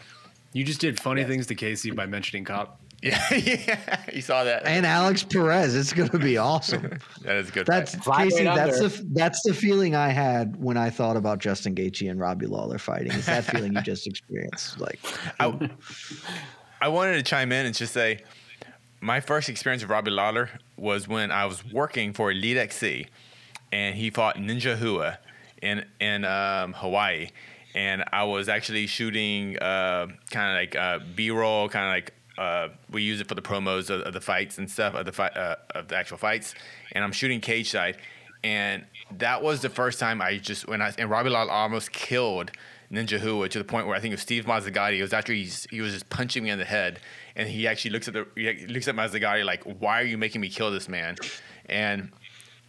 You 0.53 0.63
just 0.63 0.81
did 0.81 0.99
funny 0.99 1.23
things 1.23 1.47
to 1.47 1.55
Casey 1.55 1.91
by 1.91 2.05
mentioning 2.05 2.43
cop. 2.43 2.79
Yeah, 3.03 3.33
yeah, 3.33 4.03
you 4.13 4.21
saw 4.21 4.43
that. 4.43 4.67
And 4.67 4.85
Alex 4.85 5.23
Perez, 5.23 5.73
it's 5.73 5.91
going 5.91 6.09
to 6.09 6.19
be 6.19 6.37
awesome. 6.37 6.83
that 7.23 7.37
is 7.37 7.49
a 7.49 7.51
good. 7.51 7.65
That's 7.65 7.95
fight. 7.95 8.29
Casey. 8.29 8.45
weight 8.45 8.55
That's 8.55 8.77
under. 8.79 8.89
the 8.89 9.07
that's 9.13 9.41
the 9.43 9.55
feeling 9.55 9.95
I 9.95 10.09
had 10.09 10.55
when 10.63 10.77
I 10.77 10.91
thought 10.91 11.17
about 11.17 11.39
Justin 11.39 11.73
Gaethje 11.73 12.11
and 12.11 12.19
Robbie 12.19 12.45
Lawler 12.45 12.77
fighting. 12.77 13.11
It's 13.13 13.25
that 13.25 13.45
feeling 13.45 13.73
you 13.73 13.81
just 13.81 14.05
experienced. 14.05 14.79
Like, 14.79 14.99
I, 15.39 15.71
I 16.79 16.89
wanted 16.89 17.13
to 17.13 17.23
chime 17.23 17.51
in 17.51 17.65
and 17.65 17.73
just 17.73 17.91
say 17.91 18.19
my 19.01 19.19
first 19.19 19.49
experience 19.49 19.81
with 19.81 19.89
Robbie 19.89 20.11
Lawler 20.11 20.51
was 20.77 21.07
when 21.07 21.31
I 21.31 21.45
was 21.47 21.65
working 21.65 22.13
for 22.13 22.31
Elite 22.31 22.57
XC 22.57 23.07
and 23.71 23.95
he 23.95 24.09
fought 24.09 24.37
Ninja 24.37 24.79
Rua 24.79 25.19
in 25.61 25.85
in 25.99 26.25
um, 26.25 26.73
Hawaii. 26.73 27.29
And 27.73 28.03
I 28.11 28.25
was 28.25 28.49
actually 28.49 28.85
shooting 28.87 29.57
uh, 29.59 30.07
kind 30.29 30.51
of 30.51 30.55
like 30.57 30.75
uh, 30.75 30.99
B-roll, 31.15 31.69
kind 31.69 31.85
of 31.85 31.91
like 31.91 32.13
uh, 32.37 32.69
we 32.89 33.01
use 33.01 33.21
it 33.21 33.27
for 33.27 33.35
the 33.35 33.41
promos 33.41 33.89
of, 33.89 34.01
of 34.01 34.13
the 34.13 34.19
fights 34.19 34.57
and 34.57 34.69
stuff 34.69 34.93
of 34.93 35.05
the 35.05 35.11
fight 35.11 35.37
uh, 35.37 35.55
of 35.73 35.87
the 35.87 35.95
actual 35.95 36.17
fights. 36.17 36.53
And 36.91 37.03
I'm 37.03 37.13
shooting 37.13 37.39
cage 37.39 37.69
side, 37.69 37.97
and 38.43 38.85
that 39.17 39.41
was 39.41 39.61
the 39.61 39.69
first 39.69 39.99
time 39.99 40.21
I 40.21 40.37
just 40.37 40.67
when 40.67 40.81
I 40.81 40.93
and 40.97 41.09
Robbie 41.09 41.29
Lawler 41.29 41.51
almost 41.51 41.91
killed 41.91 42.51
Ninja 42.91 43.23
Rua 43.23 43.47
to 43.47 43.57
the 43.57 43.63
point 43.63 43.87
where 43.87 43.95
I 43.95 43.99
think 43.99 44.11
it 44.11 44.15
was 44.15 44.21
Steve 44.21 44.45
Mazzagatti. 44.45 44.97
It 44.97 45.01
was 45.01 45.13
after 45.13 45.31
he's, 45.31 45.65
he 45.69 45.79
was 45.79 45.93
just 45.93 46.09
punching 46.09 46.43
me 46.43 46.49
in 46.49 46.59
the 46.59 46.65
head, 46.65 46.99
and 47.35 47.47
he 47.47 47.67
actually 47.67 47.91
looks 47.91 48.07
at 48.07 48.13
the 48.13 48.27
he 48.35 48.67
looks 48.67 48.87
at 48.87 48.95
Mazzagatti 48.95 49.45
like, 49.45 49.63
"Why 49.63 50.01
are 50.01 50.05
you 50.05 50.17
making 50.17 50.41
me 50.41 50.49
kill 50.49 50.71
this 50.71 50.89
man?" 50.89 51.15
And 51.67 52.11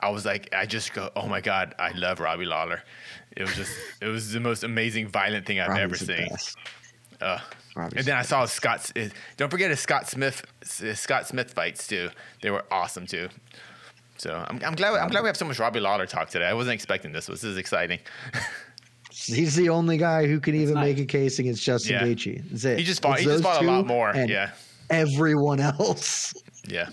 I 0.03 0.11
was 0.11 0.25
like, 0.27 0.53
I 0.53 0.67
just 0.67 0.93
go, 0.93 1.11
"Oh 1.17 1.27
my 1.29 1.41
god, 1.41 1.75
I 1.79 1.93
love 1.93 2.21
Robbie 2.21 2.45
Lawler." 2.45 2.83
It 3.37 3.43
was 3.45 3.55
just 3.55 3.73
it 4.01 4.07
was 4.09 4.33
the 4.33 4.41
most 4.41 4.65
amazing 4.65 5.09
violent 5.09 5.47
thing 5.47 5.61
I've 5.61 5.71
ever 5.71 5.83
Robbie's 5.95 6.01
the 6.01 6.17
seen. 6.19 6.29
best. 6.29 6.57
Uh, 7.21 7.39
and 7.77 8.05
then 8.05 8.17
I 8.17 8.23
saw 8.23 8.45
Scott. 8.47 8.91
uh, 8.99 9.09
Don't 9.37 9.49
forget 9.51 9.71
his 9.71 9.81
Scott 9.81 10.09
Smith 10.09 10.45
his 10.81 10.99
Scott 11.01 11.27
Smith 11.29 11.53
fights 11.55 11.87
too. 11.87 12.11
They 12.43 12.51
were 12.51 12.65
awesome 12.71 13.07
too. 13.07 13.29
So 14.19 14.45
I'm, 14.49 14.61
I'm 14.65 14.75
glad 14.75 14.95
I'm 14.95 15.09
glad 15.09 15.23
we 15.23 15.29
have 15.29 15.37
so 15.37 15.45
much 15.47 15.59
Robbie 15.59 15.81
Lawler 15.81 16.07
talk 16.07 16.29
today. 16.31 16.47
I 16.47 16.53
wasn't 16.55 16.75
expecting 16.75 17.13
this. 17.13 17.27
This 17.27 17.45
is 17.45 17.57
exciting. 17.57 18.01
He's 19.11 19.55
the 19.57 19.69
only 19.69 19.99
guy 19.99 20.27
who 20.27 20.41
can 20.41 20.55
even 20.55 20.75
nice. 20.75 20.97
make 20.97 20.99
a 20.99 21.05
case 21.07 21.39
against 21.39 21.63
Justin 21.63 21.93
Yeah. 21.95 22.03
Gaethje. 22.05 22.51
That's 22.51 22.65
it. 22.65 22.79
He 22.79 22.85
just 22.85 23.03
fought. 23.03 23.13
It's 23.15 23.21
He 23.21 23.27
just 23.27 23.43
those 23.43 23.53
fought 23.55 23.63
a 23.63 23.67
lot 23.67 23.83
two 23.83 23.87
more. 23.89 24.11
and 24.11 24.29
Yeah, 24.31 24.51
Everyone 24.91 25.61
else. 25.61 26.35
yeah. 26.67 26.89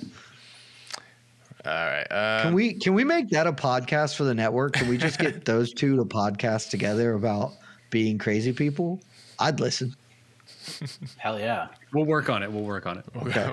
All 1.65 1.71
right. 1.73 2.07
Um, 2.09 2.41
Can 2.43 2.53
we 2.53 2.73
can 2.73 2.93
we 2.93 3.03
make 3.03 3.29
that 3.29 3.45
a 3.45 3.51
podcast 3.51 4.15
for 4.15 4.23
the 4.23 4.33
network? 4.33 4.73
Can 4.73 4.87
we 4.87 4.97
just 4.97 5.19
get 5.19 5.43
those 5.45 5.73
two 5.73 5.97
to 5.97 6.05
podcast 6.05 6.69
together 6.69 7.13
about 7.13 7.51
being 7.89 8.17
crazy 8.17 8.53
people? 8.53 9.01
I'd 9.39 9.59
listen. 9.59 9.95
Hell 11.17 11.37
yeah. 11.39 11.67
We'll 11.93 12.05
work 12.05 12.29
on 12.29 12.43
it. 12.43 12.51
We'll 12.51 12.63
work 12.63 12.85
on 12.85 12.97
it. 12.99 13.05
Okay. 13.15 13.43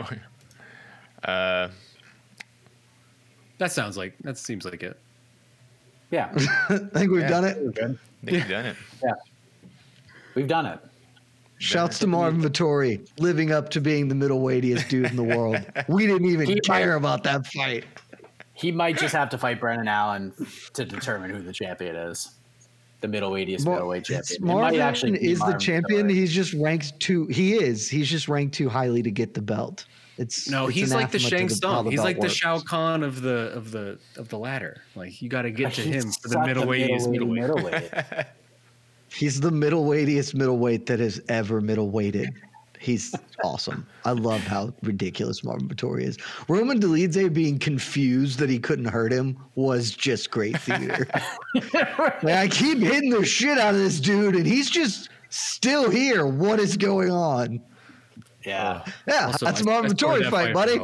uh, 1.24 1.68
That 3.58 3.72
sounds 3.72 3.96
like 3.96 4.14
that 4.20 4.38
seems 4.38 4.64
like 4.64 4.82
it. 4.84 4.98
Yeah. 6.12 6.30
I 6.68 6.78
think 6.78 7.10
we've 7.10 7.22
Yeah. 7.22 7.28
done 7.28 7.44
it. 7.44 7.58
We're 7.60 7.70
good. 7.72 7.98
I 8.22 8.26
think 8.26 8.36
you've 8.38 8.48
done 8.48 8.66
it. 8.66 8.76
Yeah. 9.04 9.12
We've 10.36 10.46
done 10.48 10.66
it. 10.66 10.78
Shouts 11.58 11.98
to 12.00 12.06
Marvin 12.06 12.40
Vettori, 12.42 13.06
living 13.18 13.50
up 13.50 13.70
to 13.70 13.80
being 13.80 14.08
the 14.08 14.14
middleweightiest 14.14 14.88
dude 14.88 15.06
in 15.06 15.16
the 15.16 15.22
world. 15.24 15.56
We 15.88 16.06
didn't 16.06 16.28
even 16.28 16.46
He 16.46 16.60
care 16.60 16.90
might- 16.92 16.96
about 16.96 17.22
that 17.24 17.46
fight. 17.46 17.84
He 18.52 18.72
might 18.72 18.96
just 18.98 19.14
have 19.14 19.28
to 19.30 19.38
fight 19.38 19.60
Brendan 19.60 19.88
Allen 19.88 20.32
to 20.74 20.84
determine 20.84 21.30
who 21.30 21.42
the 21.42 21.52
champion 21.52 21.94
is. 21.96 22.30
The 23.02 23.08
middleweightiest 23.08 23.64
Mar- 23.66 23.74
middleweight 23.74 24.04
champion. 24.04 24.42
It 24.42 24.46
might 24.46 24.54
Marvin 24.54 24.80
actually 24.80 25.12
be 25.18 25.30
is 25.30 25.38
the 25.40 25.52
champion. 25.58 26.08
Vettori. 26.08 26.14
He's 26.14 26.32
just 26.32 26.54
ranked 26.54 26.98
too. 26.98 27.26
He 27.26 27.54
is. 27.54 27.88
He's 27.90 28.08
just 28.08 28.28
ranked 28.28 28.54
too 28.54 28.68
highly 28.70 29.02
to 29.02 29.10
get 29.10 29.34
the 29.34 29.42
belt. 29.42 29.84
It's 30.16 30.48
No, 30.48 30.66
it's 30.68 30.74
he's 30.74 30.94
like 30.94 31.10
the 31.10 31.18
anathema 31.18 31.38
Shang 31.38 31.48
to 31.48 31.54
the- 31.60 31.68
how 31.68 31.82
He's 31.84 31.96
belt 31.96 32.04
like 32.06 32.16
the 32.16 32.22
works. 32.22 32.32
Shao 32.34 32.58
Kahn 32.60 33.02
of 33.02 33.20
the 33.20 33.52
of 33.54 33.70
the 33.70 33.98
of 34.16 34.30
the 34.30 34.38
ladder. 34.38 34.80
Like 34.94 35.20
you 35.20 35.28
got 35.28 35.42
to 35.42 35.50
get 35.50 35.74
to 35.74 35.82
He's 35.82 36.04
him 36.04 36.10
for 36.12 36.28
the 36.28 36.34
such 36.34 36.48
a 36.48 36.54
middleweightiest 36.54 37.10
middleweight 37.10 37.40
middleweight. 37.42 37.92
middleweight. 37.92 38.26
He's 39.08 39.40
the 39.40 39.50
middle 39.50 39.84
middleweightiest 39.84 40.34
middleweight 40.34 40.86
that 40.86 41.00
has 41.00 41.20
ever 41.28 41.60
middleweighted. 41.60 42.28
He's 42.78 43.14
awesome. 43.42 43.86
I 44.04 44.12
love 44.12 44.40
how 44.40 44.72
ridiculous 44.82 45.42
Marvin 45.42 45.68
Vettori 45.68 46.02
is. 46.02 46.18
Roman 46.48 46.78
Dolidze 46.78 47.32
being 47.32 47.58
confused 47.58 48.38
that 48.38 48.50
he 48.50 48.58
couldn't 48.58 48.84
hurt 48.86 49.12
him 49.12 49.38
was 49.54 49.92
just 49.92 50.30
great 50.30 50.58
theater. 50.60 51.06
like, 51.72 52.24
I 52.24 52.48
keep 52.48 52.78
hitting 52.78 53.10
the 53.10 53.24
shit 53.24 53.58
out 53.58 53.74
of 53.74 53.80
this 53.80 53.98
dude, 53.98 54.36
and 54.36 54.46
he's 54.46 54.68
just 54.68 55.08
still 55.30 55.90
here. 55.90 56.26
What 56.26 56.60
is 56.60 56.76
going 56.76 57.10
on? 57.10 57.60
Yeah. 58.44 58.84
Yeah, 59.08 59.26
Also, 59.28 59.46
that's 59.46 59.60
I- 59.60 59.62
a 59.62 59.66
Marvin 59.66 59.90
I 59.90 59.94
Vettori 59.94 60.22
that 60.22 60.30
fight, 60.30 60.54
buddy. 60.54 60.78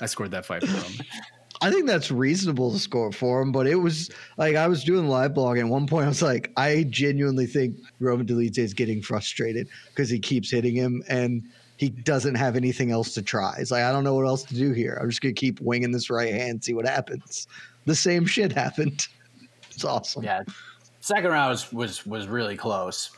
I 0.00 0.06
scored 0.06 0.30
that 0.32 0.46
fight 0.46 0.66
for 0.66 0.76
him. 0.76 1.06
I 1.62 1.70
think 1.70 1.86
that's 1.86 2.10
reasonable 2.10 2.72
to 2.72 2.78
score 2.78 3.12
for 3.12 3.40
him, 3.40 3.52
but 3.52 3.66
it 3.66 3.76
was 3.76 4.10
like 4.36 4.56
I 4.56 4.66
was 4.66 4.82
doing 4.84 5.08
live 5.08 5.34
blog, 5.34 5.58
and 5.58 5.68
at 5.68 5.72
one 5.72 5.86
point 5.86 6.06
I 6.06 6.08
was 6.08 6.22
like, 6.22 6.50
I 6.56 6.84
genuinely 6.90 7.46
think 7.46 7.76
Roman 8.00 8.26
Dolidze 8.26 8.58
is 8.58 8.74
getting 8.74 9.00
frustrated 9.00 9.68
because 9.88 10.10
he 10.10 10.18
keeps 10.18 10.50
hitting 10.50 10.74
him 10.74 11.02
and 11.08 11.42
he 11.76 11.88
doesn't 11.90 12.34
have 12.34 12.56
anything 12.56 12.90
else 12.90 13.14
to 13.14 13.22
try. 13.22 13.54
It's 13.58 13.70
like 13.70 13.84
I 13.84 13.92
don't 13.92 14.04
know 14.04 14.14
what 14.14 14.26
else 14.26 14.42
to 14.44 14.54
do 14.54 14.72
here. 14.72 14.98
I'm 15.00 15.08
just 15.08 15.20
gonna 15.20 15.34
keep 15.34 15.60
winging 15.60 15.92
this 15.92 16.10
right 16.10 16.32
hand, 16.32 16.64
see 16.64 16.74
what 16.74 16.86
happens. 16.86 17.46
The 17.86 17.94
same 17.94 18.26
shit 18.26 18.52
happened. 18.52 19.08
It's 19.70 19.84
awesome. 19.84 20.22
Yeah. 20.22 20.42
Second 21.00 21.30
round 21.30 21.50
was 21.50 21.72
was, 21.72 22.06
was 22.06 22.26
really 22.28 22.56
close. 22.56 23.10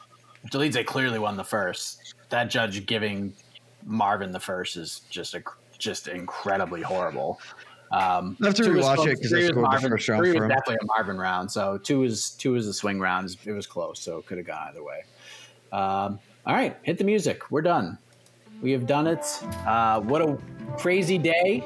Dolidze 0.51 0.85
clearly 0.85 1.19
won 1.19 1.37
the 1.37 1.45
first. 1.45 2.15
That 2.31 2.51
judge 2.51 2.87
giving 2.87 3.33
Marvin 3.85 4.33
the 4.33 4.41
First 4.41 4.77
is 4.77 5.03
just 5.11 5.35
a 5.35 5.43
just 5.79 6.09
incredibly 6.09 6.81
horrible. 6.81 7.41
Um, 7.93 8.37
I 8.43 8.47
have 8.47 8.55
to 8.57 8.73
was 8.73 8.85
rewatch 8.85 9.07
it 9.07 9.21
'cause 9.23 9.33
I 9.33 9.37
three 9.37 9.63
was 9.63 9.83
the 9.83 9.89
first 9.89 10.09
round 10.09 10.23
Three 10.25 10.33
was 10.33 10.49
definitely 10.49 10.79
a 10.83 10.87
Marvin 10.87 11.19
round. 11.19 11.51
So 11.51 11.79
two 11.79 12.03
is 12.03 12.31
two 12.31 12.57
is 12.57 12.67
a 12.67 12.73
swing 12.73 12.99
round. 12.99 13.37
It 13.45 13.53
was 13.53 13.67
close, 13.67 14.01
so 14.01 14.19
it 14.19 14.27
could 14.27 14.39
have 14.39 14.47
gone 14.47 14.69
either 14.71 14.83
way. 14.83 15.05
Um, 15.73 16.19
all 16.47 16.55
right, 16.55 16.77
hit 16.83 16.99
the 16.99 17.05
music. 17.05 17.51
We're 17.51 17.63
done. 17.63 17.99
We 18.63 18.73
have 18.73 18.87
done 18.87 19.07
it. 19.07 19.25
Uh, 19.67 20.01
what 20.01 20.23
a 20.23 20.39
crazy 20.77 21.19
day! 21.19 21.63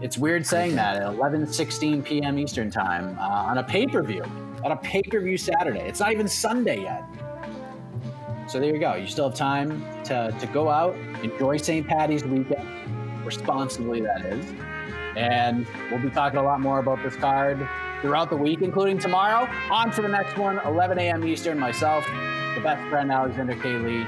It's 0.00 0.18
weird 0.18 0.46
saying 0.46 0.74
that 0.76 0.96
at 0.96 1.02
11:16 1.02 2.02
p.m. 2.04 2.38
Eastern 2.38 2.70
time 2.70 3.16
uh, 3.18 3.22
on 3.22 3.58
a 3.58 3.62
pay-per-view. 3.62 4.22
On 4.64 4.72
a 4.72 4.76
pay-per-view 4.76 5.36
Saturday. 5.36 5.80
It's 5.80 6.00
not 6.00 6.12
even 6.12 6.26
Sunday 6.26 6.82
yet. 6.82 7.04
So 8.48 8.60
there 8.60 8.72
you 8.72 8.78
go. 8.80 8.94
You 8.94 9.06
still 9.06 9.28
have 9.28 9.38
time 9.38 9.82
to, 10.04 10.34
to 10.38 10.46
go 10.48 10.68
out, 10.68 10.94
enjoy 11.22 11.56
St. 11.56 11.86
Patty's 11.86 12.24
weekend, 12.24 12.68
responsibly 13.24 14.00
that 14.02 14.24
is. 14.26 14.44
And 15.16 15.66
we'll 15.90 16.00
be 16.00 16.10
talking 16.10 16.38
a 16.38 16.42
lot 16.42 16.60
more 16.60 16.78
about 16.78 17.02
this 17.02 17.16
card 17.16 17.66
throughout 18.00 18.30
the 18.30 18.36
week, 18.36 18.62
including 18.62 18.98
tomorrow. 18.98 19.48
On 19.70 19.90
to 19.92 20.02
the 20.02 20.08
next 20.08 20.36
one, 20.36 20.60
11 20.64 20.98
a.m. 20.98 21.24
Eastern. 21.24 21.58
Myself, 21.58 22.04
the 22.54 22.60
best 22.62 22.88
friend 22.90 23.10
Alexander 23.10 23.54
K. 23.54 23.76
Lee. 23.76 24.04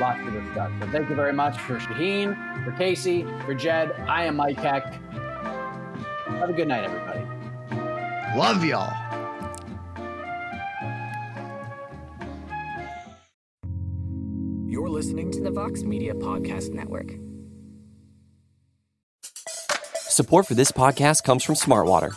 Lots 0.00 0.20
to 0.20 0.30
discuss. 0.30 0.70
So 0.80 0.86
thank 0.90 1.08
you 1.08 1.16
very 1.16 1.32
much 1.32 1.58
for 1.58 1.78
Shaheen, 1.78 2.64
for 2.64 2.72
Casey, 2.72 3.24
for 3.44 3.54
Jed. 3.54 3.92
I 4.06 4.24
am 4.24 4.36
Mike 4.36 4.58
Heck. 4.58 4.94
Have 6.26 6.50
a 6.50 6.52
good 6.52 6.68
night, 6.68 6.84
everybody. 6.84 7.20
Love 8.36 8.64
y'all. 8.64 8.92
You're 14.66 14.88
listening 14.88 15.32
to 15.32 15.40
the 15.40 15.50
Vox 15.50 15.82
Media 15.82 16.14
Podcast 16.14 16.72
Network. 16.72 17.27
Support 20.18 20.46
for 20.48 20.54
this 20.54 20.72
podcast 20.72 21.22
comes 21.22 21.44
from 21.44 21.54
Smartwater. 21.54 22.10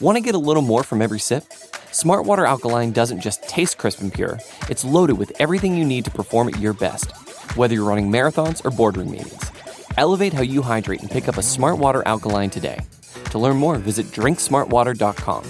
Want 0.00 0.14
to 0.14 0.22
get 0.22 0.36
a 0.36 0.38
little 0.38 0.62
more 0.62 0.84
from 0.84 1.02
every 1.02 1.18
sip? 1.18 1.42
Smartwater 1.90 2.46
Alkaline 2.46 2.92
doesn't 2.92 3.20
just 3.20 3.42
taste 3.48 3.78
crisp 3.78 4.00
and 4.00 4.14
pure, 4.14 4.38
it's 4.68 4.84
loaded 4.84 5.18
with 5.18 5.32
everything 5.40 5.76
you 5.76 5.84
need 5.84 6.04
to 6.04 6.12
perform 6.12 6.46
at 6.46 6.60
your 6.60 6.72
best, 6.72 7.10
whether 7.56 7.74
you're 7.74 7.82
running 7.82 8.12
marathons 8.12 8.64
or 8.64 8.70
boardroom 8.70 9.10
meetings. 9.10 9.42
Elevate 9.96 10.32
how 10.32 10.42
you 10.42 10.62
hydrate 10.62 11.00
and 11.00 11.10
pick 11.10 11.26
up 11.26 11.36
a 11.36 11.40
Smartwater 11.40 12.04
Alkaline 12.06 12.48
today. 12.48 12.78
To 13.32 13.40
learn 13.40 13.56
more, 13.56 13.76
visit 13.76 14.06
drinksmartwater.com. 14.12 15.44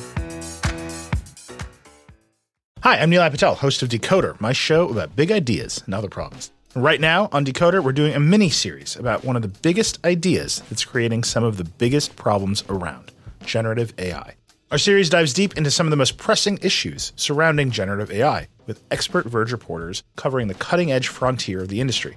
Hi, 2.81 3.03
I'm 3.03 3.11
Nilay 3.11 3.31
Patel, 3.31 3.57
host 3.57 3.83
of 3.83 3.91
Decoder, 3.91 4.41
my 4.41 4.55
show 4.55 4.89
about 4.89 5.15
big 5.15 5.31
ideas 5.31 5.83
and 5.85 5.95
other 5.95 6.09
problems. 6.09 6.53
Right 6.75 7.03
now 7.03 7.29
on 7.33 7.45
Decoder, 7.45 7.85
we're 7.85 7.93
doing 7.93 8.15
a 8.15 8.21
mini 8.21 8.49
series 8.49 8.97
about 8.97 9.25
one 9.25 9.37
of 9.37 9.43
the 9.43 9.49
biggest 9.49 10.03
ideas 10.07 10.63
that's 10.71 10.87
creating 10.87 11.23
some 11.23 11.45
of 11.45 11.59
the 11.59 11.65
biggest 11.65 12.17
problems 12.17 12.65
around 12.71 13.13
generative 13.45 13.93
AI. 13.99 14.37
Our 14.71 14.79
series 14.79 15.11
dives 15.11 15.35
deep 15.35 15.59
into 15.59 15.71
some 15.71 15.87
of 15.87 15.91
the 15.91 15.99
most 15.99 16.17
pressing 16.17 16.59
issues 16.63 17.13
surrounding 17.15 17.73
generative 17.73 18.11
AI, 18.11 18.49
with 18.67 18.83
expert 18.91 19.27
Verge 19.27 19.53
reporters 19.53 20.03
covering 20.17 20.49
the 20.49 20.55
cutting 20.55 20.91
edge 20.91 21.09
frontier 21.09 21.61
of 21.61 21.69
the 21.69 21.79
industry. 21.79 22.17